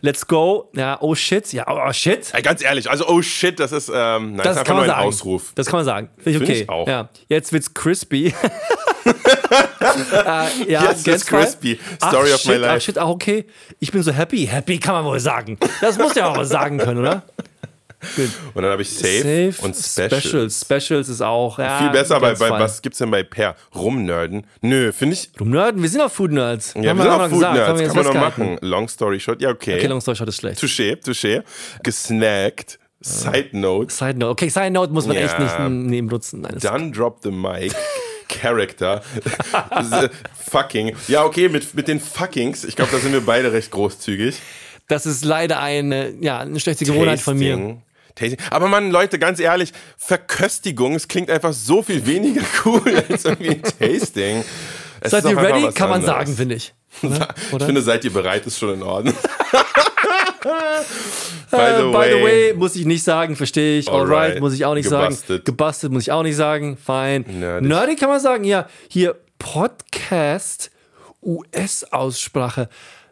Let's 0.00 0.26
go. 0.26 0.70
Ja, 0.74 0.98
oh 1.00 1.14
shit. 1.14 1.52
Ja, 1.52 1.64
oh, 1.68 1.88
oh 1.88 1.92
shit. 1.92 2.32
Ey, 2.34 2.42
Ganz 2.42 2.62
ehrlich, 2.62 2.90
also 2.90 3.06
oh 3.08 3.22
shit, 3.22 3.58
das 3.60 3.72
ist, 3.72 3.88
ähm, 3.88 4.36
nein, 4.36 4.38
das 4.38 4.46
ist 4.46 4.46
Das 4.46 4.56
einfach 4.58 4.64
kann 4.66 4.76
man 4.76 4.84
ein 4.84 4.90
sagen. 4.90 5.08
Ausruf. 5.08 5.52
Das 5.54 5.66
kann 5.66 5.78
man 5.78 5.84
sagen. 5.84 6.08
Finde 6.18 6.30
ich 6.30 6.36
Find 6.38 6.50
okay. 6.50 6.62
ich 6.62 6.68
auch. 6.68 6.88
Ja. 6.88 7.08
Jetzt 7.28 7.52
wird's 7.52 7.72
crispy. 7.74 8.34
äh, 9.06 10.70
ja, 10.70 10.84
Jetzt 10.84 11.06
wird's 11.06 11.26
Grenzfall. 11.26 11.42
crispy. 11.42 11.78
Story 11.96 12.30
ach, 12.30 12.34
of 12.34 12.44
my 12.46 12.52
shit, 12.52 12.60
life. 12.60 12.74
Ach 12.76 12.80
shit, 12.80 12.98
ach 12.98 13.08
okay. 13.08 13.46
Ich 13.78 13.92
bin 13.92 14.02
so 14.02 14.12
happy. 14.12 14.46
Happy 14.46 14.78
kann 14.78 14.94
man 14.94 15.04
wohl 15.04 15.20
sagen. 15.20 15.58
Das 15.80 15.98
muss 15.98 16.14
ja 16.14 16.28
auch 16.28 16.36
was 16.36 16.48
sagen 16.48 16.78
können, 16.78 16.98
oder? 17.00 17.22
Und 18.54 18.62
dann 18.62 18.72
habe 18.72 18.82
ich 18.82 18.90
Safe, 18.90 19.52
und 19.62 19.74
Special. 19.76 20.20
Specials. 20.20 20.60
Specials 20.60 21.08
ist 21.08 21.20
auch. 21.22 21.58
Ja, 21.58 21.78
Viel 21.78 21.90
besser 21.90 22.20
bei, 22.20 22.34
bei, 22.34 22.50
was 22.50 22.80
gibt's 22.82 22.98
denn 22.98 23.10
bei 23.10 23.22
Per? 23.22 23.54
Rumnerden? 23.74 24.46
Nö, 24.60 24.92
finde 24.92 25.14
ich, 25.14 25.32
Du 25.32 25.44
Nerden, 25.44 25.82
wir 25.82 25.88
sind 25.88 26.00
auch 26.00 26.10
Food 26.10 26.32
Nerds. 26.32 26.74
ja, 26.76 26.90
Haben 26.90 26.98
wir 26.98 27.02
sind 27.04 27.12
auch 27.12 27.22
Food 27.28 27.32
gesagt, 27.38 27.54
Nerds, 27.54 27.94
kann 27.94 28.04
man 28.04 28.06
noch 28.06 28.14
machen. 28.14 28.58
Long 28.62 28.88
story 28.88 29.20
short, 29.20 29.40
ja, 29.42 29.50
okay. 29.50 29.76
Okay, 29.76 29.86
long 29.86 30.00
story 30.00 30.16
short 30.16 30.28
ist 30.28 30.36
schlecht. 30.36 30.60
Touché, 30.62 30.96
touché. 31.04 31.42
Gesnackt. 31.82 32.78
Side 33.00 33.50
Note. 33.52 33.92
Side 33.92 34.14
Note. 34.18 34.30
Okay, 34.30 34.48
Side 34.48 34.70
Note 34.70 34.92
muss 34.92 35.06
man 35.06 35.16
Ja. 35.16 35.22
echt 35.22 35.38
nicht 35.38 35.54
neben 35.68 36.08
benutzen. 36.08 36.40
Nein, 36.40 36.56
Dann 36.60 36.92
drop 36.92 37.18
the 37.22 37.30
mic. 37.30 37.72
Character. 38.28 39.02
fucking. 40.50 40.94
Ja, 41.08 41.24
okay, 41.24 41.48
mit, 41.48 41.74
mit 41.74 41.88
den 41.88 42.00
Fuckings. 42.00 42.64
Ich 42.64 42.76
glaube, 42.76 42.90
da 42.92 42.98
sind 42.98 43.12
wir 43.12 43.20
beide 43.20 43.52
recht 43.52 43.70
großzügig. 43.70 44.36
das 44.88 45.06
ist 45.06 45.24
leider 45.24 45.60
eine, 45.60 46.14
ja, 46.20 46.40
eine 46.40 46.58
schlechte 46.60 46.84
Gewohnheit 46.84 47.20
von 47.20 47.38
mir. 47.38 47.76
Tasting. 48.16 48.38
Aber 48.50 48.66
man, 48.66 48.90
Leute, 48.90 49.18
ganz 49.20 49.38
ehrlich, 49.38 49.72
Verköstigung, 49.96 50.94
es 50.96 51.06
klingt 51.06 51.30
einfach 51.30 51.52
so 51.52 51.82
viel 51.82 52.04
weniger 52.06 52.42
cool 52.64 53.04
als 53.08 53.24
irgendwie 53.24 53.50
ein 53.50 53.62
Tasting. 53.62 54.42
Es 55.00 55.12
Seid 55.12 55.24
ihr 55.26 55.36
ready? 55.36 55.70
Kann 55.72 55.90
man 55.90 56.00
anderes. 56.00 56.04
sagen, 56.16 56.34
finde 56.36 56.56
ich. 56.56 56.74
Ich 57.58 57.62
finde, 57.64 57.82
seid 57.82 58.04
ihr 58.04 58.12
bereit, 58.12 58.46
ist 58.46 58.58
schon 58.58 58.72
in 58.74 58.82
Ordnung. 58.82 59.14
by, 60.42 60.48
Äh, 60.48 61.76
the 61.76 61.82
by 61.82 61.92
way, 61.92 62.10
the 62.18 62.24
way, 62.24 62.54
muss 62.54 62.74
ich 62.76 62.86
nicht 62.86 63.02
sagen, 63.04 63.36
verstehe 63.36 63.78
ich. 63.78 63.88
Alright, 63.88 64.10
Alright. 64.10 64.40
muss 64.40 64.54
ich 64.54 64.64
auch 64.64 64.74
nicht 64.74 64.88
Gebustet. 64.88 65.26
sagen. 65.28 65.44
Gebustet 65.44 65.92
muss 65.92 66.02
ich 66.04 66.12
auch 66.12 66.22
nicht 66.22 66.36
sagen. 66.36 66.76
Fein. 66.76 67.24
Nerdig. 67.28 67.68
Nerdy 67.68 67.96
kann 67.96 68.08
man 68.08 68.20
sagen, 68.20 68.44
ja. 68.44 68.66
Hier 68.88 69.14
Podcast, 69.38 70.70
US-Aussprache. 71.22 72.68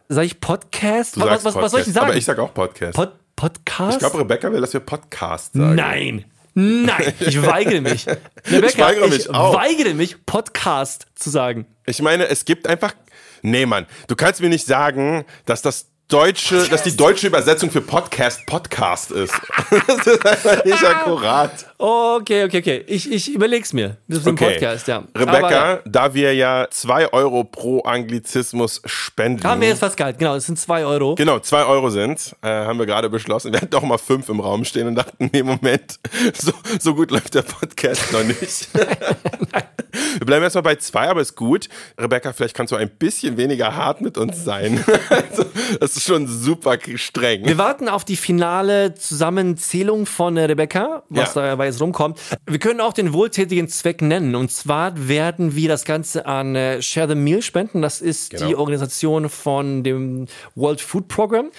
Sag 0.09 0.25
ich 0.25 0.40
Podcast? 0.40 1.17
du 1.17 1.21
was, 1.21 1.45
was, 1.45 1.55
was 1.55 1.71
soll 1.73 1.81
ich 1.81 1.87
Podcast. 1.87 1.95
sagen? 1.95 2.07
Aber 2.07 2.17
ich 2.17 2.25
sag 2.25 2.38
auch 2.38 2.55
Podcast. 2.55 2.95
Pod 2.95 3.12
Podcast? 3.37 3.94
ich 3.94 3.99
glaube, 3.99 4.18
Rebecca 4.18 4.53
will, 4.53 4.61
dass 4.61 4.73
wir 4.73 4.81
Podcast 4.81 5.55
sagen. 5.55 5.75
Nein. 5.75 6.25
Nein, 6.55 7.12
ich 7.18 7.42
weigere 7.42 7.81
mich. 7.81 8.07
Rebecca, 8.47 8.87
weigere 8.87 9.09
mich 9.09 9.18
ich 9.20 9.31
auch. 9.31 9.55
weigere 9.57 9.92
mich, 9.94 10.25
Podcast 10.25 11.07
zu 11.16 11.31
sagen. 11.31 11.66
Ich 11.85 12.01
meine, 12.01 12.29
es 12.29 12.44
gibt 12.44 12.68
einfach. 12.68 12.94
Nee, 13.42 13.66
Mann, 13.66 13.87
du 14.07 14.14
kannst 14.14 14.40
mir 14.40 14.49
nicht 14.49 14.64
sagen, 14.64 15.25
dass 15.47 15.62
das 15.62 15.88
deutsche, 16.09 16.69
dass 16.69 16.83
die 16.83 16.97
deutsche 16.97 17.27
Übersetzung 17.27 17.71
für 17.71 17.81
Podcast 17.81 18.45
Podcast 18.47 19.11
ist. 19.11 19.35
das 19.87 20.07
ist 20.07 20.27
einfach 20.27 20.64
nicht 20.64 20.85
akkurat. 20.85 21.67
Okay, 21.79 22.45
okay, 22.45 22.59
okay. 22.59 22.85
Ich, 22.87 23.11
ich 23.11 23.33
überleg's 23.33 23.73
mir. 23.73 23.97
Das 24.07 24.19
ist 24.19 24.27
ein 24.29 24.35
Okay. 24.35 24.53
Podcast, 24.53 24.88
ja. 24.88 25.05
Rebecca, 25.17 25.75
ja. 25.75 25.81
da 25.87 26.14
wir 26.14 26.35
ja 26.35 26.67
2 26.71 27.12
Euro 27.12 27.45
pro 27.45 27.81
Anglizismus 27.83 28.83
spenden. 28.85 29.45
Haben 29.45 29.61
wir 29.61 29.69
jetzt 29.69 29.79
festgehalten, 29.79 30.19
genau, 30.19 30.35
das 30.35 30.47
sind 30.47 30.59
zwei 30.59 30.85
Euro. 30.85 31.14
Genau, 31.14 31.38
2 31.38 31.64
Euro 31.64 31.90
sind, 31.90 32.35
äh, 32.43 32.49
haben 32.49 32.79
wir 32.79 32.87
gerade 32.87 33.09
beschlossen. 33.09 33.53
Wir 33.53 33.61
hatten 33.61 33.71
doch 33.71 33.83
mal 33.83 33.99
5 33.99 34.29
im 34.29 34.40
Raum 34.40 34.64
stehen 34.64 34.87
und 34.88 34.97
dachten, 34.97 35.31
nee, 35.33 35.43
Moment, 35.43 35.99
so, 36.35 36.53
so 36.81 36.95
gut 36.95 37.11
läuft 37.11 37.35
der 37.35 37.43
Podcast 37.43 38.12
noch 38.12 38.25
nicht. 38.25 38.69
wir 40.19 40.27
bleiben 40.27 40.43
erstmal 40.43 40.62
bei 40.62 40.77
2, 40.77 41.09
aber 41.09 41.21
ist 41.21 41.37
gut. 41.37 41.69
Rebecca, 41.99 42.33
vielleicht 42.33 42.57
kannst 42.57 42.73
du 42.73 42.77
ein 42.77 42.90
bisschen 42.90 43.37
weniger 43.37 43.75
hart 43.75 44.01
mit 44.01 44.19
uns 44.19 44.45
sein. 44.45 44.85
also, 45.09 45.45
das 45.81 45.93
ist 45.96 46.04
schon 46.07 46.26
super 46.26 46.78
streng. 46.96 47.44
Wir 47.46 47.59
warten 47.59 47.88
auf 47.88 48.04
die 48.04 48.16
finale 48.16 48.94
Zusammenzählung 48.94 50.07
von 50.07 50.37
äh, 50.37 50.44
Rebecca, 50.44 51.02
was 51.09 51.35
Ja. 51.35 51.42
dabei 51.48 51.66
jetzt 51.66 51.80
rumkommt. 51.80 52.18
Wir 52.46 52.59
können 52.59 52.80
auch 52.80 52.92
den 52.92 53.12
wohltätigen 53.12 53.68
Zweck 53.68 54.02
nennen. 54.02 54.35
Und 54.35 54.50
zwar 54.50 55.09
werden 55.09 55.54
wir 55.57 55.68
das 55.68 55.85
Ganze 55.85 56.26
an 56.26 56.54
äh, 56.57 56.83
Share 56.83 57.09
the 57.09 57.14
Meal 57.14 57.42
spenden. 57.42 57.83
Das 57.83 58.00
ist 58.00 58.30
Genau. 58.30 58.46
die 58.46 58.57
Organisation 58.57 59.28
von 59.28 59.83
dem 59.83 60.26
World 60.54 60.80
Food 60.80 61.09
Program. 61.09 61.50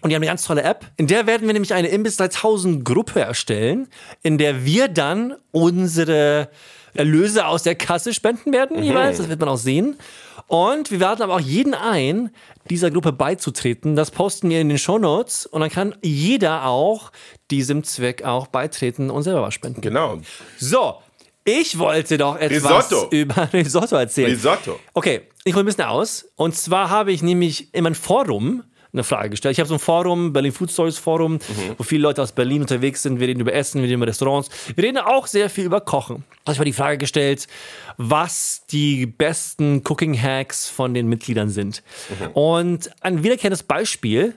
Und 0.00 0.10
die 0.10 0.14
haben 0.16 0.22
eine 0.22 0.30
ganz 0.30 0.44
tolle 0.44 0.62
App. 0.62 0.86
In 0.96 1.06
der 1.06 1.26
werden 1.26 1.46
wir 1.46 1.52
nämlich 1.52 1.74
eine 1.74 1.88
Imbiss 1.88 2.16
3000 2.16 2.84
Gruppe 2.84 3.20
erstellen, 3.20 3.88
in 4.22 4.36
der 4.38 4.64
wir 4.64 4.88
dann 4.88 5.34
unsere 5.52 6.48
Erlöse 6.94 7.46
aus 7.46 7.62
der 7.62 7.74
Kasse 7.74 8.12
spenden 8.14 8.52
werden 8.52 8.78
Mhm. 8.78 8.82
jeweils. 8.84 9.18
Das 9.18 9.28
wird 9.28 9.40
man 9.40 9.48
auch 9.48 9.56
sehen. 9.56 9.96
Und 10.48 10.90
wir 10.90 10.98
laden 10.98 11.22
aber 11.22 11.34
auch 11.36 11.40
jeden 11.40 11.74
ein, 11.74 12.30
dieser 12.68 12.90
Gruppe 12.90 13.12
beizutreten. 13.12 13.96
Das 13.96 14.10
posten 14.10 14.50
wir 14.50 14.60
in 14.60 14.68
den 14.68 14.78
Shownotes 14.78 15.46
und 15.46 15.60
dann 15.60 15.70
kann 15.70 15.94
jeder 16.02 16.66
auch 16.66 17.10
diesem 17.50 17.84
Zweck 17.84 18.24
auch 18.24 18.46
beitreten 18.48 19.10
und 19.10 19.22
selber 19.22 19.42
was 19.42 19.54
spenden. 19.54 19.80
Genau. 19.80 20.18
So, 20.58 20.96
ich 21.44 21.78
wollte 21.78 22.18
doch 22.18 22.36
etwas 22.36 22.90
Risotto. 22.90 23.08
über 23.10 23.48
Risotto 23.52 23.96
erzählen. 23.96 24.30
Risotto. 24.30 24.78
Okay, 24.94 25.22
ich 25.44 25.54
hole 25.54 25.62
ein 25.64 25.66
bisschen 25.66 25.84
aus. 25.84 26.26
Und 26.36 26.54
zwar 26.54 26.90
habe 26.90 27.12
ich 27.12 27.22
nämlich 27.22 27.72
in 27.74 27.84
meinem 27.84 27.94
Forum 27.94 28.62
eine 28.92 29.04
Frage 29.04 29.30
gestellt. 29.30 29.52
Ich 29.52 29.60
habe 29.60 29.68
so 29.68 29.74
ein 29.74 29.80
Forum, 29.80 30.32
Berlin 30.32 30.52
Food 30.52 30.70
Stories 30.70 30.98
Forum, 30.98 31.38
wo 31.78 31.82
viele 31.82 32.02
Leute 32.02 32.22
aus 32.22 32.32
Berlin 32.32 32.60
unterwegs 32.60 33.02
sind. 33.02 33.20
Wir 33.20 33.28
reden 33.28 33.40
über 33.40 33.52
Essen, 33.52 33.80
wir 33.80 33.88
reden 33.88 33.96
über 33.96 34.06
Restaurants. 34.06 34.50
Wir 34.74 34.84
reden 34.84 34.98
auch 34.98 35.26
sehr 35.26 35.48
viel 35.48 35.64
über 35.64 35.80
Kochen. 35.80 36.24
Also 36.44 36.52
ich 36.52 36.58
war 36.58 36.64
die 36.66 36.72
Frage 36.72 36.98
gestellt, 36.98 37.46
was 37.96 38.66
die 38.70 39.06
besten 39.06 39.82
Cooking 39.88 40.20
Hacks 40.20 40.68
von 40.68 40.92
den 40.92 41.08
Mitgliedern 41.08 41.48
sind. 41.48 41.82
Und 42.34 42.90
ein 43.00 43.22
wiederkehrendes 43.22 43.62
Beispiel 43.62 44.34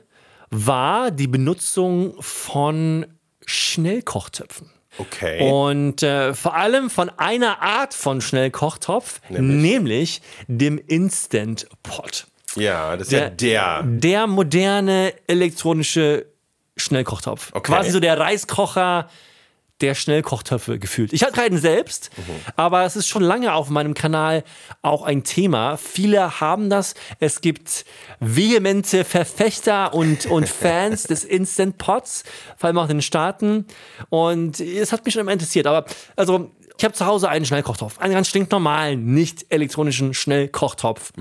war 0.51 1.11
die 1.11 1.27
Benutzung 1.27 2.15
von 2.21 3.05
Schnellkochtöpfen. 3.45 4.69
Okay. 4.97 5.51
Und 5.51 6.03
äh, 6.03 6.33
vor 6.33 6.55
allem 6.55 6.89
von 6.89 7.09
einer 7.09 7.61
Art 7.61 7.93
von 7.93 8.21
Schnellkochtopf, 8.21 9.19
nämlich, 9.29 10.21
dem 10.47 10.77
Instant 10.77 11.67
Pot. 11.83 12.27
Ja, 12.55 12.97
das 12.97 13.07
ist 13.07 13.13
ja 13.13 13.29
der. 13.29 13.83
Der 13.83 14.27
moderne 14.27 15.13
elektronische 15.27 16.25
Schnellkochtopf. 16.77 17.51
Okay. 17.53 17.71
Quasi 17.71 17.91
so 17.91 17.99
der 17.99 18.19
Reiskocher 18.19 19.09
der 19.81 19.93
Schnellkochtöpfe 19.93 20.79
gefühlt. 20.79 21.11
Ich 21.11 21.23
habe 21.23 21.33
keinen 21.33 21.57
selbst, 21.57 22.09
aber 22.55 22.85
es 22.85 22.95
ist 22.95 23.07
schon 23.07 23.21
lange 23.21 23.53
auf 23.53 23.69
meinem 23.69 23.93
Kanal 23.93 24.45
auch 24.81 25.03
ein 25.03 25.23
Thema. 25.25 25.75
Viele 25.75 26.39
haben 26.39 26.69
das. 26.69 26.95
Es 27.19 27.41
gibt 27.41 27.83
vehemente 28.21 29.03
Verfechter 29.03 29.93
und, 29.93 30.27
und 30.27 30.47
Fans 30.61 31.03
des 31.03 31.25
Instant 31.25 31.77
Pots, 31.77 32.23
vor 32.55 32.67
allem 32.67 32.77
auch 32.77 32.83
in 32.83 32.97
den 32.97 33.01
Staaten. 33.01 33.65
Und 34.09 34.61
es 34.61 34.93
hat 34.93 35.03
mich 35.03 35.13
schon 35.13 35.21
immer 35.21 35.33
interessiert. 35.33 35.67
Aber 35.67 35.85
also 36.15 36.51
ich 36.77 36.83
habe 36.83 36.93
zu 36.93 37.05
Hause 37.05 37.29
einen 37.29 37.45
Schnellkochtopf, 37.45 37.99
einen 37.99 38.13
ganz 38.13 38.27
stinknormalen, 38.27 39.13
nicht 39.13 39.45
elektronischen 39.49 40.13
Schnellkochtopf. 40.13 41.11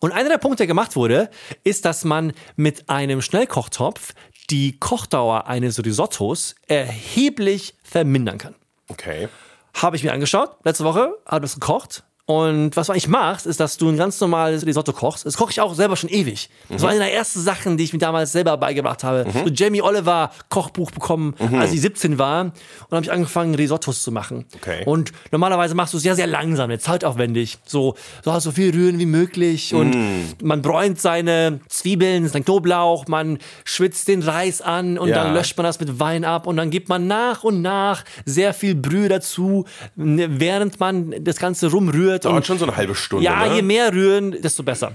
Und 0.00 0.12
einer 0.12 0.28
der 0.28 0.38
Punkte, 0.38 0.58
der 0.58 0.66
gemacht 0.66 0.96
wurde, 0.96 1.30
ist, 1.64 1.84
dass 1.84 2.04
man 2.04 2.32
mit 2.56 2.88
einem 2.88 3.22
Schnellkochtopf 3.22 4.14
die 4.50 4.78
Kochdauer 4.78 5.46
eines 5.46 5.84
Risottos 5.84 6.54
erheblich 6.66 7.74
vermindern 7.82 8.38
kann. 8.38 8.54
Okay. 8.88 9.28
Habe 9.74 9.96
ich 9.96 10.04
mir 10.04 10.12
angeschaut, 10.12 10.56
letzte 10.64 10.84
Woche, 10.84 11.14
habe 11.26 11.42
das 11.42 11.54
gekocht. 11.54 12.04
Und 12.28 12.76
was 12.76 12.88
du 12.88 12.92
eigentlich 12.92 13.06
machst, 13.06 13.46
ist, 13.46 13.60
dass 13.60 13.76
du 13.78 13.88
ein 13.88 13.96
ganz 13.96 14.20
normales 14.20 14.66
Risotto 14.66 14.92
kochst. 14.92 15.24
Das 15.24 15.36
koche 15.36 15.52
ich 15.52 15.60
auch 15.60 15.74
selber 15.74 15.94
schon 15.94 16.10
ewig. 16.10 16.50
Das 16.68 16.82
war 16.82 16.90
eine 16.90 16.98
der 16.98 17.14
ersten 17.14 17.38
Sachen, 17.40 17.76
die 17.76 17.84
ich 17.84 17.92
mir 17.92 18.00
damals 18.00 18.32
selber 18.32 18.56
beigebracht 18.56 19.04
habe. 19.04 19.26
So 19.32 19.48
Jamie 19.48 19.80
Oliver 19.80 20.32
Kochbuch 20.48 20.90
bekommen, 20.90 21.34
als 21.52 21.72
ich 21.72 21.80
17 21.82 22.18
war. 22.18 22.46
Und 22.46 22.52
habe 22.90 23.02
ich 23.04 23.12
angefangen, 23.12 23.54
Risottos 23.54 24.02
zu 24.02 24.10
machen. 24.10 24.44
Okay. 24.56 24.82
Und 24.86 25.12
normalerweise 25.30 25.76
machst 25.76 25.92
du 25.92 25.98
es 25.98 26.02
sehr, 26.02 26.16
sehr 26.16 26.26
langsam, 26.26 26.68
jetzt 26.72 26.84
zeitaufwendig. 26.86 27.58
So, 27.64 27.94
so 28.24 28.32
hast 28.32 28.42
so 28.42 28.50
viel 28.50 28.72
rühren 28.74 28.98
wie 28.98 29.06
möglich. 29.06 29.72
Und 29.72 29.94
man 30.42 30.62
bräunt 30.62 31.00
seine 31.00 31.60
Zwiebeln, 31.68 32.26
sein 32.28 32.44
Knoblauch, 32.44 33.06
man 33.06 33.38
schwitzt 33.64 34.08
den 34.08 34.24
Reis 34.24 34.60
an 34.60 34.98
und 34.98 35.10
Ja. 35.10 35.22
dann 35.22 35.32
löscht 35.34 35.56
man 35.56 35.62
das 35.64 35.78
mit 35.78 36.00
Wein 36.00 36.24
ab. 36.24 36.48
Und 36.48 36.56
dann 36.56 36.70
gibt 36.70 36.88
man 36.88 37.06
nach 37.06 37.44
und 37.44 37.62
nach 37.62 38.02
sehr 38.24 38.52
viel 38.52 38.74
Brühe 38.74 39.08
dazu, 39.08 39.64
ne, 39.94 40.40
während 40.40 40.80
man 40.80 41.14
das 41.22 41.36
Ganze 41.36 41.70
rumrührt. 41.70 42.15
Dauert 42.24 42.36
und 42.36 42.46
schon 42.46 42.58
so 42.58 42.64
eine 42.66 42.76
halbe 42.76 42.94
Stunde. 42.94 43.24
ja, 43.24 43.46
ne? 43.46 43.56
je 43.56 43.62
mehr 43.62 43.92
rühren, 43.92 44.32
desto 44.42 44.62
besser. 44.62 44.92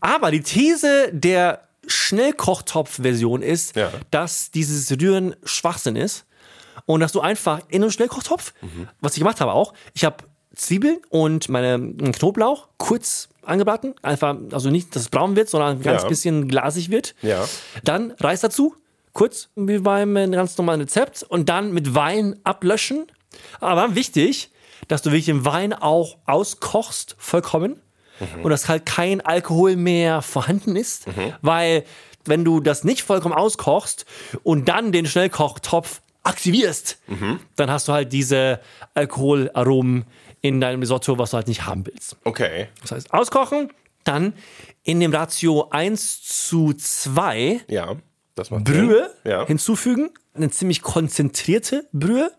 Aber 0.00 0.30
die 0.30 0.40
These 0.42 1.10
der 1.12 1.62
Schnellkochtopf-Version 1.86 3.42
ist, 3.42 3.76
Ja. 3.76 3.90
dass 4.10 4.50
dieses 4.50 4.90
Rühren 5.00 5.36
Schwachsinn 5.44 5.96
ist 5.96 6.24
und 6.86 7.00
dass 7.00 7.12
du 7.12 7.20
einfach 7.20 7.60
in 7.68 7.82
einen 7.82 7.90
Schnellkochtopf, 7.92 8.52
was 9.00 9.12
ich 9.14 9.18
gemacht 9.20 9.40
habe 9.40 9.52
auch, 9.52 9.72
ich 9.94 10.04
habe 10.04 10.16
Zwiebeln 10.54 10.98
und 11.10 11.48
meine 11.48 11.78
Knoblauch 12.12 12.68
kurz 12.76 13.28
angebraten, 13.44 13.94
einfach, 14.02 14.36
also 14.52 14.68
nicht, 14.70 14.94
dass 14.94 15.02
es 15.04 15.08
braun 15.08 15.36
wird, 15.36 15.48
sondern 15.48 15.76
ein 15.78 15.82
ganz 15.82 16.02
Ja. 16.02 16.08
bisschen 16.08 16.48
glasig 16.48 16.90
wird. 16.90 17.14
Ja. 17.22 17.48
Dann 17.84 18.12
Reis 18.20 18.40
dazu, 18.40 18.74
kurz 19.12 19.48
wie 19.56 19.78
beim 19.78 20.14
ganz 20.32 20.56
normalen 20.58 20.80
Rezept 20.82 21.22
und 21.22 21.48
dann 21.48 21.72
mit 21.72 21.94
Wein 21.94 22.38
ablöschen. 22.44 23.06
Aber 23.60 23.94
wichtig, 23.94 24.50
dass 24.90 25.02
du 25.02 25.10
wirklich 25.10 25.26
den 25.26 25.44
Wein 25.44 25.72
auch 25.72 26.18
auskochst, 26.26 27.14
vollkommen. 27.18 27.80
Und 28.42 28.50
dass 28.50 28.68
halt 28.68 28.84
kein 28.84 29.22
Alkohol 29.22 29.76
mehr 29.76 30.20
vorhanden 30.20 30.76
ist. 30.76 31.06
Weil, 31.40 31.84
wenn 32.26 32.44
du 32.44 32.60
das 32.60 32.84
nicht 32.84 33.02
vollkommen 33.02 33.34
auskochst 33.34 34.04
und 34.42 34.68
dann 34.68 34.92
den 34.92 35.06
Schnellkochtopf 35.06 36.02
aktivierst, 36.22 36.98
dann 37.56 37.70
hast 37.70 37.88
du 37.88 37.92
halt 37.92 38.12
diese 38.12 38.60
Alkoholaromen 38.94 40.04
in 40.42 40.60
deinem 40.60 40.80
Risotto, 40.80 41.16
was 41.18 41.30
du 41.30 41.36
halt 41.38 41.48
nicht 41.48 41.64
haben 41.66 41.86
willst. 41.86 42.16
Okay. 42.24 42.68
Das 42.82 42.92
heißt, 42.92 43.14
auskochen, 43.14 43.70
dann 44.04 44.34
in 44.82 45.00
dem 45.00 45.14
Ratio 45.14 45.68
1 45.70 46.22
zu 46.22 46.72
2 46.74 47.60
Ja. 47.68 47.96
Brühe. 48.34 49.10
Ja. 49.24 49.46
hinzufügen. 49.46 50.10
Eine 50.34 50.50
ziemlich 50.50 50.82
konzentrierte 50.82 51.86
Brühe. 51.92 52.30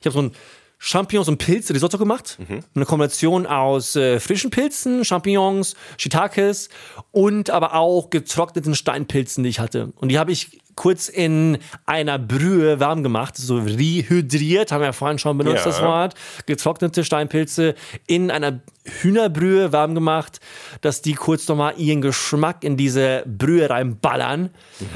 Ich 0.00 0.06
habe 0.06 0.12
so 0.14 0.22
ein 0.22 0.32
Champignons 0.78 1.28
und 1.28 1.38
Pilz 1.38 1.70
Risotto 1.70 1.98
gemacht. 1.98 2.38
Mhm. 2.38 2.60
Eine 2.74 2.84
Kombination 2.84 3.46
aus 3.46 3.96
äh, 3.96 4.20
frischen 4.20 4.50
Pilzen, 4.50 5.04
Champignons, 5.04 5.74
Shiitakes 5.96 6.68
und 7.10 7.50
aber 7.50 7.74
auch 7.74 8.10
getrockneten 8.10 8.74
Steinpilzen, 8.74 9.42
die 9.42 9.50
ich 9.50 9.58
hatte. 9.60 9.92
Und 9.96 10.08
die 10.10 10.18
habe 10.18 10.30
ich 10.32 10.60
kurz 10.76 11.08
in 11.08 11.58
einer 11.86 12.20
Brühe 12.20 12.78
warm 12.78 13.02
gemacht, 13.02 13.36
so 13.36 13.58
rehydriert, 13.58 14.70
haben 14.70 14.80
wir 14.80 14.86
ja 14.86 14.92
vorhin 14.92 15.18
schon 15.18 15.36
benutzt, 15.36 15.64
Ja. 15.64 15.72
das 15.72 15.82
Wort. 15.82 16.14
Getrocknete 16.46 17.02
Steinpilze 17.02 17.74
in 18.06 18.30
einer 18.30 18.60
Hühnerbrühe 18.84 19.72
warm 19.72 19.96
gemacht, 19.96 20.38
dass 20.80 21.02
die 21.02 21.14
kurz 21.14 21.48
nochmal 21.48 21.74
ihren 21.78 22.00
Geschmack 22.00 22.62
in 22.62 22.76
diese 22.76 23.24
Brühe 23.26 23.68
reinballern. 23.68 24.50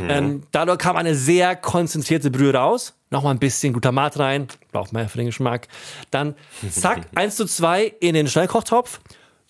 Ähm, 0.09 0.45
dadurch 0.53 0.79
kam 0.79 0.95
eine 0.95 1.17
sehr 1.17 1.57
konzentrierte 1.57 2.31
Brühe 2.31 2.55
raus. 2.55 2.95
Nochmal 3.13 3.35
ein 3.35 3.39
bisschen 3.39 3.75
Glutamat 3.75 4.19
rein, 4.19 4.49
braucht 4.73 4.93
man 4.93 5.03
ja 5.03 5.09
für 5.09 5.19
den 5.19 5.27
Geschmack. 5.27 5.69
Dann 6.11 6.35
zack, 6.71 7.07
1 7.15 7.37
zu 7.37 7.45
2 7.45 7.85
in 8.01 8.15
den 8.15 8.27
Schnellkochtopf, 8.27 9.01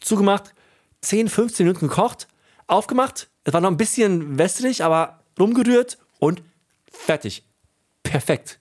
zugemacht, 0.01 0.53
10, 1.01 1.29
15 1.29 1.65
Minuten 1.65 1.89
gekocht, 1.89 2.27
aufgemacht. 2.67 3.29
Es 3.45 3.53
war 3.55 3.61
noch 3.61 3.71
ein 3.71 3.77
bisschen 3.77 4.37
wässrig, 4.37 4.83
aber 4.85 5.21
rumgerührt 5.39 5.99
und 6.19 6.43
fertig. 6.91 7.45
Perfekt 8.03 8.59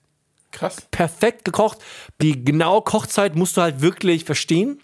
Krass. 0.52 0.86
perfekt 0.90 1.44
gekocht. 1.44 1.78
Die 2.20 2.44
genaue 2.44 2.82
Kochzeit 2.82 3.34
musst 3.34 3.56
du 3.56 3.62
halt 3.62 3.80
wirklich 3.80 4.24
verstehen, 4.24 4.80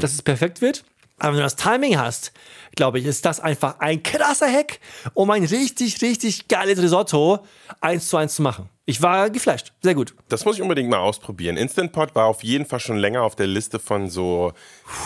dass 0.00 0.12
es 0.12 0.22
perfekt 0.22 0.60
wird. 0.60 0.84
Aber 1.22 1.34
wenn 1.34 1.38
du 1.38 1.44
das 1.44 1.54
Timing 1.54 1.96
hast, 1.98 2.32
glaube 2.74 2.98
ich, 2.98 3.06
ist 3.06 3.24
das 3.24 3.38
einfach 3.38 3.78
ein 3.78 4.02
krasser 4.02 4.52
Hack, 4.52 4.80
um 5.14 5.30
ein 5.30 5.44
richtig, 5.44 6.02
richtig 6.02 6.48
geiles 6.48 6.82
Risotto 6.82 7.38
eins 7.80 8.08
zu 8.08 8.16
eins 8.16 8.34
zu 8.34 8.42
machen. 8.42 8.68
Ich 8.86 9.02
war 9.02 9.30
geflasht. 9.30 9.72
Sehr 9.82 9.94
gut. 9.94 10.16
Das 10.28 10.44
muss 10.44 10.56
ich 10.56 10.62
unbedingt 10.62 10.90
mal 10.90 10.98
ausprobieren. 10.98 11.56
Instant 11.56 11.92
Pot 11.92 12.16
war 12.16 12.26
auf 12.26 12.42
jeden 12.42 12.66
Fall 12.66 12.80
schon 12.80 12.96
länger 12.96 13.22
auf 13.22 13.36
der 13.36 13.46
Liste 13.46 13.78
von 13.78 14.10
so. 14.10 14.52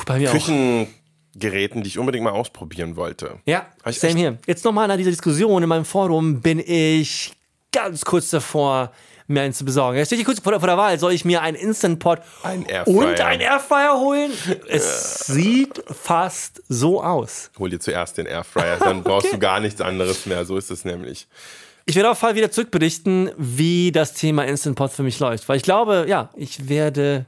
Küchengeräten, 0.07 1.83
die 1.83 1.89
ich 1.89 1.99
unbedingt 1.99 2.25
mal 2.25 2.31
ausprobieren 2.31 2.97
wollte. 2.97 3.41
Ja, 3.45 3.67
same 3.85 4.15
hier. 4.15 4.39
Jetzt 4.47 4.65
nochmal 4.65 4.89
nach 4.89 4.97
dieser 4.97 5.11
Diskussion 5.11 5.63
in 5.63 5.69
meinem 5.69 5.85
Forum 5.85 6.41
bin 6.41 6.61
ich 6.61 7.35
ganz 7.73 8.07
kurz 8.07 8.31
davor, 8.31 8.91
mir 9.27 9.43
einen 9.43 9.53
zu 9.53 9.65
besorgen. 9.65 9.99
Jetzt 9.99 10.09
stehe 10.09 10.21
ich 10.21 10.27
kurz 10.27 10.41
vor 10.41 10.53
der, 10.53 10.61
vor 10.61 10.69
der 10.69 10.77
Wahl. 10.77 10.99
Soll 10.99 11.13
ich 11.13 11.25
mir 11.25 11.43
einen 11.43 11.57
Instant 11.57 11.99
Pot 11.99 12.21
Ein 12.43 12.67
und 12.87 13.21
einen 13.21 13.41
Airfryer 13.41 13.99
holen? 13.99 14.33
Es 14.69 15.21
sieht 15.27 15.83
fast 15.91 16.63
so 16.69 17.03
aus. 17.03 17.51
Hol 17.59 17.71
dir 17.71 17.81
zuerst 17.81 18.19
den 18.19 18.27
Airfryer, 18.27 18.79
dann 18.79 19.03
brauchst 19.03 19.33
du 19.33 19.39
gar 19.39 19.61
nichts 19.61 19.81
anderes 19.81 20.27
mehr. 20.27 20.45
So 20.45 20.57
ist 20.57 20.71
es 20.71 20.85
nämlich. 20.85 21.27
Ich 21.85 21.95
werde 21.95 22.11
auf 22.11 22.17
jeden 22.17 22.27
Fall 22.29 22.35
wieder 22.35 22.51
zurückberichten, 22.51 23.31
wie 23.37 23.93
das 23.93 24.13
Thema 24.13 24.45
Instant 24.45 24.77
Pot 24.77 24.91
für 24.91 25.05
mich 25.05 25.21
läuft. 25.21 25.49
Weil 25.49 25.57
ich 25.57 25.63
glaube, 25.63 26.07
ja, 26.09 26.31
ich 26.35 26.69
werde 26.69 27.27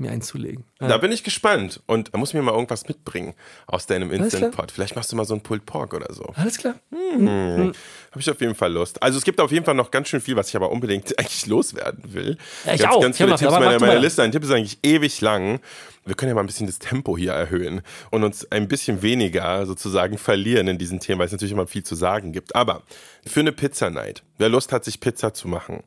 mir 0.00 0.10
einen 0.10 0.22
zulegen. 0.22 0.64
Da 0.78 0.98
bin 0.98 1.12
ich 1.12 1.22
gespannt. 1.22 1.80
Und 1.86 2.12
da 2.12 2.18
muss 2.18 2.34
mir 2.34 2.42
mal 2.42 2.52
irgendwas 2.52 2.88
mitbringen 2.88 3.34
aus 3.66 3.86
deinem 3.86 4.10
Instant. 4.10 4.54
Pot. 4.56 4.72
Vielleicht 4.72 4.96
machst 4.96 5.12
du 5.12 5.16
mal 5.16 5.24
so 5.24 5.34
einen 5.34 5.42
Pulled 5.42 5.66
Pork 5.66 5.94
oder 5.94 6.12
so. 6.12 6.24
Alles 6.36 6.58
klar. 6.58 6.74
Habe 6.92 7.72
ich 8.18 8.30
auf 8.30 8.40
jeden 8.40 8.54
Fall 8.54 8.72
Lust. 8.72 9.02
Also 9.02 9.18
es 9.18 9.24
gibt 9.24 9.40
auf 9.40 9.52
jeden 9.52 9.64
Fall 9.64 9.74
noch 9.74 9.90
ganz 9.90 10.08
schön 10.08 10.20
viel, 10.20 10.36
was 10.36 10.48
ich 10.48 10.56
aber 10.56 10.70
unbedingt 10.70 11.18
eigentlich 11.18 11.46
loswerden 11.46 12.12
will. 12.12 12.38
Ja, 12.64 12.74
ich 12.74 12.80
ganz, 12.80 12.94
auch. 12.94 13.02
Ganz 13.02 13.16
viele 13.16 13.30
Tipps. 13.30 13.42
aber 13.42 13.60
Meine, 13.60 13.66
mach 13.66 13.78
du 13.78 13.80
meine 13.86 13.94
mal. 13.96 14.02
Liste 14.02 14.22
an 14.22 14.32
Tipps 14.32 14.46
ist 14.46 14.52
eigentlich 14.52 14.78
ewig 14.82 15.20
lang. 15.20 15.60
Wir 16.06 16.14
können 16.14 16.30
ja 16.30 16.34
mal 16.34 16.40
ein 16.40 16.46
bisschen 16.46 16.66
das 16.66 16.78
Tempo 16.78 17.16
hier 17.18 17.32
erhöhen 17.32 17.82
und 18.10 18.24
uns 18.24 18.50
ein 18.50 18.68
bisschen 18.68 19.02
weniger 19.02 19.66
sozusagen 19.66 20.16
verlieren 20.16 20.66
in 20.66 20.78
diesem 20.78 20.98
Thema, 20.98 21.20
weil 21.20 21.26
es 21.26 21.32
natürlich 21.32 21.52
immer 21.52 21.66
viel 21.66 21.82
zu 21.82 21.94
sagen 21.94 22.32
gibt. 22.32 22.56
Aber 22.56 22.82
für 23.26 23.40
eine 23.40 23.52
Pizza-Night, 23.52 24.22
wer 24.38 24.48
Lust 24.48 24.72
hat, 24.72 24.84
sich 24.84 25.00
Pizza 25.00 25.34
zu 25.34 25.46
machen, 25.46 25.82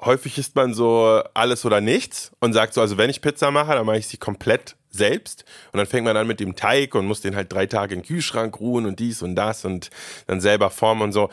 häufig 0.00 0.38
isst 0.38 0.54
man 0.56 0.74
so 0.74 1.22
alles 1.34 1.64
oder 1.64 1.80
nichts 1.80 2.32
und 2.40 2.52
sagt 2.52 2.74
so, 2.74 2.80
also 2.80 2.98
wenn 2.98 3.10
ich 3.10 3.20
Pizza 3.20 3.50
mache, 3.50 3.72
dann 3.72 3.86
mache 3.86 3.98
ich 3.98 4.06
sie 4.06 4.16
komplett 4.16 4.76
selbst 4.90 5.44
und 5.72 5.78
dann 5.78 5.86
fängt 5.86 6.04
man 6.04 6.16
an 6.16 6.26
mit 6.26 6.40
dem 6.40 6.56
Teig 6.56 6.94
und 6.94 7.06
muss 7.06 7.20
den 7.20 7.36
halt 7.36 7.52
drei 7.52 7.66
Tage 7.66 7.94
den 7.94 8.04
Kühlschrank 8.04 8.58
ruhen 8.58 8.86
und 8.86 8.98
dies 8.98 9.22
und 9.22 9.36
das 9.36 9.64
und 9.64 9.90
dann 10.26 10.40
selber 10.40 10.70
formen 10.70 11.02
und 11.02 11.12
so. 11.12 11.30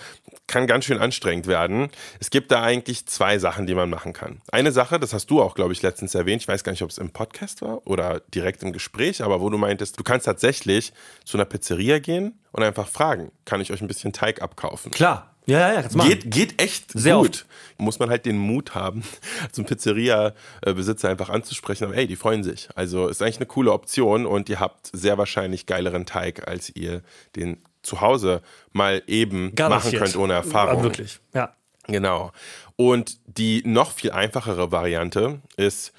Kann 0.47 0.67
ganz 0.67 0.85
schön 0.85 0.97
anstrengend 0.97 1.47
werden. 1.47 1.89
Es 2.19 2.29
gibt 2.29 2.51
da 2.51 2.61
eigentlich 2.61 3.05
zwei 3.05 3.39
Sachen, 3.39 3.65
die 3.65 3.73
man 3.73 3.89
machen 3.89 4.11
kann. 4.11 4.41
Eine 4.51 4.71
Sache, 4.71 4.99
das 4.99 5.13
hast 5.13 5.27
du 5.27 5.41
auch, 5.41 5.55
glaube 5.55 5.71
ich, 5.71 5.81
letztens 5.81 6.13
erwähnt, 6.13 6.41
ich 6.41 6.47
weiß 6.47 6.63
gar 6.63 6.73
nicht, 6.73 6.83
ob 6.83 6.89
es 6.89 6.97
im 6.97 7.11
Podcast 7.11 7.61
war 7.61 7.87
oder 7.87 8.19
direkt 8.33 8.61
im 8.63 8.73
Gespräch, 8.73 9.23
aber 9.23 9.39
wo 9.39 9.49
du 9.49 9.57
meintest, 9.57 9.97
du 9.97 10.03
kannst 10.03 10.25
tatsächlich 10.25 10.91
zu 11.23 11.37
einer 11.37 11.45
Pizzeria 11.45 11.99
gehen 11.99 12.39
und 12.51 12.63
einfach 12.63 12.87
fragen, 12.87 13.31
kann 13.45 13.61
ich 13.61 13.71
euch 13.71 13.81
ein 13.81 13.87
bisschen 13.87 14.11
Teig 14.11 14.41
abkaufen? 14.41 14.91
Klar. 14.91 15.32
Ja, 15.45 15.59
ja, 15.59 15.73
ja, 15.73 15.81
kannst 15.81 15.95
machen. 15.95 16.09
Geht, 16.09 16.31
geht 16.31 16.61
echt 16.61 16.91
Sehr 16.93 17.15
gut. 17.15 17.45
Muss 17.77 17.99
man 17.99 18.09
halt 18.09 18.25
den 18.25 18.37
Mut 18.37 18.75
haben, 18.75 19.03
zum 19.51 19.65
Pizzeria-Besitzer 19.65 21.09
einfach 21.09 21.29
anzusprechen. 21.29 21.85
Aber 21.85 21.95
ey, 21.95 22.07
die 22.07 22.15
freuen 22.15 22.43
sich. 22.43 22.69
Also 22.75 23.07
ist 23.07 23.21
eigentlich 23.21 23.37
eine 23.37 23.45
coole 23.47 23.73
Option 23.73 24.25
und 24.25 24.49
ihr 24.49 24.59
habt 24.59 24.89
sehr 24.93 25.17
wahrscheinlich 25.17 25.65
geileren 25.65 26.05
Teig, 26.05 26.47
als 26.47 26.73
ihr 26.75 27.01
den 27.35 27.57
zu 27.81 27.99
Hause 27.99 28.41
mal 28.71 29.03
eben 29.07 29.45
machen 29.45 29.55
Garantiert. 29.55 30.01
könnt 30.01 30.15
ohne 30.15 30.33
Erfahrung. 30.33 30.77
Ja, 30.77 30.83
wirklich. 30.83 31.19
Ja. 31.33 31.53
Genau. 31.87 32.31
Und 32.75 33.17
die 33.25 33.61
noch 33.65 33.91
viel 33.91 34.11
einfachere 34.11 34.71
Variante 34.71 35.41
ist, 35.57 35.91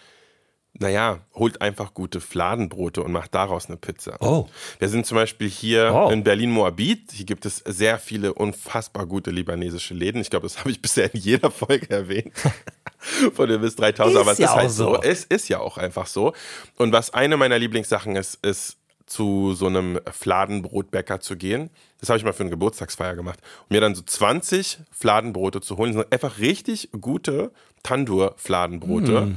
naja, 0.78 1.20
holt 1.34 1.60
einfach 1.60 1.94
gute 1.94 2.20
Fladenbrote 2.20 3.02
und 3.02 3.12
macht 3.12 3.34
daraus 3.34 3.66
eine 3.66 3.76
Pizza. 3.76 4.16
Oh. 4.20 4.48
Wir 4.80 4.88
sind 4.88 5.06
zum 5.06 5.14
Beispiel 5.16 5.48
hier 5.48 5.92
Oh. 5.94 6.10
in 6.10 6.24
Berlin-Moabit. 6.24 7.12
Hier 7.12 7.26
gibt 7.26 7.46
es 7.46 7.58
sehr 7.58 7.98
viele 7.98 8.34
unfassbar 8.34 9.06
gute 9.06 9.30
libanesische 9.30 9.94
Läden. 9.94 10.20
Ich 10.20 10.30
glaube, 10.30 10.46
das 10.46 10.58
habe 10.60 10.70
ich 10.70 10.82
bisher 10.82 11.14
in 11.14 11.20
jeder 11.20 11.50
Folge 11.52 11.90
erwähnt. 11.90 12.32
Von 13.34 13.48
der 13.48 13.58
bis 13.58 13.76
3000. 13.76 14.14
Ist 14.16 14.20
aber 14.20 14.32
es 14.32 14.38
ja 14.38 14.46
ist 14.46 14.54
halt 14.54 14.70
so. 14.70 14.94
so. 14.94 15.02
Es 15.02 15.24
ist 15.24 15.48
ja 15.48 15.60
auch 15.60 15.78
einfach 15.78 16.06
so. 16.06 16.32
Und 16.76 16.92
was 16.92 17.12
eine 17.14 17.36
meiner 17.36 17.58
Lieblingssachen 17.58 18.16
ist, 18.16 18.44
ist 18.44 18.78
zu 19.06 19.52
so 19.54 19.66
einem 19.66 20.00
Fladenbrotbäcker 20.10 21.20
zu 21.20 21.36
gehen. 21.36 21.70
Das 22.00 22.08
habe 22.08 22.18
ich 22.18 22.24
mal 22.24 22.32
für 22.32 22.42
eine 22.42 22.50
Geburtstagsfeier 22.50 23.14
gemacht. 23.14 23.38
Und 23.64 23.70
mir 23.72 23.80
dann 23.80 23.94
so 23.94 24.02
20 24.02 24.78
Fladenbrote 24.90 25.60
zu 25.60 25.76
holen. 25.76 25.92
Das 25.92 26.02
sind 26.02 26.12
einfach 26.12 26.38
richtig 26.38 26.88
gute 27.00 27.52
Tandur-Fladenbrote. 27.82 29.20
Hm. 29.20 29.36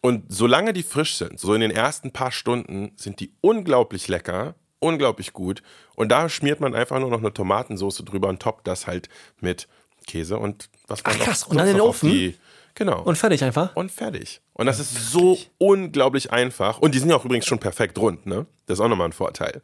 Und 0.00 0.24
solange 0.28 0.72
die 0.72 0.82
frisch 0.82 1.16
sind, 1.16 1.38
so 1.38 1.52
in 1.54 1.60
den 1.60 1.70
ersten 1.70 2.12
paar 2.12 2.32
Stunden, 2.32 2.92
sind 2.96 3.20
die 3.20 3.32
unglaublich 3.40 4.08
lecker, 4.08 4.54
unglaublich 4.78 5.32
gut. 5.32 5.62
Und 5.94 6.08
da 6.10 6.28
schmiert 6.28 6.60
man 6.60 6.74
einfach 6.74 6.98
nur 6.98 7.10
noch 7.10 7.18
eine 7.18 7.34
Tomatensauce 7.34 8.02
drüber 8.04 8.28
und 8.28 8.40
toppt 8.40 8.66
das 8.66 8.86
halt 8.86 9.08
mit 9.40 9.68
Käse 10.06 10.38
und 10.38 10.70
was 10.86 11.04
man 11.04 11.12
Ach, 11.14 11.18
noch 11.18 11.24
krass. 11.26 11.42
Und 11.44 11.58
dann 11.58 11.68
in 11.68 11.74
den 11.74 11.82
Ofen? 11.82 12.34
Genau. 12.74 13.02
Und 13.02 13.16
fertig 13.16 13.44
einfach. 13.44 13.76
Und 13.76 13.90
fertig. 13.90 14.40
Und 14.54 14.66
das 14.66 14.78
ist 14.78 15.10
so 15.10 15.38
unglaublich 15.58 16.32
einfach. 16.32 16.78
Und 16.78 16.94
die 16.94 16.98
sind 16.98 17.10
ja 17.10 17.16
auch 17.16 17.24
übrigens 17.24 17.46
schon 17.46 17.58
perfekt 17.58 17.98
rund, 17.98 18.26
ne? 18.26 18.46
Das 18.66 18.78
ist 18.78 18.84
auch 18.84 18.88
nochmal 18.88 19.08
ein 19.08 19.12
Vorteil. 19.12 19.62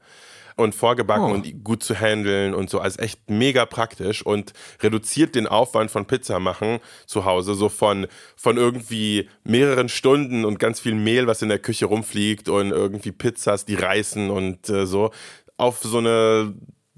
Und 0.57 0.75
vorgebacken 0.75 1.25
Oh. 1.27 1.35
und 1.35 1.65
gut 1.65 1.83
zu 1.83 1.95
handeln 1.95 2.55
und 2.55 2.71
so. 2.71 2.81
Also 2.81 2.99
echt 3.01 3.29
mega 3.29 3.67
praktisch 3.67 4.25
und 4.25 4.55
reduziert 4.83 5.35
den 5.35 5.47
Aufwand 5.47 5.91
von 5.91 6.07
Pizza 6.07 6.41
machen 6.41 6.79
zu 7.05 7.27
Hause. 7.27 7.55
So 7.55 7.69
von, 7.69 8.07
von 8.37 8.57
irgendwie 8.57 9.29
mehreren 9.45 9.91
Stunden 9.91 10.47
und 10.47 10.59
ganz 10.59 10.81
viel 10.81 10.95
Mehl, 10.95 11.27
was 11.27 11.43
in 11.43 11.51
der 11.51 11.59
Küche 11.59 11.85
rumfliegt 11.85 12.49
und 12.49 12.71
irgendwie 12.71 13.13
Pizzas, 13.13 13.67
die 13.67 13.75
reißen 13.75 14.31
und 14.31 14.69
äh, 14.71 14.87
so. 14.87 15.11
Auf 15.59 15.81
so 15.83 15.99
eine 15.99 16.55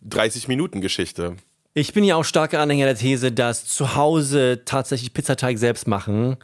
30-Minuten-Geschichte. 0.09 1.37
Ich 1.75 1.93
bin 1.93 2.05
ja 2.05 2.17
auch 2.17 2.25
starker 2.25 2.61
Anhänger 2.61 2.87
der 2.87 2.97
These, 2.97 3.33
dass 3.33 3.67
zu 3.67 3.95
Hause 3.95 4.63
tatsächlich 4.65 5.13
Pizzateig 5.13 5.59
selbst 5.59 5.87
machen 5.87 6.37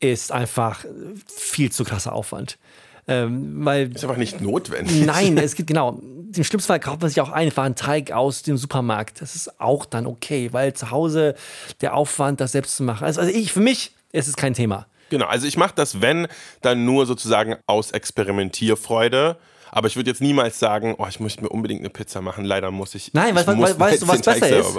ist 0.00 0.30
einfach 0.30 0.84
viel 1.26 1.72
zu 1.72 1.82
krasser 1.84 2.12
Aufwand. 2.12 2.56
Ähm, 3.08 3.64
weil 3.64 3.90
Ist 3.94 4.04
einfach 4.04 4.18
nicht 4.18 4.40
notwendig. 4.40 5.04
Nein, 5.06 5.38
es 5.38 5.54
gibt 5.54 5.68
genau. 5.68 5.98
Im 6.34 6.44
schlimmsten 6.44 6.68
Fall 6.68 6.78
kauft 6.78 7.00
man 7.00 7.08
sich 7.08 7.22
auch 7.22 7.30
einfach 7.30 7.64
einen 7.64 7.74
Teig 7.74 8.12
aus 8.12 8.42
dem 8.42 8.58
Supermarkt. 8.58 9.22
Das 9.22 9.34
ist 9.34 9.60
auch 9.60 9.86
dann 9.86 10.06
okay, 10.06 10.52
weil 10.52 10.74
zu 10.74 10.90
Hause 10.90 11.34
der 11.80 11.94
Aufwand, 11.94 12.40
das 12.40 12.52
selbst 12.52 12.76
zu 12.76 12.82
machen. 12.82 13.04
Also, 13.04 13.22
also 13.22 13.32
ich, 13.32 13.50
für 13.50 13.60
mich 13.60 13.92
ist 14.12 14.28
es 14.28 14.36
kein 14.36 14.52
Thema. 14.52 14.86
Genau, 15.08 15.26
also 15.26 15.46
ich 15.46 15.56
mache 15.56 15.72
das, 15.74 16.02
wenn, 16.02 16.28
dann 16.60 16.84
nur 16.84 17.06
sozusagen 17.06 17.56
aus 17.66 17.92
Experimentierfreude. 17.92 19.36
Aber 19.70 19.88
ich 19.88 19.96
würde 19.96 20.10
jetzt 20.10 20.20
niemals 20.20 20.58
sagen, 20.58 20.94
oh, 20.98 21.06
ich 21.08 21.20
möchte 21.20 21.42
mir 21.42 21.48
unbedingt 21.50 21.80
eine 21.80 21.90
Pizza 21.90 22.20
machen. 22.20 22.44
Leider 22.44 22.70
muss 22.70 22.94
ich. 22.94 23.12
Nein, 23.14 23.36
ich 23.36 23.42
weißt- 23.42 23.54
muss 23.54 23.70
weißt- 23.70 24.00
du, 24.00 24.08
was 24.08 24.20
Teig 24.20 24.40
besser 24.40 24.58
ist? 24.60 24.76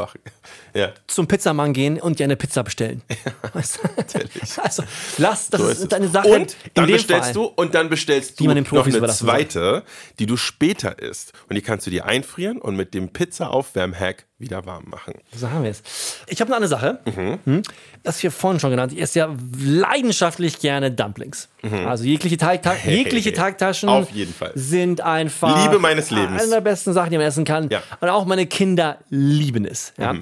Ja. 0.73 0.93
Zum 1.07 1.27
Pizzamann 1.27 1.73
gehen 1.73 1.99
und 1.99 2.19
dir 2.19 2.25
eine 2.25 2.35
Pizza 2.35 2.63
bestellen. 2.63 3.01
Weißt 3.53 3.79
du? 3.83 4.61
Also 4.61 4.83
lass, 5.17 5.49
das 5.49 5.61
So 5.61 5.67
ist, 5.67 5.79
ist 5.79 5.93
eine 5.93 6.07
Sache. 6.07 6.27
Und 6.27 6.55
dann 6.73 6.87
bestellst 6.87 7.25
Fall. 7.25 7.33
du 7.33 7.43
und 7.45 7.73
dann 7.75 7.89
bestellst 7.89 8.39
du 8.39 8.45
noch 8.45 8.85
eine 8.85 9.07
zweite, 9.09 9.83
die 10.19 10.25
du 10.25 10.37
später 10.37 10.99
isst. 10.99 11.33
Und 11.49 11.55
die 11.55 11.61
kannst 11.61 11.87
du 11.87 11.91
dir 11.91 12.05
einfrieren 12.05 12.59
und 12.59 12.75
mit 12.75 12.93
dem 12.93 13.09
Pizza-Aufwärm-Hack 13.09 14.25
wieder 14.39 14.65
warm 14.65 14.85
machen. 14.87 15.13
So 15.35 15.49
haben 15.51 15.63
wir 15.63 15.69
es. 15.71 15.83
Ich 16.27 16.39
habe 16.41 16.49
noch 16.49 16.57
eine 16.57 16.67
Sache, 16.69 16.99
Mhm. 17.05 17.39
hm, 17.43 17.61
das 18.03 18.23
wir 18.23 18.31
vorhin 18.31 18.59
schon 18.59 18.71
genannt. 18.71 18.93
Ich 18.93 19.01
esse 19.01 19.19
ja 19.19 19.35
leidenschaftlich 19.61 20.59
gerne 20.59 20.91
Dumplings. 20.91 21.49
Also 21.85 22.05
jegliche, 22.05 22.37
Teigta 22.37 22.73
jegliche 22.85 23.33
Teigtaschen 23.33 23.89
Mhm. 23.89 23.95
Auf 23.95 24.11
jeden 24.11 24.33
Fall. 24.33 24.51
sind 24.55 25.01
einfach 25.01 25.63
Liebe 25.65 25.77
meines 25.79 26.09
Lebens. 26.09 26.41
eine 26.41 26.49
der 26.51 26.61
besten 26.61 26.93
Sachen, 26.93 27.11
die 27.11 27.17
man 27.17 27.27
essen 27.27 27.43
kann. 27.43 27.69
Ja. 27.69 27.79
Mhm. 27.79 27.83
Und 27.99 28.09
auch 28.09 28.25
meine 28.25 28.45
Kinder 28.47 28.97
lieben 29.09 29.65
es. 29.65 29.91
Ja. 29.97 30.15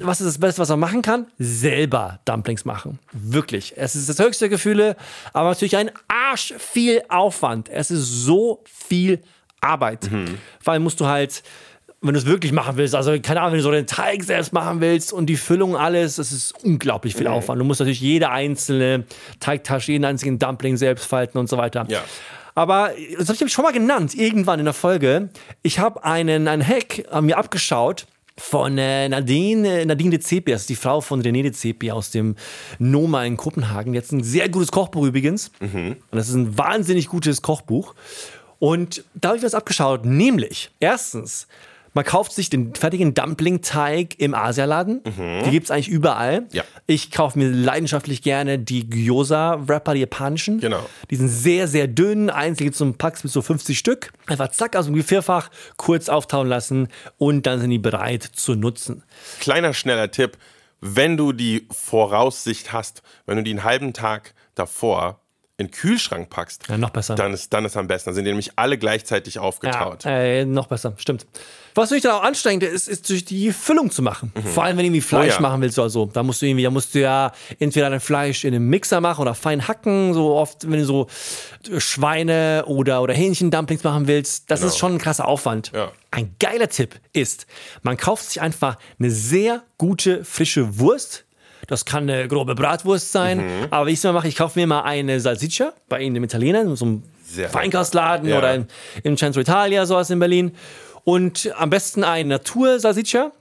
Was 0.00 0.20
ist 0.20 0.26
das 0.26 0.38
Beste, 0.38 0.60
was 0.60 0.68
man 0.68 0.80
machen 0.80 1.02
kann? 1.02 1.26
Selber 1.38 2.18
Dumplings 2.24 2.64
machen. 2.64 2.98
Wirklich. 3.12 3.74
Es 3.76 3.94
ist 3.94 4.08
das 4.08 4.18
höchste 4.18 4.48
Gefühle, 4.48 4.96
aber 5.32 5.50
natürlich 5.50 5.76
ein 5.76 5.90
Arsch 6.08 6.52
viel 6.58 7.02
Aufwand. 7.08 7.68
Es 7.68 7.90
ist 7.92 8.06
so 8.06 8.64
viel 8.64 9.20
Arbeit. 9.60 10.10
Mhm. 10.10 10.38
Vor 10.60 10.72
allem 10.72 10.82
musst 10.82 10.98
du 10.98 11.06
halt 11.06 11.44
wenn 12.02 12.14
du 12.14 12.18
es 12.20 12.26
wirklich 12.26 12.52
machen 12.52 12.76
willst, 12.76 12.94
also 12.94 13.12
keine 13.20 13.40
Ahnung, 13.40 13.52
wenn 13.52 13.58
du 13.58 13.62
so 13.64 13.70
den 13.70 13.86
Teig 13.86 14.24
selbst 14.24 14.52
machen 14.52 14.80
willst 14.80 15.12
und 15.12 15.26
die 15.26 15.36
Füllung 15.36 15.76
alles, 15.76 16.16
das 16.16 16.32
ist 16.32 16.52
unglaublich 16.64 17.14
Mhm. 17.14 17.18
viel 17.18 17.26
Aufwand. 17.28 17.60
Du 17.60 17.64
musst 17.64 17.80
natürlich 17.80 18.00
jede 18.00 18.28
einzelne 18.30 19.04
Teigtasche, 19.40 19.92
jeden 19.92 20.04
einzigen 20.04 20.38
Dumpling 20.38 20.76
selbst 20.76 21.06
falten 21.06 21.38
und 21.38 21.48
so 21.48 21.56
weiter. 21.56 21.86
Ja. 21.88 22.02
Aber 22.54 22.90
das 23.18 23.28
habe 23.28 23.44
ich 23.46 23.52
schon 23.52 23.64
mal 23.64 23.72
genannt, 23.72 24.14
irgendwann 24.14 24.58
in 24.58 24.66
der 24.66 24.74
Folge. 24.74 25.30
Ich 25.62 25.78
habe 25.78 26.04
einen, 26.04 26.48
einen 26.48 26.66
Hack 26.66 27.04
äh, 27.10 27.20
mir 27.22 27.38
abgeschaut 27.38 28.06
von 28.36 28.76
äh, 28.78 29.08
Nadine, 29.08 29.82
äh, 29.82 29.84
Nadine 29.84 30.10
de 30.10 30.20
Zepi, 30.20 30.50
das 30.52 30.62
ist 30.62 30.70
die 30.70 30.76
Frau 30.76 31.00
von 31.00 31.22
René 31.22 31.42
de 31.42 31.52
Zepi 31.52 31.90
aus 31.92 32.10
dem 32.10 32.34
Noma 32.78 33.24
in 33.24 33.36
Kopenhagen. 33.36 33.94
Jetzt 33.94 34.12
ein 34.12 34.22
sehr 34.24 34.48
gutes 34.48 34.70
Kochbuch 34.72 35.04
übrigens. 35.06 35.50
Und 35.60 35.96
das 36.10 36.28
ist 36.28 36.34
ein 36.34 36.58
wahnsinnig 36.58 37.06
gutes 37.08 37.40
Kochbuch. 37.42 37.94
Und 38.58 39.04
da 39.14 39.28
habe 39.28 39.38
ich 39.38 39.44
was 39.44 39.54
abgeschaut, 39.54 40.04
nämlich 40.04 40.70
erstens, 40.80 41.46
man 41.94 42.04
kauft 42.04 42.32
sich 42.32 42.50
den 42.50 42.74
fertigen 42.74 43.14
Dumpling-Teig 43.14 44.18
im 44.18 44.34
Asialaden. 44.34 45.02
Die 45.44 45.50
gibt 45.50 45.64
es 45.64 45.70
eigentlich 45.70 45.88
überall. 45.88 46.46
Ja. 46.52 46.64
Ich 46.86 47.10
kaufe 47.10 47.38
mir 47.38 47.48
leidenschaftlich 47.48 48.22
gerne 48.22 48.58
die 48.58 48.88
Gyoza-Wrapper, 48.88 49.94
die 49.94 50.00
japanischen. 50.00 50.60
Genau. 50.60 50.84
Die 51.10 51.16
sind 51.16 51.28
sehr, 51.28 51.68
sehr 51.68 51.88
dünn. 51.88 52.30
Einzige 52.30 52.72
zum 52.72 52.94
Packs 52.94 53.24
mit 53.24 53.32
so 53.32 53.42
50 53.42 53.78
Stück. 53.78 54.12
Einfach 54.26 54.48
zack 54.48 54.76
aus 54.76 54.86
dem 54.86 54.94
Gefrierfach, 54.94 55.50
kurz 55.76 56.08
auftauen 56.08 56.48
lassen 56.48 56.88
und 57.18 57.46
dann 57.46 57.60
sind 57.60 57.70
die 57.70 57.78
bereit 57.78 58.22
zu 58.22 58.54
nutzen. 58.54 59.02
Kleiner, 59.40 59.74
schneller 59.74 60.10
Tipp. 60.10 60.38
Wenn 60.80 61.16
du 61.16 61.32
die 61.32 61.68
Voraussicht 61.70 62.72
hast, 62.72 63.02
wenn 63.26 63.36
du 63.36 63.42
die 63.42 63.52
einen 63.52 63.64
halben 63.64 63.92
Tag 63.92 64.34
davor 64.54 65.21
in 65.62 65.68
den 65.68 65.72
Kühlschrank 65.72 66.28
packst, 66.30 66.68
Ja, 66.68 66.76
noch 66.76 66.90
besser. 66.90 67.14
dann 67.14 67.32
ist 67.32 67.52
dann 67.52 67.64
ist 67.64 67.76
am 67.76 67.86
besten. 67.86 68.10
Dann 68.10 68.14
sind 68.14 68.24
die 68.24 68.30
nämlich 68.30 68.52
alle 68.56 68.76
gleichzeitig 68.78 69.38
aufgetaut. 69.38 70.04
Ja, 70.04 70.10
äh, 70.10 70.44
noch 70.44 70.66
besser, 70.66 70.92
stimmt. 70.98 71.26
Was 71.74 71.88
natürlich 71.88 72.02
dann 72.02 72.12
auch 72.12 72.22
anstrengend 72.22 72.64
ist, 72.64 72.86
ist 72.86 73.08
durch 73.08 73.24
die 73.24 73.50
Füllung 73.50 73.90
zu 73.90 74.02
machen. 74.02 74.30
Vor 74.52 74.62
allem, 74.64 74.76
wenn 74.76 74.82
du 74.82 74.88
irgendwie 74.88 75.00
Fleisch 75.00 75.32
Oh 75.32 75.36
ja. 75.36 75.40
machen 75.40 75.62
willst 75.62 75.78
oder 75.78 75.88
so. 75.88 76.04
Da 76.04 76.22
musst 76.22 76.42
du 76.42 76.46
irgendwie, 76.46 76.64
da 76.64 76.70
musst 76.70 76.94
du 76.94 77.00
ja 77.00 77.32
entweder 77.58 77.88
dein 77.88 78.00
Fleisch 78.00 78.44
in 78.44 78.54
einem 78.54 78.68
Mixer 78.68 79.00
machen 79.00 79.22
oder 79.22 79.34
fein 79.34 79.66
hacken. 79.66 80.12
So 80.12 80.34
oft, 80.34 80.70
wenn 80.70 80.78
du 80.80 80.84
so 80.84 81.06
Schweine 81.78 82.64
oder, 82.66 83.02
oder 83.02 83.14
Hähnchen-Dumplings 83.14 83.84
machen 83.84 84.06
willst. 84.06 84.50
Das 84.50 84.62
ist 84.62 84.78
schon 84.78 84.92
ein 84.94 84.98
krasser 84.98 85.26
Aufwand. 85.26 85.72
Genau. 85.72 85.84
Ja. 85.86 85.92
Ein 86.10 86.34
geiler 86.38 86.68
Tipp 86.68 87.00
ist, 87.14 87.46
man 87.82 87.96
kauft 87.96 88.26
sich 88.26 88.40
einfach 88.42 88.76
eine 88.98 89.10
sehr 89.10 89.62
gute 89.78 90.24
frische 90.24 90.78
Wurst. 90.78 91.24
Das 91.66 91.84
kann 91.84 92.08
eine 92.10 92.26
grobe 92.28 92.54
Bratwurst 92.54 93.12
sein. 93.12 93.38
Mhm. 93.38 93.66
Aber 93.70 93.86
wie 93.86 93.92
ich 93.92 93.98
es 93.98 94.04
immer 94.04 94.14
mache, 94.14 94.28
ich 94.28 94.36
kaufe 94.36 94.58
mir 94.58 94.66
mal 94.66 94.82
eine 94.82 95.20
Salsiccia 95.20 95.72
bei 95.88 96.00
Ihnen 96.00 96.16
im 96.16 96.24
Italiener, 96.24 96.62
in 96.62 96.76
so 96.76 96.84
einem 96.84 97.02
Sehr 97.24 97.48
Feinkostladen. 97.48 98.28
Ja. 98.28 98.38
oder 98.38 98.54
in, 98.54 98.66
im 99.04 99.16
Centro 99.16 99.40
Italia, 99.40 99.86
sowas 99.86 100.10
in 100.10 100.18
Berlin. 100.18 100.52
Und 101.04 101.52
am 101.56 101.70
besten 101.70 102.04
ein 102.04 102.28
Natur-Salsiccia. 102.28 103.32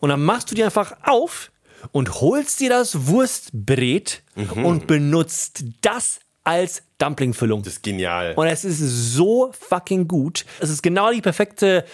Und 0.00 0.10
dann 0.10 0.22
machst 0.24 0.50
du 0.50 0.54
die 0.54 0.62
einfach 0.64 0.92
auf 1.04 1.50
und 1.92 2.20
holst 2.20 2.60
dir 2.60 2.68
das 2.70 3.06
Wurstbrät 3.06 4.22
Mhm. 4.36 4.64
und 4.64 4.86
benutzt 4.86 5.64
das 5.80 6.20
als 6.44 6.82
Dumplingfüllung. 6.98 7.62
Das 7.62 7.74
ist 7.74 7.82
genial. 7.82 8.34
Und 8.36 8.46
es 8.46 8.64
ist 8.64 8.78
so 9.14 9.50
fucking 9.58 10.06
gut. 10.08 10.44
Es 10.60 10.70
ist 10.70 10.82
genau 10.82 11.10
die 11.10 11.20
perfekte 11.20 11.84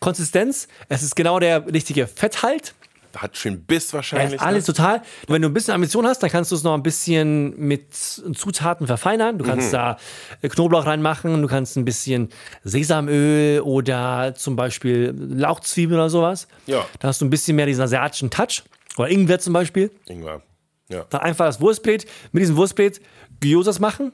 Konsistenz. 0.00 0.68
Es 0.88 1.02
ist 1.02 1.16
genau 1.16 1.38
der 1.38 1.66
richtige 1.72 2.06
Fetthalt. 2.06 2.74
Hat 3.16 3.36
schön 3.36 3.64
Biss 3.64 3.92
wahrscheinlich. 3.92 4.40
Ja, 4.40 4.46
alles 4.46 4.66
ne? 4.66 4.74
total. 4.74 5.02
Wenn 5.28 5.42
du 5.42 5.48
ein 5.48 5.54
bisschen 5.54 5.74
Ambition 5.74 6.06
hast, 6.06 6.22
dann 6.22 6.30
kannst 6.30 6.50
du 6.50 6.56
es 6.56 6.62
noch 6.64 6.74
ein 6.74 6.82
bisschen 6.82 7.54
mit 7.58 7.94
Zutaten 7.94 8.86
verfeinern. 8.86 9.38
Du 9.38 9.44
Mhm. 9.44 9.48
kannst 9.48 9.72
da 9.72 9.96
äh, 10.42 10.48
Knoblauch 10.48 10.86
reinmachen, 10.86 11.40
du 11.40 11.48
kannst 11.48 11.76
ein 11.76 11.84
bisschen 11.84 12.28
Sesamöl 12.64 13.60
oder 13.60 14.34
zum 14.34 14.56
Beispiel 14.56 15.14
Lauchzwiebeln 15.16 16.00
oder 16.00 16.10
sowas. 16.10 16.48
Ja. 16.66 16.84
Da 16.98 17.08
hast 17.08 17.20
du 17.20 17.24
ein 17.24 17.30
bisschen 17.30 17.56
mehr 17.56 17.66
diesen 17.66 17.82
asiatischen 17.84 18.30
Touch. 18.30 18.62
Oder 18.96 19.08
Ingwer 19.10 19.38
zum 19.38 19.52
Beispiel. 19.52 19.90
Ingwer. 20.06 20.42
Ja. 20.88 21.04
Dann 21.10 21.20
einfach 21.22 21.46
das 21.46 21.60
Wurstbrät, 21.60 22.06
mit 22.32 22.42
diesem 22.42 22.56
Wurstbrät 22.56 23.00
Gyosas 23.40 23.80
machen. 23.80 24.12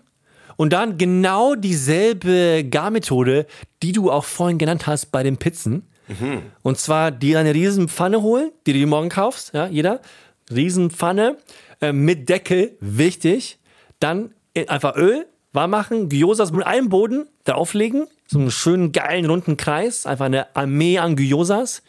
Und 0.57 0.73
dann 0.75 0.99
genau 0.99 1.55
dieselbe 1.55 2.65
Garmethode, 2.69 3.47
die 3.83 3.93
du 3.93 4.11
auch 4.11 4.25
vorhin 4.25 4.59
genannt 4.59 4.87
hast 4.87 5.07
bei 5.07 5.23
den 5.23 5.37
Pizzen. 5.39 5.87
Und 6.63 6.79
zwar 6.79 7.11
dir 7.11 7.39
eine 7.39 7.55
riesen 7.55 7.89
Pfanne 7.89 8.23
holen, 8.23 8.51
die 8.67 8.73
du 8.73 8.87
morgen 8.87 9.09
kaufst, 9.09 9.55
ja, 9.55 9.67
jeder. 9.67 10.01
Riesenpfanne 10.51 11.37
äh, 11.81 11.93
mit 11.93 12.29
Deckel, 12.29 12.77
wichtig. 12.81 13.59
Dann 14.01 14.35
einfach 14.67 14.97
Öl 14.97 15.27
warm 15.53 15.71
machen, 15.71 16.09
Gyosas 16.09 16.53
mit 16.53 16.67
einem 16.67 16.89
Boden 16.89 17.29
drauflegen, 17.45 18.07
so 18.27 18.39
einen 18.39 18.51
schönen 18.51 18.93
geilen 18.93 19.27
runden 19.27 19.57
Kreis, 19.57 20.07
einfach 20.07 20.27
eine 20.27 20.55
Armee 20.55 20.99
an 20.99 21.17
Gyosas. 21.17 21.83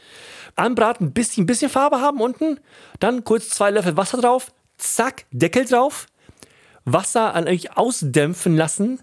Anbraten, 0.56 1.14
bis 1.14 1.30
die 1.30 1.42
ein 1.42 1.46
bisschen 1.46 1.70
Farbe 1.70 2.02
haben 2.02 2.20
unten. 2.20 2.60
Dann 3.00 3.24
kurz 3.24 3.50
zwei 3.50 3.72
Löffel 3.72 3.96
Wasser 3.98 4.20
drauf, 4.20 4.52
zack, 4.78 5.26
Deckel 5.32 5.66
drauf. 5.66 6.08
Wasser 6.84 7.36
an 7.36 7.48
euch 7.48 7.78
ausdämpfen 7.78 8.58
lassen. 8.58 9.00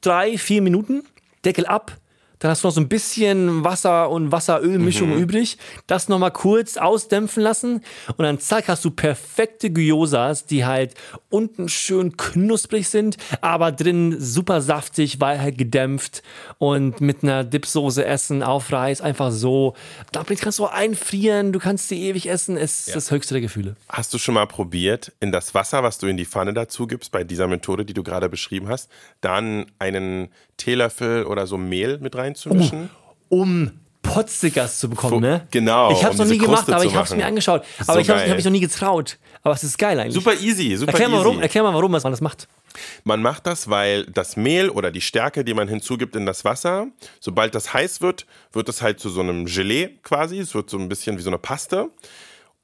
Drei, 0.00 0.38
vier 0.38 0.62
Minuten, 0.62 1.02
Deckel 1.44 1.66
ab. 1.66 1.96
Dann 2.44 2.50
hast 2.50 2.62
du 2.62 2.68
noch 2.68 2.74
so 2.74 2.80
ein 2.82 2.90
bisschen 2.90 3.64
Wasser 3.64 4.10
und 4.10 4.30
Wasser-Öl-Mischung 4.30 5.16
übrig. 5.16 5.56
Das 5.86 6.10
nochmal 6.10 6.30
kurz 6.30 6.76
ausdämpfen 6.76 7.42
lassen. 7.42 7.80
Und 8.18 8.22
dann 8.22 8.38
zack, 8.38 8.68
hast 8.68 8.84
du 8.84 8.90
perfekte 8.90 9.70
Gyosas, 9.70 10.44
die 10.44 10.66
halt 10.66 10.92
unten 11.30 11.70
schön 11.70 12.18
knusprig 12.18 12.90
sind, 12.90 13.16
aber 13.40 13.72
drin 13.72 14.16
super 14.20 14.60
saftig, 14.60 15.22
weil 15.22 15.40
halt 15.40 15.56
gedämpft. 15.56 16.22
Und 16.58 17.00
mit 17.00 17.22
einer 17.22 17.44
Dipsoße 17.44 18.04
essen 18.04 18.42
auf 18.42 18.70
Reis, 18.70 19.00
einfach 19.00 19.32
so. 19.32 19.72
Dumplings 20.12 20.42
kannst 20.42 20.58
du 20.58 20.66
einfrieren, 20.66 21.50
du 21.50 21.58
kannst 21.58 21.88
sie 21.88 22.02
ewig 22.02 22.28
essen. 22.28 22.58
Es 22.58 22.88
ist 22.88 22.94
das 22.94 23.10
höchste 23.10 23.32
der 23.32 23.40
Gefühle. 23.40 23.74
Hast 23.88 24.12
du 24.12 24.18
schon 24.18 24.34
mal 24.34 24.46
probiert, 24.46 25.12
in 25.20 25.32
das 25.32 25.54
Wasser, 25.54 25.82
was 25.82 25.96
du 25.96 26.08
in 26.08 26.18
die 26.18 26.26
Pfanne 26.26 26.52
dazu 26.52 26.86
gibst, 26.86 27.10
bei 27.10 27.24
dieser 27.24 27.48
Methode, 27.48 27.86
die 27.86 27.94
du 27.94 28.02
gerade 28.02 28.28
beschrieben 28.28 28.68
hast, 28.68 28.90
dann 29.22 29.64
einen 29.78 30.28
Teelöffel 30.56 31.24
oder 31.24 31.46
so 31.46 31.56
Mehl 31.56 31.98
mit 31.98 32.14
reinzumischen? 32.34 32.90
um 33.28 33.70
Potzigas 34.02 34.78
zu 34.80 34.90
bekommen, 34.90 35.20
ne? 35.20 35.46
genau, 35.50 35.90
Ich 35.90 36.04
hab's 36.04 36.18
um 36.18 36.26
noch 36.26 36.30
nie 36.32 36.38
gemacht, 36.38 36.56
Kruste 36.66 36.74
aber 36.76 36.84
ich 36.84 36.94
hab's 36.94 37.10
machen. 37.10 37.20
mir 37.20 37.26
angeschaut. 37.26 37.64
So 37.80 37.90
Aber 37.92 38.00
ich 38.00 38.10
habe 38.10 38.20
hab 38.28 38.36
mich 38.36 38.44
noch 38.44 38.52
nie 38.52 38.60
getraut. 38.60 39.18
Aber 39.42 39.54
es 39.54 39.64
ist 39.64 39.78
geil 39.78 39.98
eigentlich. 39.98 40.14
Super 40.14 40.34
easy, 40.34 40.76
super 40.76 40.92
erklär 40.92 41.08
mal, 41.08 41.16
easy. 41.16 41.24
warum, 41.24 41.40
erklär 41.42 41.62
mal, 41.62 41.72
warum 41.74 41.90
man 41.90 42.02
das 42.02 42.20
macht. 42.20 42.46
Man 43.04 43.22
macht 43.22 43.46
das, 43.46 43.70
weil 43.70 44.04
das 44.06 44.36
Mehl 44.36 44.68
oder 44.68 44.90
die 44.90 45.00
Stärke, 45.00 45.42
die 45.44 45.54
man 45.54 45.68
hinzugibt 45.68 46.16
in 46.16 46.26
das 46.26 46.44
Wasser, 46.44 46.88
sobald 47.18 47.54
das 47.54 47.72
heiß 47.72 48.02
wird, 48.02 48.26
wird 48.52 48.68
es 48.68 48.82
halt 48.82 49.00
zu 49.00 49.08
so 49.08 49.20
einem 49.20 49.46
Gelee 49.46 49.90
quasi. 50.02 50.38
Es 50.38 50.54
wird 50.54 50.68
so 50.68 50.78
ein 50.78 50.88
bisschen 50.88 51.16
wie 51.16 51.22
so 51.22 51.30
eine 51.30 51.38
Paste. 51.38 51.88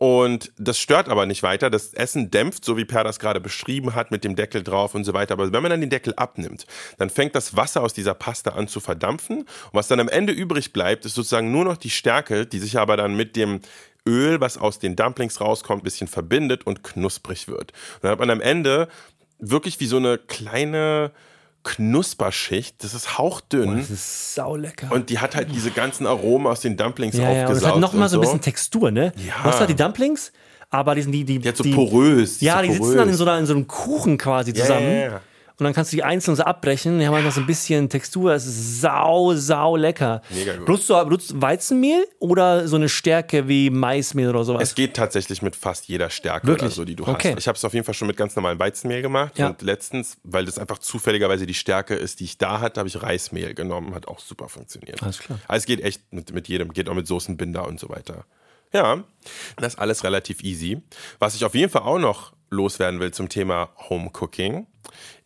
Und 0.03 0.51
das 0.57 0.79
stört 0.79 1.11
aber 1.11 1.27
nicht 1.27 1.43
weiter. 1.43 1.69
Das 1.69 1.93
Essen 1.93 2.31
dämpft, 2.31 2.65
so 2.65 2.79
wie 2.79 2.87
Per 2.87 3.05
das 3.05 3.19
gerade 3.19 3.39
beschrieben 3.39 3.95
hat, 3.95 4.11
mit 4.11 4.25
dem 4.25 4.35
Deckel 4.35 4.63
drauf 4.63 4.95
und 4.95 5.05
so 5.05 5.13
weiter. 5.13 5.35
Aber 5.35 5.53
wenn 5.53 5.63
man 5.63 5.69
dann 5.69 5.83
den 5.83 5.91
Deckel 5.91 6.15
abnimmt, 6.17 6.67
dann 6.97 7.11
fängt 7.11 7.35
das 7.35 7.55
Wasser 7.55 7.83
aus 7.83 7.93
dieser 7.93 8.15
Paste 8.15 8.55
an 8.55 8.67
zu 8.67 8.81
verdampfen. 8.81 9.41
Und 9.41 9.47
was 9.73 9.89
dann 9.89 10.01
am 10.01 10.09
Ende 10.09 10.33
übrig 10.33 10.73
bleibt, 10.73 11.05
ist 11.05 11.17
sozusagen 11.17 11.53
nur 11.53 11.67
noch 11.67 11.77
die 11.77 11.91
Stärke, 11.91 12.47
die 12.47 12.61
sich 12.61 12.79
aber 12.79 12.97
dann 12.97 13.15
mit 13.15 13.37
dem 13.37 13.61
Öl, 14.09 14.41
was 14.41 14.57
aus 14.57 14.79
den 14.79 14.97
Dumplings 14.97 15.39
rauskommt, 15.39 15.83
ein 15.83 15.85
bisschen 15.85 16.09
verbindet 16.09 16.67
und 16.67 16.83
knusprig 16.83 17.47
wird. 17.47 17.73
Und 17.97 18.05
dann 18.05 18.13
hat 18.13 18.21
man 18.21 18.31
am 18.31 18.41
Ende 18.41 18.89
wirklich 19.39 19.81
wie 19.81 19.87
so 19.87 19.99
eine 19.99 20.17
kleine 20.17 21.11
Knusperschicht. 21.63 22.83
Das 22.83 22.95
ist 22.95 23.19
hauchdünn. 23.19 23.79
Das 23.79 23.91
ist 23.91 24.35
saulecker. 24.35 24.91
und 24.93 25.11
die 25.11 25.19
hat 25.19 25.37
halt 25.37 25.51
diese 25.55 25.71
ganzen 25.71 26.07
Aromen 26.07 26.47
aus 26.47 26.61
den 26.61 26.77
Dumplings 26.77 27.17
ja, 27.17 27.23
ja, 27.23 27.29
und 27.31 27.37
es 27.37 27.43
aufgesaugt. 27.45 27.75
hat 27.75 27.81
noch 27.81 27.93
mal 27.93 28.05
und 28.05 28.09
so 28.11 28.17
ein 28.19 28.21
bisschen 28.23 28.41
Textur, 28.41 28.91
ne? 28.91 29.13
Ja. 29.17 29.35
Du 29.43 29.45
hast 29.45 29.61
halt 29.61 29.71
die 29.71 29.77
Dumplings, 29.77 30.33
aber 30.71 30.95
die 30.95 31.03
sind 31.03 31.13
die, 31.13 31.25
die, 31.25 31.39
Die 31.39 31.49
hat 31.49 31.57
so 31.57 31.65
die 31.65 31.75
porös. 31.75 32.41
Ja, 32.41 32.57
so 32.57 32.63
die 32.63 32.69
sitzen 32.69 32.81
porös. 32.83 32.97
dann 32.97 33.09
in 33.09 33.15
so, 33.15 33.25
einer, 33.25 33.39
in 33.39 33.47
so 33.47 33.55
einem 33.55 33.67
Kuchen 33.67 34.19
quasi 34.19 34.55
zusammen. 34.55 35.01
ja. 35.01 35.21
Und 35.61 35.65
dann 35.65 35.75
kannst 35.75 35.93
du 35.93 35.97
die 35.97 36.03
einzeln 36.05 36.37
so 36.37 36.43
abbrechen. 36.43 36.99
Die 36.99 37.07
haben 37.07 37.15
halt 37.15 37.25
noch 37.25 37.33
so 37.33 37.41
ein 37.41 37.47
bisschen 37.47 37.89
Textur. 37.89 38.33
Es 38.33 38.47
ist 38.47 38.81
sau, 38.81 39.35
sau 39.35 39.77
lecker. 39.77 40.23
Mega 40.31 40.57
gut. 40.57 40.65
Benutzt 40.67 40.89
du, 40.89 40.95
benutzt 41.05 41.41
Weizenmehl 41.41 42.07
oder 42.19 42.67
so 42.67 42.77
eine 42.77 42.89
Stärke 42.89 43.47
wie 43.47 43.69
Maismehl 43.71 44.29
oder 44.31 44.45
sowas? 44.45 44.63
Es 44.63 44.75
geht 44.75 44.95
tatsächlich 44.95 45.43
mit 45.43 45.55
fast 45.57 45.87
jeder 45.89 46.09
Stärke 46.11 46.47
Wirklich? 46.47 46.63
oder 46.69 46.75
so, 46.75 46.85
die 46.85 46.97
du 46.97 47.07
Okay. 47.07 47.33
hast. 47.33 47.39
Ich 47.41 47.49
habe 47.49 47.57
es 47.57 47.65
auf 47.65 47.75
jeden 47.75 47.85
Fall 47.85 47.95
schon 47.95 48.09
mit 48.09 48.17
ganz 48.17 48.35
normalem 48.37 48.59
Weizenmehl 48.59 49.03
gemacht. 49.03 49.39
Ja. 49.39 49.49
Und 49.49 49.63
letztens, 49.63 50.17
weil 50.25 50.47
das 50.47 50.59
einfach 50.59 50.79
zufälligerweise 50.79 51.45
die 51.47 51.55
Stärke 51.55 51.95
ist, 51.95 52.21
die 52.21 52.25
ich 52.25 52.39
da 52.39 52.61
hatte, 52.61 52.81
habe 52.81 52.89
ich 52.89 53.03
Reismehl 53.03 53.55
genommen. 53.55 53.95
Hat 53.95 54.09
auch 54.09 54.19
super 54.19 54.49
funktioniert. 54.49 55.03
Alles 55.03 55.19
klar. 55.19 55.39
Also 55.47 55.63
es 55.63 55.67
geht 55.67 55.83
echt 55.83 56.13
mit, 56.13 56.33
mit 56.33 56.49
jedem, 56.49 56.73
geht 56.73 56.89
auch 56.89 56.95
mit 56.95 57.07
Soßenbinder 57.07 57.67
und 57.69 57.79
so 57.79 57.89
weiter. 57.91 58.25
Ja, 58.73 59.03
das 59.57 59.75
ist 59.75 59.79
alles 59.79 60.05
relativ 60.05 60.43
easy. 60.43 60.81
Was 61.19 61.35
ich 61.35 61.45
auf 61.45 61.55
jeden 61.55 61.71
Fall 61.71 61.83
auch 61.83 61.99
noch 61.99 62.33
loswerden 62.51 63.01
will 63.01 63.13
zum 63.13 63.29
Thema 63.29 63.71
Home 63.89 64.11
Cooking, 64.13 64.67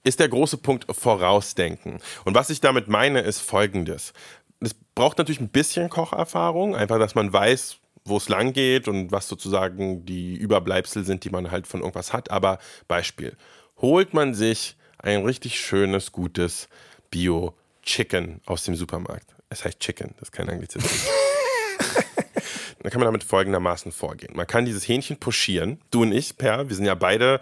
ist 0.02 0.20
der 0.20 0.28
große 0.28 0.58
Punkt 0.58 0.86
Vorausdenken. 0.94 2.00
Und 2.24 2.34
was 2.34 2.50
ich 2.50 2.60
damit 2.60 2.88
meine, 2.88 3.20
ist 3.20 3.40
folgendes. 3.40 4.12
Es 4.60 4.74
braucht 4.94 5.18
natürlich 5.18 5.40
ein 5.40 5.48
bisschen 5.48 5.90
Kocherfahrung, 5.90 6.74
einfach, 6.74 6.98
dass 6.98 7.14
man 7.14 7.32
weiß, 7.32 7.78
wo 8.04 8.16
es 8.16 8.28
lang 8.28 8.52
geht 8.52 8.86
und 8.88 9.12
was 9.12 9.28
sozusagen 9.28 10.04
die 10.04 10.36
Überbleibsel 10.36 11.04
sind, 11.04 11.24
die 11.24 11.30
man 11.30 11.50
halt 11.50 11.66
von 11.66 11.80
irgendwas 11.80 12.12
hat. 12.12 12.30
Aber 12.30 12.58
Beispiel, 12.86 13.36
holt 13.78 14.14
man 14.14 14.34
sich 14.34 14.76
ein 14.98 15.24
richtig 15.24 15.58
schönes, 15.58 16.12
gutes 16.12 16.68
Bio-Chicken 17.10 18.40
aus 18.46 18.64
dem 18.64 18.74
Supermarkt. 18.74 19.34
Es 19.48 19.64
heißt 19.64 19.80
Chicken, 19.80 20.14
das 20.18 20.28
ist 20.28 20.32
kein 20.32 20.48
Anglizismus. 20.48 21.06
Dann 22.84 22.92
kann 22.92 23.00
man 23.00 23.06
damit 23.06 23.24
folgendermaßen 23.24 23.92
vorgehen. 23.92 24.36
Man 24.36 24.46
kann 24.46 24.66
dieses 24.66 24.86
Hähnchen 24.86 25.16
pochieren. 25.16 25.80
Du 25.90 26.02
und 26.02 26.12
ich, 26.12 26.36
Per, 26.36 26.68
wir 26.68 26.76
sind 26.76 26.84
ja 26.84 26.94
beide 26.94 27.40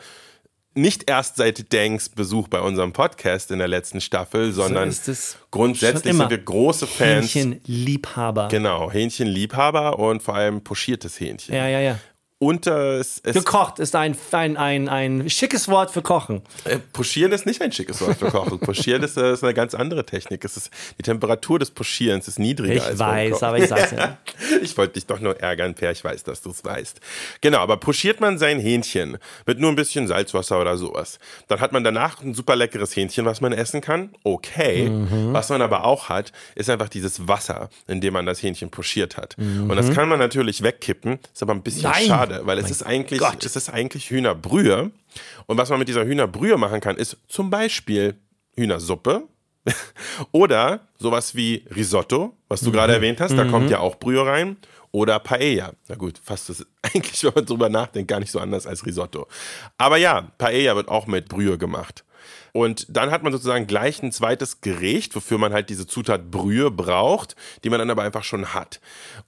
nicht 0.75 1.11
erst 1.11 1.35
seit 1.35 1.73
Danks 1.73 2.09
Besuch 2.09 2.47
bei 2.47 2.61
unserem 2.61 2.93
Podcast 2.93 3.51
in 3.51 3.59
der 3.59 3.67
letzten 3.67 4.01
Staffel, 4.01 4.53
sondern 4.53 4.89
ist 4.89 5.09
es 5.09 5.37
grundsätzlich 5.51 6.17
sind 6.17 6.31
wir 6.31 6.39
große 6.39 6.87
Fans. 6.87 7.35
Hähnchenliebhaber. 7.35 8.49
Genau, 8.53 8.93
Hähnchenliebhaber 8.93 9.99
und 9.99 10.23
vor 10.23 10.37
allem 10.37 10.63
pochiertes 10.63 11.19
Hähnchen. 11.19 11.57
Ja, 11.57 11.67
ja, 11.67 11.81
ja. 11.81 11.99
Und 12.43 12.67
äh, 12.67 12.97
es, 12.97 13.21
es 13.23 13.37
Gekocht 13.37 13.79
ist 13.79 13.95
ein, 13.95 14.17
ein, 14.33 14.57
ein, 14.57 14.89
ein 14.89 15.31
schickes 15.31 15.69
Wort 15.69 15.93
für 15.93 16.03
Kochen. 16.03 16.43
Äh, 16.65 16.79
Pochieren 16.93 17.31
ist 17.31 17.47
nicht 17.47 17.63
ein 17.63 17.71
schickes 17.71 18.01
Wort 18.01 18.17
für 18.19 18.33
Kochen. 18.33 18.59
Pochieren 18.59 19.05
ist, 19.05 19.17
äh, 19.17 19.33
ist 19.35 19.45
eine 19.45 19.55
ganz 19.55 19.77
andere 19.77 20.05
Technik. 20.05 20.45
Es 20.45 20.57
ist, 20.57 20.71
die 20.99 21.05
Temperatur 21.05 21.61
des 21.61 21.71
Pochierens 21.71 22.27
ist 22.27 22.41
niedriger 22.41 22.75
Ich 22.75 22.83
als 22.83 22.99
weiß, 22.99 23.45
aber 23.45 23.59
ich 23.59 23.69
sag's 23.69 23.93
ja. 23.93 24.19
Ich 24.61 24.77
wollte 24.77 24.95
dich 24.95 25.07
doch 25.07 25.21
nur 25.21 25.39
ärgern, 25.39 25.75
Per. 25.75 25.93
Ich 25.93 26.03
weiß, 26.03 26.25
dass 26.25 26.43
du 26.43 26.51
es 26.51 26.65
weißt. 26.65 26.99
Genau, 27.43 27.59
aber 27.59 27.77
pochiert 27.77 28.21
man 28.21 28.39
sein 28.39 28.59
Hähnchen 28.59 29.19
mit 29.47 29.61
nur 29.61 29.71
ein 29.71 29.77
bisschen 29.77 30.09
Salzwasser 30.09 30.61
oder 30.61 30.77
sowas, 30.77 31.21
dann 31.47 31.61
hat 31.61 31.71
man 31.71 31.85
danach 31.85 32.23
ein 32.23 32.35
super 32.35 32.57
leckeres 32.57 32.97
Hähnchen, 32.97 33.25
was 33.25 33.41
man 33.41 33.53
essen 33.53 33.81
kann. 33.81 34.17
Okay. 34.25 34.89
Mhm. 34.89 35.33
Was 35.33 35.49
man 35.49 35.63
aber 35.63 35.85
auch 35.85 36.09
hat, 36.09 36.33
ist 36.57 36.69
einfach 36.69 36.89
dieses 36.89 37.29
Wasser, 37.29 37.69
in 37.87 38.01
dem 38.01 38.15
man 38.15 38.27
das 38.27 38.43
Hähnchen 38.43 38.69
pochiert 38.69 39.17
hat. 39.17 39.37
Und 39.39 39.69
Mhm. 39.69 39.77
das 39.77 39.93
kann 39.93 40.09
man 40.09 40.19
natürlich 40.19 40.65
wegkippen. 40.65 41.21
Ist 41.33 41.41
aber 41.45 41.55
ein 41.55 41.63
bisschen 41.63 41.83
Nein. 41.85 42.07
schade, 42.07 42.32
weil 42.43 42.59
es 42.59 42.71
ist 42.71 42.83
eigentlich, 42.83 43.21
Gott. 43.21 43.45
es 43.45 43.57
ist 43.57 43.69
eigentlich 43.69 44.11
Hühnerbrühe. 44.11 44.91
Und 45.47 45.59
was 45.59 45.71
man 45.71 45.79
mit 45.79 45.89
dieser 45.89 46.05
Hühnerbrühe 46.05 46.57
machen 46.57 46.81
kann, 46.81 46.97
ist 46.97 47.17
zum 47.29 47.51
Beispiel 47.51 48.17
Hühnersuppe. 48.55 49.25
Oder 50.33 50.81
sowas 50.99 51.35
wie 51.37 51.65
Risotto, 51.75 52.37
was 52.49 52.63
du 52.63 52.73
gerade 52.73 52.95
erwähnt 52.95 53.21
hast, 53.21 53.37
da 53.37 53.45
kommt 53.45 53.71
ja 53.71 53.79
auch 53.79 53.97
Brühe 53.97 54.27
rein. 54.27 54.57
Oder 54.91 55.19
Paella. 55.21 55.73
Na 55.89 55.95
gut, 55.95 56.21
fast 56.23 56.51
ist 56.51 56.67
eigentlich, 56.83 57.25
wenn 57.25 57.33
man 57.35 57.47
drüber 57.47 57.69
nachdenkt, 57.69 58.09
gar 58.09 58.21
nicht 58.21 58.31
so 58.31 58.41
anders 58.41 58.67
als 58.67 58.85
Risotto. 58.85 59.27
Aber 59.79 59.97
ja, 59.97 60.33
Paella 60.39 60.77
wird 60.77 60.89
auch 60.89 61.07
mit 61.07 61.29
Brühe 61.29 61.57
gemacht. 61.59 62.05
Und 62.53 62.87
dann 62.91 63.11
hat 63.11 63.23
man 63.23 63.33
sozusagen 63.33 63.67
gleich 63.67 64.03
ein 64.03 64.13
zweites 64.13 64.61
Gericht, 64.61 65.17
wofür 65.17 65.39
man 65.39 65.55
halt 65.55 65.71
diese 65.71 65.87
Zutat 65.87 66.31
Brühe 66.31 66.71
braucht, 66.71 67.35
die 67.65 67.71
man 67.71 67.79
dann 67.79 67.91
aber 67.91 68.03
einfach 68.03 68.25
schon 68.25 68.53
hat. 68.53 68.81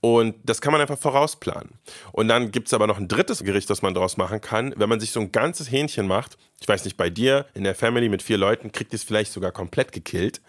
Und 0.02 0.34
das 0.44 0.60
kann 0.60 0.72
man 0.72 0.80
einfach 0.82 0.98
vorausplanen. 0.98 1.70
Und 2.12 2.28
dann 2.28 2.50
gibt's 2.50 2.74
aber 2.74 2.86
noch 2.86 2.98
ein 2.98 3.08
drittes 3.08 3.42
Gericht, 3.42 3.70
das 3.70 3.80
man 3.80 3.94
daraus 3.94 4.18
machen 4.18 4.42
kann. 4.42 4.74
Wenn 4.76 4.90
man 4.90 5.00
sich 5.00 5.10
so 5.10 5.20
ein 5.20 5.32
ganzes 5.32 5.70
Hähnchen 5.70 6.06
macht, 6.06 6.36
ich 6.60 6.68
weiß 6.68 6.84
nicht, 6.84 6.98
bei 6.98 7.08
dir 7.08 7.46
in 7.54 7.64
der 7.64 7.74
Family 7.74 8.10
mit 8.10 8.22
vier 8.22 8.36
Leuten, 8.36 8.72
kriegt 8.72 8.92
ihr 8.92 8.96
es 8.96 9.04
vielleicht 9.04 9.32
sogar 9.32 9.52
komplett 9.52 9.92
gekillt 9.92 10.42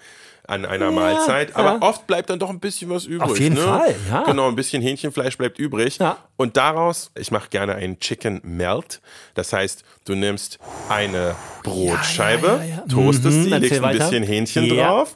an 0.48 0.66
einer 0.66 0.92
Mahlzeit. 0.92 1.56
Aber 1.56 1.74
ja. 1.74 1.82
oft 1.82 2.08
bleibt 2.08 2.30
dann 2.30 2.40
doch 2.40 2.50
ein 2.50 2.60
bisschen 2.60 2.90
was 2.90 3.06
übrig. 3.06 3.32
Auf 3.32 3.40
jeden 3.40 3.56
ne? 3.56 3.62
Fall, 3.62 3.96
ja. 4.10 4.24
Genau, 4.24 4.48
ein 4.48 4.56
bisschen 4.56 4.82
Hähnchenfleisch 4.82 5.38
bleibt 5.38 5.60
übrig. 5.60 5.98
Ja. 5.98 6.18
Und 6.38 6.58
daraus, 6.58 7.12
ich 7.18 7.32
mache 7.32 7.50
gerne 7.50 7.76
einen 7.76 8.00
Chicken 8.00 8.42
Melt. 8.44 9.02
Das 9.34 9.54
heißt, 9.54 9.84
du 10.06 10.16
nimmst 10.16 10.60
eine 10.90 11.36
Brotscheibe, 11.64 12.48
ja, 12.48 12.58
ja, 12.58 12.76
ja. 12.76 12.84
toastest 12.88 13.38
Mhm, 13.38 13.44
sie, 13.44 13.50
legst 13.50 13.84
ein 13.84 13.98
bisschen 13.98 14.24
Hähnchen 14.24 14.66
Ja. 14.66 14.88
drauf 14.88 15.16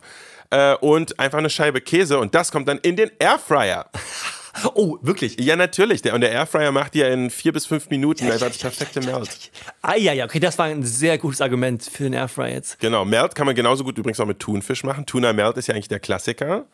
äh, 0.50 0.76
und 0.76 1.20
einfach 1.20 1.38
eine 1.38 1.50
Scheibe 1.50 1.82
Käse 1.82 2.20
und 2.20 2.34
das 2.36 2.52
kommt 2.52 2.68
dann 2.68 2.80
in 2.80 2.96
den 2.96 3.12
Airfryer. 3.20 3.86
Oh, 4.74 4.98
wirklich? 5.02 5.40
Ja, 5.40 5.56
natürlich. 5.56 6.02
Der, 6.02 6.14
und 6.14 6.22
der 6.22 6.32
Airfryer 6.32 6.72
macht 6.72 6.94
dir 6.94 7.10
in 7.10 7.30
vier 7.30 7.54
bis 7.54 7.66
fünf 7.66 7.90
Minuten 7.90 8.30
einfach 8.30 8.48
das 8.48 8.58
perfekte 8.58 9.02
Melt. 9.02 9.52
Ah, 9.82 9.96
ja, 9.96 10.14
ja, 10.14 10.26
okay, 10.26 10.40
das 10.40 10.58
war 10.58 10.66
ein 10.66 10.84
sehr 10.84 11.18
gutes 11.18 11.42
Argument 11.42 11.84
für 11.84 12.04
den 12.04 12.14
Airfryer 12.14 12.54
jetzt. 12.54 12.80
Genau, 12.80 13.06
Melt 13.06 13.36
kann 13.36 13.46
man 13.46 13.56
genauso 13.56 13.84
gut 13.84 13.98
übrigens 13.98 14.20
auch 14.20 14.26
mit 14.26 14.40
Thunfisch 14.40 14.84
machen. 14.84 15.06
Tuna 15.06 15.34
Melt 15.34 15.58
ist 15.58 15.68
ja 15.68 15.74
eigentlich 15.74 15.88
der 15.88 16.00
Klassiker. 16.00 16.66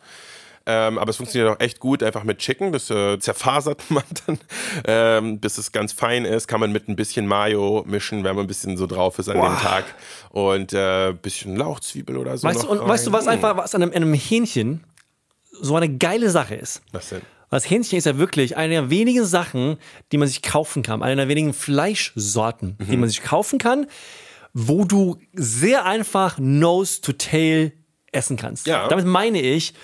Ähm, 0.68 0.98
aber 0.98 1.10
es 1.10 1.16
funktioniert 1.16 1.54
auch 1.54 1.60
echt 1.60 1.78
gut, 1.78 2.02
einfach 2.02 2.24
mit 2.24 2.38
Chicken. 2.38 2.72
Das 2.72 2.90
äh, 2.90 3.20
zerfasert 3.20 3.84
man 3.88 4.02
dann, 4.26 4.38
ähm, 4.84 5.38
bis 5.38 5.58
es 5.58 5.70
ganz 5.70 5.92
fein 5.92 6.24
ist. 6.24 6.48
Kann 6.48 6.58
man 6.58 6.72
mit 6.72 6.88
ein 6.88 6.96
bisschen 6.96 7.26
Mayo 7.26 7.84
mischen, 7.86 8.24
wenn 8.24 8.34
man 8.34 8.46
ein 8.46 8.48
bisschen 8.48 8.76
so 8.76 8.88
drauf 8.88 9.18
ist 9.20 9.28
an 9.28 9.36
dem 9.36 9.58
Tag. 9.58 9.84
Und 10.30 10.72
äh, 10.72 11.12
bisschen 11.12 11.56
Lauchzwiebel 11.56 12.16
oder 12.16 12.36
so. 12.36 12.48
Weißt 12.48 12.64
du, 12.64 12.68
und 12.68 12.80
weißt 12.80 13.06
du, 13.06 13.12
was 13.12 13.28
einfach, 13.28 13.56
was 13.56 13.76
an 13.76 13.82
einem, 13.82 13.92
an 13.92 14.02
einem 14.02 14.14
Hähnchen 14.14 14.82
so 15.52 15.76
eine 15.76 15.88
geile 15.88 16.30
Sache 16.30 16.56
ist? 16.56 16.82
Was 16.90 17.10
denn? 17.10 17.22
Das 17.50 17.68
Hähnchen 17.70 17.96
ist 17.98 18.04
ja 18.06 18.18
wirklich 18.18 18.56
eine 18.56 18.74
der 18.74 18.90
wenigen 18.90 19.24
Sachen, 19.24 19.76
die 20.12 20.18
man 20.18 20.28
sich 20.28 20.42
kaufen 20.42 20.82
kann. 20.82 21.02
Eine 21.02 21.16
der 21.22 21.28
wenigen 21.28 21.52
Fleischsorten, 21.54 22.76
Mhm. 22.78 22.90
die 22.90 22.96
man 22.96 23.08
sich 23.08 23.22
kaufen 23.22 23.58
kann, 23.58 23.86
wo 24.52 24.84
du 24.84 25.18
sehr 25.32 25.84
einfach 25.84 26.38
Nose 26.38 27.00
to 27.00 27.12
Tail 27.12 27.72
essen 28.12 28.36
kannst. 28.36 28.66
Ja. 28.66 28.88
Damit 28.88 29.06
meine 29.06 29.40
ich, 29.40 29.74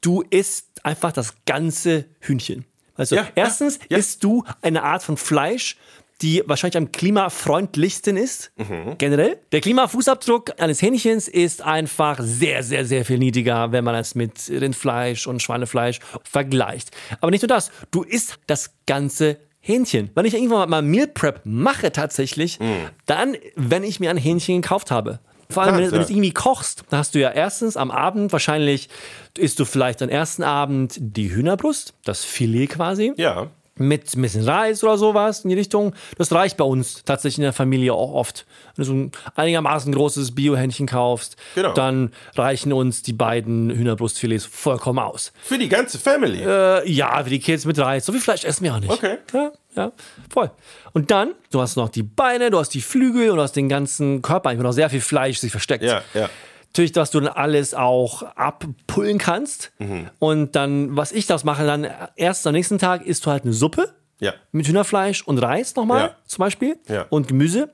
du 0.00 0.22
isst 0.22 0.84
einfach 0.84 1.12
das 1.12 1.34
ganze 1.46 2.06
Hühnchen. 2.20 2.64
Also 2.94 3.16
Ja, 3.16 3.22
ja, 3.22 3.28
erstens 3.34 3.78
ja. 3.88 3.98
isst 3.98 4.22
du 4.24 4.44
eine 4.62 4.82
Art 4.82 5.02
von 5.02 5.16
Fleisch, 5.16 5.76
die 6.22 6.42
wahrscheinlich 6.46 6.76
am 6.76 6.92
klimafreundlichsten 6.92 8.16
ist, 8.16 8.52
Mhm. 8.58 8.96
generell. 8.98 9.38
Der 9.52 9.60
Klimafußabdruck 9.60 10.60
eines 10.60 10.82
Hähnchens 10.82 11.28
ist 11.28 11.62
einfach 11.62 12.18
sehr, 12.20 12.62
sehr, 12.62 12.84
sehr 12.84 13.04
viel 13.04 13.18
niedriger, 13.18 13.72
wenn 13.72 13.84
man 13.84 13.94
es 13.94 14.14
mit 14.14 14.32
Rindfleisch 14.50 15.26
und 15.26 15.42
Schweinefleisch 15.42 16.00
vergleicht. 16.22 16.90
Aber 17.20 17.30
nicht 17.30 17.42
nur 17.42 17.48
das, 17.48 17.70
du 17.90 18.02
isst 18.02 18.38
das 18.46 18.74
ganze 18.86 19.38
Hähnchen. 19.60 20.10
Wenn 20.14 20.24
ich 20.26 20.34
irgendwann 20.34 20.68
mal 20.70 20.82
Meal 20.82 21.06
Prep 21.06 21.40
mache 21.44 21.92
tatsächlich, 21.92 22.58
dann, 23.06 23.36
wenn 23.56 23.82
ich 23.84 24.00
mir 24.00 24.10
ein 24.10 24.16
Hähnchen 24.16 24.62
gekauft 24.62 24.90
habe. 24.90 25.20
Vor 25.50 25.64
allem, 25.64 25.76
wenn, 25.76 25.84
du- 25.86 25.90
wenn 25.90 25.98
du 25.98 26.04
es 26.04 26.10
irgendwie 26.10 26.32
kochst, 26.32 26.84
dann 26.90 27.00
hast 27.00 27.14
du 27.14 27.18
ja 27.18 27.30
erstens 27.30 27.76
am 27.76 27.90
Abend 27.90 28.30
wahrscheinlich, 28.32 28.88
isst 29.36 29.58
du 29.58 29.64
vielleicht 29.64 30.00
am 30.00 30.08
ersten 30.08 30.44
Abend 30.44 30.94
die 31.00 31.30
Hühnerbrust, 31.34 31.92
das 32.04 32.24
Filet 32.24 32.68
quasi 32.68 33.12
Ja. 33.16 33.48
Mit 33.76 34.14
ein 34.14 34.22
bisschen 34.22 34.44
Reis 34.44 34.84
oder 34.84 34.98
sowas 34.98 35.40
in 35.44 35.50
die 35.50 35.56
Richtung. 35.56 35.94
Das 36.18 36.32
reicht 36.32 36.56
bei 36.58 36.64
uns 36.64 37.02
tatsächlich 37.04 37.38
in 37.38 37.44
der 37.44 37.52
Familie 37.54 37.94
auch 37.94 38.12
oft. 38.12 38.44
Wenn 38.76 38.84
du 38.84 38.90
so 38.90 38.94
ein 38.94 39.12
einigermaßen 39.36 39.92
großes 39.94 40.34
Bio-Hähnchen 40.34 40.86
kaufst, 40.86 41.36
Genau. 41.54 41.72
dann 41.72 42.12
reichen 42.36 42.72
uns 42.72 43.02
die 43.02 43.12
beiden 43.14 43.70
Hühnerbrustfilets 43.70 44.44
vollkommen 44.44 44.98
aus. 44.98 45.32
Für 45.42 45.56
die 45.58 45.68
ganze 45.68 45.98
Family. 45.98 46.42
Äh, 46.42 46.90
ja, 46.90 47.22
für 47.24 47.30
die 47.30 47.40
Kids 47.40 47.64
mit 47.64 47.78
Reis. 47.78 48.04
So 48.04 48.12
viel 48.12 48.20
Fleisch 48.20 48.44
essen 48.44 48.64
wir 48.64 48.74
auch 48.74 48.80
nicht. 48.80 48.90
Okay. 48.92 49.16
Ja, 49.32 49.52
ja, 49.76 49.92
voll. 50.32 50.50
Und 50.92 51.10
dann, 51.10 51.32
du 51.50 51.60
hast 51.60 51.76
noch 51.76 51.88
die 51.88 52.02
Beine, 52.02 52.50
du 52.50 52.58
hast 52.58 52.70
die 52.74 52.80
Flügel 52.82 53.30
und 53.30 53.36
du 53.36 53.42
hast 53.42 53.54
den 53.56 53.68
ganzen 53.68 54.20
Körper, 54.20 54.56
wo 54.58 54.62
noch 54.62 54.72
sehr 54.72 54.90
viel 54.90 55.00
Fleisch 55.00 55.38
sich 55.38 55.52
versteckt. 55.52 55.84
Ja, 55.84 56.02
ja. 56.12 56.28
Natürlich, 56.70 56.92
dass 56.92 57.10
du 57.10 57.18
dann 57.20 57.32
alles 57.32 57.74
auch 57.74 58.22
abpullen 58.36 59.18
kannst. 59.18 59.72
Mhm. 59.78 60.08
Und 60.20 60.54
dann, 60.54 60.96
was 60.96 61.10
ich 61.10 61.26
das 61.26 61.42
mache, 61.44 61.66
dann 61.66 61.86
erst 62.14 62.46
am 62.46 62.52
nächsten 62.52 62.78
Tag 62.78 63.04
isst 63.04 63.26
du 63.26 63.30
halt 63.32 63.42
eine 63.42 63.52
Suppe 63.52 63.92
Ja. 64.20 64.34
mit 64.52 64.68
Hühnerfleisch 64.68 65.22
und 65.26 65.38
Reis 65.38 65.74
nochmal 65.74 66.00
Ja. 66.00 66.16
zum 66.26 66.42
Beispiel 66.44 66.76
Ja. 66.88 67.06
und 67.10 67.26
Gemüse. 67.26 67.70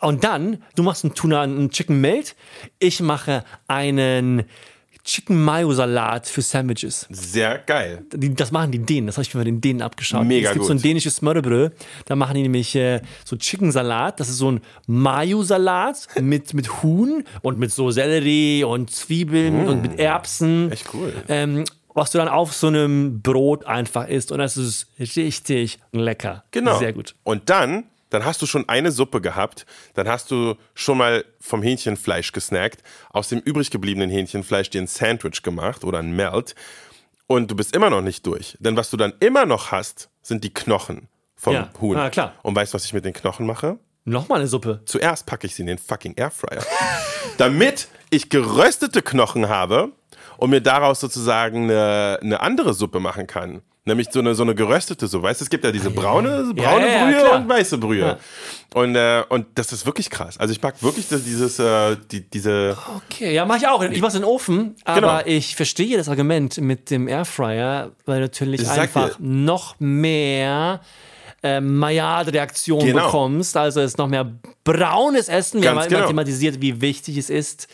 Und 0.00 0.24
dann, 0.24 0.62
du 0.76 0.82
machst 0.82 1.04
einen 1.04 1.14
Tuna, 1.14 1.40
einen 1.40 1.70
Chicken 1.70 2.00
Melt. 2.02 2.36
Ich 2.78 3.00
mache 3.00 3.44
einen 3.66 4.44
Chicken 5.08 5.42
Mayo 5.42 5.72
Salat 5.72 6.28
für 6.28 6.42
Sandwiches. 6.42 7.06
Sehr 7.08 7.56
geil. 7.60 8.04
Die, 8.12 8.34
das 8.34 8.52
machen 8.52 8.72
die 8.72 8.78
Dänen, 8.78 9.06
das 9.06 9.16
habe 9.16 9.22
ich 9.22 9.32
mir 9.32 9.40
bei 9.40 9.44
den 9.44 9.62
Dänen 9.62 9.80
abgeschaut. 9.80 10.26
Mega 10.26 10.48
es 10.50 10.52
gibt 10.52 10.66
so 10.66 10.72
ein 10.72 10.76
gut. 10.76 10.84
dänisches 10.84 11.16
Smørrebrød, 11.16 11.72
da 12.04 12.14
machen 12.14 12.34
die 12.34 12.42
nämlich 12.42 12.74
äh, 12.76 13.00
so 13.24 13.36
Chicken 13.36 13.72
Salat, 13.72 14.20
das 14.20 14.28
ist 14.28 14.36
so 14.36 14.50
ein 14.50 14.60
Mayo-Salat 14.86 16.08
mit, 16.20 16.52
mit 16.52 16.82
Huhn 16.82 17.24
und 17.40 17.58
mit 17.58 17.72
so 17.72 17.90
Sellerie 17.90 18.64
und 18.64 18.90
Zwiebeln 18.90 19.66
und 19.66 19.80
mit 19.80 19.98
Erbsen. 19.98 20.66
Mm. 20.66 20.72
Echt 20.72 20.92
cool. 20.92 21.14
Ähm, 21.28 21.64
was 21.94 22.10
du 22.10 22.18
dann 22.18 22.28
auf 22.28 22.52
so 22.52 22.66
einem 22.66 23.22
Brot 23.22 23.64
einfach 23.64 24.08
isst 24.08 24.30
und 24.30 24.40
das 24.40 24.58
ist 24.58 24.88
richtig 24.98 25.78
lecker. 25.90 26.44
Genau. 26.50 26.78
Sehr 26.78 26.92
gut. 26.92 27.14
Und 27.24 27.48
dann, 27.48 27.84
dann 28.10 28.24
hast 28.24 28.40
du 28.42 28.46
schon 28.46 28.68
eine 28.68 28.90
Suppe 28.90 29.20
gehabt, 29.20 29.66
dann 29.94 30.08
hast 30.08 30.30
du 30.30 30.56
schon 30.74 30.98
mal 30.98 31.24
vom 31.40 31.62
Hähnchenfleisch 31.62 32.32
gesnackt, 32.32 32.82
aus 33.10 33.28
dem 33.28 33.40
übrig 33.40 33.70
gebliebenen 33.70 34.10
Hähnchenfleisch 34.10 34.70
dir 34.70 34.82
ein 34.82 34.86
Sandwich 34.86 35.42
gemacht 35.42 35.84
oder 35.84 35.98
ein 35.98 36.14
Melt 36.14 36.54
und 37.26 37.50
du 37.50 37.54
bist 37.54 37.76
immer 37.76 37.90
noch 37.90 38.00
nicht 38.00 38.26
durch. 38.26 38.56
Denn 38.60 38.76
was 38.76 38.90
du 38.90 38.96
dann 38.96 39.12
immer 39.20 39.46
noch 39.46 39.70
hast, 39.70 40.08
sind 40.22 40.42
die 40.44 40.52
Knochen 40.52 41.08
vom 41.36 41.54
Ja. 41.54 41.70
Huhn. 41.80 41.96
Ah, 41.96 42.10
klar. 42.10 42.34
Und 42.42 42.56
weißt 42.56 42.72
du, 42.72 42.76
was 42.76 42.84
ich 42.84 42.92
mit 42.94 43.04
den 43.04 43.12
Knochen 43.12 43.46
mache? 43.46 43.78
Nochmal 44.04 44.38
eine 44.38 44.48
Suppe. 44.48 44.80
Zuerst 44.86 45.26
packe 45.26 45.46
ich 45.46 45.54
sie 45.54 45.62
in 45.62 45.66
den 45.66 45.78
fucking 45.78 46.14
Airfryer. 46.16 46.64
Damit 47.36 47.88
ich 48.10 48.30
geröstete 48.30 49.02
Knochen 49.02 49.48
habe 49.48 49.92
und 50.38 50.50
mir 50.50 50.62
daraus 50.62 51.00
sozusagen 51.00 51.64
eine, 51.64 52.18
eine 52.22 52.40
andere 52.40 52.72
Suppe 52.72 53.00
machen 53.00 53.26
kann. 53.26 53.60
Nämlich 53.88 54.08
so 54.12 54.20
eine, 54.20 54.34
so 54.34 54.42
eine 54.44 54.54
geröstete 54.54 55.06
Suppe. 55.08 55.24
Weißt 55.24 55.40
du, 55.40 55.44
es 55.44 55.50
gibt 55.50 55.64
ja 55.64 55.72
diese 55.72 55.90
braune, 55.90 56.52
Ja, 56.56 56.62
braune 56.70 56.86
ja, 56.86 56.92
ja, 56.92 57.04
Brühe 57.04 57.20
klar. 57.20 57.36
und 57.40 57.48
weiße 57.48 57.78
Brühe. 57.78 57.98
Ja. 58.06 58.18
Und, 58.74 58.94
äh, 58.94 59.24
und 59.28 59.46
das 59.54 59.72
ist 59.72 59.84
wirklich 59.86 60.10
krass. 60.10 60.38
Also 60.38 60.52
ich 60.52 60.62
mag 60.62 60.80
wirklich 60.82 61.08
das, 61.08 61.24
dieses, 61.24 61.58
äh, 61.58 61.96
die, 62.10 62.20
diese. 62.28 62.76
Okay, 62.96 63.32
ja, 63.34 63.44
mache 63.46 63.58
ich 63.58 63.66
auch. 63.66 63.82
Ich 63.82 64.00
mache 64.00 64.16
in 64.16 64.22
den 64.22 64.28
Ofen, 64.28 64.76
aber 64.84 65.00
Genau. 65.00 65.20
ich 65.24 65.56
verstehe 65.56 65.96
das 65.96 66.08
Argument 66.08 66.58
mit 66.60 66.90
dem 66.90 67.08
Airfryer, 67.08 67.90
weil 68.04 68.20
natürlich 68.20 68.60
Ich 68.62 68.68
einfach 68.70 69.18
noch 69.18 69.74
mehr 69.80 70.80
äh, 71.42 71.60
Maillard-Reaktion 71.60 72.84
Genau. 72.84 73.04
bekommst. 73.06 73.56
Also 73.56 73.80
es 73.80 73.92
ist 73.92 73.98
noch 73.98 74.08
mehr 74.08 74.30
braunes 74.64 75.28
Essen. 75.28 75.62
Wir 75.62 75.70
Ganz 75.70 75.82
haben 75.84 75.88
immer 75.88 75.96
genau. 75.98 76.08
thematisiert, 76.08 76.60
wie 76.60 76.80
wichtig 76.80 77.16
es 77.16 77.30
ist, 77.30 77.68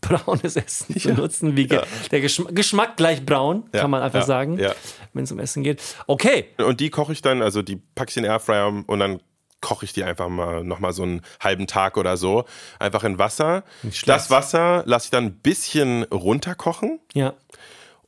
braunes 0.00 0.56
Essen 0.56 0.98
zu 0.98 1.12
nutzen. 1.14 1.56
Wie 1.56 1.66
ge- 1.66 1.82
Der 2.10 2.20
Geschm 2.20 2.46
Geschmack 2.54 2.96
gleich 2.96 3.24
braun, 3.24 3.64
Ja, 3.72 3.80
kann 3.80 3.90
man 3.90 4.02
einfach 4.02 4.20
ja, 4.20 4.26
sagen, 4.26 4.58
ja. 4.58 4.72
wenn 5.12 5.24
es 5.24 5.32
um 5.32 5.38
Essen 5.38 5.62
geht. 5.62 5.82
Okay, 6.06 6.46
Und 6.58 6.80
die 6.80 6.90
koche 6.90 7.12
ich 7.12 7.22
dann, 7.22 7.42
also 7.42 7.62
die 7.62 7.76
packe 7.76 8.10
ich 8.10 8.16
in 8.16 8.22
den 8.24 8.32
Airfryer 8.32 8.84
und 8.86 8.98
dann 8.98 9.20
koche 9.62 9.84
ich 9.86 9.92
die 9.92 10.04
einfach 10.04 10.28
mal 10.28 10.62
nochmal 10.62 10.92
so 10.92 11.02
einen 11.02 11.22
halben 11.40 11.66
Tag 11.66 11.96
oder 11.96 12.16
so. 12.16 12.44
Einfach 12.78 13.02
in 13.04 13.18
Wasser. 13.18 13.64
Das 14.04 14.30
Wasser 14.30 14.82
lasse 14.86 15.06
ich 15.06 15.10
dann 15.10 15.24
ein 15.24 15.34
bisschen 15.38 16.04
runterkochen. 16.04 17.00
ja. 17.14 17.34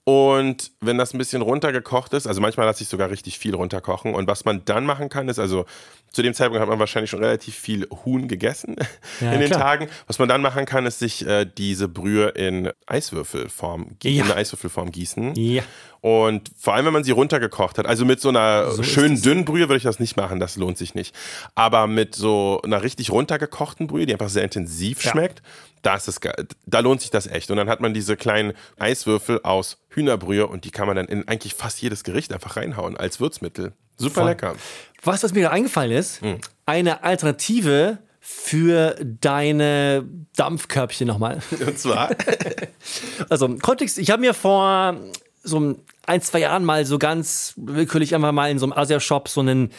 Und 0.08 0.70
wenn 0.80 0.96
das 0.96 1.12
ein 1.12 1.18
bisschen 1.18 1.42
runtergekocht 1.42 2.14
ist, 2.14 2.26
also 2.26 2.40
manchmal 2.40 2.64
lasse 2.64 2.82
ich 2.82 2.88
sogar 2.88 3.10
richtig 3.10 3.38
viel 3.38 3.54
runterkochen. 3.54 4.14
Und 4.14 4.26
was 4.26 4.46
man 4.46 4.64
dann 4.64 4.86
machen 4.86 5.10
kann, 5.10 5.28
ist 5.28 5.38
also, 5.38 5.66
zu 6.12 6.22
dem 6.22 6.32
Zeitpunkt 6.32 6.62
hat 6.62 6.68
man 6.70 6.78
wahrscheinlich 6.78 7.10
schon 7.10 7.22
relativ 7.22 7.54
viel 7.54 7.86
Huhn 8.06 8.26
gegessen 8.26 8.76
Ja, 9.20 9.32
in 9.32 9.40
den 9.40 9.50
klar. 9.50 9.60
Tagen. 9.60 9.88
Was 10.06 10.18
man 10.18 10.26
dann 10.30 10.40
machen 10.40 10.64
kann, 10.64 10.86
ist 10.86 11.00
sich 11.00 11.26
äh, 11.26 11.44
diese 11.44 11.88
Brühe 11.88 12.28
in 12.28 12.70
Eiswürfelform, 12.86 13.96
Ja. 14.02 14.10
in 14.10 14.22
eine 14.22 14.36
Eiswürfelform 14.36 14.92
gießen. 14.92 15.34
Ja. 15.34 15.62
Und 16.00 16.52
vor 16.56 16.72
allem, 16.74 16.86
wenn 16.86 16.92
man 16.94 17.04
sie 17.04 17.10
runtergekocht 17.10 17.76
hat, 17.76 17.84
also 17.84 18.06
mit 18.06 18.20
so 18.20 18.30
einer 18.30 18.70
So 18.70 18.82
schönen 18.84 19.20
dünnen 19.20 19.44
Brühe 19.44 19.68
würde 19.68 19.76
ich 19.76 19.82
das 19.82 19.98
nicht 20.00 20.16
machen, 20.16 20.40
das 20.40 20.56
lohnt 20.56 20.78
sich 20.78 20.94
nicht. 20.94 21.14
Aber 21.54 21.86
mit 21.86 22.14
so 22.14 22.62
einer 22.64 22.82
richtig 22.82 23.10
runtergekochten 23.10 23.88
Brühe, 23.88 24.06
die 24.06 24.12
einfach 24.14 24.28
sehr 24.30 24.44
intensiv 24.44 25.04
Ja. 25.04 25.10
schmeckt, 25.10 25.42
da 25.82 25.94
ist 25.96 26.20
da 26.66 26.80
lohnt 26.80 27.00
sich 27.00 27.10
das 27.10 27.26
echt. 27.26 27.50
Und 27.50 27.56
dann 27.56 27.68
hat 27.68 27.80
man 27.80 27.94
diese 27.94 28.16
kleinen 28.16 28.52
Eiswürfel 28.78 29.40
aus 29.42 29.78
Hühnerbrühe 29.90 30.46
und 30.46 30.64
die 30.64 30.70
kann 30.70 30.86
man 30.86 30.96
dann 30.96 31.06
in 31.06 31.26
eigentlich 31.28 31.54
fast 31.54 31.80
jedes 31.82 32.04
Gericht 32.04 32.32
einfach 32.32 32.56
reinhauen 32.56 32.96
als 32.96 33.20
Würzmittel. 33.20 33.72
Super 33.96 34.20
Voll. 34.22 34.30
lecker. 34.30 34.54
Du, 35.02 35.06
was 35.06 35.22
mir 35.34 35.42
gerade 35.42 35.54
eingefallen 35.54 35.92
ist? 35.92 36.20
Hm. 36.22 36.38
Eine 36.66 37.02
Alternative 37.02 37.98
für 38.20 38.94
deine 39.02 40.04
Dampfkörbchen 40.36 41.06
nochmal. 41.06 41.40
Und 41.66 41.78
zwar, 41.78 42.10
Also 43.28 43.48
Kontext, 43.58 43.98
ich 43.98 44.10
habe 44.10 44.20
mir 44.20 44.34
vor 44.34 44.96
so 45.42 45.76
ein, 46.06 46.20
zwei 46.20 46.40
Jahren 46.40 46.64
mal 46.64 46.84
so 46.84 46.98
ganz 46.98 47.54
willkürlich 47.56 48.14
einfach 48.14 48.32
mal 48.32 48.50
in 48.50 48.58
so 48.58 48.66
einem 48.66 48.72
Asia-Shop 48.74 49.28
so 49.28 49.40
einen 49.40 49.70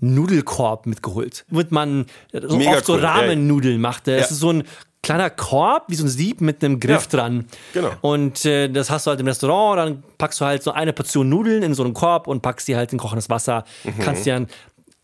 Nudelkorb 0.00 0.86
mitgeholt. 0.86 1.44
Womit 1.48 1.72
man 1.72 2.06
so 2.32 2.56
Mega 2.56 2.72
oft 2.72 2.86
so 2.86 2.94
cool, 2.94 3.02
ja. 3.02 3.12
Ramen-Nudeln 3.14 3.80
machte. 3.80 4.14
Es 4.16 4.26
Ja. 4.28 4.32
ist 4.34 4.40
so 4.40 4.50
ein 4.52 4.64
kleiner 5.02 5.30
Korb, 5.30 5.84
wie 5.88 5.94
so 5.94 6.04
ein 6.04 6.08
Sieb 6.08 6.40
mit 6.40 6.62
einem 6.64 6.80
Griff 6.80 7.04
Ja, 7.12 7.18
dran. 7.18 7.46
genau. 7.72 7.90
Und 8.00 8.44
äh, 8.44 8.68
das 8.68 8.90
hast 8.90 9.06
du 9.06 9.10
halt 9.10 9.20
im 9.20 9.26
Restaurant, 9.26 9.78
dann 9.78 10.02
packst 10.18 10.40
du 10.40 10.44
halt 10.44 10.62
so 10.62 10.72
eine 10.72 10.92
Portion 10.92 11.28
Nudeln 11.28 11.62
in 11.62 11.74
so 11.74 11.84
einen 11.84 11.94
Korb 11.94 12.26
und 12.26 12.42
packst 12.42 12.68
die 12.68 12.76
halt 12.76 12.92
in 12.92 12.98
kochendes 12.98 13.30
Wasser. 13.30 13.64
Mhm. 13.84 13.98
Kannst 14.00 14.26
die 14.26 14.30
dann 14.30 14.48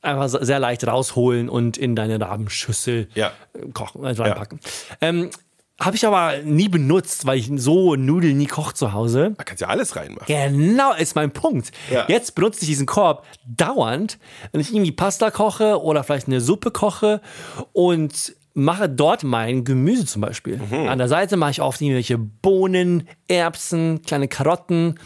einfach 0.03 0.29
sehr 0.29 0.59
leicht 0.59 0.87
rausholen 0.87 1.49
und 1.49 1.79
in 1.79 1.97
deine 1.97 2.21
Rabenschüssel 2.21 3.09
Ja. 3.15 3.33
kochen, 3.73 4.05
äh, 4.05 4.11
reinpacken. 4.11 4.61
Ähm, 5.01 5.31
habe 5.81 5.97
ich 5.97 6.07
aber 6.07 6.39
nie 6.45 6.69
benutzt, 6.69 7.27
weil 7.27 7.37
ich 7.39 7.51
so 7.57 7.97
Nudeln 7.97 8.37
nie 8.39 8.47
koche 8.47 8.75
zu 8.75 8.93
Hause. 8.93 9.35
da 9.37 9.43
kannst 9.45 9.61
du 9.61 9.65
ja 9.65 9.71
alles 9.71 9.97
reinmachen. 9.97 10.27
Genau, 10.27 10.93
ist 10.95 11.17
mein 11.17 11.33
Punkt. 11.33 11.73
Ja. 11.91 12.05
Jetzt 12.09 12.35
benutze 12.37 12.61
ich 12.63 12.69
diesen 12.69 12.87
Korb 12.87 13.25
dauernd, 13.47 14.19
wenn 14.53 14.61
ich 14.61 14.73
irgendwie 14.73 14.93
Pasta 14.93 15.31
koche 15.33 15.81
oder 15.83 16.05
vielleicht 16.05 16.29
eine 16.29 16.41
Suppe 16.41 16.71
koche 16.71 17.21
und 17.73 18.35
mache 18.55 18.89
dort 18.89 19.25
mein 19.25 19.65
Gemüse 19.65 20.07
zum 20.07 20.23
Beispiel. 20.23 20.59
Mhm. 20.59 20.89
An 20.89 20.99
der 20.99 21.09
Seite 21.09 21.37
mache 21.37 21.51
ich 21.51 21.61
oft 21.61 21.81
irgendwelche 21.81 22.17
Bohnen, 22.19 23.09
Erbsen, 23.29 24.03
kleine 24.03 24.29
Karotten 24.29 24.99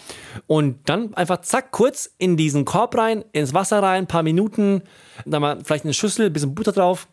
und 0.47 0.89
dann 0.89 1.15
einfach 1.15 1.41
zack, 1.41 1.71
kurz 1.71 2.11
in 2.19 2.37
diesen 2.37 2.65
Korb 2.67 2.97
rein, 2.97 3.25
ins 3.33 3.55
Wasser 3.55 3.83
rein, 3.83 4.05
ein 4.05 4.07
paar 4.07 4.23
Minuten, 4.23 4.83
dann 5.25 5.41
mal 5.41 5.59
vielleicht 5.65 5.85
eine 5.85 5.95
Schüssel, 5.95 6.27
ein 6.27 6.33
bisschen 6.33 6.55
Butter 6.55 6.73
drauf, 6.73 7.09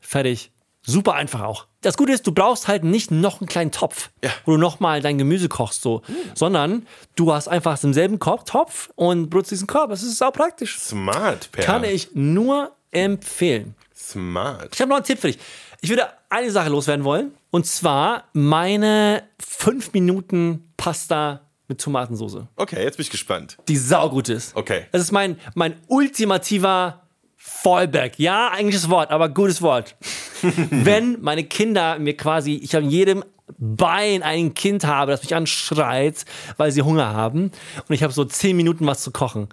fertig. 0.00 0.50
Super 0.82 1.14
einfach 1.14 1.42
auch. 1.42 1.66
Das 1.82 1.96
Gute 1.96 2.12
ist, 2.12 2.26
du 2.26 2.32
brauchst 2.32 2.66
halt 2.66 2.82
nicht 2.82 3.10
noch 3.10 3.40
einen 3.40 3.48
kleinen 3.48 3.72
Topf, 3.72 4.10
Ja. 4.24 4.30
wo 4.46 4.52
du 4.52 4.58
nochmal 4.58 5.02
dein 5.02 5.18
Gemüse 5.18 5.48
kochst, 5.48 5.82
so, 5.82 6.02
sondern 6.34 6.86
du 7.14 7.32
hast 7.32 7.46
einfach 7.46 7.82
im 7.84 7.92
selben 7.92 8.18
Korb, 8.18 8.46
Topf 8.46 8.90
und 8.96 9.28
benutzt 9.28 9.50
diesen 9.50 9.66
Korb. 9.66 9.90
Das 9.90 10.02
ist 10.02 10.16
sau 10.18 10.30
praktisch. 10.30 10.78
Smart, 10.78 11.52
Per. 11.52 11.64
Kann 11.64 11.84
ich 11.84 12.10
nur 12.14 12.72
empfehlen. 12.90 13.74
Smart. 13.94 14.70
Ich 14.74 14.80
habe 14.80 14.88
noch 14.88 14.96
einen 14.96 15.04
Tipp 15.04 15.18
für 15.18 15.26
dich. 15.28 15.38
Ich 15.80 15.90
würde 15.90 16.08
eine 16.28 16.50
Sache 16.50 16.70
loswerden 16.70 17.04
wollen. 17.04 17.32
Und 17.50 17.66
zwar 17.66 18.24
meine 18.32 19.22
5 19.40 19.92
Minuten 19.92 20.72
Pasta 20.76 21.40
mit 21.68 21.80
Tomatensauce. 21.80 22.46
Okay, 22.56 22.82
jetzt 22.82 22.96
bin 22.96 23.04
ich 23.04 23.10
gespannt. 23.10 23.58
Die 23.68 23.76
saugut 23.76 24.28
ist. 24.28 24.56
Okay. 24.56 24.86
Das 24.92 25.02
ist 25.02 25.12
mein, 25.12 25.38
mein 25.54 25.76
ultimativer 25.86 27.02
Fallback. 27.36 28.18
Ja, 28.18 28.54
englisches 28.56 28.88
Wort, 28.90 29.10
aber 29.10 29.28
gutes 29.28 29.62
Wort. 29.62 29.96
Wenn 30.42 31.20
meine 31.20 31.44
Kinder 31.44 31.98
mir 31.98 32.16
quasi, 32.16 32.54
ich 32.54 32.74
an 32.76 32.90
jedem 32.90 33.24
Bein 33.58 34.22
ein 34.22 34.54
Kind 34.54 34.84
habe, 34.84 35.12
das 35.12 35.22
mich 35.22 35.34
anschreit, 35.34 36.24
weil 36.56 36.70
sie 36.72 36.82
Hunger 36.82 37.14
haben 37.14 37.50
und 37.88 37.94
ich 37.94 38.02
habe 38.02 38.12
so 38.12 38.24
10 38.24 38.56
Minuten 38.56 38.86
was 38.86 39.02
zu 39.02 39.10
kochen, 39.10 39.48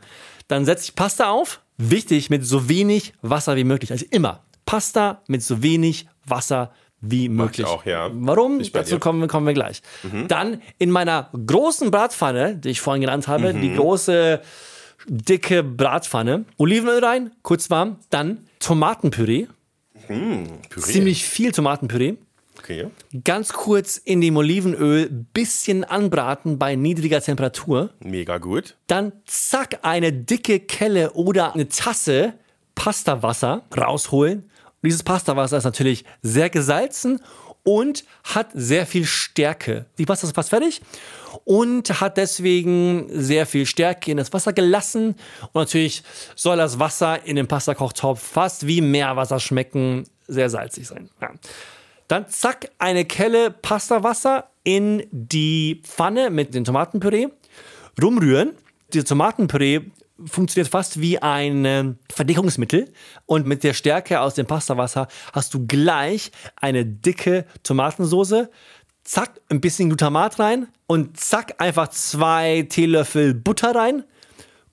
dann 0.48 0.66
setze 0.66 0.86
ich 0.86 0.96
Pasta 0.96 1.30
auf. 1.30 1.62
Wichtig, 1.78 2.30
mit 2.30 2.46
so 2.46 2.70
wenig 2.70 3.14
Wasser 3.22 3.56
wie 3.56 3.64
möglich. 3.64 3.92
Also 3.92 4.06
immer 4.10 4.42
Pasta 4.66 5.22
mit 5.28 5.44
so 5.44 5.62
wenig 5.62 6.08
Wasser 6.26 6.72
wie 7.02 7.30
möglich. 7.30 7.68
auch, 7.68 7.86
ja. 7.86 8.10
Warum? 8.14 8.62
Dazu 8.74 8.98
kommen, 9.00 9.22
wir- 9.22 9.28
kommen 9.28 9.46
wir 9.46 9.54
gleich. 9.54 9.82
Dann 10.28 10.62
in 10.80 10.90
meiner 10.90 11.30
großen 11.46 11.92
Bratpfanne, 11.92 12.56
die 12.58 12.70
ich 12.70 12.82
vorhin 12.82 13.02
genannt 13.02 13.28
habe, 13.28 13.54
die 13.54 13.70
Mhm. 13.70 13.76
große 13.78 14.42
dicke 15.08 15.62
Bratpfanne, 15.62 16.46
Olivenöl 16.58 17.04
rein, 17.06 17.32
kurz 17.44 17.70
warm, 17.70 17.98
dann 18.10 18.40
Tomatenpüree, 18.60 19.46
Püree. 20.08 20.48
ziemlich 20.82 21.26
viel 21.26 21.52
Tomatenpüree, 21.52 22.16
Okay. 22.58 22.88
ganz 23.24 23.54
kurz 23.54 23.98
in 23.98 24.20
dem 24.22 24.36
Olivenöl 24.38 25.10
bisschen 25.34 25.84
anbraten 25.84 26.58
bei 26.58 26.76
niedriger 26.76 27.22
Temperatur, 27.22 27.92
Mega 28.00 28.40
gut. 28.40 28.78
dann 28.88 29.12
zack 29.28 29.80
eine 29.84 30.12
dicke 30.12 30.60
Kelle 30.60 31.12
oder 31.14 31.54
eine 31.54 31.68
Tasse 31.68 32.34
Pastawasser 32.74 33.62
rausholen. 33.78 34.50
Dieses 34.86 35.04
Pastawasser 35.04 35.58
ist 35.58 35.64
natürlich 35.64 36.06
sehr 36.22 36.50
gesalzen 36.50 37.22
und 37.64 38.06
hat 38.24 38.50
sehr 38.54 38.86
viel 38.86 39.06
Stärke. 39.06 39.86
Die 39.98 40.06
Pasta 40.06 40.28
ist 40.28 40.36
fast 40.36 40.52
fertig 40.52 40.82
und 41.44 42.00
hat 42.00 42.18
deswegen 42.18 43.08
sehr 43.10 43.46
viel 43.46 43.66
Stärke 43.66 44.12
in 44.12 44.18
das 44.18 44.32
Wasser 44.32 44.54
gelassen. 44.54 45.16
Und 45.52 45.56
natürlich 45.56 46.04
soll 46.36 46.58
das 46.58 46.80
Wasser 46.80 47.26
in 47.26 47.36
dem 47.36 47.48
Pastakochtopf 47.48 48.22
fast 48.22 48.68
wie 48.68 48.82
Meerwasser 48.82 49.40
schmecken, 49.40 50.06
sehr 50.28 50.50
salzig 50.50 50.88
sein. 50.88 51.10
Ja. 51.22 51.32
Dann 52.08 52.30
zack, 52.30 52.70
eine 52.78 53.06
Kelle 53.06 53.50
Pastawasser 53.50 54.50
in 54.64 55.08
die 55.12 55.82
Pfanne 55.84 56.30
mit 56.30 56.54
dem 56.54 56.64
Tomatenpüree. 56.64 57.28
Rumrühren. 58.02 58.54
Dieses 58.94 59.10
Tomatenpüree 59.10 59.82
funktioniert 60.24 60.70
fast 60.70 61.02
wie 61.02 61.20
ein 61.20 61.66
ähm, 61.66 61.98
Verdickungsmittel. 62.12 62.92
Und 63.26 63.48
mit 63.48 63.64
der 63.64 63.74
Stärke 63.74 64.22
aus 64.22 64.36
dem 64.36 64.46
Pastawasser 64.46 65.08
hast 65.34 65.54
du 65.54 65.66
gleich 65.66 66.32
eine 66.56 66.86
dicke 66.86 67.46
Tomatensoße. 67.64 68.50
Zack, 69.04 69.40
ein 69.50 69.62
bisschen 69.62 69.90
Glutamat 69.90 70.40
rein. 70.40 70.68
Und 70.88 71.20
zack, 71.20 71.56
einfach 71.60 71.90
zwei 71.90 72.66
Teelöffel 72.70 73.34
Butter 73.34 73.76
rein. 73.76 74.04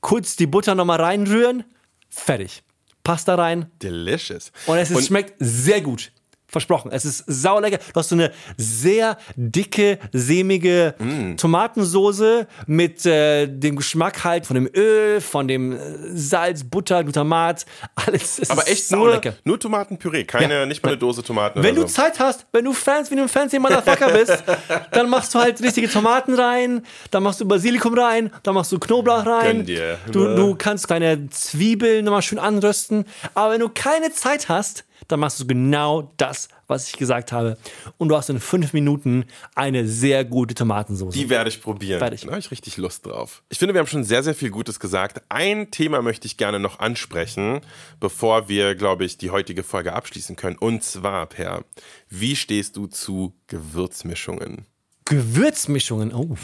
Kurz 0.00 0.36
die 0.36 0.46
Butter 0.46 0.74
nochmal 0.74 1.00
reinrühren. 1.00 1.64
Fertig. 2.08 2.62
Pasta 3.04 3.34
rein, 3.34 3.70
Delicious. 3.82 4.52
und 4.66 4.78
es 4.78 4.90
ist, 4.90 5.08
schmeckt 5.08 5.34
sehr 5.38 5.80
gut. 5.80 6.12
Versprochen. 6.52 6.90
Es 6.92 7.04
ist 7.06 7.24
saulecker. 7.26 7.78
Du 7.78 7.98
hast 7.98 8.10
so 8.10 8.14
eine 8.14 8.30
sehr 8.58 9.16
dicke, 9.36 9.98
sämige 10.12 10.94
Tomatensoße 11.38 12.46
mit 12.66 13.04
äh, 13.06 13.46
dem 13.46 13.76
Geschmack 13.76 14.22
halt 14.24 14.46
von 14.46 14.54
dem 14.54 14.68
Öl, 14.74 15.20
von 15.20 15.48
dem 15.48 15.72
äh, 15.72 15.78
Salz, 16.14 16.62
Butter, 16.64 17.02
Glutamat. 17.04 17.64
Alles. 17.94 18.38
Es 18.38 18.50
aber 18.50 18.62
ist 18.62 18.70
echt 18.70 18.92
nur, 18.92 19.10
lecker. 19.12 19.34
nur 19.44 19.58
Tomatenpüree, 19.58 20.24
keine, 20.24 20.54
Ja. 20.60 20.66
nicht 20.66 20.82
mal 20.82 20.90
eine 20.90 20.98
Dose 20.98 21.22
Tomaten 21.22 21.62
Wenn 21.62 21.74
du 21.74 21.82
so. 21.82 21.88
Zeit 21.88 22.18
hast, 22.20 22.46
wenn 22.52 22.64
du 22.64 22.72
Fans 22.72 23.10
wie 23.10 23.16
du 23.16 23.22
ein 23.22 23.28
fancy 23.28 23.58
Motherfucker 23.58 24.10
bist, 24.12 24.44
dann 24.92 25.08
machst 25.08 25.34
du 25.34 25.38
halt 25.38 25.60
richtige 25.62 25.88
Tomaten 25.88 26.34
rein, 26.34 26.82
dann 27.10 27.22
machst 27.22 27.40
du 27.40 27.46
Basilikum 27.48 27.98
rein, 27.98 28.30
dann 28.42 28.54
machst 28.54 28.72
du 28.72 28.78
Knoblauch 28.78 29.24
rein. 29.26 29.58
Gönn 29.58 29.66
dir. 29.66 29.98
Du, 30.10 30.34
du 30.36 30.54
kannst 30.54 30.86
kleine 30.86 31.28
Zwiebeln 31.30 32.04
nochmal 32.04 32.22
schön 32.22 32.38
anrösten. 32.38 33.04
Aber 33.34 33.52
wenn 33.54 33.60
du 33.60 33.68
keine 33.68 34.12
Zeit 34.12 34.48
hast, 34.48 34.84
dann 35.08 35.20
machst 35.20 35.40
du 35.40 35.46
genau 35.46 36.12
das, 36.16 36.48
was 36.66 36.88
ich 36.88 36.96
gesagt 36.96 37.32
habe. 37.32 37.58
Und 37.98 38.08
du 38.08 38.16
hast 38.16 38.30
in 38.30 38.40
fünf 38.40 38.72
Minuten 38.72 39.24
eine 39.54 39.86
sehr 39.86 40.24
gute 40.24 40.54
Tomatensauce. 40.54 41.14
Die 41.14 41.28
werde 41.28 41.48
ich 41.50 41.60
probieren. 41.60 41.98
Fertig. 41.98 42.22
Da 42.22 42.28
habe 42.28 42.38
ich 42.38 42.50
richtig 42.50 42.76
Lust 42.76 43.06
drauf. 43.06 43.42
Ich 43.48 43.58
finde, 43.58 43.74
wir 43.74 43.80
haben 43.80 43.86
schon 43.86 44.04
sehr, 44.04 44.22
sehr 44.22 44.34
viel 44.34 44.50
Gutes 44.50 44.80
gesagt. 44.80 45.22
Ein 45.28 45.70
Thema 45.70 46.02
möchte 46.02 46.26
ich 46.26 46.36
gerne 46.36 46.58
noch 46.58 46.78
ansprechen, 46.78 47.60
bevor 48.00 48.48
wir, 48.48 48.74
glaube 48.74 49.04
ich, 49.04 49.18
die 49.18 49.30
heutige 49.30 49.62
Folge 49.62 49.92
abschließen 49.92 50.36
können. 50.36 50.56
Und 50.58 50.82
zwar, 50.82 51.26
Per, 51.26 51.64
wie 52.08 52.36
stehst 52.36 52.76
du 52.76 52.86
zu 52.86 53.34
Gewürzmischungen? 53.46 54.66
Gewürzmischungen. 55.04 56.14
Oh. 56.14 56.36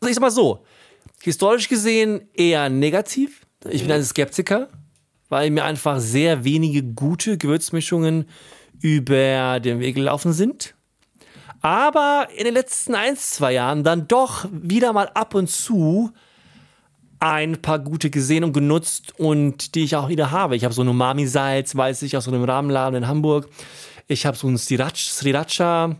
Also 0.00 0.08
ich 0.08 0.14
sag 0.14 0.20
mal 0.20 0.30
so, 0.30 0.64
historisch 1.22 1.68
gesehen 1.68 2.28
eher 2.34 2.68
negativ. 2.68 3.46
Ich 3.70 3.82
bin 3.82 3.92
ein 3.92 4.04
Skeptiker, 4.04 4.68
weil 5.32 5.50
mir 5.50 5.64
einfach 5.64 5.98
sehr 5.98 6.44
wenige 6.44 6.82
gute 6.82 7.38
Gewürzmischungen 7.38 8.26
über 8.82 9.60
den 9.60 9.80
Weg 9.80 9.94
gelaufen 9.94 10.34
sind. 10.34 10.74
Aber 11.62 12.28
in 12.36 12.44
den 12.44 12.52
letzten 12.52 12.94
ein, 12.94 13.16
zwei 13.16 13.52
Jahren 13.54 13.82
dann 13.82 14.06
doch 14.08 14.46
wieder 14.52 14.92
mal 14.92 15.08
ab 15.14 15.34
und 15.34 15.48
zu 15.48 16.12
ein 17.18 17.62
paar 17.62 17.78
gute 17.78 18.10
gesehen 18.10 18.44
und 18.44 18.52
genutzt 18.52 19.14
und 19.18 19.74
die 19.74 19.84
ich 19.84 19.96
auch 19.96 20.10
wieder 20.10 20.32
habe. 20.32 20.54
Ich 20.54 20.64
habe 20.64 20.74
so 20.74 20.82
ein 20.82 20.88
Umami-Salz, 20.88 21.74
weiß 21.74 22.02
ich, 22.02 22.14
aus 22.14 22.24
so 22.24 22.30
einem 22.30 22.44
Rahmenladen 22.44 23.02
in 23.02 23.08
Hamburg. 23.08 23.48
Ich 24.08 24.26
habe 24.26 24.36
so 24.36 24.48
ein 24.48 24.58
Sriracha, 24.58 24.96
Sriracha 24.96 25.96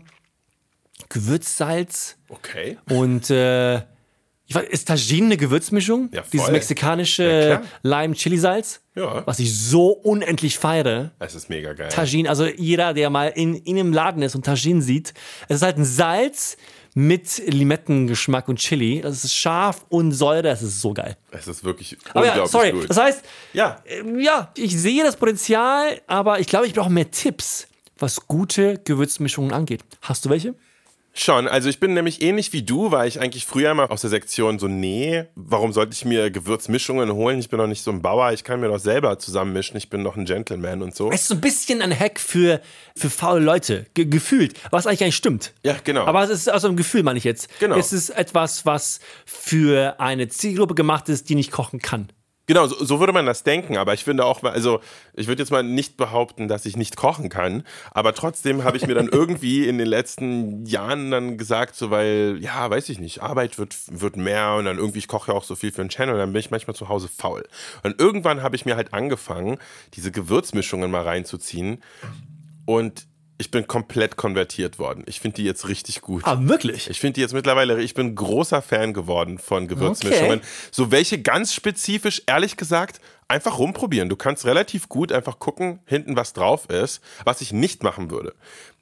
Gewürzsalz 1.09 2.17
Okay. 2.29 2.77
und 2.87 3.31
äh, 3.31 3.81
weiß, 4.53 4.65
ist 4.69 4.87
Tagine 4.87 5.27
eine 5.27 5.37
Gewürzmischung? 5.37 6.09
Ja, 6.11 6.21
voll. 6.21 6.29
Dieses 6.33 6.47
Ja, 6.47 6.51
mexikanische 6.53 7.59
klar. 7.83 8.01
Lime-Chili-Salz? 8.01 8.81
Ja. 8.95 9.25
Was 9.25 9.39
ich 9.39 9.57
so 9.57 9.87
unendlich 9.89 10.57
feiere. 10.59 11.11
Es 11.19 11.33
ist 11.33 11.49
mega 11.49 11.73
geil. 11.73 11.89
Tagine, 11.89 12.29
also 12.29 12.45
jeder, 12.45 12.93
der 12.93 13.09
mal 13.09 13.27
in, 13.27 13.55
in 13.55 13.79
einem 13.79 13.93
Laden 13.93 14.21
ist 14.21 14.35
und 14.35 14.45
Tagine 14.45 14.81
sieht, 14.81 15.13
es 15.47 15.57
ist 15.57 15.61
halt 15.63 15.77
ein 15.77 15.85
Salz 15.85 16.57
mit 16.93 17.41
Limettengeschmack 17.47 18.47
und 18.49 18.59
Chili. 18.59 19.01
Das 19.01 19.23
ist 19.23 19.33
scharf 19.33 19.85
und 19.89 20.11
Säure, 20.11 20.43
das 20.43 20.61
ist 20.61 20.79
so 20.81 20.93
geil. 20.93 21.17
Es 21.31 21.47
ist 21.47 21.63
wirklich 21.63 21.97
Aber 22.13 22.25
ja, 22.25 22.31
unglaublich 22.33 22.51
sorry, 22.51 22.71
gut. 22.71 22.89
das 22.89 22.97
heißt, 22.97 23.23
ja, 23.53 23.81
ähm, 23.87 24.19
ja, 24.19 24.51
ich 24.57 24.77
sehe 24.79 25.03
das 25.03 25.15
Potenzial, 25.15 26.01
aber 26.05 26.39
ich 26.39 26.47
glaube, 26.47 26.67
ich 26.67 26.73
brauche 26.73 26.91
mehr 26.91 27.09
Tipps, 27.09 27.67
was 27.97 28.27
gute 28.27 28.79
Gewürzmischungen 28.83 29.53
angeht. 29.53 29.81
Hast 30.01 30.25
du 30.25 30.29
welche? 30.29 30.53
Schon, 31.15 31.47
also 31.47 31.69
ich 31.69 31.79
bin 31.79 31.93
nämlich 31.93 32.23
ähnlich 32.23 32.53
wie 32.53 32.63
du, 32.63 32.89
war 32.89 33.05
ich 33.05 33.19
eigentlich 33.19 33.45
früher 33.45 33.69
immer 33.69 33.91
aus 33.91 34.01
der 34.01 34.09
Sektion 34.09 34.57
so, 34.57 34.67
nee, 34.67 35.25
warum 35.35 35.71
sollte 35.71 35.93
ich 35.93 36.05
mir 36.05 36.31
Gewürzmischungen 36.31 37.13
holen? 37.13 37.37
Ich 37.37 37.49
bin 37.49 37.59
doch 37.59 37.67
nicht 37.67 37.83
so 37.83 37.91
ein 37.91 38.01
Bauer, 38.01 38.31
ich 38.33 38.43
kann 38.43 38.59
mir 38.59 38.69
doch 38.69 38.79
selber 38.79 39.19
zusammenmischen, 39.19 39.77
ich 39.77 39.91
bin 39.91 40.03
doch 40.03 40.17
ein 40.17 40.25
Gentleman 40.25 40.81
und 40.81 40.95
so. 40.95 41.11
Es 41.11 41.21
ist 41.21 41.27
so 41.27 41.35
ein 41.35 41.41
bisschen 41.41 41.83
ein 41.83 41.97
Hack 41.97 42.19
für, 42.19 42.61
für 42.95 43.11
faule 43.11 43.45
Leute, 43.45 43.85
ge 43.93 44.05
gefühlt, 44.05 44.59
was 44.71 44.87
eigentlich 44.87 44.99
gar 45.01 45.05
nicht 45.05 45.15
stimmt. 45.15 45.53
Ja, 45.63 45.75
genau. 45.83 46.05
Aber 46.05 46.23
es 46.23 46.31
ist 46.31 46.51
aus 46.51 46.65
einem 46.65 46.77
Gefühl, 46.77 47.03
meine 47.03 47.19
ich 47.19 47.25
jetzt. 47.25 47.47
Genau. 47.59 47.77
Es 47.77 47.93
ist 47.93 48.09
etwas, 48.09 48.65
was 48.65 48.99
für 49.25 49.99
eine 49.99 50.29
Zielgruppe 50.29 50.73
gemacht 50.73 51.09
ist, 51.09 51.29
die 51.29 51.35
nicht 51.35 51.51
kochen 51.51 51.79
kann. 51.79 52.09
Genau, 52.45 52.67
so, 52.67 52.83
so 52.83 52.99
würde 52.99 53.13
man 53.13 53.25
das 53.25 53.43
denken, 53.43 53.77
aber 53.77 53.93
ich 53.93 54.03
finde 54.03 54.25
auch, 54.25 54.43
also 54.43 54.81
ich 55.13 55.27
würde 55.27 55.41
jetzt 55.41 55.51
mal 55.51 55.63
nicht 55.63 55.95
behaupten, 55.95 56.49
dass 56.49 56.65
ich 56.65 56.75
nicht 56.75 56.97
kochen 56.97 57.29
kann, 57.29 57.63
aber 57.91 58.13
trotzdem 58.13 58.65
habe 58.65 58.75
ich 58.75 58.85
mir 58.85 58.95
dann 58.95 59.07
irgendwie 59.11 59.65
in 59.65 59.77
den 59.77 59.87
letzten 59.87 60.65
Jahren 60.65 61.09
dann 61.09 61.37
gesagt, 61.37 61.75
so 61.75 61.89
weil, 61.89 62.37
ja, 62.41 62.69
weiß 62.69 62.89
ich 62.89 62.99
nicht, 62.99 63.21
Arbeit 63.21 63.57
wird, 63.57 63.77
wird 63.87 64.17
mehr 64.17 64.55
und 64.55 64.65
dann 64.65 64.77
irgendwie, 64.77 64.99
ich 64.99 65.07
koche 65.07 65.31
ja 65.31 65.37
auch 65.37 65.45
so 65.45 65.55
viel 65.55 65.71
für 65.71 65.83
den 65.83 65.89
Channel, 65.89 66.17
dann 66.17 66.33
bin 66.33 66.41
ich 66.41 66.51
manchmal 66.51 66.75
zu 66.75 66.89
Hause 66.89 67.07
faul. 67.07 67.47
Und 67.83 67.99
irgendwann 68.01 68.43
habe 68.43 68.57
ich 68.57 68.65
mir 68.65 68.75
halt 68.75 68.93
angefangen, 68.93 69.57
diese 69.93 70.11
Gewürzmischungen 70.11 70.91
mal 70.91 71.03
reinzuziehen 71.03 71.81
und 72.65 73.07
Ich 73.37 73.49
bin 73.51 73.67
komplett 73.67 74.15
konvertiert 74.15 74.79
worden. 74.79 75.03
Ich 75.07 75.19
finde 75.19 75.35
die 75.35 75.43
jetzt 75.43 75.67
richtig 75.67 76.01
gut. 76.01 76.23
Ah, 76.25 76.37
wirklich? 76.41 76.89
Ich 76.89 76.99
finde 76.99 77.13
die 77.13 77.21
jetzt 77.21 77.33
mittlerweile, 77.33 77.81
ich 77.81 77.93
bin 77.93 78.15
großer 78.15 78.61
Fan 78.61 78.93
geworden 78.93 79.39
von 79.39 79.67
Gewürzmischungen. 79.67 80.39
Okay. 80.39 80.47
So 80.71 80.91
welche 80.91 81.21
ganz 81.21 81.53
spezifisch, 81.53 82.21
ehrlich 82.27 82.57
gesagt, 82.57 83.01
einfach 83.27 83.57
rumprobieren. 83.57 84.09
Du 84.09 84.15
kannst 84.15 84.45
relativ 84.45 84.87
gut 84.87 85.11
einfach 85.11 85.39
gucken, 85.39 85.79
hinten 85.85 86.15
was 86.15 86.33
drauf 86.33 86.69
ist. 86.69 87.01
Was 87.25 87.41
ich 87.41 87.51
nicht 87.51 87.81
machen 87.83 88.11
würde, 88.11 88.35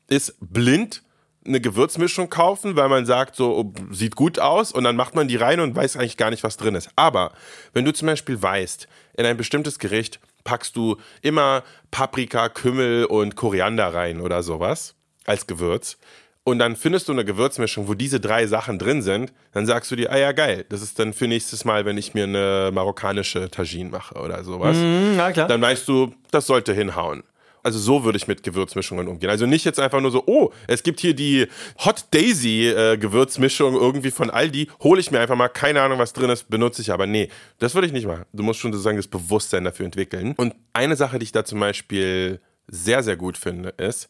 ist 0.07 0.35
blind 0.41 1.03
eine 1.45 1.59
Gewürzmischung 1.59 2.29
kaufen, 2.29 2.75
weil 2.75 2.89
man 2.89 3.05
sagt, 3.05 3.35
so 3.35 3.57
oh, 3.57 3.73
sieht 3.91 4.15
gut 4.15 4.39
aus 4.39 4.71
und 4.71 4.83
dann 4.83 4.95
macht 4.95 5.15
man 5.15 5.27
die 5.27 5.37
rein 5.37 5.59
und 5.59 5.75
weiß 5.75 5.97
eigentlich 5.97 6.17
gar 6.17 6.29
nicht, 6.29 6.43
was 6.43 6.57
drin 6.57 6.75
ist. 6.75 6.89
Aber 6.95 7.31
wenn 7.73 7.85
du 7.85 7.93
zum 7.93 8.07
Beispiel 8.07 8.41
weißt, 8.41 8.87
in 9.17 9.25
ein 9.25 9.37
bestimmtes 9.37 9.79
Gericht 9.79 10.19
packst 10.43 10.75
du 10.75 10.97
immer 11.21 11.63
Paprika, 11.91 12.49
Kümmel 12.49 13.05
und 13.05 13.35
Koriander 13.35 13.93
rein 13.93 14.21
oder 14.21 14.43
sowas 14.43 14.95
als 15.25 15.47
Gewürz. 15.47 15.97
Und 16.43 16.57
dann 16.57 16.75
findest 16.75 17.07
du 17.07 17.11
eine 17.11 17.23
Gewürzmischung, 17.23 17.87
wo 17.87 17.93
diese 17.93 18.19
drei 18.19 18.47
Sachen 18.47 18.79
drin 18.79 19.03
sind, 19.03 19.31
dann 19.51 19.67
sagst 19.67 19.91
du 19.91 19.95
dir, 19.95 20.11
ah 20.11 20.17
ja, 20.17 20.31
geil, 20.31 20.65
das 20.69 20.81
ist 20.81 20.97
dann 20.97 21.13
für 21.13 21.27
nächstes 21.27 21.65
Mal, 21.65 21.85
wenn 21.85 21.97
ich 21.99 22.15
mir 22.15 22.23
eine 22.23 22.71
marokkanische 22.73 23.51
Tagine 23.51 23.91
mache 23.91 24.15
oder 24.15 24.43
sowas. 24.43 24.75
na 25.15 25.31
klar. 25.31 25.47
Dann 25.47 25.61
weißt 25.61 25.87
du, 25.87 26.15
das 26.31 26.47
sollte 26.47 26.73
hinhauen. 26.73 27.23
Also 27.63 27.79
so 27.79 28.03
würde 28.03 28.17
ich 28.17 28.27
mit 28.27 28.43
Gewürzmischungen 28.43 29.07
umgehen. 29.07 29.29
Also 29.29 29.45
nicht 29.45 29.65
jetzt 29.65 29.79
einfach 29.79 30.01
nur 30.01 30.11
so, 30.11 30.23
oh, 30.25 30.51
es 30.67 30.83
gibt 30.83 30.99
hier 30.99 31.13
die 31.13 31.47
Hot 31.85 32.05
Daisy 32.11 32.67
äh, 32.67 32.97
Gewürzmischung 32.97 33.75
irgendwie 33.75 34.11
von 34.11 34.29
Aldi, 34.29 34.69
hole 34.81 34.99
ich 34.99 35.11
mir 35.11 35.19
einfach 35.19 35.35
mal, 35.35 35.49
keine 35.49 35.81
Ahnung, 35.81 35.99
was 35.99 36.13
drin 36.13 36.29
ist, 36.29 36.49
benutze 36.49 36.81
ich 36.81 36.91
aber. 36.91 37.07
Nee, 37.07 37.29
das 37.59 37.75
würde 37.75 37.87
ich 37.87 37.93
nicht 37.93 38.07
machen. 38.07 38.25
Du 38.33 38.43
musst 38.43 38.59
schon 38.59 38.71
sozusagen 38.71 38.97
das 38.97 39.07
Bewusstsein 39.07 39.63
dafür 39.63 39.85
entwickeln. 39.85 40.33
Und 40.37 40.55
eine 40.73 40.95
Sache, 40.95 41.19
die 41.19 41.23
ich 41.23 41.31
da 41.31 41.45
zum 41.45 41.59
Beispiel 41.59 42.41
sehr, 42.67 43.03
sehr 43.03 43.17
gut 43.17 43.37
finde, 43.37 43.69
ist 43.69 44.09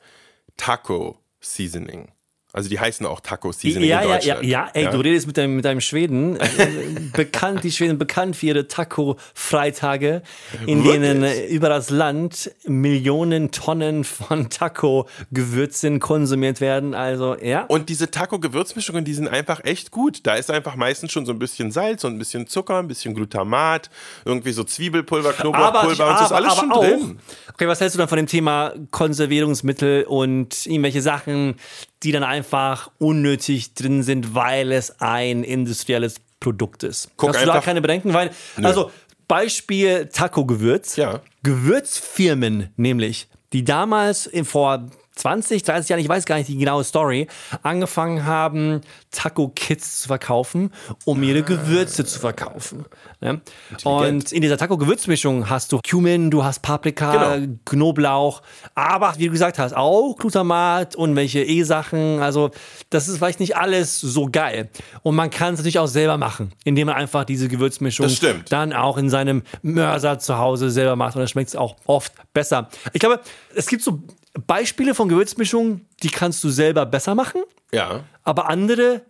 Taco 0.58 1.20
Seasoning. 1.39 2.10
Also 2.54 2.70
die 2.70 2.80
heißen 2.80 3.06
auch 3.06 3.22
Taco 3.22 3.52
Seasoning 3.52 3.88
Ja, 3.89 4.02
in 4.02 4.10
ja, 4.10 4.16
ja, 4.16 4.18
Deutschland. 4.18 4.43
ja, 4.45 4.70
ey, 4.74 4.89
du 4.89 4.97
redest 4.99 5.28
mit 5.28 5.38
deinem, 5.38 5.56
mit 5.56 5.66
deinem 5.66 5.82
Schweden. 5.82 6.36
Äh, 6.38 6.47
bekannt, 7.14 7.64
die 7.64 7.72
Schweden 7.72 7.97
bekannt 7.97 8.36
für 8.36 8.47
ihre 8.47 8.68
Taco-Freitage, 8.68 10.22
in 10.66 10.84
Wirklich? 10.84 10.93
denen 11.02 11.24
äh, 11.24 11.45
über 11.47 11.70
das 11.70 11.89
Land 11.89 12.52
Millionen 12.66 13.52
Tonnen 13.52 14.04
von 14.04 14.49
Taco-Gewürzen 14.49 15.99
konsumiert 15.99 16.62
werden. 16.62 16.93
Also, 16.93 17.38
ja. 17.38 17.64
Und 17.66 17.89
diese 17.89 18.12
Taco-Gewürzmischungen, 18.12 19.06
die 19.06 19.14
sind 19.14 19.28
einfach 19.28 19.64
echt 19.64 19.91
gut. 19.91 20.20
Da 20.24 20.36
ist 20.36 20.52
einfach 20.52 20.76
meistens 20.76 21.12
schon 21.12 21.26
so 21.26 21.32
ein 21.32 21.39
bisschen 21.39 21.72
Salz 21.72 22.04
und 22.04 22.16
ein 22.16 22.20
bisschen 22.20 22.47
Zucker, 22.47 22.80
ein 22.80 22.88
bisschen 22.88 23.14
Glutamat, 23.14 23.89
irgendwie 24.26 24.52
so 24.52 24.64
Zwiebelpulver, 24.64 25.34
Knoblauchpulver 25.34 26.10
und 26.10 26.18
so 26.18 26.26
ist 26.26 26.32
alles 26.32 26.56
schon 26.56 26.72
auch, 26.72 26.82
drin. 26.84 27.20
Okay, 27.54 27.68
was 27.68 27.80
hältst 27.80 27.95
du 27.95 27.99
dann 27.99 28.08
von 28.10 28.18
dem 28.18 28.28
Thema 28.28 28.74
Konservierungsmittel 28.91 30.04
und 30.04 30.66
irgendwelche 30.66 31.02
Sachen, 31.02 31.56
die 32.04 32.12
dann 32.12 32.24
einfach 32.24 32.91
unnötig 32.97 33.74
drin 33.74 34.04
sind, 34.04 34.34
weil 34.36 34.72
es 34.72 34.99
ein 34.99 35.43
industrielles 35.43 36.16
Produkt 36.39 36.84
ist? 36.84 37.10
Guck 37.18 37.30
Hast 37.30 37.41
du 37.41 37.45
da 37.45 37.62
keine 37.62 37.82
Bedenken? 37.82 38.14
Weil, 38.14 38.32
also 38.62 38.91
Beispiel 39.28 40.10
Taco-Gewürz. 40.12 40.97
Ja. 40.97 41.22
Gewürzfirmen 41.43 42.70
nämlich, 42.76 43.28
die 43.54 43.64
damals 43.64 44.30
vor 44.43 44.89
20, 45.16 45.64
30 45.64 45.89
Jahren, 45.89 45.99
ich 45.99 46.09
weiß 46.09 46.26
gar 46.26 46.38
nicht 46.38 46.47
die 46.47 46.57
genaue 46.57 46.84
Story, 46.84 47.28
angefangen 47.64 48.26
haben, 48.26 48.82
Taco-Kits 49.12 50.01
zu 50.01 50.07
verkaufen, 50.07 50.72
um 51.05 51.22
ihre 51.22 51.43
Gewürze 51.43 52.05
zu 52.05 52.20
verkaufen. 52.20 52.86
Ne? 53.20 53.41
Und 53.84 54.32
in 54.32 54.41
dieser 54.41 54.57
Taco-Gewürzmischung 54.57 55.49
hast 55.49 55.72
du 55.72 55.80
Cumin, 55.88 56.32
du 56.32 56.43
hast 56.43 56.62
Paprika, 56.62 57.36
Genau. 57.36 57.53
Knoblauch, 57.66 58.41
aber 58.76 59.14
wie 59.18 59.26
du 59.26 59.32
gesagt 59.32 59.59
hast, 59.59 59.76
auch 59.76 60.16
Glutamat 60.18 60.95
und 60.95 61.16
welche 61.16 61.43
E-Sachen. 61.43 62.20
Also, 62.22 62.51
das 62.89 63.07
ist 63.07 63.18
vielleicht 63.18 63.39
nicht 63.39 63.57
alles 63.57 63.99
so 63.99 64.28
geil. 64.32 64.70
Und 65.03 65.16
man 65.16 65.30
kann 65.30 65.53
es 65.53 65.59
natürlich 65.59 65.80
auch 65.80 65.88
selber 65.88 66.18
machen, 66.18 66.51
indem 66.64 66.88
man 66.88 66.95
einfach 66.95 67.26
diese 67.26 67.47
Gewürzmischung 67.47 68.09
dann 68.49 68.74
auch 68.74 68.97
in 68.97 69.09
seinem 69.09 69.43
Mörser 69.62 70.20
zu 70.20 70.38
Hause 70.38 70.72
selber 70.72 70.95
macht. 70.95 71.16
Und 71.16 71.22
dann 71.22 71.28
schmeckt 71.28 71.49
es 71.49 71.55
auch 71.55 71.76
oft 71.86 72.14
besser. 72.34 72.70
Ich 72.93 72.99
glaube, 72.99 73.20
es 73.55 73.68
gibt 73.68 73.84
so 73.84 74.01
Beispiele 74.48 74.96
von 74.96 75.10
Gewürzmischungen, 75.10 75.88
die 76.04 76.10
kannst 76.10 76.44
du 76.44 76.50
selber 76.50 76.86
besser 76.86 77.16
machen, 77.16 77.42
Ja. 77.74 78.04
aber 78.24 78.50
andere, 78.50 79.02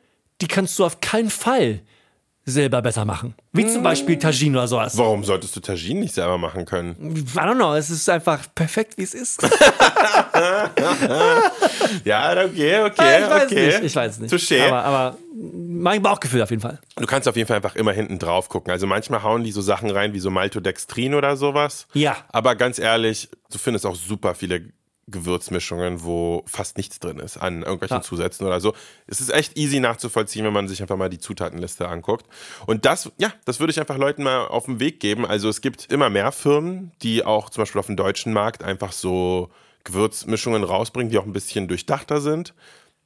die 0.41 0.47
kannst 0.47 0.78
du 0.80 0.86
auf 0.86 0.99
keinen 1.01 1.30
Fall 1.30 1.82
selber 2.43 2.82
besser 2.82 3.05
machen. 3.05 3.36
Wie 3.53 3.67
zum 3.67 3.84
Beispiel 3.84 4.17
Tagine 4.17 4.57
oder 4.57 4.67
sowas. 4.67 4.97
Warum 4.97 5.24
solltest 5.24 5.55
du 5.55 5.59
Tagine 5.59 5.99
nicht 5.99 6.15
selber 6.15 6.39
machen 6.39 6.65
können? 6.65 6.95
I 7.15 7.38
don't 7.38 7.53
know, 7.55 7.76
es 7.76 7.91
ist 7.91 8.09
einfach 8.09 8.39
perfekt, 8.55 8.97
wie 8.97 9.03
es 9.03 9.13
ist. 9.13 9.47
Ja, 12.05 12.32
okay, 12.45 12.82
okay, 12.84 13.19
ich 13.24 13.30
weiß 13.30 13.43
okay. 13.45 13.67
nicht, 13.67 13.84
ich 13.84 13.95
weiß 13.95 14.19
nicht. 14.19 14.34
Touché. 14.34 14.65
Aber, 14.67 14.84
aber 14.84 15.17
mein 15.36 16.01
Bauchgefühl 16.01 16.41
auf 16.41 16.49
jeden 16.49 16.61
Fall. 16.61 16.80
Du 16.95 17.05
kannst 17.05 17.28
auf 17.28 17.36
jeden 17.36 17.47
Fall 17.47 17.57
einfach 17.57 17.76
immer 17.76 17.91
hinten 17.91 18.17
drauf 18.19 18.49
gucken. 18.49 18.72
Also 18.72 18.88
manchmal 18.88 19.24
hauen 19.24 19.43
die 19.43 19.51
so 19.51 19.61
Sachen 19.61 19.89
rein 19.91 20.13
wie 20.13 20.19
so 20.19 20.30
Maltodextrin 20.30 21.13
oder 21.13 21.36
sowas. 21.38 21.88
Ja. 21.93 22.17
Aber 22.30 22.55
ganz 22.55 22.80
ehrlich, 22.80 23.30
du 23.51 23.57
findest 23.57 23.86
auch 23.86 23.95
super 23.95 24.36
viele 24.36 24.72
Gewürzmischungen, 25.07 26.03
wo 26.03 26.43
fast 26.45 26.77
nichts 26.77 26.99
drin 26.99 27.19
ist 27.19 27.37
an 27.37 27.63
irgendwelchen 27.63 27.97
Ja. 27.97 28.01
Zusätzen 28.01 28.45
oder 28.45 28.59
so. 28.59 28.73
Es 29.07 29.19
ist 29.19 29.29
echt 29.29 29.57
easy 29.57 29.79
nachzuvollziehen, 29.79 30.45
wenn 30.45 30.53
man 30.53 30.67
sich 30.67 30.81
einfach 30.81 30.97
mal 30.97 31.09
die 31.09 31.19
Zutatenliste 31.19 31.87
anguckt. 31.87 32.25
Und 32.65 32.85
das, 32.85 33.11
ja, 33.17 33.33
das 33.45 33.59
würde 33.59 33.71
ich 33.71 33.79
einfach 33.79 33.97
Leuten 33.97 34.23
mal 34.23 34.47
auf 34.47 34.65
den 34.65 34.79
Weg 34.79 34.99
geben. 34.99 35.25
Also 35.25 35.49
es 35.49 35.61
gibt 35.61 35.91
immer 35.91 36.09
mehr 36.09 36.31
Firmen, 36.31 36.91
die 37.01 37.25
auch 37.25 37.49
zum 37.49 37.63
Beispiel 37.63 37.79
auf 37.79 37.87
dem 37.87 37.97
deutschen 37.97 38.33
Markt 38.33 38.63
einfach 38.63 38.91
so 38.91 39.49
Gewürzmischungen 39.83 40.63
rausbringen, 40.63 41.11
die 41.11 41.17
auch 41.17 41.25
ein 41.25 41.33
bisschen 41.33 41.67
durchdachter 41.67 42.21
sind. 42.21 42.53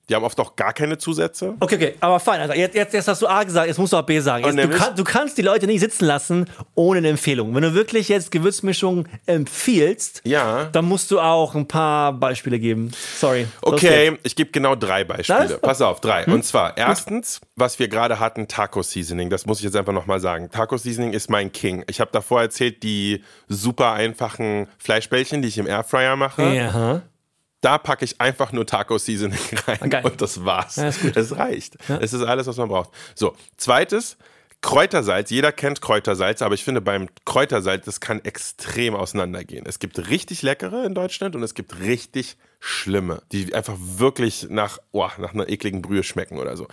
Die 0.07 0.15
haben 0.15 0.23
oft 0.23 0.39
auch 0.39 0.55
gar 0.55 0.71
keine 0.73 0.97
Zusätze. 0.97 1.55
Okay, 1.59 1.75
okay, 1.75 1.95
aber 1.99 2.19
fein. 2.19 2.39
Also 2.39 2.53
jetzt, 2.53 2.75
jetzt, 2.75 2.93
jetzt 2.93 3.07
hast 3.07 3.21
du 3.21 3.27
A 3.27 3.43
gesagt, 3.43 3.67
jetzt 3.67 3.77
musst 3.79 3.91
du 3.93 3.97
auch 3.97 4.03
B 4.03 4.19
sagen. 4.19 4.45
Jetzt, 4.45 4.57
du, 4.57 4.69
kann, 4.77 4.95
du 4.95 5.03
kannst 5.03 5.37
die 5.37 5.41
Leute 5.41 5.65
nicht 5.65 5.79
sitzen 5.79 6.05
lassen 6.05 6.45
ohne 6.75 6.99
eine 6.99 7.09
Empfehlung. 7.09 7.55
Wenn 7.55 7.63
du 7.63 7.73
wirklich 7.73 8.07
jetzt 8.09 8.29
Gewürzmischungen 8.31 9.07
empfiehlst, 9.25 10.21
Ja. 10.23 10.65
dann 10.71 10.85
musst 10.85 11.09
du 11.11 11.19
auch 11.19 11.55
ein 11.55 11.67
paar 11.67 12.13
Beispiele 12.13 12.59
geben. 12.59 12.91
Sorry. 13.17 13.47
Okay, 13.61 14.17
ich 14.23 14.35
gebe 14.35 14.51
genau 14.51 14.75
drei 14.75 15.03
Beispiele. 15.03 15.57
Pass 15.61 15.81
auf, 15.81 16.01
drei. 16.01 16.25
Und 16.25 16.45
zwar, 16.45 16.77
erstens, 16.77 17.41
was 17.55 17.79
wir 17.79 17.87
gerade 17.87 18.19
hatten, 18.19 18.47
Taco 18.47 18.81
Seasoning. 18.83 19.29
Das 19.29 19.45
muss 19.45 19.59
ich 19.59 19.65
jetzt 19.65 19.75
einfach 19.75 19.93
nochmal 19.93 20.19
sagen. 20.19 20.49
Taco 20.51 20.77
Seasoning 20.77 21.13
ist 21.13 21.29
mein 21.29 21.51
King. 21.51 21.83
Ich 21.89 21.99
habe 21.99 22.11
davor 22.11 22.41
erzählt, 22.41 22.83
die 22.83 23.23
super 23.47 23.93
einfachen 23.93 24.67
Fleischbällchen, 24.77 25.41
die 25.41 25.47
ich 25.47 25.57
im 25.57 25.67
Airfryer 25.67 26.15
mache. 26.15 26.43
Ja. 26.53 27.01
Da 27.61 27.77
packe 27.77 28.05
ich 28.05 28.21
einfach 28.21 28.51
nur 28.51 28.65
Taco 28.65 28.97
Seasoning 28.97 29.39
rein 29.67 29.89
Geil. 29.89 30.05
und 30.05 30.21
das 30.21 30.45
war's. 30.45 30.75
Ja. 30.75 30.87
Es 30.87 31.35
reicht. 31.37 31.77
Es 31.99 32.13
ist 32.13 32.21
alles, 32.21 32.47
was 32.47 32.57
man 32.57 32.69
braucht. 32.69 32.91
So, 33.15 33.35
zweites, 33.57 34.17
Kräutersalz. 34.65 35.29
Jeder 35.29 35.51
kennt 35.51 35.79
Kräutersalz, 35.79 36.41
aber 36.41 36.55
ich 36.55 36.63
finde 36.63 36.81
beim 36.81 37.07
Kräutersalz, 37.25 37.85
das 37.85 37.99
kann 37.99 38.23
extrem 38.25 38.95
auseinandergehen. 38.95 39.63
Es 39.67 39.77
gibt 39.77 40.09
richtig 40.09 40.41
leckere 40.41 40.85
in 40.85 40.95
Deutschland 40.95 41.35
und 41.35 41.43
es 41.43 41.53
gibt 41.53 41.79
richtig 41.81 42.37
schlimme, 42.59 43.21
die 43.31 43.53
einfach 43.53 43.75
wirklich 43.77 44.47
nach, 44.49 44.79
oh, 44.91 45.07
nach 45.19 45.35
einer 45.35 45.49
ekligen 45.49 45.83
Brühe 45.83 46.01
schmecken 46.01 46.39
oder 46.39 46.57
so. 46.57 46.67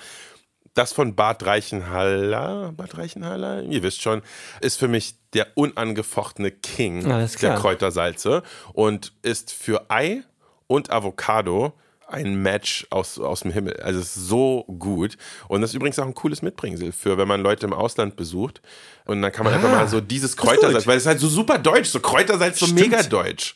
Das 0.73 0.95
von 0.95 1.15
Bad 1.15 1.45
Reichenhaller, 1.45 2.73
Bad 2.73 2.97
Reichenhaller, 2.97 3.63
ihr 3.65 3.83
wisst 3.83 4.01
schon, 4.01 4.23
ist 4.63 4.79
für 4.79 4.89
mich 4.89 5.17
der 5.35 5.49
unangefochtene 5.55 6.51
King 6.51 7.07
der. 7.07 7.57
Kräutersalze 7.57 8.43
und 8.73 9.13
ist 9.21 9.53
für 9.53 9.91
Ei 9.91 10.23
und 10.73 10.91
Avocado 10.91 11.73
ein 12.09 12.43
Match 12.43 12.87
aus, 12.91 13.19
aus 13.19 13.41
dem 13.41 13.53
Himmel. 13.53 13.81
Also 13.83 13.99
es 14.01 14.17
ist 14.17 14.29
so 14.29 14.65
gut. 14.79 15.17
Und 15.49 15.63
das 15.63 15.71
ist 15.71 15.75
übrigens 15.75 15.99
auch 15.99 16.05
ein 16.05 16.13
cooles 16.15 16.43
Mitbringsel 16.43 16.93
für, 16.93 17.17
wenn 17.17 17.27
man 17.27 17.41
Leute 17.41 17.65
im 17.67 17.73
Ausland 17.73 18.17
besucht. 18.17 18.61
Und 19.07 19.23
dann 19.23 19.33
kann 19.33 19.45
man 19.45 19.55
einfach 19.55 19.71
mal 19.71 19.89
so 19.89 20.01
dieses 20.03 20.37
Kräutersalz, 20.37 20.87
weil 20.87 20.97
es 20.99 21.05
ist 21.05 21.07
halt 21.07 21.21
so 21.21 21.29
super 21.29 21.59
deutsch, 21.59 21.89
so 21.89 22.01
Kräutersalz, 22.01 22.59
so 22.59 22.67
Stimmt. 22.67 22.81
mega 22.81 23.03
deutsch. 23.03 23.55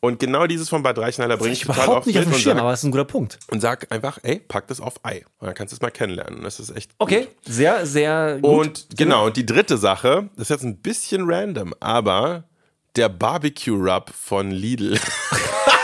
Und 0.00 0.20
genau 0.20 0.46
dieses 0.46 0.68
von 0.68 0.84
Bad 0.84 0.96
Reichenhaller 0.98 1.36
bringe 1.38 1.52
ich 1.54 1.62
Ich 1.62 1.66
total 1.66 1.82
überhaupt 1.84 1.98
oft 1.98 2.06
nicht 2.06 2.18
auf 2.18 2.24
dem 2.24 2.34
Schirm, 2.34 2.56
sag, 2.56 2.60
aber 2.60 2.70
das 2.70 2.80
ist 2.80 2.84
ein 2.84 2.90
guter 2.92 3.04
Punkt. 3.04 3.38
und 3.50 3.60
sag 3.60 3.90
einfach, 3.90 4.18
ey, 4.22 4.38
pack 4.38 4.68
das 4.68 4.80
auf 4.80 5.04
Ei. 5.04 5.24
Und 5.38 5.46
dann 5.48 5.54
kannst 5.56 5.72
du 5.72 5.76
es 5.76 5.82
mal 5.82 5.90
kennenlernen. 5.90 6.44
Das 6.44 6.60
ist 6.60 6.70
echt 6.76 6.92
Okay, 6.98 7.22
gut. 7.22 7.28
sehr, 7.46 7.84
sehr 7.84 8.38
gut. 8.40 8.44
Und 8.44 8.96
genau, 8.96 9.26
und 9.26 9.36
die 9.36 9.46
dritte 9.46 9.76
Sache, 9.76 10.28
das 10.36 10.42
ist 10.42 10.50
jetzt 10.50 10.62
ein 10.64 10.76
bisschen 10.76 11.28
random, 11.28 11.74
aber 11.80 12.44
der 12.94 13.08
Barbecue 13.08 13.74
Rub 13.74 14.10
von 14.14 14.52
Lidl. 14.52 15.00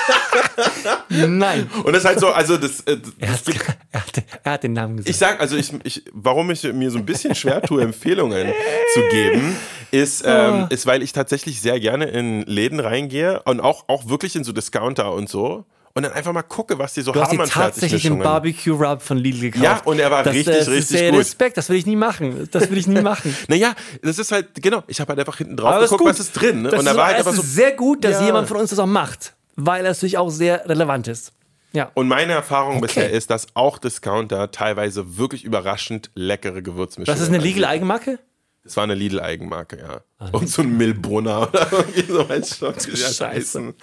Nein. 1.09 1.71
Und 1.85 1.93
das 1.93 2.03
ist 2.03 2.09
halt 2.09 2.21
so, 2.21 2.29
also 2.29 2.57
das, 2.57 2.81
äh, 2.81 2.97
Er, 3.21 3.29
das 3.29 3.31
hat, 3.39 3.45
gibt, 3.47 3.65
er, 3.93 4.01
hat, 4.01 4.23
er 4.45 4.53
hat 4.53 4.63
den 4.63 4.73
Namen 4.73 4.97
gesagt. 4.97 5.11
ich 5.11 5.17
sag, 5.17 5.41
also 5.41 5.57
ich, 5.57 5.73
ich, 5.85 6.05
warum 6.13 6.51
ich 6.51 6.63
mir 6.65 6.91
so 6.91 6.99
ein 6.99 7.07
bisschen 7.07 7.35
schwer 7.35 7.63
tue, 7.63 7.83
Empfehlungen 7.83 8.49
zu 8.95 9.01
geben, 9.11 9.57
ist, 9.91 10.23
ähm, 10.27 10.67
ist, 10.71 10.87
weil 10.87 11.03
ich 11.03 11.13
tatsächlich 11.13 11.61
sehr 11.61 11.79
gerne 11.81 12.07
in 12.07 12.43
Läden 12.43 12.81
reingehe 12.81 13.43
und 13.45 13.61
auch, 13.61 13.85
auch 13.89 14.09
wirklich 14.09 14.35
in 14.37 14.45
so 14.45 14.53
Discounter 14.53 15.13
und 15.13 15.29
so. 15.29 15.65
Und 15.97 16.03
dann 16.03 16.11
einfach 16.13 16.33
mal 16.33 16.43
gucke, 16.43 16.77
was 16.77 16.93
die 16.95 17.03
so 17.03 17.13
Du 17.13 17.21
hast 17.21 17.29
haben 17.29 17.37
dir 17.37 17.45
an 17.45 17.51
tatsächlich 17.51 18.03
den. 18.03 18.19
Barbecue 18.19 18.73
Rub 18.75 19.01
von 19.01 19.17
Lidl 19.17 19.53
gekauft. 19.53 19.63
Ja, 19.63 19.81
und 19.85 20.01
er 20.01 20.11
war 20.11 20.25
das, 20.25 20.35
richtig, 20.35 20.57
das 20.57 20.67
richtig 20.67 20.79
ist 20.81 20.89
sehr 20.89 21.11
gut. 21.13 21.21
Respekt, 21.21 21.57
das 21.57 21.69
will 21.69 21.77
ich 21.77 21.87
nie 21.87 21.95
machen. 21.95 22.49
Das 22.51 22.69
will 22.69 22.79
ich 22.79 22.89
nie 22.89 23.01
machen. 23.01 23.33
Naja, 23.47 23.75
das 24.03 24.19
ist 24.19 24.33
halt, 24.33 24.61
genau, 24.61 24.83
ich 24.89 25.01
habe 25.01 25.11
halt 25.11 25.21
einfach 25.21 25.37
hinten 25.39 25.57
drauf 25.57 25.73
Aber 25.75 25.85
geguckt, 25.85 26.05
was 26.11 26.19
ist 26.19 26.33
drin. 26.33 26.63
Ne? 26.63 26.71
Das 26.71 26.81
Und 26.81 26.87
da 26.87 26.91
ist, 26.91 26.97
war 26.97 27.07
halt 27.07 27.21
es 27.21 27.27
einfach 27.29 27.41
so, 27.41 27.43
sehr 27.47 27.71
gut, 27.73 28.03
dass 28.03 28.19
Ja. 28.19 28.27
jemand 28.27 28.49
von 28.49 28.57
uns 28.57 28.71
das 28.71 28.81
auch 28.81 28.87
macht, 28.87 29.35
weil 29.57 29.85
es 29.87 29.99
natürlich 29.99 30.19
auch 30.19 30.31
sehr 30.31 30.69
relevant 30.69 31.09
ist. 31.09 31.33
Ja. 31.73 31.91
Und 31.95 32.07
meine 32.09 32.33
Erfahrung 32.35 32.77
Okay. 32.77 32.87
bisher 32.87 33.11
ist, 33.11 33.31
dass 33.31 33.47
auch 33.55 33.79
Discounter 33.79 34.51
teilweise 34.53 35.17
wirklich 35.19 35.45
überraschend 35.45 36.11
leckere 36.15 36.63
Gewürzmischungen 36.63 37.07
Das 37.07 37.21
ist 37.21 37.29
eine 37.29 37.39
anbieten. 37.39 37.57
Legal 37.57 37.71
Eigenmarke? 37.73 38.19
Das 38.63 38.77
war 38.79 38.85
eine 38.85 38.95
Lidl-Eigenmarke, 38.95 39.79
ja. 39.79 40.01
Ah, 40.19 40.29
Und 40.33 40.49
so 40.49 40.63
ein 40.63 40.77
Milbrunner 40.77 41.49
oder 41.49 41.67
irgendwie 41.71 42.03
so 42.13 42.23
das 42.23 42.87
Scheiße. 42.87 43.27
heißen. 43.29 43.75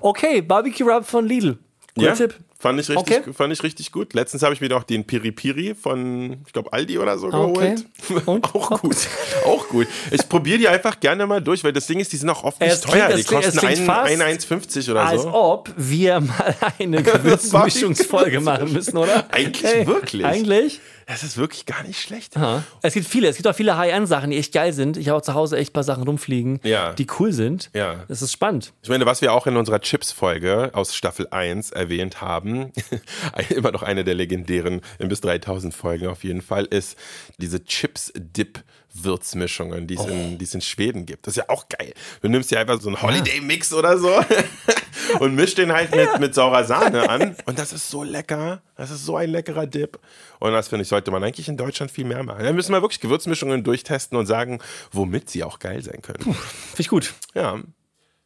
Okay, 0.00 0.42
Barbecue 0.42 0.84
Rub 0.84 1.04
von 1.04 1.26
Lidl. 1.26 1.58
Guter 1.94 2.08
Ja, 2.08 2.14
Tipp. 2.14 2.34
Fand 2.58 2.80
ich, 2.80 2.88
richtig, 2.88 3.18
Okay. 3.20 3.32
fand 3.34 3.52
ich 3.52 3.62
richtig 3.62 3.92
gut. 3.92 4.14
Letztens 4.14 4.42
habe 4.42 4.54
ich 4.54 4.62
mir 4.62 4.70
noch 4.70 4.82
den 4.84 5.04
Piri 5.06 5.30
Piri 5.30 5.74
von, 5.74 6.38
ich 6.46 6.52
glaube, 6.54 6.72
Aldi 6.72 6.98
oder 6.98 7.18
so 7.18 7.26
Okay. 7.30 7.74
geholt. 8.08 8.26
Auch 8.54 8.80
gut. 8.80 8.96
Auch 9.44 9.68
gut. 9.68 9.86
Ich 10.10 10.26
probiere 10.28 10.58
die 10.58 10.68
einfach 10.68 10.98
gerne 10.98 11.26
mal 11.26 11.42
durch, 11.42 11.62
weil 11.64 11.72
das 11.74 11.86
Ding 11.86 12.00
ist, 12.00 12.12
die 12.12 12.16
sind 12.16 12.30
auch 12.30 12.44
oft 12.44 12.58
nicht 12.60 12.70
klingt- 12.82 12.92
teuer. 12.94 13.08
Die 13.14 13.22
klingt- 13.24 13.44
es 13.44 13.54
kosten 13.56 13.66
klingt 13.66 13.86
fast, 13.86 14.10
1,50 14.10 14.90
oder 14.90 15.02
Als 15.04 15.22
so. 15.22 15.34
ob 15.34 15.70
wir 15.76 16.20
mal 16.20 16.54
eine 16.78 17.02
Gewürzmischungsfolge 17.56 18.40
machen 18.40 18.72
müssen, 18.72 18.96
oder? 18.96 19.26
Eigentlich 19.32 19.86
wirklich. 19.86 20.24
Eigentlich? 20.24 20.80
Das 21.06 21.22
ist 21.22 21.36
wirklich 21.36 21.66
gar 21.66 21.84
nicht 21.84 22.00
schlecht. 22.00 22.34
Ja. 22.34 22.64
Es 22.82 22.94
gibt 22.94 23.06
viele, 23.06 23.28
es 23.28 23.36
gibt 23.36 23.46
auch 23.46 23.54
viele 23.54 23.76
High-End-Sachen, 23.76 24.30
die 24.30 24.38
echt 24.38 24.52
geil 24.52 24.72
sind. 24.72 24.96
Ich 24.96 25.08
habe 25.08 25.18
auch 25.18 25.22
zu 25.22 25.34
Hause 25.34 25.56
echt 25.56 25.70
ein 25.70 25.72
paar 25.72 25.84
Sachen 25.84 26.02
rumfliegen, 26.02 26.58
Ja. 26.64 26.94
die 26.94 27.06
cool 27.20 27.32
sind. 27.32 27.70
Ja. 27.74 28.04
Das 28.08 28.22
ist 28.22 28.32
spannend. 28.32 28.72
Ich 28.82 28.88
meine, 28.88 29.06
was 29.06 29.20
wir 29.22 29.32
auch 29.32 29.46
in 29.46 29.56
unserer 29.56 29.80
Chips-Folge 29.80 30.70
aus 30.72 30.96
Staffel 30.96 31.28
1 31.30 31.70
erwähnt 31.70 32.20
haben, 32.20 32.45
immer 33.50 33.72
noch 33.72 33.82
eine 33.82 34.04
der 34.04 34.14
legendären 34.14 34.80
Imbiss 34.98 35.20
3000 35.20 35.74
Folgen 35.74 36.06
auf 36.06 36.24
jeden 36.24 36.42
Fall, 36.42 36.64
ist 36.66 36.96
diese 37.38 37.64
Chips-Dip-Würzmischungen, 37.64 39.86
die, 39.86 39.94
es 39.96 40.04
in- 40.06 40.38
die 40.38 40.44
es 40.44 40.54
in 40.54 40.60
Schweden 40.60 41.06
gibt. 41.06 41.26
Das 41.26 41.32
ist 41.32 41.36
ja 41.38 41.48
auch 41.48 41.68
geil. 41.68 41.92
Du 42.22 42.28
nimmst 42.28 42.50
dir 42.50 42.60
einfach 42.60 42.80
so 42.80 42.88
einen 42.88 43.00
Holiday-Mix 43.02 43.72
oder 43.72 43.98
so 43.98 44.12
und 45.20 45.34
mischst 45.34 45.58
den 45.58 45.72
halt 45.72 45.94
mit, 45.94 46.18
mit 46.20 46.34
saurer 46.34 46.64
Sahne 46.64 47.08
an 47.08 47.36
und 47.46 47.58
das 47.58 47.72
ist 47.72 47.90
so 47.90 48.02
lecker. 48.02 48.62
Das 48.76 48.90
ist 48.90 49.04
so 49.04 49.16
ein 49.16 49.30
leckerer 49.30 49.66
Dip. 49.66 49.98
Und 50.38 50.52
das 50.52 50.68
finde 50.68 50.82
ich, 50.82 50.88
sollte 50.88 51.10
man 51.10 51.22
eigentlich 51.24 51.48
in 51.48 51.56
Deutschland 51.56 51.90
viel 51.90 52.04
mehr 52.04 52.22
machen. 52.22 52.44
Da 52.44 52.52
müssen 52.52 52.72
wir 52.72 52.82
wirklich 52.82 53.00
Gewürzmischungen 53.00 53.64
durchtesten 53.64 54.16
und 54.16 54.26
sagen, 54.26 54.60
womit 54.92 55.30
sie 55.30 55.44
auch 55.44 55.58
geil 55.58 55.82
sein 55.82 56.02
können. 56.02 56.22
Finde 56.22 56.36
ich 56.78 56.88
gut. 56.88 57.14
Ja. 57.34 57.60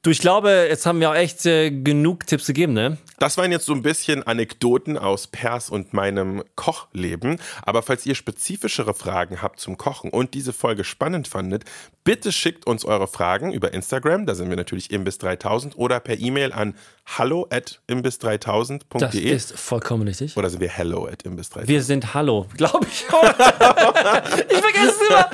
Du, 0.03 0.09
ich 0.09 0.21
glaube, 0.21 0.67
jetzt 0.71 0.87
haben 0.87 0.99
wir 0.99 1.11
auch 1.11 1.15
echt 1.15 1.45
äh, 1.45 1.71
genug 1.71 2.27
Tipps 2.27 2.47
gegeben, 2.47 2.73
ne? 2.73 2.97
Das 3.19 3.37
waren 3.37 3.53
jetzt 3.53 3.67
so 3.67 3.75
ein 3.75 3.83
bisschen 3.83 4.23
Anekdoten 4.23 4.97
aus 4.97 5.27
Pers 5.27 5.69
und 5.69 5.93
meinem 5.93 6.43
Kochleben. 6.57 7.39
Aber 7.61 7.83
falls 7.83 8.07
ihr 8.07 8.15
spezifischere 8.15 8.95
Fragen 8.95 9.43
habt 9.43 9.61
zum 9.61 9.77
Kochen 9.77 10.09
und 10.09 10.33
diese 10.33 10.55
Folge 10.55 10.85
spannend 10.85 11.29
fandet, 11.29 11.65
bitte 12.03 12.33
schickt 12.33 12.67
uns 12.67 12.87
eure 12.87 13.09
Fragen 13.09 13.53
über 13.53 13.75
Instagram, 13.75 14.25
da 14.25 14.35
sind 14.35 14.49
wir 14.49 14.57
natürlich 14.57 14.89
imbiss3000 14.91 15.77
oder 15.77 16.01
per 16.01 16.19
E-Mail 16.19 16.55
an 16.55 16.75
hallo 17.19 17.47
at 17.51 17.83
Das 17.87 17.99
imbiss3000.de 17.99 19.21
ist 19.21 19.59
vollkommen 19.59 20.09
richtig. 20.09 20.35
oder 20.35 20.49
sind 20.49 20.61
wir 20.61 20.71
hello 20.71 21.07
at 21.07 21.25
imbiss3000. 21.27 21.69
Wir 21.69 21.83
sind 21.83 22.15
Hallo, 22.15 22.47
glaube 22.57 22.87
ich. 22.91 23.05
ich 24.51 24.59
vergesse 24.59 24.95
es 24.95 25.09
immer. 25.09 25.31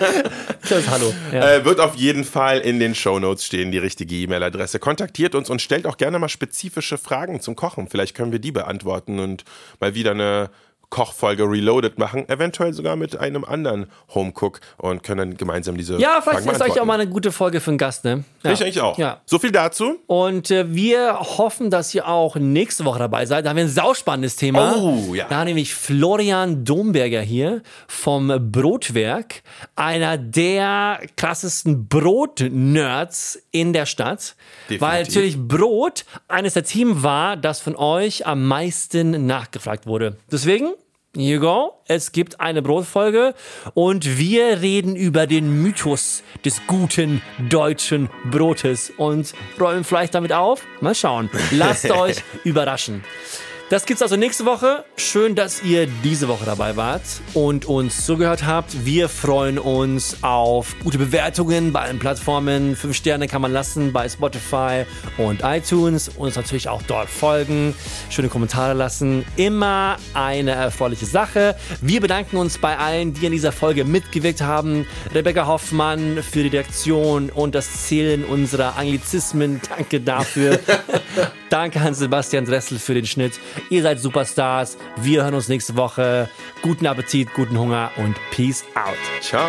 Das 0.60 0.70
ist 0.72 0.90
Hallo. 0.90 1.14
Ja. 1.32 1.52
Äh, 1.52 1.64
wird 1.64 1.78
auf 1.78 1.94
jeden 1.94 2.24
Fall 2.24 2.58
in 2.58 2.80
den 2.80 2.96
Shownotes 2.96 3.44
stehen, 3.44 3.70
die 3.70 3.78
richtige 3.78 4.16
E-Mail-Adresse. 4.16 4.55
Kontaktiert 4.80 5.34
uns 5.34 5.50
und 5.50 5.62
stellt 5.62 5.86
auch 5.86 5.96
gerne 5.96 6.18
mal 6.18 6.28
spezifische 6.28 6.98
Fragen 6.98 7.40
zum 7.40 7.56
Kochen. 7.56 7.88
Vielleicht 7.88 8.16
können 8.16 8.32
wir 8.32 8.38
die 8.38 8.52
beantworten 8.52 9.18
und 9.18 9.44
mal 9.80 9.94
wieder 9.94 10.12
eine 10.12 10.50
Kochfolge 10.90 11.44
Reloaded 11.44 11.98
machen, 11.98 12.28
eventuell 12.28 12.72
sogar 12.72 12.96
mit 12.96 13.18
einem 13.18 13.44
anderen 13.44 13.86
Homecook 14.14 14.60
und 14.78 15.02
können 15.02 15.30
dann 15.30 15.36
gemeinsam 15.36 15.76
diese 15.76 15.98
ja, 15.98 16.20
Fragen 16.20 16.42
vielleicht 16.42 16.60
ist 16.60 16.70
euch 16.70 16.80
auch 16.80 16.84
mal 16.84 17.00
eine 17.00 17.08
gute 17.08 17.32
Folge 17.32 17.60
für 17.60 17.70
einen 17.70 17.78
Gast, 17.78 18.04
ne? 18.04 18.24
Ja. 18.42 18.52
Ich 18.52 18.62
eigentlich 18.62 18.80
auch. 18.80 18.96
Ja. 18.98 19.20
So 19.26 19.38
viel 19.38 19.52
dazu. 19.52 19.98
Und 20.06 20.50
äh, 20.50 20.74
wir 20.74 21.18
hoffen, 21.20 21.70
dass 21.70 21.94
ihr 21.94 22.06
auch 22.06 22.36
nächste 22.36 22.84
Woche 22.84 22.98
dabei 22.98 23.26
seid. 23.26 23.44
Da 23.44 23.50
haben 23.50 23.56
wir 23.56 23.64
ein 23.64 23.70
sauspannendes 23.70 24.36
Thema. 24.36 24.76
Oh, 24.76 25.14
ja. 25.14 25.26
Da 25.28 25.44
nämlich 25.44 25.74
Florian 25.74 26.64
Domberger 26.64 27.20
hier 27.20 27.62
vom 27.88 28.50
Brotwerk, 28.52 29.42
einer 29.74 30.16
der 30.18 31.00
krassesten 31.16 31.88
Brot-Nerds 31.88 33.42
in 33.50 33.72
der 33.72 33.86
Stadt. 33.86 34.36
Definitiv. 34.68 34.80
Weil 34.80 35.02
natürlich 35.02 35.38
Brot 35.38 36.04
eines 36.28 36.54
der 36.54 36.64
Themen 36.64 37.02
war, 37.02 37.36
das 37.36 37.60
von 37.60 37.76
euch 37.76 38.26
am 38.26 38.46
meisten 38.46 39.26
nachgefragt 39.26 39.86
wurde. 39.86 40.16
Deswegen, 40.30 40.72
you 41.20 41.40
go. 41.40 41.74
Es 41.88 42.12
gibt 42.12 42.40
eine 42.40 42.62
Brotfolge 42.62 43.34
und 43.74 44.18
wir 44.18 44.60
reden 44.60 44.96
über 44.96 45.26
den 45.26 45.62
Mythos 45.62 46.22
des 46.44 46.60
guten 46.66 47.22
deutschen 47.48 48.10
Brotes 48.30 48.92
und 48.96 49.34
räumen 49.60 49.84
vielleicht 49.84 50.14
damit 50.14 50.32
auf. 50.32 50.62
Mal 50.80 50.94
schauen. 50.94 51.30
Lasst 51.52 51.90
euch 51.90 52.22
überraschen. 52.44 53.04
Das 53.68 53.84
gibt's 53.84 54.00
also 54.00 54.14
nächste 54.14 54.44
Woche. 54.44 54.84
Schön, 54.96 55.34
dass 55.34 55.60
ihr 55.64 55.88
diese 56.04 56.28
Woche 56.28 56.44
dabei 56.44 56.76
wart 56.76 57.02
und 57.34 57.64
uns 57.64 58.06
zugehört 58.06 58.46
habt. 58.46 58.86
Wir 58.86 59.08
freuen 59.08 59.58
uns 59.58 60.18
auf 60.22 60.76
gute 60.84 60.98
Bewertungen 60.98 61.72
bei 61.72 61.80
allen 61.80 61.98
Plattformen. 61.98 62.76
Fünf 62.76 62.94
Sterne 62.94 63.26
kann 63.26 63.42
man 63.42 63.52
lassen 63.52 63.92
bei 63.92 64.08
Spotify 64.08 64.84
und 65.18 65.40
iTunes. 65.42 66.08
Uns 66.10 66.36
natürlich 66.36 66.68
auch 66.68 66.80
dort 66.82 67.10
folgen. 67.10 67.74
Schöne 68.08 68.28
Kommentare 68.28 68.72
lassen. 68.72 69.24
Immer 69.34 69.96
eine 70.14 70.52
erfreuliche 70.52 71.06
Sache. 71.06 71.56
Wir 71.80 72.00
bedanken 72.00 72.36
uns 72.36 72.58
bei 72.58 72.78
allen, 72.78 73.14
die 73.14 73.26
in 73.26 73.32
dieser 73.32 73.50
Folge 73.50 73.84
mitgewirkt 73.84 74.42
haben. 74.42 74.86
Rebecca 75.12 75.48
Hoffmann 75.48 76.22
für 76.22 76.44
die 76.44 76.56
Redaktion 76.56 77.30
und 77.30 77.56
das 77.56 77.88
Zählen 77.88 78.24
unserer 78.24 78.76
Anglizismen. 78.76 79.60
Danke 79.68 80.00
dafür. 80.00 80.60
Danke 81.50 81.80
an 81.80 81.94
Sebastian 81.94 82.44
Dressel 82.44 82.78
für 82.78 82.94
den 82.94 83.06
Schnitt. 83.06 83.40
Ihr 83.70 83.82
seid 83.82 84.00
Superstars. 84.00 84.76
Wir 84.96 85.24
hören 85.24 85.34
uns 85.34 85.48
nächste 85.48 85.76
Woche. 85.76 86.28
Guten 86.62 86.86
Appetit, 86.86 87.32
guten 87.34 87.58
Hunger 87.58 87.90
und 87.96 88.16
Peace 88.30 88.64
out. 88.74 88.96
Ciao. 89.22 89.48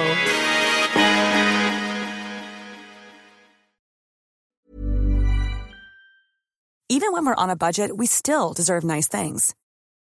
Even 6.89 7.11
when 7.11 7.25
we're 7.25 7.43
on 7.43 7.49
a 7.49 7.55
budget, 7.55 7.95
we 7.95 8.05
still 8.07 8.53
deserve 8.53 8.83
nice 8.83 9.07
things. 9.07 9.53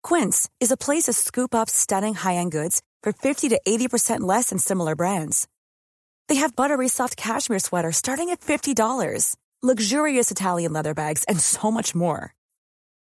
Quince 0.02 0.50
is 0.60 0.72
a 0.72 0.78
place 0.78 1.04
to 1.04 1.14
scoop 1.14 1.54
up 1.54 1.70
stunning 1.70 2.16
high-end 2.16 2.52
goods 2.52 2.82
for 3.04 3.14
50 3.14 3.50
to 3.50 3.62
80% 3.66 4.22
less 4.22 4.50
than 4.50 4.58
similar 4.58 4.96
brands. 4.96 5.48
They 6.30 6.36
have 6.36 6.56
buttery 6.56 6.88
soft 6.88 7.16
cashmere 7.16 7.60
sweaters 7.60 7.98
starting 7.98 8.32
at 8.32 8.42
$50, 8.42 9.36
luxurious 9.62 10.32
Italian 10.32 10.74
leather 10.74 10.94
bags, 10.94 11.24
and 11.26 11.40
so 11.40 11.70
much 11.70 11.94
more. 11.94 12.34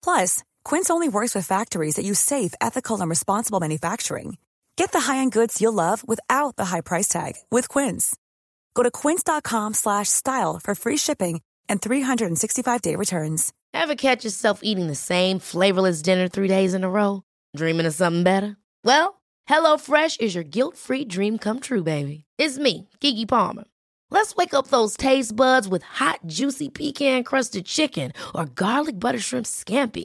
Plus, 0.03 0.43
Quince 0.69 0.91
only 0.91 1.09
works 1.09 1.35
with 1.35 1.47
factories 1.47 1.95
that 1.95 2.05
use 2.05 2.21
safe, 2.21 2.53
ethical, 2.61 3.01
and 3.01 3.09
responsible 3.09 3.59
manufacturing. 3.59 4.37
Get 4.77 4.93
the 4.93 5.01
high-end 5.01 5.33
goods 5.33 5.63
you'll 5.63 5.73
love 5.73 6.07
without 6.07 6.57
the 6.57 6.67
high 6.67 6.83
price 6.83 7.09
tag 7.09 7.37
with 7.51 7.71
Quince. 7.71 8.15
Go 8.75 8.83
to 8.83 8.91
quince.com 8.91 9.73
slash 9.73 10.11
style 10.11 10.61
for 10.63 10.75
free 10.75 10.99
shipping 10.99 11.41
and 11.71 11.81
365-day 11.81 12.97
returns. 12.97 13.51
Ever 13.73 13.95
catch 13.95 14.27
yourself 14.27 14.61
eating 14.63 14.89
the 14.89 14.95
same 14.95 15.39
flavorless 15.39 16.03
dinner 16.03 16.29
three 16.29 16.49
days 16.49 16.75
in 16.75 16.85
a 16.85 16.91
row? 16.91 17.23
Dreaming 17.57 17.87
of 17.87 17.95
something 17.95 18.23
better? 18.23 18.59
Well, 18.85 19.23
HelloFresh 19.49 20.21
is 20.21 20.35
your 20.35 20.45
guilt-free 20.45 21.07
dream 21.07 21.39
come 21.39 21.61
true, 21.61 21.83
baby. 21.83 22.25
It's 22.37 22.59
me, 22.59 22.91
Gigi 23.01 23.25
Palmer. 23.25 23.65
Let's 24.11 24.37
wake 24.37 24.53
up 24.53 24.67
those 24.69 24.99
taste 24.99 25.35
buds 25.35 25.67
with 25.67 25.83
hot, 25.83 26.21
juicy 26.27 26.69
pecan-crusted 26.69 27.65
chicken 27.65 28.13
or 28.35 28.45
garlic 28.45 29.01
butter 29.01 29.19
shrimp 29.19 29.47
scampi. 29.47 30.05